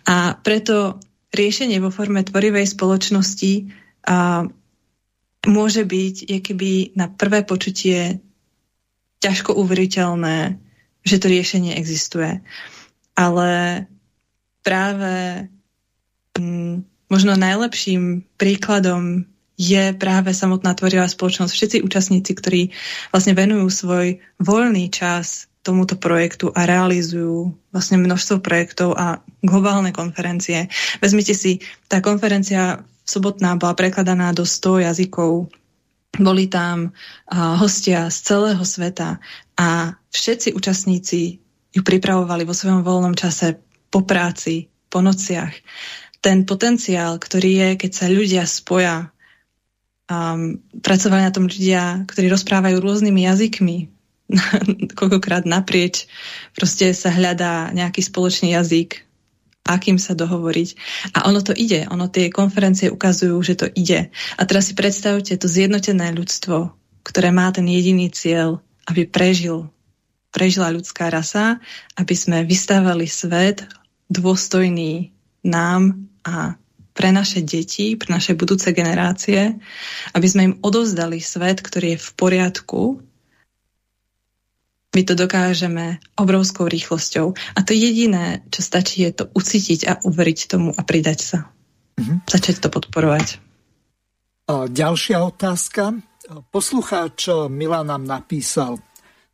A 0.04 0.36
preto 0.36 1.00
riešenie 1.32 1.80
vo 1.80 1.88
forme 1.88 2.20
tvorivej 2.20 2.68
spoločnosti 2.68 3.72
a 4.04 4.44
môže 5.48 5.82
byť 5.82 6.16
je 6.28 6.38
keby 6.38 6.70
na 6.94 7.08
prvé 7.08 7.42
počutie 7.48 8.20
ťažko 9.22 9.54
uveriteľné, 9.54 10.58
že 11.06 11.16
to 11.22 11.30
riešenie 11.30 11.78
existuje. 11.78 12.42
Ale 13.14 13.50
práve 14.66 15.46
mm, 16.38 16.82
možno 17.06 17.38
najlepším 17.38 18.26
príkladom 18.34 19.30
je 19.54 19.94
práve 19.94 20.34
samotná 20.34 20.74
tvorivá 20.74 21.06
spoločnosť. 21.06 21.52
Všetci 21.54 21.76
účastníci, 21.86 22.32
ktorí 22.34 22.62
vlastne 23.14 23.38
venujú 23.38 23.70
svoj 23.70 24.06
voľný 24.42 24.90
čas 24.90 25.46
tomuto 25.62 25.94
projektu 25.94 26.50
a 26.50 26.66
realizujú 26.66 27.54
vlastne 27.70 28.02
množstvo 28.02 28.42
projektov 28.42 28.98
a 28.98 29.22
globálne 29.46 29.94
konferencie. 29.94 30.66
Vezmite 30.98 31.38
si, 31.38 31.62
tá 31.86 32.02
konferencia 32.02 32.82
sobotná 33.06 33.54
bola 33.54 33.78
prekladaná 33.78 34.34
do 34.34 34.42
100 34.42 34.90
jazykov 34.90 35.46
boli 36.20 36.44
tam 36.48 36.92
hostia 37.32 38.12
z 38.12 38.18
celého 38.20 38.64
sveta 38.68 39.16
a 39.56 39.96
všetci 40.12 40.52
účastníci 40.52 41.40
ju 41.72 41.80
pripravovali 41.80 42.44
vo 42.44 42.52
svojom 42.52 42.84
voľnom 42.84 43.16
čase 43.16 43.56
po 43.88 44.04
práci, 44.04 44.68
po 44.92 45.00
nociach. 45.00 45.52
Ten 46.20 46.44
potenciál, 46.44 47.16
ktorý 47.16 47.50
je, 47.50 47.68
keď 47.80 47.90
sa 47.96 48.06
ľudia 48.12 48.44
spoja, 48.44 49.08
um, 50.06 50.60
pracovali 50.84 51.22
na 51.24 51.32
tom 51.32 51.48
ľudia, 51.48 52.04
ktorí 52.04 52.28
rozprávajú 52.28 52.76
rôznymi 52.78 53.20
jazykmi, 53.24 53.78
koľkokrát 55.00 55.48
naprieč, 55.48 56.06
proste 56.52 56.92
sa 56.92 57.08
hľadá 57.08 57.72
nejaký 57.72 58.04
spoločný 58.04 58.52
jazyk, 58.52 59.08
akým 59.62 59.98
sa 59.98 60.18
dohovoriť. 60.18 60.68
A 61.14 61.30
ono 61.30 61.40
to 61.40 61.54
ide. 61.54 61.86
Ono 61.90 62.10
tie 62.10 62.28
konferencie 62.34 62.90
ukazujú, 62.90 63.36
že 63.42 63.54
to 63.54 63.66
ide. 63.70 64.10
A 64.36 64.42
teraz 64.42 64.70
si 64.70 64.74
predstavte 64.74 65.34
to 65.38 65.46
zjednotené 65.46 66.10
ľudstvo, 66.12 66.74
ktoré 67.06 67.30
má 67.30 67.50
ten 67.54 67.66
jediný 67.66 68.10
cieľ, 68.10 68.62
aby 68.90 69.06
prežil, 69.06 69.70
prežila 70.34 70.74
ľudská 70.74 71.10
rasa, 71.10 71.62
aby 71.94 72.14
sme 72.14 72.42
vystávali 72.42 73.06
svet 73.06 73.66
dôstojný 74.10 75.14
nám 75.46 76.06
a 76.26 76.58
pre 76.92 77.08
naše 77.08 77.40
deti, 77.40 77.96
pre 77.96 78.12
naše 78.12 78.36
budúce 78.36 78.68
generácie, 78.76 79.56
aby 80.12 80.26
sme 80.28 80.42
im 80.52 80.54
odovzdali 80.60 81.24
svet, 81.24 81.64
ktorý 81.64 81.96
je 81.96 82.02
v 82.04 82.10
poriadku, 82.20 82.80
my 84.92 85.02
to 85.08 85.16
dokážeme 85.16 85.98
obrovskou 86.20 86.68
rýchlosťou. 86.68 87.32
A 87.32 87.58
to 87.64 87.72
jediné, 87.72 88.44
čo 88.52 88.60
stačí, 88.60 89.08
je 89.08 89.12
to 89.12 89.24
ucítiť 89.32 89.80
a 89.88 89.92
uveriť 90.04 90.38
tomu 90.52 90.70
a 90.76 90.80
pridať 90.84 91.18
sa. 91.20 91.38
Mm-hmm. 91.96 92.28
Začať 92.28 92.56
to 92.60 92.68
podporovať. 92.68 93.40
A 94.52 94.68
ďalšia 94.68 95.24
otázka. 95.24 95.96
Poslucháč 96.52 97.28
Milan 97.48 97.88
nám 97.88 98.04
napísal. 98.04 98.78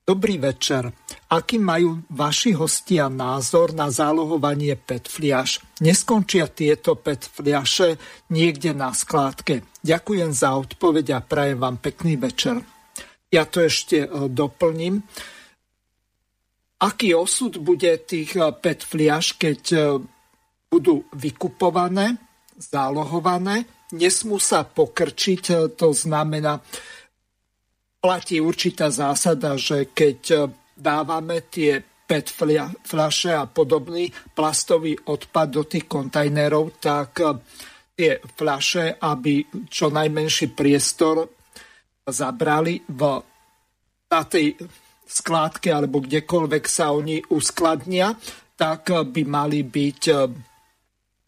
Dobrý 0.09 0.41
večer. 0.41 0.89
Aký 1.29 1.61
majú 1.61 2.01
vaši 2.09 2.57
hostia 2.57 3.13
názor 3.13 3.77
na 3.77 3.93
zálohovanie 3.93 4.73
PET 4.73 5.05
fliaš? 5.05 5.61
Neskončia 5.85 6.49
tieto 6.49 6.97
PET 6.97 7.29
fliaše 7.29 8.01
niekde 8.33 8.73
na 8.73 8.97
skládke? 8.97 9.69
Ďakujem 9.85 10.33
za 10.33 10.57
odpoveď 10.57 11.07
a 11.13 11.21
prajem 11.21 11.61
vám 11.61 11.77
pekný 11.77 12.17
večer. 12.17 12.65
Ja 13.29 13.45
to 13.45 13.61
ešte 13.61 14.09
e, 14.09 14.33
doplním 14.33 15.05
aký 16.79 17.15
osud 17.15 17.59
bude 17.59 17.91
tých 18.07 18.39
eh, 18.39 18.55
PET 18.55 18.81
fliaž, 18.87 19.35
keď 19.35 19.63
eh, 19.75 19.83
budú 20.71 21.05
vykupované, 21.15 22.19
zálohované, 22.59 23.67
nesmú 23.95 24.39
sa 24.39 24.63
pokrčiť, 24.63 25.43
eh, 25.51 25.59
to 25.75 25.91
znamená, 25.91 26.63
platí 27.99 28.39
určitá 28.39 28.95
zásada, 28.95 29.59
že 29.59 29.91
keď 29.91 30.55
dávame 30.79 31.51
tie 31.51 31.83
PET 31.83 32.31
fľaše 32.87 33.35
a 33.35 33.45
podobný 33.51 34.09
plastový 34.33 34.95
odpad 34.95 35.49
do 35.51 35.63
tých 35.67 35.91
kontajnerov, 35.91 36.79
tak 36.79 37.21
tie 37.99 38.23
fľaše, 38.23 39.03
aby 39.03 39.67
čo 39.67 39.91
najmenší 39.91 40.55
priestor 40.55 41.27
zabrali 42.07 42.81
v, 42.87 43.01
na 44.09 44.23
tej 44.25 44.57
skládke 45.09 45.73
alebo 45.73 46.05
kdekoľvek 46.05 46.65
sa 46.69 46.93
oni 46.93 47.25
uskladnia, 47.33 48.13
tak 48.59 48.93
by 48.93 49.23
mali 49.25 49.65
byť 49.65 50.03
eh, 50.13 50.19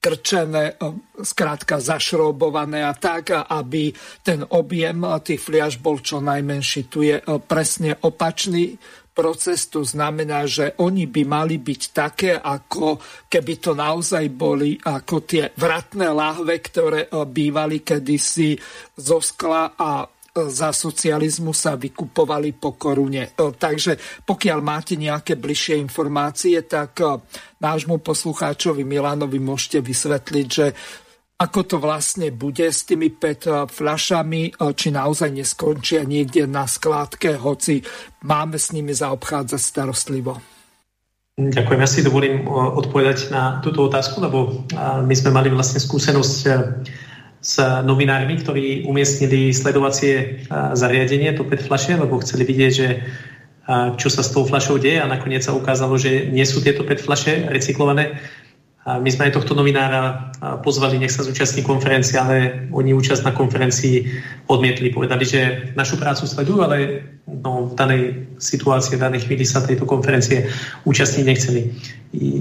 krčené, 0.03 0.65
eh, 0.75 0.95
skrátka 1.25 1.81
zašrobované 1.81 2.85
a 2.85 2.93
tak, 2.93 3.33
aby 3.33 3.89
ten 4.21 4.45
objem 4.45 5.01
tých 5.25 5.41
fliaž 5.41 5.81
bol 5.81 6.03
čo 6.05 6.21
najmenší. 6.21 6.93
Tu 6.93 7.09
je 7.09 7.17
eh, 7.17 7.25
presne 7.41 7.97
opačný 8.05 8.77
proces, 9.11 9.67
to 9.69 9.83
znamená, 9.83 10.47
že 10.47 10.77
oni 10.81 11.05
by 11.11 11.23
mali 11.27 11.57
byť 11.61 11.83
také, 11.93 12.33
ako 12.39 12.97
keby 13.27 13.55
to 13.59 13.73
naozaj 13.75 14.25
boli 14.33 14.79
ako 14.79 15.27
tie 15.27 15.51
vratné 15.51 16.09
láhve, 16.09 16.63
ktoré 16.63 17.11
bývali 17.11 17.83
kedysi 17.83 18.57
zo 18.97 19.19
skla 19.19 19.77
a 19.77 20.07
za 20.35 20.71
socializmu 20.71 21.51
sa 21.51 21.75
vykupovali 21.75 22.55
po 22.55 22.79
korune. 22.79 23.35
Takže 23.35 24.23
pokiaľ 24.23 24.59
máte 24.63 24.95
nejaké 24.95 25.35
bližšie 25.35 25.79
informácie, 25.83 26.63
tak 26.65 27.03
nášmu 27.59 27.99
poslucháčovi 27.99 28.87
Milanovi 28.87 29.43
môžete 29.43 29.83
vysvetliť, 29.83 30.47
že 30.47 30.67
ako 31.41 31.61
to 31.65 31.77
vlastne 31.81 32.29
bude 32.37 32.69
s 32.69 32.85
tými 32.85 33.17
PET 33.17 33.73
fľašami, 33.73 34.61
či 34.61 34.89
naozaj 34.93 35.33
neskončia 35.33 36.05
niekde 36.05 36.45
na 36.45 36.69
skládke, 36.69 37.41
hoci 37.41 37.81
máme 38.29 38.61
s 38.61 38.77
nimi 38.77 38.93
zaobchádzať 38.93 39.57
starostlivo. 39.57 40.37
Ďakujem. 41.41 41.81
Ja 41.81 41.89
si 41.89 42.05
dovolím 42.05 42.45
odpovedať 42.53 43.33
na 43.33 43.65
túto 43.65 43.89
otázku, 43.89 44.21
lebo 44.21 44.69
my 44.77 45.15
sme 45.17 45.33
mali 45.33 45.49
vlastne 45.49 45.81
skúsenosť 45.81 46.39
s 47.41 47.57
novinármi, 47.85 48.37
ktorí 48.37 48.85
umiestnili 48.85 49.53
sledovacie 49.53 50.45
zariadenie, 50.77 51.33
to 51.33 51.49
PET 51.49 51.65
fľaše, 51.65 51.97
lebo 51.97 52.21
chceli 52.21 52.45
vidieť, 52.45 52.73
že 52.73 52.89
čo 53.97 54.09
sa 54.13 54.21
s 54.21 54.35
tou 54.35 54.45
fľašou 54.45 54.77
deje 54.77 55.01
a 55.01 55.09
nakoniec 55.09 55.41
sa 55.41 55.57
ukázalo, 55.57 55.97
že 55.97 56.29
nie 56.29 56.45
sú 56.45 56.61
tieto 56.61 56.85
PET 56.85 57.01
fľaše 57.01 57.49
recyklované 57.49 58.19
my 58.99 59.13
sme 59.13 59.29
aj 59.29 59.37
tohto 59.37 59.53
novinára 59.53 60.33
pozvali, 60.65 60.97
nech 60.97 61.13
sa 61.13 61.21
zúčastní 61.21 61.61
konferencie, 61.61 62.17
ale 62.17 62.65
oni 62.73 62.97
účasť 62.97 63.29
na 63.29 63.37
konferencii 63.37 64.09
odmietli. 64.49 64.89
Povedali, 64.89 65.23
že 65.29 65.71
našu 65.77 66.01
prácu 66.01 66.25
sledujú, 66.25 66.65
ale 66.65 67.05
no, 67.29 67.69
v 67.69 67.75
danej 67.77 68.03
situácii, 68.41 68.97
v 68.97 69.05
danej 69.05 69.29
chvíli 69.29 69.45
sa 69.45 69.61
tejto 69.61 69.85
konferencie 69.85 70.49
účastniť 70.89 71.25
nechceli. 71.29 71.63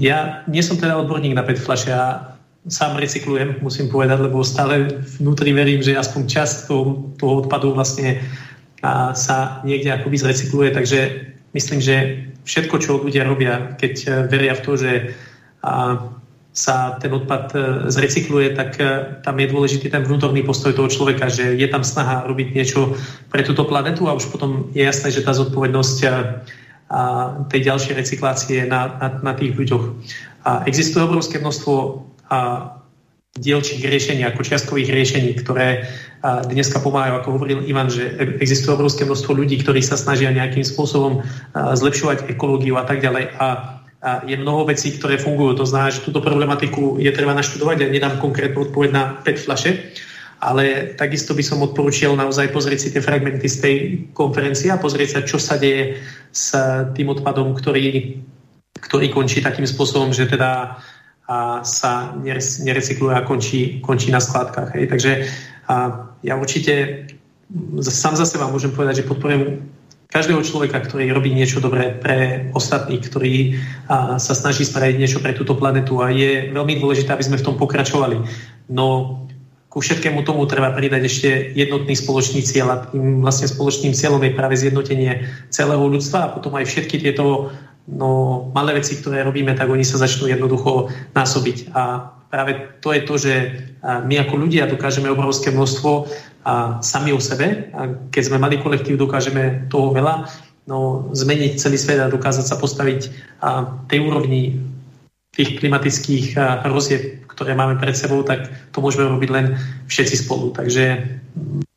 Ja 0.00 0.40
nie 0.48 0.64
som 0.64 0.80
teda 0.80 0.96
odborník 0.96 1.36
na 1.36 1.44
PET 1.44 1.60
flaše 1.60 1.92
a 1.92 2.39
sám 2.68 3.00
recyklujem, 3.00 3.56
musím 3.64 3.88
povedať, 3.88 4.20
lebo 4.20 4.44
stále 4.44 5.00
vnútri 5.16 5.56
verím, 5.56 5.80
že 5.80 5.96
aspoň 5.96 6.22
časť 6.28 6.56
toho, 6.68 7.08
toho 7.16 7.32
odpadu 7.44 7.72
vlastne 7.72 8.20
a 8.80 9.12
sa 9.12 9.60
niekde 9.64 9.92
akoby 9.92 10.16
zrecykluje, 10.16 10.72
takže 10.72 10.98
myslím, 11.52 11.80
že 11.84 12.24
všetko, 12.44 12.76
čo 12.80 13.00
ľudia 13.04 13.28
robia, 13.28 13.76
keď 13.76 13.94
e, 14.00 14.08
veria 14.28 14.56
v 14.56 14.64
to, 14.64 14.72
že 14.76 14.92
a 15.60 16.00
sa 16.56 16.96
ten 16.96 17.12
odpad 17.12 17.44
e, 17.52 17.58
zrecykluje, 17.92 18.56
tak 18.56 18.80
e, 18.80 19.20
tam 19.20 19.36
je 19.36 19.52
dôležitý 19.52 19.92
ten 19.92 20.00
vnútorný 20.00 20.40
postoj 20.40 20.72
toho 20.72 20.88
človeka, 20.88 21.28
že 21.28 21.60
je 21.60 21.68
tam 21.68 21.84
snaha 21.84 22.24
robiť 22.24 22.56
niečo 22.56 22.96
pre 23.28 23.44
túto 23.44 23.68
planetu 23.68 24.08
a 24.08 24.16
už 24.16 24.32
potom 24.32 24.72
je 24.72 24.80
jasné, 24.80 25.12
že 25.12 25.20
tá 25.20 25.36
zodpovednosť 25.36 25.96
a 26.90 27.38
tej 27.46 27.70
ďalšej 27.70 27.94
recyklácie 28.02 28.58
na, 28.66 28.98
na, 28.98 29.08
na 29.22 29.32
tých 29.38 29.54
ľuďoch. 29.54 29.94
A 30.42 30.66
existuje 30.66 31.06
obrovské 31.06 31.38
množstvo 31.38 32.02
dielčích 33.30 33.82
riešení, 33.82 34.22
ako 34.26 34.42
čiastkových 34.42 34.90
riešení, 34.90 35.30
ktoré 35.38 35.86
dneska 36.22 36.82
pomáhajú, 36.82 37.14
ako 37.18 37.28
hovoril 37.34 37.60
Ivan, 37.66 37.90
že 37.90 38.10
existuje 38.42 38.74
obrovské 38.74 39.06
množstvo 39.06 39.32
ľudí, 39.34 39.58
ktorí 39.62 39.82
sa 39.82 39.94
snažia 39.94 40.34
nejakým 40.34 40.66
spôsobom 40.66 41.22
zlepšovať 41.54 42.26
ekológiu 42.30 42.78
a 42.78 42.84
tak 42.84 43.02
ďalej. 43.02 43.30
A 43.38 43.46
a 44.00 44.24
je 44.24 44.32
mnoho 44.32 44.64
vecí, 44.64 44.96
ktoré 44.96 45.20
fungujú. 45.20 45.60
To 45.60 45.68
znamená, 45.68 45.92
že 45.92 46.00
túto 46.00 46.24
problematiku 46.24 46.96
je 46.96 47.12
treba 47.12 47.36
naštudovať. 47.36 47.84
Ja 47.84 47.92
nedám 47.92 48.16
konkrétnu 48.16 48.72
odpoveď 48.72 48.90
na 48.96 49.20
PET 49.20 49.44
flaše, 49.44 49.92
ale 50.40 50.96
takisto 50.96 51.36
by 51.36 51.44
som 51.44 51.60
odporučil 51.60 52.16
naozaj 52.16 52.48
pozrieť 52.48 52.80
si 52.80 52.88
tie 52.96 53.04
fragmenty 53.04 53.44
z 53.44 53.56
tej 53.60 53.76
konferencie 54.16 54.72
a 54.72 54.80
pozrieť 54.80 55.08
sa, 55.12 55.20
čo 55.28 55.36
sa 55.36 55.60
deje 55.60 56.00
s 56.32 56.56
tým 56.96 57.12
odpadom, 57.12 57.52
ktorý, 57.52 58.16
ktorý 58.80 59.12
končí 59.12 59.44
takým 59.44 59.68
spôsobom, 59.68 60.16
že 60.16 60.24
teda 60.32 60.80
a 61.30 61.62
sa 61.62 62.10
nerecykluje 62.66 63.14
a 63.14 63.22
končí, 63.22 63.78
končí 63.86 64.10
na 64.10 64.18
skládkach. 64.18 64.74
Hej. 64.74 64.90
Takže 64.90 65.10
a 65.70 65.74
ja 66.26 66.34
určite 66.34 67.06
sám 67.86 68.18
za 68.18 68.26
seba 68.26 68.50
môžem 68.50 68.74
povedať, 68.74 69.06
že 69.06 69.08
podporujem 69.08 69.62
každého 70.10 70.42
človeka, 70.42 70.82
ktorý 70.82 71.14
robí 71.14 71.30
niečo 71.30 71.62
dobré 71.62 71.94
pre 71.94 72.50
ostatných, 72.58 73.06
ktorý 73.06 73.34
a, 73.86 74.18
sa 74.18 74.34
snaží 74.34 74.66
spraviť 74.66 74.98
niečo 74.98 75.22
pre 75.22 75.30
túto 75.38 75.54
planetu 75.54 76.02
a 76.02 76.10
je 76.10 76.50
veľmi 76.50 76.82
dôležité, 76.82 77.14
aby 77.14 77.22
sme 77.22 77.38
v 77.38 77.46
tom 77.46 77.54
pokračovali. 77.54 78.18
No 78.66 79.22
ku 79.70 79.78
všetkému 79.78 80.26
tomu 80.26 80.50
treba 80.50 80.74
pridať 80.74 81.06
ešte 81.06 81.30
jednotný 81.54 81.94
spoločný 81.94 82.42
cieľ 82.42 82.74
a 82.74 82.76
tým 82.90 83.22
vlastne 83.22 83.46
spoločným 83.46 83.94
cieľom 83.94 84.18
je 84.26 84.34
práve 84.34 84.58
zjednotenie 84.58 85.30
celého 85.54 85.86
ľudstva 85.86 86.26
a 86.26 86.32
potom 86.34 86.58
aj 86.58 86.66
všetky 86.66 86.98
tieto 86.98 87.54
no, 87.88 88.50
malé 88.52 88.80
veci, 88.80 88.98
ktoré 88.98 89.24
robíme, 89.24 89.56
tak 89.56 89.70
oni 89.70 89.86
sa 89.86 90.00
začnú 90.00 90.28
jednoducho 90.28 90.92
násobiť. 91.16 91.72
A 91.72 92.12
práve 92.28 92.80
to 92.84 92.92
je 92.92 93.00
to, 93.04 93.14
že 93.18 93.34
my 93.82 94.14
ako 94.20 94.34
ľudia 94.36 94.70
dokážeme 94.70 95.08
obrovské 95.10 95.50
množstvo 95.50 96.06
a 96.44 96.80
sami 96.80 97.12
o 97.12 97.20
sebe. 97.20 97.72
A 97.72 97.88
keď 98.12 98.22
sme 98.32 98.42
mali 98.42 98.60
kolektív, 98.60 99.00
dokážeme 99.00 99.66
toho 99.72 99.92
veľa. 99.92 100.28
No, 100.70 101.10
zmeniť 101.10 101.58
celý 101.58 101.80
svet 101.80 101.98
a 101.98 102.12
dokázať 102.12 102.46
sa 102.46 102.54
postaviť 102.54 103.00
a 103.42 103.66
tej 103.90 104.06
úrovni 104.06 104.69
tých 105.30 105.62
klimatických 105.62 106.34
hrozieb, 106.66 107.26
ktoré 107.30 107.54
máme 107.54 107.78
pred 107.78 107.94
sebou, 107.94 108.26
tak 108.26 108.50
to 108.74 108.82
môžeme 108.82 109.06
robiť 109.06 109.30
len 109.30 109.46
všetci 109.86 110.26
spolu. 110.26 110.50
Takže 110.50 111.06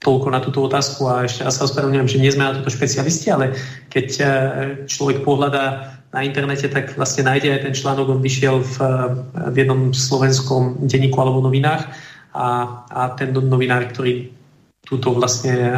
toľko 0.02 0.28
na 0.34 0.42
túto 0.42 0.66
otázku 0.66 1.06
a 1.08 1.24
ešte 1.24 1.46
raz 1.46 1.62
sa 1.62 1.70
ospravedlňujem, 1.70 2.10
že 2.10 2.22
nie 2.22 2.34
sme 2.34 2.50
na 2.50 2.58
toto 2.58 2.74
špecialisti, 2.74 3.30
ale 3.30 3.54
keď 3.94 4.08
človek 4.90 5.22
pohľadá 5.22 5.96
na 6.14 6.22
internete, 6.26 6.70
tak 6.70 6.94
vlastne 6.98 7.30
nájde 7.30 7.54
aj 7.54 7.62
ten 7.70 7.74
článok, 7.78 8.18
on 8.18 8.22
vyšiel 8.22 8.62
v, 8.62 8.76
v 9.54 9.56
jednom 9.56 9.94
slovenskom 9.94 10.90
denníku 10.90 11.18
alebo 11.18 11.42
novinách 11.42 11.90
a, 12.34 12.48
a 12.90 13.02
ten 13.18 13.34
novinár, 13.34 13.86
ktorý 13.90 14.30
túto 14.84 15.16
vlastne 15.16 15.74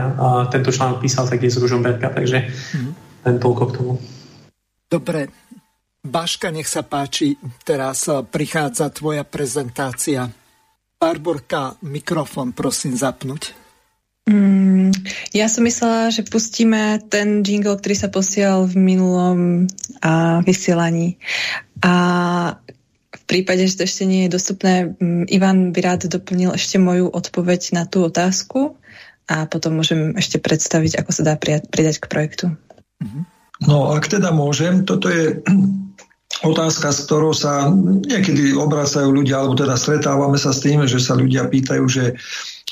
tento 0.50 0.74
článok 0.74 1.00
písal, 1.00 1.30
tak 1.30 1.44
je 1.44 1.54
z 1.54 1.62
Ružomberka, 1.62 2.10
takže 2.10 2.50
mm. 2.50 2.92
len 3.30 3.36
toľko 3.38 3.64
k 3.70 3.76
tomu. 3.78 3.94
Dobre, 4.90 5.30
Baška, 6.06 6.54
nech 6.54 6.70
sa 6.70 6.86
páči, 6.86 7.34
teraz 7.66 8.06
prichádza 8.06 8.94
tvoja 8.94 9.26
prezentácia. 9.26 10.30
Barborka, 11.02 11.82
mikrofon 11.82 12.54
prosím 12.54 12.94
zapnúť. 12.94 13.58
Mm, 14.30 14.94
ja 15.34 15.50
som 15.50 15.66
myslela, 15.66 16.14
že 16.14 16.26
pustíme 16.26 17.02
ten 17.10 17.42
jingle, 17.42 17.78
ktorý 17.78 17.96
sa 17.98 18.10
posielal 18.14 18.70
v 18.70 18.78
minulom 18.78 19.38
a, 20.02 20.42
vysielaní. 20.46 21.18
A 21.82 21.94
v 23.14 23.24
prípade, 23.26 23.66
že 23.66 23.82
to 23.82 23.90
ešte 23.90 24.06
nie 24.06 24.26
je 24.26 24.34
dostupné, 24.34 24.94
mm, 24.98 25.30
Ivan 25.30 25.74
by 25.74 25.80
rád 25.82 26.02
doplnil 26.06 26.54
ešte 26.54 26.78
moju 26.78 27.10
odpoveď 27.10 27.82
na 27.82 27.90
tú 27.90 28.06
otázku 28.06 28.78
a 29.26 29.50
potom 29.50 29.78
môžem 29.78 30.14
ešte 30.18 30.38
predstaviť, 30.38 31.02
ako 31.02 31.12
sa 31.14 31.22
dá 31.22 31.34
pridať 31.38 31.98
k 31.98 32.10
projektu. 32.10 32.46
No, 33.66 33.94
ak 33.94 34.10
teda 34.10 34.30
môžem, 34.36 34.86
toto 34.86 35.10
je 35.10 35.42
otázka, 36.44 36.92
s 36.92 37.08
ktorou 37.08 37.32
sa 37.32 37.72
niekedy 38.10 38.58
obracajú 38.58 39.14
ľudia, 39.14 39.40
alebo 39.40 39.56
teda 39.56 39.80
stretávame 39.80 40.36
sa 40.36 40.52
s 40.52 40.60
tým, 40.60 40.84
že 40.84 41.00
sa 41.00 41.16
ľudia 41.16 41.48
pýtajú, 41.48 41.86
že 41.88 42.20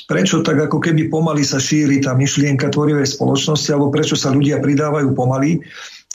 prečo 0.04 0.44
tak 0.44 0.60
ako 0.60 0.84
keby 0.84 1.08
pomaly 1.08 1.40
sa 1.46 1.56
šíri 1.56 2.04
tá 2.04 2.12
myšlienka 2.12 2.68
tvorivej 2.68 3.08
spoločnosti, 3.08 3.72
alebo 3.72 3.88
prečo 3.88 4.18
sa 4.18 4.34
ľudia 4.34 4.60
pridávajú 4.60 5.16
pomaly. 5.16 5.64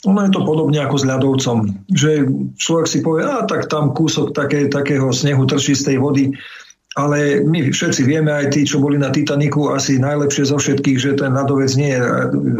Ono 0.06 0.20
je 0.24 0.32
to 0.32 0.46
podobne 0.46 0.80
ako 0.80 0.96
s 0.96 1.04
ľadovcom, 1.04 1.56
že 1.92 2.24
človek 2.56 2.86
si 2.88 2.98
povie, 3.04 3.26
a 3.26 3.44
tak 3.44 3.68
tam 3.68 3.92
kúsok 3.92 4.32
také, 4.32 4.70
takého 4.70 5.10
snehu 5.12 5.44
trčí 5.44 5.76
z 5.76 5.92
tej 5.92 5.96
vody, 6.00 6.32
ale 6.98 7.46
my 7.46 7.70
všetci 7.70 8.02
vieme, 8.02 8.34
aj 8.34 8.50
tí, 8.50 8.66
čo 8.66 8.82
boli 8.82 8.98
na 8.98 9.14
Titaniku, 9.14 9.70
asi 9.70 10.02
najlepšie 10.02 10.50
zo 10.50 10.58
všetkých, 10.58 10.98
že 10.98 11.10
ten 11.14 11.30
ľadovec 11.30 11.70
nie 11.78 11.94
je 11.94 12.02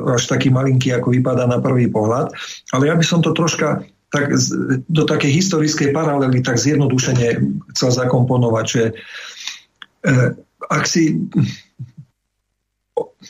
až 0.06 0.22
taký 0.30 0.54
malinký, 0.54 0.94
ako 0.94 1.10
vypadá 1.10 1.50
na 1.50 1.58
prvý 1.58 1.90
pohľad. 1.90 2.30
Ale 2.70 2.86
ja 2.86 2.94
by 2.94 3.02
som 3.02 3.26
to 3.26 3.34
troška 3.34 3.82
tak, 4.10 4.34
do 4.90 5.02
takej 5.06 5.32
historickej 5.38 5.94
paralely 5.94 6.42
tak 6.42 6.58
zjednodušene 6.58 7.40
chcel 7.74 7.90
zakomponovať, 7.94 8.66
že 8.66 8.82
eh, 10.06 10.30
ak 10.70 10.82
si 10.86 11.18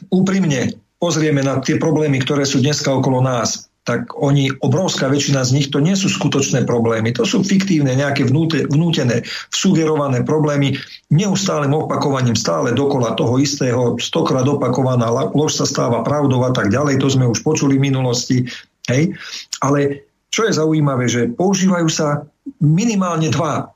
úprimne 0.08 0.76
pozrieme 1.00 1.40
na 1.40 1.60
tie 1.64 1.80
problémy, 1.80 2.20
ktoré 2.20 2.44
sú 2.44 2.60
dneska 2.60 2.92
okolo 2.92 3.24
nás, 3.24 3.70
tak 3.88 4.12
oni, 4.12 4.52
obrovská 4.60 5.08
väčšina 5.08 5.40
z 5.40 5.50
nich, 5.56 5.68
to 5.72 5.80
nie 5.80 5.96
sú 5.96 6.12
skutočné 6.12 6.68
problémy. 6.68 7.16
To 7.16 7.24
sú 7.24 7.40
fiktívne, 7.40 7.96
nejaké 7.96 8.28
vnúte, 8.28 8.68
vnútené, 8.68 9.24
sugerované 9.48 10.20
problémy, 10.20 10.76
neustálym 11.08 11.72
opakovaním 11.72 12.36
stále 12.36 12.76
dokola 12.76 13.16
toho 13.16 13.40
istého, 13.40 13.96
stokrát 13.96 14.44
opakovaná 14.44 15.08
lož 15.32 15.56
sa 15.56 15.66
stáva 15.66 16.04
pravdou 16.04 16.44
a 16.44 16.52
tak 16.52 16.68
ďalej, 16.68 17.00
to 17.00 17.08
sme 17.08 17.24
už 17.24 17.40
počuli 17.40 17.80
v 17.80 17.88
minulosti. 17.88 18.44
Hej? 18.92 19.16
Ale 19.64 20.04
čo 20.30 20.46
je 20.46 20.56
zaujímavé, 20.56 21.10
že 21.10 21.30
používajú 21.34 21.88
sa 21.90 22.24
minimálne 22.62 23.28
dva 23.34 23.74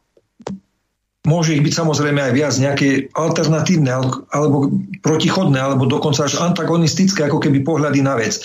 Môže 1.24 1.56
ich 1.56 1.64
byť 1.64 1.72
samozrejme 1.72 2.20
aj 2.20 2.32
viac 2.36 2.54
nejaké 2.60 3.08
alternatívne 3.16 3.88
alebo 4.28 4.68
protichodné, 5.00 5.56
alebo 5.56 5.88
dokonca 5.88 6.28
až 6.28 6.36
antagonistické, 6.36 7.24
ako 7.24 7.40
keby 7.40 7.64
pohľady 7.64 8.04
na 8.04 8.20
vec. 8.20 8.44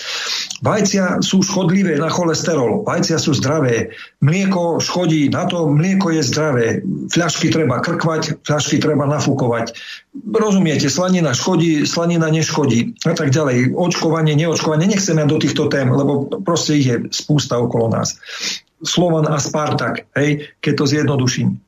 Vajcia 0.64 1.20
sú 1.20 1.44
škodlivé 1.44 2.00
na 2.00 2.08
cholesterol, 2.08 2.80
vajcia 2.88 3.20
sú 3.20 3.36
zdravé, 3.36 3.92
mlieko 4.24 4.80
škodí 4.80 5.28
na 5.28 5.44
to, 5.44 5.68
mlieko 5.68 6.08
je 6.08 6.24
zdravé, 6.24 6.66
fľašky 7.12 7.52
treba 7.52 7.84
krkvať, 7.84 8.40
fľašky 8.48 8.80
treba 8.80 9.04
nafúkovať. 9.04 9.76
Rozumiete, 10.32 10.88
slanina 10.88 11.36
škodí, 11.36 11.84
slanina 11.84 12.32
neškodí 12.32 12.96
a 13.04 13.12
tak 13.12 13.28
ďalej. 13.28 13.76
Očkovanie, 13.76 14.32
neočkovanie, 14.32 14.88
nechceme 14.88 15.28
do 15.28 15.36
týchto 15.36 15.68
tém, 15.68 15.92
lebo 15.92 16.32
proste 16.48 16.80
ich 16.80 16.88
je 16.88 16.96
spústa 17.12 17.60
okolo 17.60 17.92
nás. 17.92 18.16
Slovan 18.80 19.28
a 19.28 19.36
Spartak, 19.36 20.08
hej, 20.16 20.48
keď 20.64 20.72
to 20.80 20.84
zjednoduším. 20.88 21.60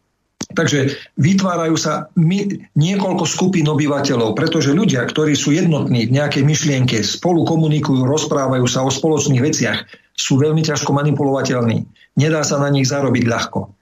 Takže 0.52 0.96
vytvárajú 1.16 1.76
sa 1.80 2.12
my, 2.16 2.68
niekoľko 2.76 3.24
skupín 3.24 3.66
obyvateľov, 3.68 4.36
pretože 4.36 4.76
ľudia, 4.76 5.04
ktorí 5.08 5.32
sú 5.32 5.52
jednotní 5.52 6.08
v 6.08 6.14
nejakej 6.14 6.44
myšlienke, 6.44 7.00
spolu 7.00 7.44
komunikujú, 7.48 8.04
rozprávajú 8.04 8.66
sa 8.68 8.84
o 8.84 8.90
spoločných 8.92 9.42
veciach, 9.42 9.78
sú 10.12 10.36
veľmi 10.38 10.60
ťažko 10.60 10.92
manipulovateľní. 10.92 11.88
Nedá 12.20 12.44
sa 12.44 12.60
na 12.60 12.68
nich 12.68 12.84
zarobiť 12.84 13.24
ľahko. 13.24 13.72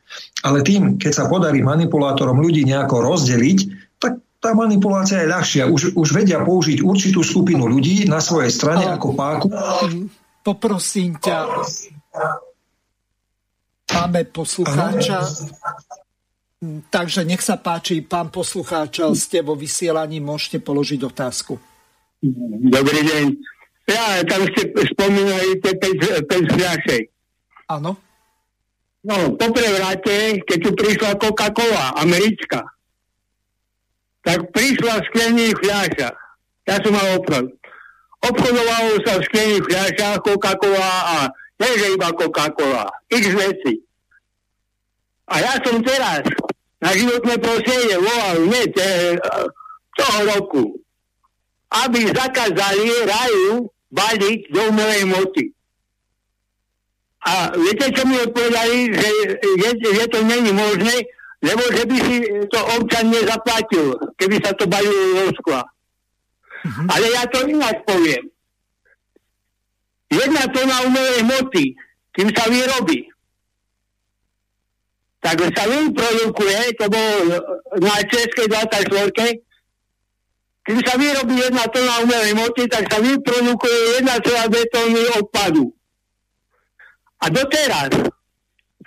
Ale 0.42 0.62
tým, 0.66 0.97
keď 0.98 1.12
sa 1.12 1.24
podarí 1.26 1.62
manipulátorom 1.62 2.38
ľudí 2.38 2.66
nejako 2.66 3.02
rozdeliť, 3.02 3.59
tak 4.01 4.18
tá 4.40 4.56
manipulácia 4.56 5.22
je 5.22 5.28
ľahšia. 5.28 5.64
Už, 5.68 5.94
už 5.94 6.09
vedia 6.16 6.40
použiť 6.40 6.80
určitú 6.80 7.20
skupinu 7.20 7.68
ľudí 7.68 8.09
na 8.09 8.18
svojej 8.18 8.51
strane 8.51 8.88
ako 8.88 9.09
páku. 9.14 9.47
Poprosím 10.40 11.20
ťa, 11.20 11.36
máme 13.92 14.24
poslucháča. 14.32 15.20
Takže 16.61 17.24
nech 17.24 17.41
sa 17.41 17.57
páči, 17.57 18.05
pán 18.05 18.28
poslucháč, 18.28 19.01
ste 19.16 19.41
vo 19.41 19.57
vysielaní, 19.57 20.20
môžete 20.20 20.61
položiť 20.61 21.01
otázku. 21.09 21.57
Dobrý 22.69 23.01
deň. 23.01 23.24
Ja, 23.89 24.20
tam 24.28 24.45
ste 24.53 24.69
spomínali 24.93 25.57
tie 25.65 25.73
5 25.73 26.28
fľašek. 26.28 27.05
Áno. 27.73 27.97
No, 29.01 29.16
po 29.41 29.47
prevráte, 29.57 30.45
keď 30.45 30.59
tu 30.61 30.70
prišla 30.77 31.16
Coca-Cola, 31.16 31.97
americká, 31.97 32.69
tak 34.20 34.53
prišla 34.53 35.01
v 35.01 35.07
sklených 35.09 35.57
fľašach. 35.65 36.19
Ja 36.69 36.77
som 36.85 36.93
mal 36.93 37.09
obchod. 37.16 37.57
Obchodovalo 38.20 39.01
sa 39.09 39.16
v 39.16 39.27
sklených 39.32 39.65
fľašach 39.65 40.20
Coca-Cola 40.28 40.93
a 41.09 41.16
nie, 41.57 41.73
že 41.81 41.97
iba 41.97 42.12
Coca-Cola. 42.12 42.85
X 43.09 43.24
veci. 43.32 43.81
A 45.31 45.35
ja 45.39 45.55
som 45.62 45.78
teraz 45.86 46.27
na 46.82 46.90
životné 46.90 47.39
prostredie 47.39 47.94
volal 48.02 48.36
hneď 48.51 48.70
e, 48.74 48.85
toho 49.94 50.19
roku, 50.35 50.65
aby 51.70 52.11
zakázali 52.11 53.07
raju 53.07 53.70
baliť 53.94 54.40
do 54.51 54.61
umelej 54.74 55.05
moty. 55.07 55.44
A 57.20 57.52
viete, 57.52 57.93
čo 57.93 58.02
mi 58.09 58.16
odpovedali, 58.16 58.97
že, 58.97 59.11
že, 59.44 59.69
že 59.77 60.05
to 60.09 60.24
není 60.24 60.57
možné, 60.57 61.05
lebo 61.44 61.62
že 61.69 61.85
by 61.85 61.97
si 62.01 62.16
to 62.48 62.61
občan 62.81 63.12
nezaplatil, 63.12 63.93
keby 64.16 64.40
sa 64.40 64.57
to 64.57 64.65
balilo 64.65 65.28
do 65.28 65.32
skla. 65.36 65.62
Mm-hmm. 66.65 66.86
Ale 66.89 67.07
ja 67.12 67.23
to 67.28 67.39
ináč 67.44 67.77
poviem. 67.85 68.24
Jedna 70.11 70.48
tona 70.51 70.77
umelej 70.89 71.23
hmoty, 71.23 71.65
kým 72.16 72.28
sa 72.35 72.48
vyrobí, 72.51 73.10
tak 75.20 75.36
sa 75.52 75.64
vyprodukuje, 75.68 76.80
to 76.80 76.88
bolo 76.88 77.16
na 77.76 77.97
Českej 78.09 78.48
24, 78.48 79.44
keď 80.64 80.76
sa 80.86 80.94
vyrobí 80.97 81.34
jedna 81.40 81.64
tona 81.68 82.05
umelej 82.05 82.32
moty, 82.36 82.64
tak 82.68 82.88
sa 82.88 83.01
vyprodukuje 83.01 84.01
1,2 84.01 84.72
tony 84.72 85.02
odpadu. 85.20 85.72
A 87.20 87.28
doteraz 87.28 87.92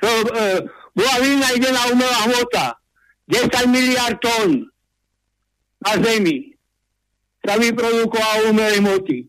to, 0.02 0.10
e, 0.10 0.66
bola 0.98 1.16
vynajdená 1.22 1.82
umelá 1.94 2.20
hmota 2.30 2.78
10 3.30 3.70
miliard 3.70 4.18
tón 4.22 4.74
na 5.86 5.94
Zemi 6.02 6.54
sa 7.46 7.60
vyprodukovalo 7.62 8.56
umelej 8.56 8.82
moty. 8.82 9.20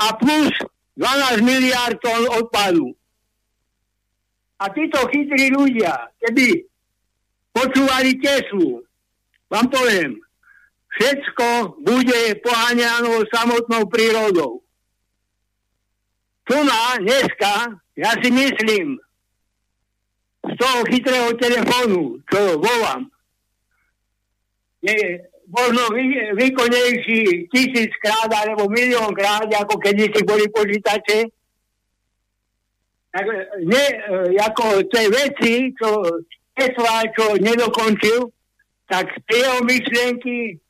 A 0.00 0.16
plus 0.16 0.52
12 0.96 1.44
miliard 1.44 1.96
tón 2.00 2.24
odpadu. 2.40 2.96
A 4.62 4.70
títo 4.70 5.02
chytrí 5.10 5.50
ľudia, 5.50 5.90
keby 6.22 6.62
počúvali 7.50 8.14
Teslu, 8.22 8.78
vám 9.50 9.66
poviem, 9.66 10.22
všetko 10.94 11.82
bude 11.82 12.38
poháňané 12.46 13.26
samotnou 13.34 13.90
prírodou. 13.90 14.62
Tu 16.46 16.54
na 16.62 16.94
dneska, 17.02 17.74
ja 17.98 18.14
si 18.22 18.30
myslím, 18.30 19.02
z 20.46 20.54
toho 20.58 20.78
chytrého 20.90 21.30
telefónu, 21.38 22.22
čo 22.30 22.58
volám, 22.62 23.10
je 24.82 25.26
možno 25.50 25.90
vy, 25.94 26.34
výkonnejší 26.38 27.50
tisíckrát 27.50 28.30
alebo 28.30 28.70
miliónkrát, 28.70 29.46
ako 29.46 29.78
keď 29.78 30.10
si 30.10 30.22
boli 30.22 30.46
počítače, 30.50 31.30
ne, 33.68 33.84
e, 33.84 34.40
ako 34.40 34.88
tie 34.88 35.12
veci, 35.12 35.76
čo 35.76 36.00
Tesla, 36.56 37.04
čo 37.12 37.36
nedokončil, 37.36 38.32
tak 38.88 39.08
jeho 39.28 39.60
myšlienky 39.64 40.60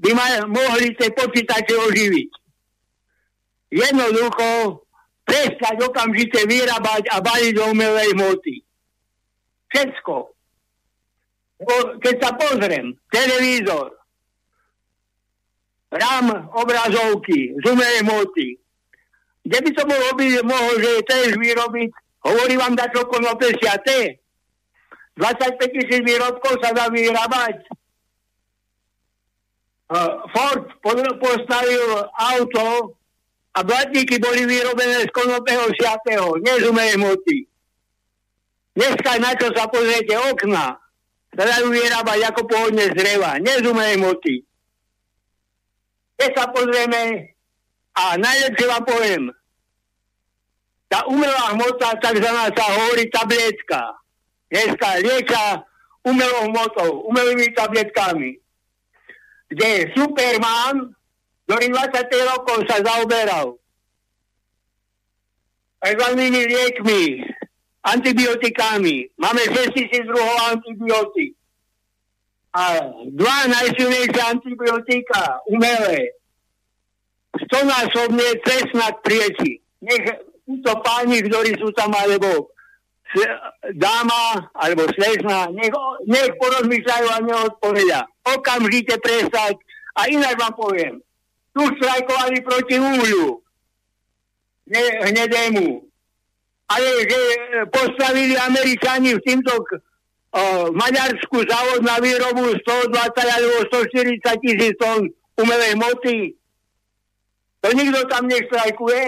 by 0.00 0.10
ma, 0.12 0.26
mohli 0.48 0.92
tie 0.96 1.08
počítače 1.12 1.74
oživiť. 1.74 2.30
Jednoducho 3.68 4.80
prestať 5.28 5.76
okamžite 5.84 6.48
vyrábať 6.48 7.12
a 7.12 7.20
baliť 7.20 7.52
do 7.52 7.64
umelej 7.72 8.16
hmoty. 8.16 8.64
Všetko. 9.68 10.32
Keď 12.00 12.14
sa 12.22 12.30
pozriem, 12.38 12.96
televízor, 13.12 13.92
RAM 15.92 16.48
obrazovky 16.56 17.56
z 17.60 17.64
umelej 17.68 18.00
hmoty, 18.04 18.48
kde 19.48 19.58
by 19.64 19.70
to 19.72 19.82
mohol 19.88 20.12
byť, 20.12 20.32
mohol, 20.44 20.74
že 20.76 21.08
tiež 21.08 21.30
vyrobiť, 21.40 21.88
hovorí 22.28 22.54
vám 22.60 22.76
dať 22.76 22.90
okolo 23.00 23.32
50. 23.40 24.20
25 25.18 25.74
tisíc 25.74 26.02
výrobkov 26.04 26.60
sa 26.60 26.70
dá 26.76 26.92
vyrábať. 26.92 27.56
Uh, 29.88 30.20
Ford 30.36 30.68
postavil 31.16 32.04
auto 32.12 32.92
a 33.56 33.64
blatníky 33.64 34.20
boli 34.20 34.44
vyrobené 34.44 35.08
z 35.08 35.10
konopného 35.16 35.72
siatého, 35.80 36.36
nie 36.44 36.54
z. 36.60 36.68
Dneska 38.76 39.16
na 39.16 39.32
čo 39.32 39.48
sa 39.56 39.64
pozriete 39.66 40.12
okna, 40.28 40.76
sa 41.32 41.42
dajú 41.42 41.72
vyrábať 41.72 42.20
ako 42.30 42.40
pôvodne 42.46 42.84
z 42.92 42.94
dreva, 42.94 43.40
nie 43.40 43.56
z. 43.64 44.44
Keď 46.20 46.30
sa 46.36 46.44
pozrieme 46.52 47.32
a 47.94 48.18
najlepšie 48.18 48.66
vám 48.66 48.84
poviem, 48.84 49.22
tá 50.88 51.04
umelá 51.04 51.52
hmota, 51.52 52.00
takzvaná 52.00 52.48
sa 52.52 52.64
hovorí 52.72 53.12
tabletka. 53.12 53.92
Dneska 54.48 55.04
lieča 55.04 55.60
umelou 56.08 56.48
hmotou, 56.48 57.04
umelými 57.12 57.52
tabletkami. 57.52 58.40
Kde 59.52 59.92
Superman, 59.92 60.96
ktorý 61.44 61.66
20 61.72 62.32
rokov 62.32 62.58
sa 62.68 62.80
zaoberal 62.80 63.60
takzvanými 65.78 66.42
liekmi, 66.48 67.22
antibiotikami. 67.86 69.08
Máme 69.16 69.42
6 69.46 69.76
tisíc 69.76 70.04
druhov 70.08 70.58
antibiotik. 70.58 71.38
A 72.56 72.90
dva 73.14 73.38
najsilnejšie 73.46 74.22
antibiotika, 74.24 75.38
umelé, 75.46 76.17
stonásobne 77.46 78.26
cesnak 78.42 79.02
prieči. 79.04 79.62
Nech 79.84 80.04
títo 80.42 80.72
páni, 80.82 81.22
ktorí 81.22 81.54
sú 81.60 81.70
tam, 81.76 81.94
alebo 81.94 82.50
dáma, 83.74 84.52
alebo 84.52 84.84
slezna, 84.92 85.48
nech, 85.54 85.72
nech 86.04 86.32
porozmýšľajú 86.36 87.06
a 87.08 87.18
neodpovedia. 87.24 88.00
Okamžite 88.26 89.00
prestať. 89.00 89.56
A 89.98 90.06
inak 90.12 90.38
vám 90.38 90.54
poviem, 90.54 90.94
tu 91.56 91.62
strajkovali 91.80 92.38
proti 92.44 92.76
úľu, 92.78 93.42
ne, 94.70 94.84
hnedému. 95.10 95.82
Ale 96.68 96.88
že 97.08 97.20
postavili 97.72 98.36
Američani 98.36 99.16
v 99.16 99.24
týmto 99.24 99.56
v 100.28 100.76
Maďarsku 100.76 101.40
závod 101.48 101.80
na 101.82 101.96
výrobu 101.98 102.52
120 102.52 102.92
alebo 103.16 103.56
140 103.72 104.44
tisíc 104.44 104.76
tón 104.76 105.08
umelej 105.40 105.74
moty. 105.80 106.37
To 107.60 107.68
nikto 107.74 108.00
tam 108.06 108.30
neštrajkuje. 108.30 109.04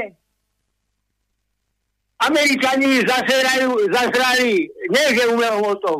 Američani 2.20 3.01
zaserajú, 3.09 3.89
zasrali, 3.89 4.68
nie 4.68 5.06
že 5.16 5.24
umelou 5.32 5.72
motou, 5.72 5.98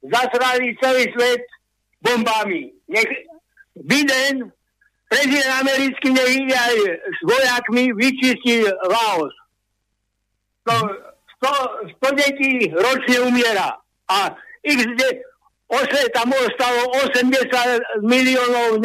zasrali 0.00 0.72
celý 0.80 1.04
svet 1.12 1.44
bombami. 2.00 2.72
Nech 2.88 3.10
Biden, 3.76 4.48
prezident 5.12 5.60
americký, 5.60 6.08
nech 6.08 6.32
ide 6.40 6.56
aj 6.56 6.76
s 7.04 7.20
vojakmi 7.28 7.92
vyčistiť 7.92 8.64
Laos. 8.88 9.34
100, 10.64 12.00
100 12.00 12.16
detí 12.16 12.72
ročne 12.72 13.20
umiera. 13.28 13.76
A 14.08 14.32
ich 14.64 14.78
de, 14.78 15.08
ose, 15.68 16.00
tam 16.16 16.32
ostalo 16.32 16.96
80 17.12 18.08
miliónov 18.08 18.80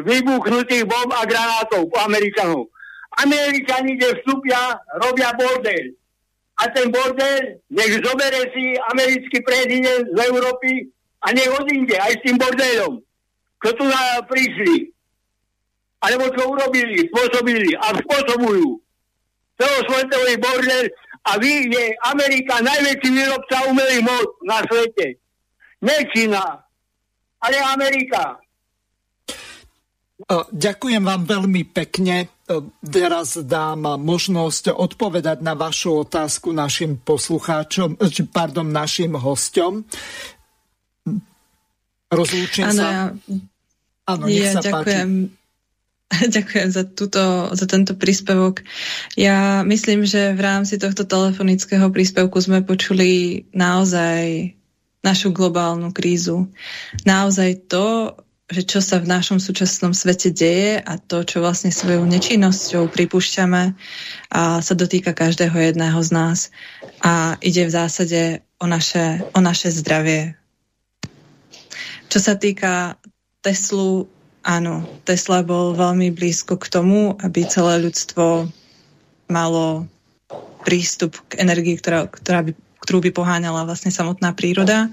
nevybuchnutých 0.00 0.88
bomb 0.88 1.12
a 1.12 1.28
granátov 1.28 1.88
po 1.92 1.96
Američanov. 2.00 2.72
Američani, 3.20 4.00
kde 4.00 4.16
vstúpia, 4.20 4.80
robia 5.04 5.36
bordel. 5.36 5.92
A 6.60 6.68
ten 6.72 6.88
bordel 6.88 7.60
nech 7.68 8.00
zobere 8.00 8.48
si 8.56 8.76
americký 8.92 9.44
prezident 9.44 10.08
z 10.08 10.18
Európy 10.32 10.88
a 11.22 11.32
nech 11.36 11.50
odíde 11.52 11.96
aj 12.00 12.12
s 12.18 12.22
tým 12.24 12.36
bordelom. 12.40 13.04
Kto 13.62 13.70
tu 13.78 13.84
prišli. 14.26 14.90
Alebo 16.02 16.26
čo 16.34 16.50
urobili, 16.50 17.06
spôsobili 17.12 17.78
a 17.78 17.94
spôsobujú. 17.94 18.80
Celosvetový 19.54 20.34
bordel 20.42 20.90
a 21.22 21.38
vy 21.38 21.70
je 21.70 21.84
Amerika 22.10 22.58
najväčší 22.58 23.10
výrobca 23.14 23.70
umelých 23.70 24.02
mod 24.02 24.26
na 24.42 24.58
svete. 24.66 25.22
Ne 25.82 25.96
Čína, 26.10 26.42
ale 27.38 27.56
Amerika. 27.70 28.41
Ďakujem 30.52 31.02
vám 31.02 31.22
veľmi 31.26 31.62
pekne. 31.72 32.30
Teraz 32.84 33.40
dám 33.42 33.98
možnosť 33.98 34.76
odpovedať 34.76 35.40
na 35.40 35.56
vašu 35.56 36.04
otázku 36.04 36.52
našim 36.52 37.00
poslucháčom, 37.00 37.96
pardon, 38.30 38.68
našim 38.68 39.16
hostom. 39.16 39.88
Rozlúčim 42.12 42.68
ano, 42.68 42.76
sa. 42.76 42.88
Ja, 42.88 43.02
ano, 44.04 44.24
ja 44.28 44.52
sa 44.52 44.60
ďakujem. 44.60 45.10
Páči. 45.32 45.40
Ďakujem 46.36 46.68
za, 46.68 46.84
túto, 46.84 47.22
za 47.56 47.64
tento 47.64 47.96
príspevok. 47.96 48.60
Ja 49.16 49.64
myslím, 49.64 50.04
že 50.04 50.36
v 50.36 50.44
rámci 50.44 50.76
tohto 50.76 51.08
telefonického 51.08 51.88
príspevku 51.88 52.36
sme 52.36 52.60
počuli 52.60 53.42
naozaj 53.56 54.52
našu 55.00 55.34
globálnu 55.34 55.90
krízu. 55.90 56.52
Naozaj 57.08 57.66
to, 57.66 58.12
že 58.52 58.62
čo 58.68 58.84
sa 58.84 59.00
v 59.00 59.08
našom 59.08 59.40
súčasnom 59.40 59.96
svete 59.96 60.28
deje 60.28 60.78
a 60.78 61.00
to, 61.00 61.24
čo 61.24 61.40
vlastne 61.40 61.72
svojou 61.72 62.04
nečinnosťou 62.04 62.92
pripúšťame 62.92 63.72
a 64.28 64.60
sa 64.60 64.74
dotýka 64.76 65.16
každého 65.16 65.56
jedného 65.56 65.96
z 66.04 66.10
nás. 66.12 66.38
A 67.00 67.40
ide 67.40 67.64
v 67.64 67.74
zásade 67.74 68.20
o 68.60 68.68
naše, 68.68 69.24
o 69.32 69.40
naše 69.40 69.72
zdravie. 69.72 70.36
Čo 72.12 72.18
sa 72.20 72.36
týka 72.36 73.00
Teslu, 73.40 74.06
Áno, 74.42 74.82
Tesla 75.06 75.46
bol 75.46 75.70
veľmi 75.78 76.10
blízko 76.10 76.58
k 76.58 76.66
tomu, 76.66 77.14
aby 77.22 77.46
celé 77.46 77.78
ľudstvo 77.78 78.50
malo 79.30 79.86
prístup 80.66 81.14
k 81.30 81.38
energii, 81.46 81.78
ktorá, 81.78 82.10
ktorá 82.10 82.42
by, 82.42 82.50
ktorú 82.92 83.08
by 83.08 83.16
poháňala 83.16 83.64
vlastne 83.64 83.88
samotná 83.88 84.36
príroda. 84.36 84.92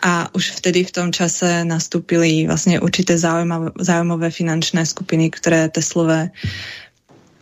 A 0.00 0.32
už 0.32 0.56
vtedy 0.56 0.88
v 0.88 0.94
tom 0.96 1.08
čase 1.12 1.68
nastúpili 1.68 2.48
vlastne 2.48 2.80
určité 2.80 3.20
zaujímavé, 3.20 3.76
zaujímavé 3.76 4.32
finančné 4.32 4.88
skupiny, 4.88 5.28
ktoré 5.28 5.68
Teslové 5.68 6.32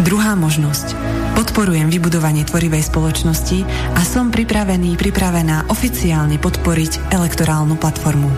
Druhá 0.05 0.37
možnosť. 0.37 0.93
Podporujem 1.32 1.89
vybudovanie 1.89 2.45
tvorivej 2.45 2.93
spoločnosti 2.93 3.65
a 3.97 4.05
som 4.05 4.28
pripravený, 4.28 5.01
pripravená 5.01 5.65
oficiálne 5.73 6.37
podporiť 6.37 7.09
elektorálnu 7.09 7.81
platformu. 7.81 8.28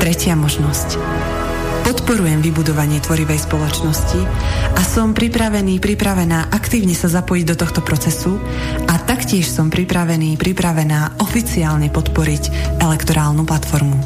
Tretia 0.00 0.32
možnosť. 0.40 0.96
Podporujem 1.84 2.40
vybudovanie 2.40 2.96
tvorivej 3.02 3.44
spoločnosti 3.44 4.20
a 4.72 4.80
som 4.80 5.12
pripravený, 5.12 5.84
pripravená 5.84 6.48
aktívne 6.48 6.96
sa 6.96 7.12
zapojiť 7.12 7.44
do 7.50 7.56
tohto 7.60 7.80
procesu 7.84 8.40
taktiež 9.10 9.50
som 9.50 9.74
pripravený, 9.74 10.38
pripravená 10.38 11.18
oficiálne 11.18 11.90
podporiť 11.90 12.78
elektorálnu 12.78 13.42
platformu. 13.42 13.98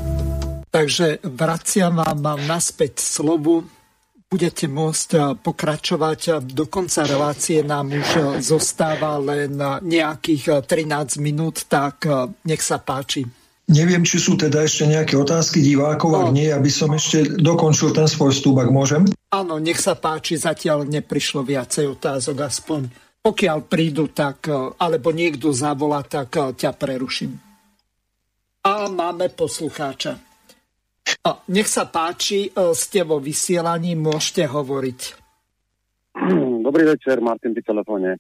Takže 0.72 1.20
vraciam 1.28 2.00
vám 2.00 2.40
naspäť 2.48 3.04
slovu 3.04 3.68
budete 4.24 4.64
môcť 4.66 5.08
eh, 5.14 5.22
pokračovať. 5.36 6.42
Do 6.42 6.66
konca 6.72 7.04
relácie 7.04 7.60
nám 7.60 7.92
už 7.92 8.08
eh, 8.16 8.22
zostáva 8.40 9.20
len 9.20 9.60
eh, 9.60 9.78
nejakých 9.84 10.64
13 10.64 11.20
minút, 11.20 11.68
tak 11.68 12.08
nech 12.48 12.64
sa 12.64 12.80
páči. 12.80 13.28
Neviem, 13.64 14.04
či 14.04 14.20
sú 14.20 14.36
teda 14.36 14.64
ešte 14.64 14.84
nejaké 14.88 15.16
otázky 15.16 15.64
divákov, 15.64 16.12
no. 16.12 16.20
ak 16.20 16.28
nie, 16.36 16.48
aby 16.52 16.68
som 16.68 16.92
ešte 16.92 17.40
dokončil 17.40 17.96
ten 17.96 18.04
svoj 18.04 18.32
vstup, 18.36 18.60
ak 18.60 18.68
môžem. 18.68 19.08
Áno, 19.32 19.56
nech 19.56 19.80
sa 19.80 19.96
páči, 19.96 20.36
zatiaľ 20.36 20.84
neprišlo 20.84 21.40
viacej 21.40 21.96
otázok, 21.96 22.44
aspoň 22.44 23.03
pokiaľ 23.24 23.58
prídu, 23.64 24.12
tak, 24.12 24.52
alebo 24.76 25.08
niekto 25.08 25.48
zavolá, 25.48 26.04
tak 26.04 26.36
ťa 26.36 26.76
preruším. 26.76 27.32
A 28.68 28.92
máme 28.92 29.32
poslucháča. 29.32 30.20
Nech 31.48 31.68
sa 31.68 31.88
páči, 31.88 32.48
e, 32.48 32.72
ste 32.76 33.04
vo 33.04 33.20
vysielaní, 33.20 33.96
môžete 33.96 34.44
hovoriť. 34.48 35.00
Dobrý 36.68 36.84
večer, 36.84 37.20
Martin 37.20 37.52
pri 37.52 37.64
telefóne. 37.64 38.10
E, 38.16 38.18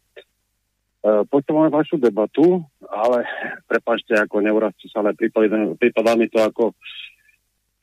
počúvam 1.28 1.72
vašu 1.72 1.96
debatu, 1.96 2.60
ale 2.88 3.24
prepašte, 3.68 4.16
ako 4.16 4.40
neurazte 4.44 4.88
sa, 4.92 5.00
ale 5.00 5.16
prípada, 5.16 5.72
prípada 5.80 6.12
mi 6.16 6.28
to 6.28 6.40
ako 6.40 6.76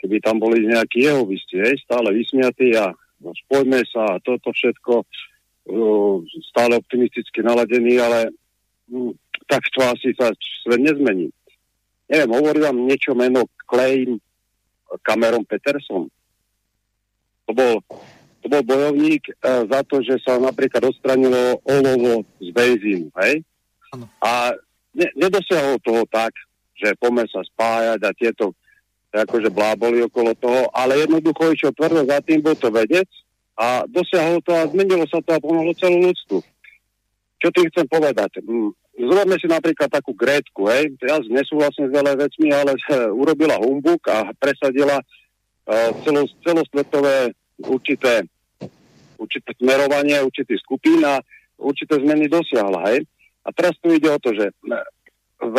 keby 0.01 0.21
tam 0.21 0.41
boli 0.41 0.65
nejakí 0.65 1.05
jeho 1.05 1.25
vystie, 1.25 1.61
stále 1.85 2.13
vysmiatí 2.13 2.73
a 2.77 2.89
no, 3.21 3.29
spojme 3.45 3.81
sa 3.89 4.17
a 4.17 4.21
toto 4.21 4.49
všetko 4.49 5.05
stále 6.51 6.77
optimisticky 6.77 7.45
naladený, 7.45 8.01
ale 8.01 8.19
uh, 8.91 9.11
tak 9.45 9.61
to 9.71 9.85
asi 9.85 10.13
sa 10.17 10.33
svet 10.65 10.81
nezmení. 10.81 11.29
Neviem, 12.11 12.31
hovorí 12.35 12.59
vám 12.59 12.77
niečo 12.87 13.15
meno 13.15 13.47
Clay 13.69 14.03
Cameron 15.05 15.47
Peterson. 15.47 16.11
To 17.47 17.51
bol, 17.55 17.79
to 18.43 18.47
bol 18.51 18.63
bojovník 18.65 19.31
uh, 19.41 19.63
za 19.69 19.85
to, 19.87 20.03
že 20.03 20.19
sa 20.23 20.41
napríklad 20.41 20.83
odstranilo 20.83 21.61
olovo 21.63 22.25
z 22.41 22.49
benzínu, 22.51 23.07
hej? 23.23 23.45
Ano. 23.95 24.05
A 24.23 24.55
ne, 24.95 25.07
nedosiahol 25.15 25.79
toho 25.83 26.03
tak, 26.07 26.35
že 26.75 26.97
pomer 26.97 27.29
sa 27.29 27.43
spájať 27.45 27.99
a 28.01 28.11
tieto 28.17 28.57
akože 29.11 29.51
bláboli 29.51 29.99
okolo 30.07 30.31
toho, 30.39 30.71
ale 30.71 31.03
jednoducho 31.03 31.51
išiel 31.51 31.75
tvrdo 31.75 32.07
za 32.07 32.23
tým, 32.23 32.39
bol 32.39 32.55
to 32.55 32.71
vedec 32.71 33.07
a 33.57 33.83
dosiahol 33.87 34.39
to 34.41 34.51
a 34.55 34.69
zmenilo 34.69 35.05
sa 35.07 35.19
to 35.21 35.31
a 35.35 35.43
pomohlo 35.43 35.71
celú 35.75 36.11
ľudstvu. 36.11 36.39
Čo 37.41 37.47
tým 37.51 37.67
chcem 37.73 37.87
povedať? 37.89 38.41
Zrobme 38.95 39.35
si 39.41 39.49
napríklad 39.49 39.89
takú 39.89 40.13
Grétku, 40.13 40.69
hej. 40.69 40.93
Ja 41.01 41.17
nesúhlasím 41.25 41.89
s 41.89 41.95
veľa 41.95 42.13
vecmi, 42.19 42.53
ale 42.53 42.77
urobila 43.21 43.57
humbuk 43.57 44.05
a 44.11 44.29
presadila 44.37 45.01
uh, 45.01 45.89
celo, 46.05 46.29
celosvetové 46.45 47.33
určité, 47.65 48.25
určité 49.17 49.57
smerovanie, 49.57 50.21
určitý 50.21 50.53
skupín 50.61 51.01
a 51.01 51.17
určité 51.57 51.97
zmeny 51.97 52.29
dosiahla, 52.29 52.93
hej. 52.93 53.05
A 53.41 53.49
teraz 53.49 53.73
tu 53.81 53.89
ide 53.89 54.05
o 54.05 54.21
to, 54.21 54.37
že 54.37 54.53
v 55.41 55.55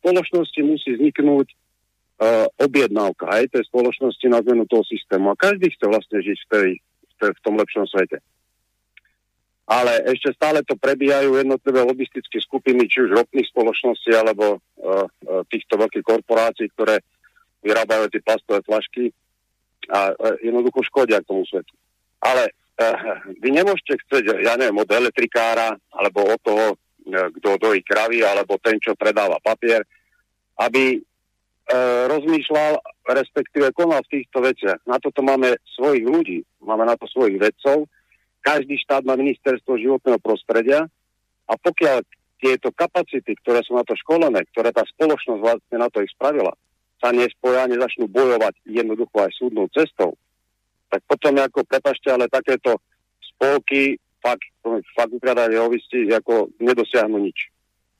spoločnosti 0.00 0.60
musí 0.60 0.92
vzniknúť 0.92 1.48
uh, 1.48 2.46
objednávka 2.60 3.24
aj 3.32 3.56
tej 3.56 3.64
spoločnosti 3.72 4.26
na 4.28 4.44
zmenu 4.44 4.68
toho 4.68 4.84
systému. 4.84 5.32
A 5.32 5.40
každý 5.40 5.72
chce 5.72 5.88
vlastne 5.88 6.18
žiť 6.20 6.38
v, 6.38 6.48
tej, 6.52 6.68
v, 7.18 7.40
tom 7.42 7.54
lepšom 7.58 7.84
svete. 7.90 8.22
Ale 9.68 10.00
ešte 10.08 10.32
stále 10.32 10.64
to 10.64 10.80
prebíjajú 10.80 11.36
jednotlivé 11.36 11.84
lobistické 11.84 12.40
skupiny, 12.40 12.88
či 12.88 13.04
už 13.04 13.20
ropných 13.20 13.50
spoločností, 13.52 14.16
alebo 14.16 14.56
uh, 14.56 15.04
uh, 15.04 15.44
týchto 15.52 15.76
veľkých 15.76 16.04
korporácií, 16.06 16.72
ktoré 16.72 17.04
vyrábajú 17.60 18.08
tie 18.08 18.24
plastové 18.24 18.64
flašky 18.64 19.12
a 19.92 20.16
uh, 20.16 20.40
jednoducho 20.40 20.80
škodia 20.88 21.20
tomu 21.20 21.44
svetu. 21.44 21.76
Ale 22.24 22.48
uh, 22.48 23.20
vy 23.44 23.48
nemôžete 23.52 24.00
chcieť, 24.08 24.40
ja 24.40 24.56
neviem, 24.56 24.80
od 24.80 24.88
elektrikára, 24.88 25.76
alebo 25.92 26.32
od 26.32 26.40
toho, 26.40 26.66
uh, 26.72 27.28
kto 27.36 27.60
dojí 27.60 27.84
kravy, 27.84 28.24
alebo 28.24 28.56
ten, 28.56 28.80
čo 28.80 28.96
predáva 28.96 29.36
papier, 29.44 29.84
aby 30.64 30.96
E, 30.96 31.07
rozmýšľal, 32.08 32.80
respektíve 33.12 33.76
konal 33.76 34.00
v 34.08 34.20
týchto 34.20 34.40
veciach. 34.40 34.80
Na 34.88 34.96
toto 34.96 35.20
máme 35.20 35.60
svojich 35.76 36.04
ľudí, 36.08 36.40
máme 36.64 36.88
na 36.88 36.96
to 36.96 37.04
svojich 37.04 37.36
vedcov. 37.36 37.84
Každý 38.40 38.80
štát 38.80 39.04
má 39.04 39.20
ministerstvo 39.20 39.76
životného 39.76 40.16
prostredia 40.22 40.88
a 41.44 41.52
pokiaľ 41.60 42.00
tieto 42.38 42.70
kapacity, 42.72 43.34
ktoré 43.44 43.60
sú 43.66 43.74
na 43.74 43.84
to 43.84 43.98
školené, 43.98 44.46
ktoré 44.54 44.70
tá 44.70 44.86
spoločnosť 44.86 45.40
vlastne 45.42 45.76
na 45.76 45.90
to 45.90 46.00
ich 46.00 46.12
spravila, 46.14 46.54
sa 47.02 47.10
nespoja, 47.12 47.66
nezačnú 47.66 48.08
bojovať 48.10 48.54
jednoducho 48.66 49.16
aj 49.18 49.32
súdnou 49.36 49.66
cestou, 49.74 50.14
tak 50.88 51.04
potom 51.04 51.36
ako, 51.36 51.66
prepašte, 51.66 52.08
ale 52.08 52.30
takéto 52.32 52.80
spolky 53.20 53.98
fakt, 54.24 54.46
fakt 54.96 55.12
ako 55.12 56.34
nedosiahnu 56.58 57.18
nič. 57.20 57.38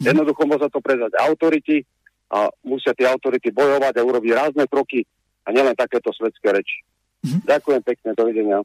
Mhm. 0.01 0.15
Jednoducho 0.15 0.43
môže 0.47 0.67
to 0.71 0.81
prezať 0.81 1.13
autority, 1.19 1.85
a 2.29 2.53
musia 2.65 2.93
tie 2.93 3.09
autority 3.09 3.49
bojovať 3.53 3.95
a 3.97 4.03
urobiť 4.05 4.33
rázne 4.37 4.65
kroky 4.69 5.05
a 5.45 5.53
nielen 5.53 5.73
takéto 5.73 6.13
svetské 6.13 6.53
reči. 6.53 6.85
Mm-hmm. 7.25 7.41
Ďakujem 7.49 7.83
pekne, 7.83 8.11
dovidenia. 8.13 8.59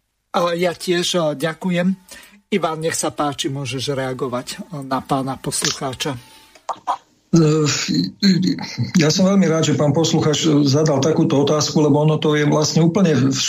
Ja 0.57 0.73
tiež 0.75 1.07
eh, 1.15 1.23
ďakujem. 1.37 1.87
Ivan, 2.53 2.85
nech 2.85 2.93
sa 2.93 3.09
páči, 3.09 3.49
môžeš 3.49 3.95
reagovať 3.95 4.47
eh, 4.57 4.83
na 4.83 4.99
pána 4.99 5.39
poslucháča. 5.39 6.17
Ja 9.01 9.09
som 9.09 9.25
veľmi 9.25 9.49
rád, 9.49 9.65
že 9.65 9.73
pán 9.73 9.89
posluchač 9.89 10.45
zadal 10.69 11.01
takúto 11.01 11.41
otázku, 11.41 11.81
lebo 11.81 12.05
ono 12.05 12.21
to 12.21 12.37
je 12.37 12.45
vlastne 12.45 12.85
úplne 12.85 13.33
v 13.33 13.39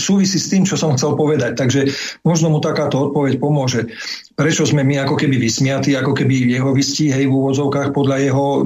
súvisí 0.00 0.40
s 0.40 0.48
tým, 0.48 0.64
čo 0.64 0.80
som 0.80 0.96
chcel 0.96 1.20
povedať. 1.20 1.52
Takže 1.60 1.92
možno 2.24 2.48
mu 2.48 2.64
takáto 2.64 3.12
odpoveď 3.12 3.36
pomôže. 3.36 3.92
Prečo 4.40 4.64
sme 4.64 4.88
my 4.88 5.04
ako 5.04 5.20
keby 5.20 5.36
vysmiatí, 5.36 5.92
ako 5.92 6.16
keby 6.16 6.48
jeho 6.48 6.72
vystí, 6.72 7.12
hej, 7.12 7.28
v 7.28 7.36
úvodzovkách 7.36 7.92
podľa 7.92 8.16
jeho 8.24 8.64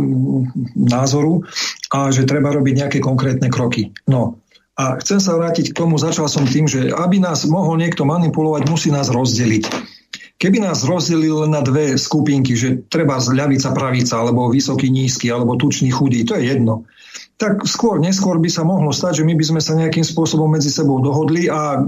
názoru 0.79 1.43
a 1.91 2.15
že 2.15 2.31
treba 2.31 2.55
robiť 2.55 2.75
nejaké 2.87 2.99
konkrétne 3.03 3.51
kroky. 3.51 3.91
No, 4.07 4.39
a 4.79 4.97
chcem 5.03 5.19
sa 5.19 5.35
vrátiť 5.35 5.75
k 5.75 5.79
tomu, 5.83 5.99
začal 5.99 6.31
som 6.31 6.47
tým, 6.47 6.71
že 6.71 6.95
aby 6.95 7.19
nás 7.19 7.45
mohol 7.45 7.77
niekto 7.77 8.07
manipulovať, 8.07 8.71
musí 8.71 8.89
nás 8.95 9.11
rozdeliť. 9.11 9.99
Keby 10.41 10.57
nás 10.65 10.89
rozdelil 10.89 11.45
na 11.53 11.61
dve 11.61 12.01
skupinky, 12.01 12.57
že 12.57 12.89
treba 12.89 13.21
ľavica, 13.21 13.77
pravica, 13.77 14.25
alebo 14.25 14.49
vysoký, 14.49 14.89
nízky, 14.89 15.29
alebo 15.29 15.61
tučný, 15.61 15.93
chudý, 15.93 16.25
to 16.25 16.33
je 16.41 16.57
jedno, 16.57 16.89
tak 17.37 17.65
skôr, 17.69 18.01
neskôr 18.01 18.41
by 18.41 18.49
sa 18.49 18.65
mohlo 18.65 18.89
stať, 18.89 19.21
že 19.21 19.27
my 19.29 19.37
by 19.37 19.45
sme 19.45 19.61
sa 19.61 19.77
nejakým 19.77 20.05
spôsobom 20.05 20.49
medzi 20.49 20.73
sebou 20.73 21.01
dohodli 21.05 21.49
a 21.53 21.85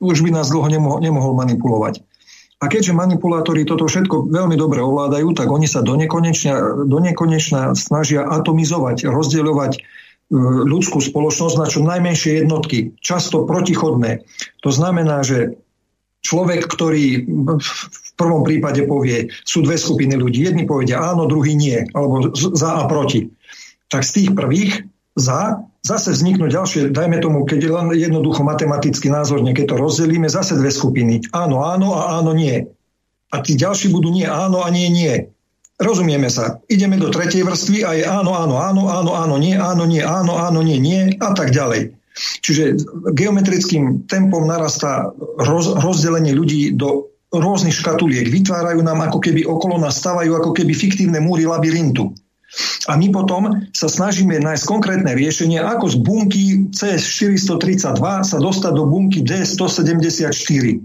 už 0.00 0.24
by 0.24 0.32
nás 0.32 0.48
dlho 0.48 0.68
nemohol, 0.72 0.98
nemohol 1.04 1.36
manipulovať. 1.36 2.00
A 2.60 2.68
keďže 2.68 2.92
manipulátori 2.92 3.64
toto 3.64 3.88
všetko 3.88 4.28
veľmi 4.28 4.56
dobre 4.56 4.84
ovládajú, 4.84 5.32
tak 5.32 5.48
oni 5.48 5.64
sa 5.64 5.80
do 5.80 5.96
do 5.96 6.98
nekonečna 7.00 7.72
snažia 7.72 8.24
atomizovať, 8.28 9.08
rozdeľovať 9.08 9.72
e, 9.76 9.80
ľudskú 10.68 11.00
spoločnosť 11.00 11.56
na 11.56 11.66
čo 11.68 11.80
najmenšie 11.80 12.44
jednotky, 12.44 12.92
často 13.00 13.48
protichodné. 13.48 14.28
To 14.60 14.68
znamená, 14.68 15.24
že 15.24 15.56
človek, 16.20 16.68
ktorý 16.68 17.24
v 17.56 18.10
prvom 18.16 18.44
prípade 18.44 18.84
povie, 18.84 19.32
sú 19.44 19.64
dve 19.64 19.80
skupiny 19.80 20.16
ľudí. 20.16 20.44
Jedni 20.44 20.68
povedia 20.68 21.00
áno, 21.00 21.24
druhý 21.24 21.56
nie, 21.56 21.88
alebo 21.96 22.32
za 22.36 22.80
a 22.80 22.84
proti. 22.86 23.32
Tak 23.90 24.04
z 24.06 24.10
tých 24.12 24.30
prvých 24.36 24.72
za 25.16 25.66
zase 25.80 26.12
vzniknú 26.12 26.52
ďalšie, 26.52 26.92
dajme 26.92 27.24
tomu, 27.24 27.48
keď 27.48 27.58
je 27.64 27.70
len 27.72 27.86
jednoducho 27.96 28.44
matematicky 28.44 29.08
názorne, 29.08 29.56
keď 29.56 29.74
to 29.74 29.76
rozdelíme, 29.80 30.28
zase 30.28 30.60
dve 30.60 30.68
skupiny. 30.68 31.24
Áno, 31.32 31.64
áno 31.64 31.96
a 31.96 32.20
áno, 32.20 32.36
nie. 32.36 32.68
A 33.32 33.36
tí 33.40 33.56
ďalší 33.56 33.88
budú 33.88 34.12
nie 34.12 34.28
áno 34.28 34.60
a 34.60 34.68
nie, 34.68 34.90
nie. 34.92 35.32
Rozumieme 35.80 36.28
sa. 36.28 36.60
Ideme 36.68 37.00
do 37.00 37.08
tretej 37.08 37.40
vrstvy 37.40 37.78
a 37.88 37.90
je 37.96 38.04
áno, 38.04 38.36
áno, 38.36 38.60
áno, 38.60 38.92
áno, 38.92 39.10
áno, 39.16 39.34
nie, 39.40 39.56
áno, 39.56 39.88
nie, 39.88 40.04
áno, 40.04 40.36
áno, 40.36 40.60
nie, 40.60 40.76
nie 40.76 41.16
a 41.16 41.32
tak 41.32 41.56
ďalej. 41.56 41.96
Čiže 42.44 42.76
geometrickým 43.16 44.04
tempom 44.04 44.44
narastá 44.44 45.08
roz, 45.40 45.72
rozdelenie 45.80 46.36
ľudí 46.36 46.76
do 46.76 47.10
rôznych 47.30 47.74
škatuliek. 47.74 48.26
Vytvárajú 48.26 48.82
nám 48.82 49.06
ako 49.06 49.18
keby 49.22 49.46
okolo 49.46 49.78
nás 49.78 50.02
stavajú 50.02 50.34
ako 50.34 50.50
keby 50.50 50.74
fiktívne 50.74 51.22
múry 51.22 51.46
labyrintu. 51.46 52.10
A 52.90 52.98
my 52.98 53.14
potom 53.14 53.70
sa 53.70 53.86
snažíme 53.86 54.34
nájsť 54.42 54.64
konkrétne 54.66 55.14
riešenie, 55.14 55.62
ako 55.62 55.86
z 55.86 55.96
bunky 56.02 56.44
CS432 56.74 58.02
sa 58.26 58.36
dostať 58.42 58.72
do 58.74 58.90
bunky 58.90 59.22
D174. 59.22 60.82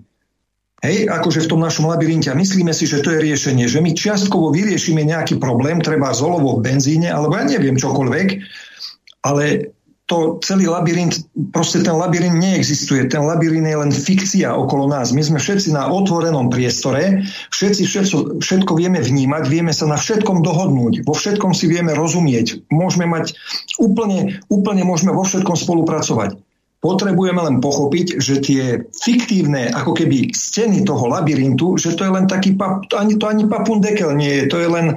Hej, 0.85 1.09
akože 1.09 1.41
v 1.41 1.49
tom 1.49 1.65
našom 1.65 1.89
labyrinte. 1.89 2.29
A 2.29 2.37
myslíme 2.37 2.69
si, 2.69 2.85
že 2.85 3.01
to 3.01 3.09
je 3.17 3.25
riešenie, 3.25 3.65
že 3.65 3.81
my 3.81 3.97
čiastkovo 3.97 4.53
vyriešime 4.53 5.01
nejaký 5.01 5.41
problém, 5.41 5.81
treba 5.81 6.13
z 6.13 6.21
olovo 6.21 6.61
v 6.61 6.69
benzíne, 6.69 7.09
alebo 7.09 7.33
ja 7.41 7.49
neviem 7.49 7.73
čokoľvek, 7.73 8.27
ale 9.25 9.73
to 10.05 10.37
celý 10.45 10.69
labyrint, 10.69 11.17
proste 11.49 11.81
ten 11.81 11.97
labyrint 11.97 12.37
neexistuje. 12.37 13.09
Ten 13.09 13.25
labyrint 13.25 13.65
je 13.65 13.77
len 13.81 13.89
fikcia 13.89 14.53
okolo 14.53 14.85
nás. 14.85 15.09
My 15.09 15.25
sme 15.25 15.41
všetci 15.41 15.73
na 15.73 15.89
otvorenom 15.89 16.53
priestore, 16.53 17.25
všetci 17.49 17.81
všetko, 17.89 18.17
všetko 18.37 18.71
vieme 18.77 19.01
vnímať, 19.01 19.43
vieme 19.49 19.73
sa 19.73 19.89
na 19.89 19.97
všetkom 19.97 20.45
dohodnúť, 20.45 21.09
vo 21.09 21.17
všetkom 21.17 21.57
si 21.57 21.65
vieme 21.65 21.97
rozumieť. 21.97 22.69
Môžeme 22.69 23.09
mať 23.09 23.33
úplne, 23.81 24.37
úplne 24.45 24.85
môžeme 24.85 25.09
vo 25.09 25.25
všetkom 25.25 25.57
spolupracovať. 25.57 26.37
Potrebujeme 26.85 27.41
len 27.41 27.57
pochopiť, 27.57 28.21
že 28.21 28.45
tie 28.45 28.85
fiktívne 28.93 29.73
ako 29.73 29.97
keby 29.97 30.29
steny 30.37 30.85
toho 30.85 31.09
labyrintu, 31.09 31.81
že 31.81 31.97
to 31.97 32.05
je 32.05 32.13
len 32.13 32.29
taký, 32.29 32.53
pap, 32.53 32.85
to 32.93 33.01
ani, 33.01 33.17
to 33.17 33.25
ani 33.25 33.49
papundekel 33.49 34.13
nie 34.13 34.29
je, 34.29 34.53
to 34.53 34.61
je 34.61 34.69
len, 34.69 34.93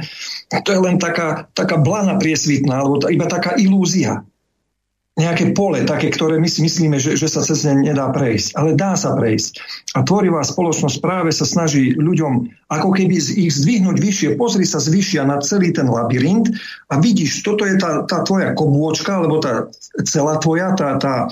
to 0.53 0.69
je 0.69 0.81
len 0.85 1.01
taká, 1.01 1.49
taká 1.57 1.81
blana 1.81 2.21
priesvitná, 2.21 2.85
alebo 2.85 3.01
iba 3.09 3.25
taká 3.25 3.57
ilúzia 3.57 4.28
nejaké 5.19 5.51
pole, 5.51 5.83
také, 5.83 6.15
ktoré 6.15 6.39
my 6.39 6.47
si 6.47 6.63
myslíme, 6.63 6.97
že, 7.03 7.19
že 7.19 7.27
sa 7.27 7.43
cez 7.43 7.67
ne 7.67 7.91
nedá 7.91 8.07
prejsť. 8.15 8.55
Ale 8.55 8.79
dá 8.79 8.95
sa 8.95 9.19
prejsť. 9.19 9.59
A 9.99 10.07
tvorivá 10.07 10.47
spoločnosť 10.47 11.03
práve 11.03 11.35
sa 11.35 11.43
snaží 11.43 11.99
ľuďom 11.99 12.47
ako 12.71 12.89
keby 12.95 13.19
ich 13.19 13.51
zdvihnúť 13.51 13.99
vyššie. 13.99 14.29
Pozri 14.39 14.63
sa 14.63 14.79
zvyšia 14.79 15.27
na 15.27 15.43
celý 15.43 15.75
ten 15.75 15.91
labyrint 15.91 16.47
a 16.95 17.03
vidíš, 17.03 17.43
toto 17.43 17.67
je 17.67 17.75
tá, 17.77 18.07
tá 18.07 18.23
tvoja 18.23 18.55
kobôčka, 18.55 19.19
alebo 19.19 19.43
tá 19.43 19.67
celá 20.07 20.39
tvoja, 20.39 20.79
tá, 20.79 20.95
tá, 21.03 21.27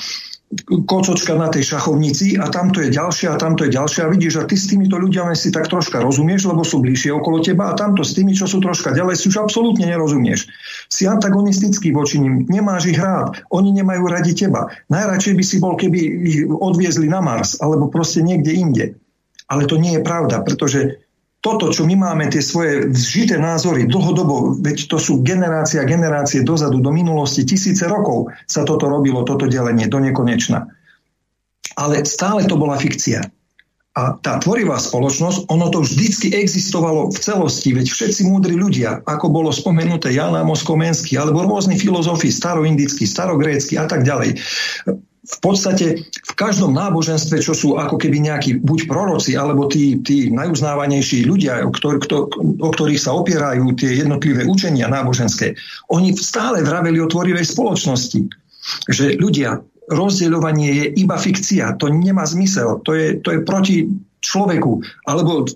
kocočka 0.86 1.34
na 1.34 1.50
tej 1.50 1.74
šachovnici 1.74 2.38
a 2.38 2.46
tamto 2.46 2.78
je 2.78 2.94
ďalšia 2.94 3.34
a 3.34 3.40
tamto 3.40 3.66
je 3.66 3.74
ďalšia 3.74 4.06
a 4.06 4.12
vidíš, 4.14 4.34
a 4.38 4.42
ty 4.46 4.54
s 4.54 4.70
týmito 4.70 4.94
ľuďmi 4.94 5.34
si 5.34 5.50
tak 5.50 5.66
troška 5.66 5.98
rozumieš, 5.98 6.46
lebo 6.46 6.62
sú 6.62 6.78
bližšie 6.78 7.10
okolo 7.18 7.42
teba 7.42 7.74
a 7.74 7.76
tamto 7.76 8.06
s 8.06 8.14
tými, 8.14 8.30
čo 8.30 8.46
sú 8.46 8.62
troška 8.62 8.94
ďalej, 8.94 9.18
si 9.18 9.26
už 9.26 9.42
absolútne 9.42 9.90
nerozumieš. 9.90 10.46
Si 10.86 11.02
antagonistický 11.02 11.90
voči 11.90 12.22
nim, 12.22 12.46
nemáš 12.46 12.94
ich 12.94 12.98
rád, 12.98 13.42
oni 13.50 13.74
nemajú 13.74 14.06
radi 14.06 14.38
teba. 14.38 14.70
Najradšej 14.86 15.34
by 15.34 15.44
si 15.44 15.56
bol, 15.58 15.74
keby 15.74 15.98
ich 16.22 16.38
odviezli 16.46 17.10
na 17.10 17.18
Mars 17.18 17.58
alebo 17.58 17.90
proste 17.90 18.22
niekde 18.22 18.54
inde. 18.54 18.84
Ale 19.50 19.66
to 19.66 19.78
nie 19.78 19.98
je 19.98 20.02
pravda, 20.02 20.42
pretože 20.46 21.05
toto, 21.46 21.70
čo 21.70 21.86
my 21.86 21.94
máme, 21.94 22.26
tie 22.26 22.42
svoje 22.42 22.90
zžité 22.90 23.38
názory 23.38 23.86
dlhodobo, 23.86 24.58
veď 24.58 24.90
to 24.90 24.98
sú 24.98 25.22
generácia 25.22 25.86
generácie 25.86 26.42
dozadu, 26.42 26.82
do 26.82 26.90
minulosti, 26.90 27.46
tisíce 27.46 27.86
rokov 27.86 28.34
sa 28.50 28.66
toto 28.66 28.90
robilo, 28.90 29.22
toto 29.22 29.46
delenie, 29.46 29.86
do 29.86 30.02
nekonečna. 30.02 30.66
Ale 31.78 32.02
stále 32.02 32.50
to 32.50 32.58
bola 32.58 32.74
fikcia. 32.74 33.30
A 33.96 34.18
tá 34.18 34.42
tvorivá 34.42 34.76
spoločnosť, 34.76 35.48
ono 35.48 35.70
to 35.70 35.86
vždycky 35.86 36.34
existovalo 36.34 37.14
v 37.14 37.16
celosti, 37.16 37.72
veď 37.72 37.86
všetci 37.94 38.28
múdri 38.28 38.58
ľudia, 38.58 39.06
ako 39.06 39.30
bolo 39.30 39.54
spomenuté 39.54 40.12
Jan 40.12 40.34
Amos 40.34 40.66
Komenský, 40.66 41.16
alebo 41.16 41.46
rôzni 41.46 41.78
filozofi, 41.78 42.28
staroindickí, 42.28 43.06
starogrécky 43.06 43.78
a 43.78 43.86
tak 43.86 44.02
ďalej 44.02 44.36
v 45.26 45.38
podstate 45.42 46.06
v 46.06 46.32
každom 46.38 46.70
náboženstve, 46.78 47.42
čo 47.42 47.50
sú 47.50 47.74
ako 47.74 47.98
keby 47.98 48.22
nejakí 48.22 48.62
buď 48.62 48.86
proroci, 48.86 49.34
alebo 49.34 49.66
tí, 49.66 49.98
tí 50.06 50.30
najuznávanejší 50.30 51.26
ľudia, 51.26 51.66
o, 51.66 51.74
ktor, 51.74 51.98
kto, 51.98 52.30
o 52.62 52.70
ktorých 52.70 53.02
sa 53.02 53.14
opierajú 53.18 53.74
tie 53.74 54.06
jednotlivé 54.06 54.46
učenia 54.46 54.86
náboženské, 54.86 55.58
oni 55.90 56.14
stále 56.14 56.62
vraveli 56.62 57.02
o 57.02 57.10
tvorivej 57.10 57.42
spoločnosti. 57.42 58.22
Že 58.86 59.18
ľudia, 59.18 59.62
rozdeľovanie 59.90 60.70
je 60.70 60.86
iba 61.02 61.18
fikcia, 61.18 61.78
to 61.78 61.90
nemá 61.90 62.26
zmysel, 62.26 62.82
to 62.82 62.94
je, 62.94 63.18
to 63.22 63.34
je 63.34 63.40
proti 63.46 63.86
človeku, 64.22 64.82
alebo 65.06 65.46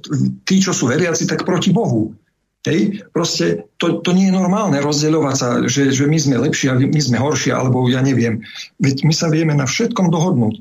tí, 0.46 0.62
čo 0.62 0.70
sú 0.70 0.90
veriaci, 0.90 1.26
tak 1.26 1.42
proti 1.42 1.74
Bohu. 1.74 2.14
Hej, 2.60 3.08
proste 3.16 3.64
to, 3.80 4.04
to 4.04 4.12
nie 4.12 4.28
je 4.28 4.36
normálne 4.36 4.76
rozdeľovať 4.84 5.36
sa, 5.36 5.48
že, 5.64 5.96
že 5.96 6.04
my 6.04 6.18
sme 6.20 6.44
lepší 6.44 6.68
a 6.68 6.76
my 6.76 7.00
sme 7.00 7.16
horší, 7.16 7.56
alebo 7.56 7.88
ja 7.88 8.04
neviem. 8.04 8.44
Veď 8.76 9.08
my 9.08 9.14
sa 9.16 9.32
vieme 9.32 9.56
na 9.56 9.64
všetkom 9.64 10.12
dohodnúť. 10.12 10.60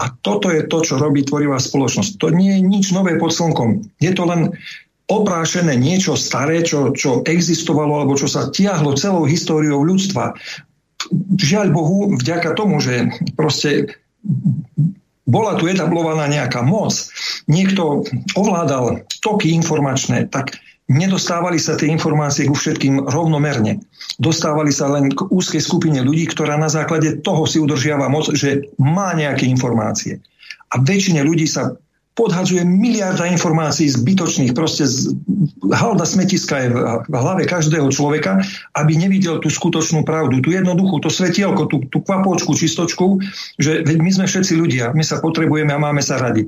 A 0.00 0.08
toto 0.24 0.48
je 0.48 0.64
to, 0.64 0.80
čo 0.80 0.96
robí 0.96 1.20
tvorivá 1.20 1.60
spoločnosť. 1.60 2.16
To 2.16 2.32
nie 2.32 2.56
je 2.56 2.60
nič 2.64 2.96
nové 2.96 3.20
pod 3.20 3.30
slnkom. 3.30 3.84
Je 4.00 4.10
to 4.16 4.24
len 4.24 4.56
oprášené 5.04 5.76
niečo 5.76 6.16
staré, 6.16 6.64
čo, 6.64 6.96
čo 6.96 7.20
existovalo 7.28 8.00
alebo 8.00 8.16
čo 8.16 8.24
sa 8.24 8.48
tiahlo 8.48 8.96
celou 8.96 9.28
históriou 9.28 9.84
ľudstva. 9.84 10.32
Žiaľ 11.36 11.66
Bohu, 11.76 11.98
vďaka 12.16 12.56
tomu, 12.56 12.80
že 12.80 13.12
proste 13.36 14.00
bola 15.28 15.60
tu 15.60 15.68
etablovaná 15.68 16.24
nejaká 16.24 16.64
moc, 16.64 16.96
niekto 17.44 18.08
ovládal 18.32 19.04
toky 19.20 19.52
informačné, 19.52 20.32
tak 20.32 20.56
nedostávali 20.88 21.56
sa 21.56 21.80
tie 21.80 21.88
informácie 21.88 22.44
ku 22.44 22.52
všetkým 22.52 23.08
rovnomerne. 23.08 23.80
Dostávali 24.20 24.68
sa 24.68 24.92
len 24.92 25.08
k 25.08 25.24
úzkej 25.32 25.62
skupine 25.64 26.04
ľudí, 26.04 26.28
ktorá 26.28 26.60
na 26.60 26.68
základe 26.68 27.24
toho 27.24 27.48
si 27.48 27.56
udržiava 27.56 28.12
moc, 28.12 28.28
že 28.36 28.68
má 28.76 29.16
nejaké 29.16 29.48
informácie. 29.48 30.20
A 30.74 30.80
väčšine 30.82 31.24
ľudí 31.24 31.48
sa 31.48 31.78
podhadzuje 32.14 32.62
miliarda 32.62 33.26
informácií 33.26 33.90
zbytočných, 33.90 34.54
proste 34.54 34.86
z, 34.86 35.18
halda 35.74 36.06
smetiska 36.06 36.54
je 36.62 36.68
v, 36.70 36.78
hlave 37.10 37.42
každého 37.42 37.90
človeka, 37.90 38.38
aby 38.78 38.94
nevidel 38.94 39.42
tú 39.42 39.50
skutočnú 39.50 40.06
pravdu, 40.06 40.38
tú 40.38 40.54
jednoduchú, 40.54 41.02
to 41.02 41.10
svetielko, 41.10 41.66
tú, 41.66 41.82
tú 41.90 41.98
kvapočku, 42.06 42.54
čistočku, 42.54 43.18
že 43.58 43.82
my 43.98 44.10
sme 44.14 44.30
všetci 44.30 44.54
ľudia, 44.54 44.94
my 44.94 45.02
sa 45.02 45.18
potrebujeme 45.18 45.74
a 45.74 45.82
máme 45.82 46.06
sa 46.06 46.22
radi. 46.22 46.46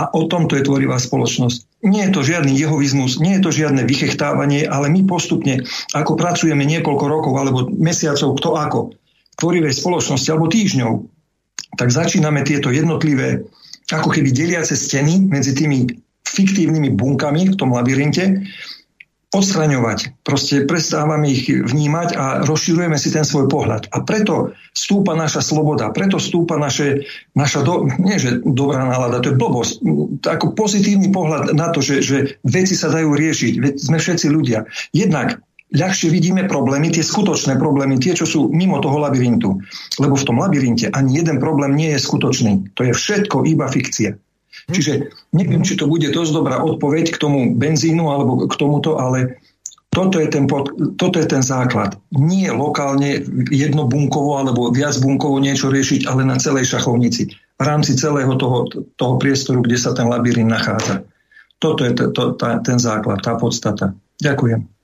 A 0.00 0.08
o 0.16 0.24
tomto 0.24 0.56
je 0.56 0.64
tvorivá 0.64 0.96
spoločnosť. 0.96 1.84
Nie 1.84 2.08
je 2.08 2.12
to 2.16 2.24
žiadny 2.24 2.56
jehovizmus, 2.56 3.20
nie 3.20 3.36
je 3.36 3.44
to 3.44 3.52
žiadne 3.52 3.84
vychechtávanie, 3.84 4.64
ale 4.64 4.88
my 4.88 5.04
postupne, 5.04 5.60
ako 5.92 6.16
pracujeme 6.16 6.64
niekoľko 6.64 7.04
rokov 7.04 7.32
alebo 7.36 7.68
mesiacov, 7.68 8.40
kto 8.40 8.56
ako, 8.56 8.80
v 8.96 9.34
tvorivej 9.36 9.76
spoločnosti 9.76 10.28
alebo 10.32 10.48
týždňov, 10.48 10.92
tak 11.76 11.92
začíname 11.92 12.40
tieto 12.48 12.72
jednotlivé, 12.72 13.44
ako 13.92 14.08
keby 14.08 14.32
deliace 14.32 14.72
steny 14.72 15.28
medzi 15.28 15.52
tými 15.52 15.84
fiktívnymi 16.24 16.96
bunkami 16.96 17.52
v 17.52 17.58
tom 17.60 17.76
labyrinte 17.76 18.40
odstraňovať. 19.30 20.26
Proste 20.26 20.66
prestávame 20.66 21.30
ich 21.30 21.46
vnímať 21.46 22.08
a 22.18 22.24
rozširujeme 22.42 22.98
si 22.98 23.14
ten 23.14 23.22
svoj 23.22 23.46
pohľad. 23.46 23.86
A 23.94 24.02
preto 24.02 24.58
stúpa 24.74 25.14
naša 25.14 25.38
sloboda, 25.38 25.94
preto 25.94 26.18
stúpa 26.18 26.58
naše, 26.58 27.06
naša, 27.38 27.62
do, 27.62 27.86
nie 28.02 28.18
že 28.18 28.42
dobrá 28.42 28.82
nálada, 28.82 29.22
to 29.22 29.30
je 29.30 29.38
blbosť, 29.38 29.72
ako 30.26 30.46
pozitívny 30.58 31.14
pohľad 31.14 31.54
na 31.54 31.70
to, 31.70 31.78
že, 31.78 32.02
že 32.02 32.16
veci 32.42 32.74
sa 32.74 32.90
dajú 32.90 33.14
riešiť, 33.14 33.78
sme 33.78 34.02
všetci 34.02 34.26
ľudia. 34.26 34.66
Jednak 34.90 35.38
ľahšie 35.70 36.10
vidíme 36.10 36.50
problémy, 36.50 36.90
tie 36.90 37.06
skutočné 37.06 37.54
problémy, 37.54 38.02
tie, 38.02 38.18
čo 38.18 38.26
sú 38.26 38.40
mimo 38.50 38.82
toho 38.82 38.98
labyrintu. 38.98 39.62
Lebo 40.02 40.18
v 40.18 40.26
tom 40.26 40.42
labyrinte 40.42 40.90
ani 40.90 41.22
jeden 41.22 41.38
problém 41.38 41.78
nie 41.78 41.94
je 41.94 42.02
skutočný. 42.02 42.74
To 42.74 42.82
je 42.82 42.90
všetko 42.90 43.46
iba 43.46 43.70
fikcia. 43.70 44.18
Čiže 44.68 45.14
neviem, 45.32 45.64
či 45.64 45.80
to 45.80 45.88
bude 45.88 46.10
dosť 46.12 46.32
dobrá 46.34 46.60
odpoveď 46.60 47.16
k 47.16 47.20
tomu 47.20 47.56
benzínu 47.56 48.10
alebo 48.10 48.44
k 48.44 48.54
tomuto, 48.58 49.00
ale 49.00 49.40
toto 49.90 50.22
je 50.22 50.30
ten, 50.30 50.46
pod, 50.46 50.70
toto 50.94 51.18
je 51.18 51.26
ten 51.26 51.42
základ. 51.42 51.98
Nie 52.14 52.54
lokálne 52.54 53.26
jednobunkovo 53.50 54.38
alebo 54.38 54.70
viacbunkovo 54.70 55.42
niečo 55.42 55.66
riešiť, 55.66 56.06
ale 56.06 56.22
na 56.22 56.38
celej 56.38 56.70
šachovnici. 56.70 57.34
V 57.58 57.62
rámci 57.62 57.98
celého 57.98 58.30
toho, 58.38 58.70
toho 58.94 59.14
priestoru, 59.18 59.66
kde 59.66 59.76
sa 59.76 59.90
ten 59.90 60.06
labyrint 60.06 60.46
nachádza. 60.46 61.02
Toto 61.58 61.84
je 61.84 61.92
to, 61.92 62.14
to, 62.14 62.22
tá, 62.38 62.62
ten 62.62 62.78
základ, 62.78 63.20
tá 63.20 63.36
podstata. 63.36 63.92
Ďakujem. 64.22 64.79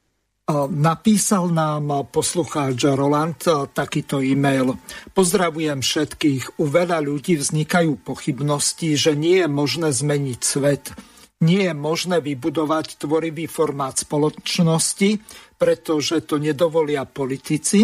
Napísal 0.71 1.51
nám 1.51 2.07
poslucháč 2.15 2.87
Roland 2.95 3.43
takýto 3.75 4.23
e-mail. 4.23 4.79
Pozdravujem 5.11 5.83
všetkých. 5.83 6.63
U 6.63 6.71
veľa 6.71 7.03
ľudí 7.03 7.35
vznikajú 7.35 7.99
pochybnosti, 8.07 8.95
že 8.95 9.19
nie 9.19 9.43
je 9.43 9.51
možné 9.51 9.91
zmeniť 9.91 10.41
svet. 10.47 10.95
Nie 11.43 11.69
je 11.69 11.75
možné 11.75 12.23
vybudovať 12.23 12.95
tvorivý 12.95 13.51
formát 13.51 13.99
spoločnosti, 13.99 15.19
pretože 15.59 16.23
to 16.23 16.39
nedovolia 16.39 17.03
politici, 17.11 17.83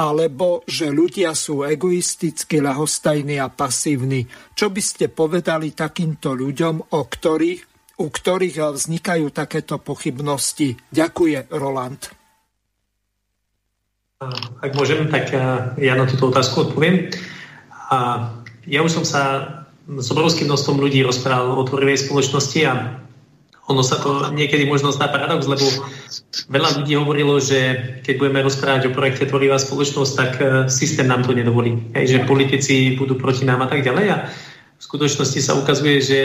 alebo 0.00 0.64
že 0.64 0.88
ľudia 0.88 1.36
sú 1.36 1.60
egoisticky, 1.60 2.64
ľahostajní 2.64 3.36
a 3.36 3.52
pasívni. 3.52 4.24
Čo 4.56 4.72
by 4.72 4.80
ste 4.80 5.12
povedali 5.12 5.76
takýmto 5.76 6.32
ľuďom, 6.32 6.96
o 6.96 7.00
ktorých 7.04 7.71
u 7.98 8.06
ktorých 8.08 8.56
eh, 8.58 8.64
vznikajú 8.72 9.32
takéto 9.34 9.76
pochybnosti. 9.82 10.78
Ďakuje 10.92 11.52
Roland. 11.52 12.02
Ak 14.62 14.70
môžem, 14.78 15.10
tak 15.10 15.34
eh, 15.34 15.40
ja 15.82 15.98
na 15.98 16.06
túto 16.06 16.30
otázku 16.30 16.70
odpoviem. 16.70 17.10
A 17.92 18.30
ja 18.64 18.80
už 18.80 19.02
som 19.02 19.04
sa 19.04 19.22
s 19.82 20.08
obrovským 20.14 20.46
množstvom 20.46 20.78
ľudí 20.78 21.02
rozprával 21.02 21.58
o 21.58 21.66
tvorivej 21.66 22.06
spoločnosti 22.06 22.60
a 22.70 22.72
ono 23.70 23.82
sa 23.86 24.02
to 24.02 24.34
niekedy 24.34 24.66
možno 24.66 24.90
zdá 24.90 25.06
paradox, 25.06 25.46
lebo 25.46 25.62
veľa 26.50 26.82
ľudí 26.82 26.98
hovorilo, 26.98 27.38
že 27.38 27.78
keď 28.02 28.14
budeme 28.18 28.42
rozprávať 28.42 28.90
o 28.90 28.94
projekte 28.94 29.30
Tvorivá 29.30 29.54
spoločnosť, 29.58 30.12
tak 30.14 30.32
eh, 30.38 30.46
systém 30.70 31.06
nám 31.06 31.22
to 31.26 31.34
nedovolí. 31.34 31.94
Hej, 31.94 32.18
že 32.18 32.28
politici 32.28 32.94
budú 32.98 33.18
proti 33.18 33.46
nám 33.46 33.62
a 33.62 33.68
tak 33.70 33.86
ďalej. 33.86 34.06
A 34.10 34.16
skutočnosti 34.92 35.40
sa 35.40 35.56
ukazuje, 35.56 36.04
že 36.04 36.20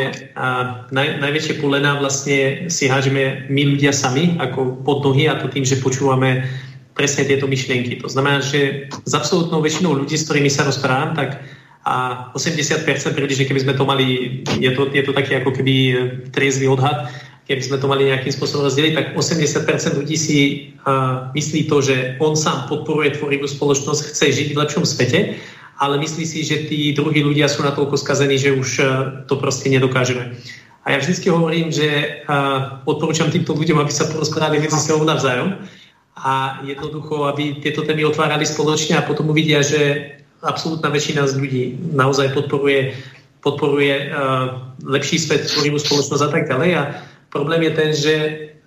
naj, 0.91 1.23
najväčšie 1.23 1.63
polená 1.63 1.95
vlastne 2.03 2.67
si 2.67 2.91
hážeme 2.91 3.47
my 3.47 3.63
ľudia 3.63 3.95
sami 3.95 4.35
ako 4.43 4.83
pod 4.83 5.07
nohy 5.07 5.31
a 5.31 5.39
to 5.39 5.47
tým, 5.47 5.63
že 5.63 5.79
počúvame 5.79 6.43
presne 6.91 7.23
tieto 7.23 7.47
myšlienky. 7.47 8.03
To 8.03 8.11
znamená, 8.11 8.43
že 8.43 8.91
s 8.91 9.13
absolútnou 9.15 9.63
väčšinou 9.63 9.95
ľudí, 9.95 10.19
s 10.19 10.27
ktorými 10.27 10.51
sa 10.51 10.67
rozprávam, 10.67 11.15
tak 11.15 11.39
a 11.87 12.27
80% 12.35 12.83
približne, 13.15 13.47
keby 13.47 13.63
sme 13.63 13.73
to 13.79 13.87
mali, 13.87 14.43
je 14.59 14.71
to, 14.75 14.91
je 14.91 15.03
to 15.07 15.15
taký 15.15 15.39
ako 15.39 15.55
keby 15.55 15.75
triezvy 16.35 16.67
odhad, 16.67 17.07
keby 17.47 17.63
sme 17.63 17.79
to 17.79 17.87
mali 17.87 18.11
nejakým 18.11 18.35
spôsobom 18.35 18.67
rozdeliť, 18.67 18.91
tak 18.91 19.07
80% 19.15 19.95
ľudí 19.95 20.19
si 20.19 20.39
uh, 20.83 21.31
myslí 21.31 21.71
to, 21.71 21.79
že 21.79 22.19
on 22.19 22.35
sám 22.35 22.67
podporuje 22.67 23.15
tvorivú 23.15 23.47
spoločnosť, 23.47 24.11
chce 24.11 24.25
žiť 24.35 24.49
v 24.51 24.59
lepšom 24.59 24.83
svete 24.83 25.39
ale 25.77 26.01
myslí 26.01 26.25
si, 26.25 26.41
že 26.41 26.65
tí 26.65 26.93
druhí 26.93 27.21
ľudia 27.21 27.45
sú 27.45 27.61
natoľko 27.61 27.97
skazení, 28.01 28.37
že 28.37 28.53
už 28.53 28.69
eh, 28.81 28.87
to 29.29 29.37
proste 29.37 29.69
nedokážeme. 29.69 30.33
A 30.87 30.95
ja 30.95 30.97
vždy 31.03 31.29
hovorím, 31.29 31.69
že 31.69 31.87
eh, 31.87 32.25
odporúčam 32.85 33.29
týmto 33.29 33.53
ľuďom, 33.53 33.81
aby 33.81 33.91
sa 33.93 34.09
porozprávali 34.09 34.61
medzi 34.61 34.77
sebou 34.81 35.05
navzájom 35.05 35.57
a 36.17 36.65
jednoducho, 36.65 37.29
aby 37.29 37.61
tieto 37.61 37.85
témy 37.85 38.09
otvárali 38.09 38.41
spoločne 38.41 38.97
a 38.97 39.05
potom 39.05 39.29
uvidia, 39.29 39.61
že 39.61 40.13
absolútna 40.41 40.89
väčšina 40.89 41.29
z 41.29 41.33
ľudí 41.37 41.63
naozaj 41.93 42.33
podporuje, 42.33 42.97
podporuje 43.45 44.09
uh, 44.09 44.73
lepší 44.81 45.21
svet, 45.21 45.45
tvorivú 45.45 45.77
spoločnosť 45.77 46.23
a 46.25 46.29
tak 46.33 46.49
ďalej. 46.49 46.69
A 46.73 46.83
problém 47.29 47.69
je 47.69 47.71
ten, 47.73 47.89
že 47.93 48.15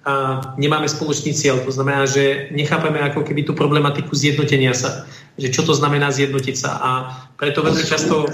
a 0.01 0.41
nemáme 0.57 0.89
spoločný 0.89 1.37
cieľ. 1.37 1.61
To 1.65 1.73
znamená, 1.73 2.09
že 2.09 2.49
nechápeme 2.57 3.01
ako 3.05 3.21
keby 3.21 3.45
tú 3.45 3.53
problematiku 3.53 4.17
zjednotenia 4.17 4.73
sa, 4.73 5.05
že 5.37 5.53
čo 5.53 5.61
to 5.61 5.77
znamená 5.77 6.09
zjednotiť 6.09 6.57
sa. 6.57 6.71
A 6.81 6.91
preto 7.37 7.61
veľmi 7.61 7.85
často 7.85 8.25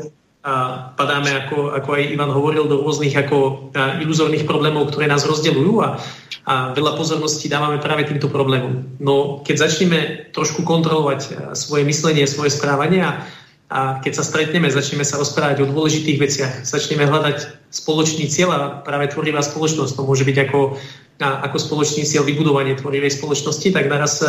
a 0.47 0.95
padáme, 0.95 1.27
ako, 1.35 1.75
ako 1.75 1.99
aj 1.99 2.03
Ivan 2.07 2.31
hovoril, 2.31 2.71
do 2.71 2.79
rôznych 2.79 3.19
ako 3.19 3.67
iluzórnych 3.99 4.47
problémov, 4.47 4.95
ktoré 4.95 5.11
nás 5.11 5.27
rozdeľujú 5.27 5.75
a, 5.83 5.99
a 6.47 6.55
veľa 6.71 6.95
pozorností 6.95 7.51
dávame 7.51 7.83
práve 7.83 8.07
týmto 8.07 8.31
problémom. 8.31 8.87
No 9.03 9.43
keď 9.43 9.67
začneme 9.67 10.31
trošku 10.31 10.63
kontrolovať 10.63 11.51
svoje 11.59 11.83
myslenie, 11.83 12.31
svoje 12.31 12.55
správanie 12.55 13.03
a, 13.03 13.27
a 13.75 13.99
keď 13.99 14.23
sa 14.23 14.23
stretneme, 14.23 14.71
začneme 14.71 15.03
sa 15.03 15.19
rozprávať 15.19 15.67
o 15.67 15.71
dôležitých 15.75 16.19
veciach, 16.23 16.53
začneme 16.63 17.11
hľadať 17.11 17.67
spoločný 17.75 18.31
cieľ 18.31 18.51
a 18.55 18.61
práve 18.87 19.11
tvorivá 19.11 19.43
spoločnosť, 19.43 19.99
to 19.99 20.07
môže 20.07 20.23
byť 20.23 20.47
ako, 20.47 20.79
ako 21.21 21.57
spoločný 21.57 22.05
cieľ 22.05 22.29
vybudovanie 22.29 22.77
tvorivej 22.77 23.17
spoločnosti, 23.17 23.73
tak 23.73 23.89
naraz 23.89 24.21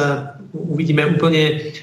uvidíme 0.56 1.04
úplne 1.20 1.74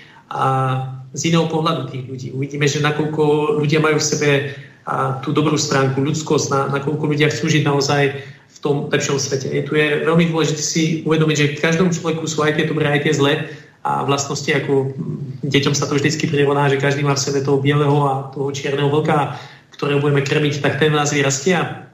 z 1.15 1.21
iného 1.31 1.47
pohľadu 1.47 1.93
tých 1.93 2.05
ľudí. 2.09 2.29
Uvidíme, 2.33 2.67
že 2.67 2.83
nakoľko 2.83 3.57
ľudia 3.61 3.79
majú 3.85 4.01
v 4.01 4.09
sebe 4.09 4.31
tú 5.25 5.33
dobrú 5.33 5.57
stránku, 5.57 6.01
ľudskosť, 6.01 6.47
na, 6.53 6.61
nakoľko 6.81 7.05
ľudia 7.09 7.33
chcú 7.33 7.49
žiť 7.49 7.63
naozaj 7.65 8.03
v 8.55 8.59
tom 8.61 8.93
lepšom 8.93 9.17
svete. 9.17 9.49
Je, 9.49 9.63
tu 9.65 9.77
je 9.77 10.05
veľmi 10.05 10.29
dôležité 10.29 10.61
si 10.61 10.83
uvedomiť, 11.09 11.37
že 11.37 11.51
v 11.57 11.65
každom 11.65 11.89
človeku 11.89 12.29
sú 12.29 12.45
aj 12.45 12.61
tie 12.61 12.69
dobré, 12.69 12.93
aj 12.93 13.09
tie 13.09 13.17
zlé 13.17 13.49
a 13.85 14.05
vlastnosti, 14.05 14.49
ako 14.49 14.93
deťom 15.45 15.77
sa 15.77 15.89
to 15.89 15.97
vždycky 15.97 16.29
prirovná, 16.29 16.69
že 16.73 16.81
každý 16.81 17.05
má 17.05 17.17
v 17.17 17.25
sebe 17.25 17.45
toho 17.45 17.61
bieleho 17.61 17.97
a 18.09 18.33
toho 18.33 18.49
čierneho 18.53 18.89
vlka, 18.89 19.37
ktorého 19.77 20.01
budeme 20.01 20.25
krmiť, 20.25 20.61
tak 20.65 20.81
ten 20.81 20.93
nás 20.93 21.13
vyrastie. 21.13 21.57
A 21.57 21.85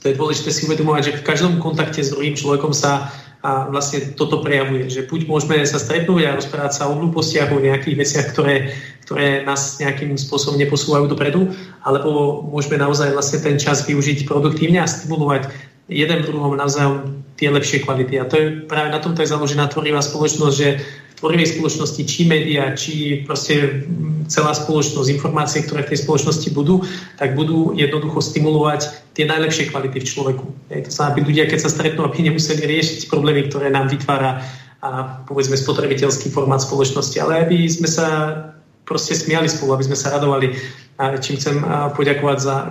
to 0.00 0.08
je 0.08 0.16
dôležité 0.16 0.48
si 0.48 0.64
uvedomovať, 0.64 1.02
že 1.04 1.16
v 1.20 1.26
každom 1.28 1.52
kontakte 1.60 2.00
s 2.00 2.12
druhým 2.16 2.34
človekom 2.36 2.72
sa 2.72 3.12
a 3.40 3.72
vlastne 3.72 4.12
toto 4.20 4.44
prejavuje, 4.44 4.92
že 4.92 5.08
buď 5.08 5.24
môžeme 5.24 5.64
sa 5.64 5.80
stretnúť 5.80 6.28
a 6.28 6.36
rozprávať 6.36 6.72
sa 6.76 6.92
o 6.92 6.96
hlúpostiach, 7.00 7.48
o 7.48 7.64
nejakých 7.64 7.96
veciach, 7.96 8.26
ktoré, 8.36 8.76
ktoré 9.08 9.48
nás 9.48 9.80
nejakým 9.80 10.12
spôsobom 10.20 10.60
neposúvajú 10.60 11.08
dopredu, 11.08 11.48
alebo 11.80 12.44
môžeme 12.44 12.76
naozaj 12.76 13.16
vlastne 13.16 13.40
ten 13.40 13.56
čas 13.56 13.88
využiť 13.88 14.28
produktívne 14.28 14.84
a 14.84 14.88
stimulovať 14.88 15.48
jeden 15.88 16.20
druhom 16.20 16.52
navzájom 16.52 17.24
tie 17.40 17.48
lepšie 17.48 17.80
kvality. 17.80 18.20
A 18.20 18.28
to 18.28 18.36
je 18.36 18.46
práve 18.68 18.92
na 18.92 19.00
tomto 19.00 19.24
je 19.24 19.32
založená 19.32 19.72
tvorivá 19.72 20.04
spoločnosť, 20.04 20.54
že 20.54 20.68
tvorivej 21.20 21.60
spoločnosti, 21.60 22.02
či 22.08 22.24
média, 22.24 22.72
či 22.72 23.22
proste 23.28 23.84
celá 24.32 24.56
spoločnosť, 24.56 25.12
informácie, 25.12 25.60
ktoré 25.68 25.84
v 25.84 25.92
tej 25.92 26.08
spoločnosti 26.08 26.48
budú, 26.56 26.80
tak 27.20 27.36
budú 27.36 27.76
jednoducho 27.76 28.24
stimulovať 28.24 29.12
tie 29.12 29.28
najlepšie 29.28 29.68
kvality 29.68 30.00
v 30.00 30.08
človeku. 30.08 30.44
Je 30.72 30.88
to 30.88 30.90
znamená, 30.90 31.12
aby 31.12 31.20
ľudia, 31.28 31.44
keď 31.44 31.58
sa 31.60 31.70
stretnú, 31.76 32.08
aby 32.08 32.24
nemuseli 32.24 32.64
riešiť 32.64 33.12
problémy, 33.12 33.52
ktoré 33.52 33.68
nám 33.68 33.92
vytvára 33.92 34.40
a 34.80 35.20
povedzme 35.28 35.60
spotrebiteľský 35.60 36.32
formát 36.32 36.64
spoločnosti, 36.64 37.20
ale 37.20 37.44
aby 37.44 37.68
sme 37.68 37.84
sa 37.84 38.06
proste 38.88 39.12
smiali 39.12 39.44
spolu, 39.44 39.76
aby 39.76 39.92
sme 39.92 39.98
sa 40.00 40.16
radovali. 40.16 40.56
A 41.00 41.20
čím 41.20 41.36
chcem 41.36 41.60
poďakovať 41.96 42.38
za 42.40 42.56
e, 42.60 42.68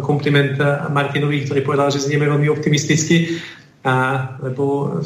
kompliment 0.00 0.56
Martinovi, 0.92 1.44
ktorý 1.44 1.60
povedal, 1.64 1.88
že 1.92 2.04
znieme 2.04 2.28
veľmi 2.28 2.48
optimisticky, 2.52 3.40
a, 3.84 4.24
lebo 4.40 4.96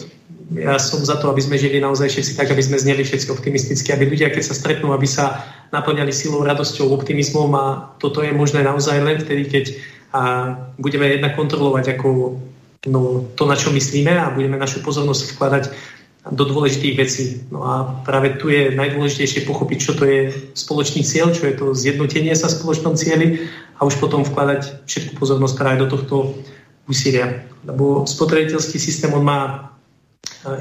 ja 0.56 0.76
som 0.76 1.00
za 1.00 1.16
to, 1.16 1.32
aby 1.32 1.40
sme 1.40 1.60
žili 1.60 1.80
naozaj 1.80 2.12
všetci 2.12 2.32
tak, 2.36 2.52
aby 2.52 2.62
sme 2.62 2.80
zneli 2.80 3.02
všetci 3.04 3.28
optimisticky, 3.32 3.88
aby 3.92 4.08
ľudia, 4.08 4.28
keď 4.28 4.42
sa 4.42 4.58
stretnú, 4.58 4.92
aby 4.92 5.08
sa 5.08 5.44
naplňali 5.72 6.12
silou, 6.12 6.44
radosťou, 6.44 6.92
optimizmom 6.92 7.50
a 7.56 7.64
toto 7.96 8.20
je 8.20 8.36
možné 8.36 8.60
naozaj 8.60 9.00
len 9.00 9.16
vtedy, 9.20 9.48
keď 9.48 9.64
a 10.12 10.52
budeme 10.76 11.08
jednak 11.08 11.36
kontrolovať 11.36 11.96
ako, 11.96 12.36
no, 12.86 13.24
to, 13.32 13.48
na 13.48 13.56
čo 13.56 13.72
myslíme 13.72 14.12
a 14.12 14.28
budeme 14.30 14.60
našu 14.60 14.84
pozornosť 14.84 15.32
vkladať 15.32 15.64
do 16.30 16.44
dôležitých 16.46 16.94
vecí. 16.94 17.24
No 17.50 17.66
a 17.66 17.74
práve 18.06 18.38
tu 18.38 18.52
je 18.52 18.70
najdôležitejšie 18.76 19.42
pochopiť, 19.48 19.78
čo 19.80 19.92
to 19.98 20.04
je 20.06 20.30
spoločný 20.54 21.02
cieľ, 21.02 21.34
čo 21.34 21.48
je 21.50 21.58
to 21.58 21.66
zjednotenie 21.74 22.36
sa 22.36 22.46
spoločnom 22.46 22.94
cieli 22.94 23.42
a 23.80 23.88
už 23.88 23.98
potom 23.98 24.22
vkladať 24.22 24.86
všetku 24.86 25.18
pozornosť 25.18 25.54
práve 25.58 25.76
do 25.82 25.90
tohto 25.90 26.38
úsilia. 26.86 27.42
Lebo 27.66 28.06
spotrebiteľský 28.06 28.78
systém, 28.78 29.10
on 29.10 29.26
má 29.26 29.72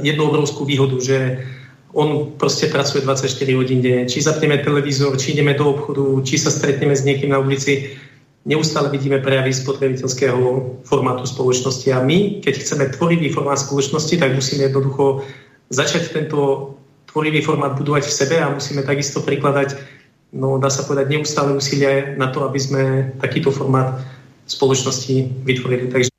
jednu 0.02 0.30
obrovskú 0.30 0.66
výhodu, 0.66 0.98
že 1.02 1.48
on 1.92 2.32
proste 2.40 2.72
pracuje 2.72 3.04
24 3.04 3.28
hodín 3.60 3.84
denne. 3.84 4.08
Či 4.08 4.24
zapneme 4.24 4.64
televízor, 4.64 5.20
či 5.20 5.36
ideme 5.36 5.54
do 5.54 5.76
obchodu, 5.76 6.24
či 6.24 6.40
sa 6.40 6.48
stretneme 6.48 6.96
s 6.96 7.04
niekým 7.04 7.36
na 7.36 7.40
ulici, 7.44 8.00
neustále 8.48 8.90
vidíme 8.90 9.20
prejavy 9.20 9.52
spotrebiteľského 9.54 10.40
formátu 10.88 11.28
spoločnosti. 11.28 11.88
A 11.92 12.00
my, 12.00 12.40
keď 12.40 12.54
chceme 12.64 12.84
tvorivý 12.96 13.30
formát 13.30 13.60
spoločnosti, 13.60 14.16
tak 14.18 14.34
musíme 14.34 14.72
jednoducho 14.72 15.22
začať 15.70 16.16
tento 16.16 16.74
tvorivý 17.12 17.44
formát 17.44 17.76
budovať 17.76 18.08
v 18.08 18.18
sebe 18.24 18.36
a 18.40 18.56
musíme 18.56 18.88
takisto 18.88 19.20
prikladať, 19.20 19.76
no 20.32 20.56
dá 20.64 20.72
sa 20.72 20.88
povedať, 20.88 21.12
neustále 21.12 21.52
úsilie 21.52 22.16
na 22.16 22.32
to, 22.32 22.48
aby 22.48 22.60
sme 22.60 22.82
takýto 23.20 23.52
formát 23.52 24.00
spoločnosti 24.48 25.44
vytvorili. 25.44 25.92
Takže 25.92 26.11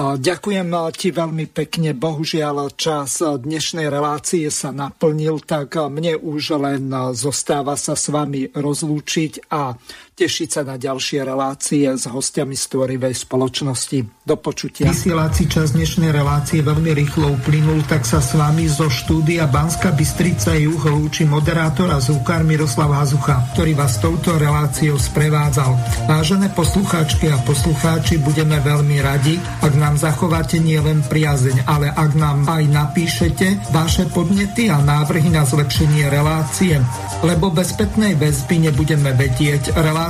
Ďakujem 0.00 0.72
ti 0.96 1.12
veľmi 1.12 1.44
pekne. 1.52 1.92
Bohužiaľ, 1.92 2.72
čas 2.72 3.20
dnešnej 3.20 3.92
relácie 3.92 4.48
sa 4.48 4.72
naplnil, 4.72 5.44
tak 5.44 5.76
mne 5.76 6.16
už 6.16 6.56
len 6.56 6.88
zostáva 7.12 7.76
sa 7.76 7.92
s 7.92 8.08
vami 8.08 8.48
rozlúčiť 8.48 9.52
a 9.52 9.76
tešiť 10.20 10.48
sa 10.52 10.62
na 10.68 10.76
ďalšie 10.76 11.24
relácie 11.24 11.88
s 11.88 12.04
hostiami 12.04 12.52
z 12.52 12.64
tvorivej 12.68 13.16
spoločnosti. 13.24 14.20
Do 14.28 14.36
počutia. 14.36 14.92
Vysielací 14.92 15.48
čas 15.48 15.72
dnešnej 15.72 16.12
relácie 16.12 16.60
veľmi 16.60 16.92
rýchlo 16.92 17.40
uplynul, 17.40 17.80
tak 17.88 18.04
sa 18.04 18.20
s 18.20 18.36
vami 18.36 18.68
zo 18.68 18.92
štúdia 18.92 19.48
Banska 19.48 19.96
Bystrica 19.96 20.52
Juh 20.60 20.76
lúči 20.76 21.24
moderátor 21.24 21.88
a 21.88 21.96
zúkar 22.04 22.44
Miroslav 22.44 22.92
Hazucha, 22.92 23.48
ktorý 23.56 23.72
vás 23.72 23.96
touto 23.96 24.36
reláciou 24.36 25.00
sprevádzal. 25.00 25.72
Vážené 26.04 26.52
poslucháčky 26.52 27.32
a 27.32 27.40
poslucháči, 27.40 28.20
budeme 28.20 28.60
veľmi 28.60 29.00
radi, 29.00 29.40
ak 29.64 29.72
nám 29.72 29.96
zachováte 29.96 30.60
nielen 30.60 31.00
priazeň, 31.08 31.64
ale 31.64 31.88
ak 31.88 32.12
nám 32.12 32.44
aj 32.44 32.68
napíšete 32.68 33.72
vaše 33.72 34.04
podnety 34.12 34.68
a 34.68 34.84
návrhy 34.84 35.32
na 35.32 35.48
zlepšenie 35.48 36.12
relácie, 36.12 36.76
lebo 37.24 37.48
bez 37.48 37.72
spätnej 37.72 38.20
väzby 38.20 38.68
nebudeme 38.68 39.16
vedieť 39.16 39.72
relácie 39.80 40.09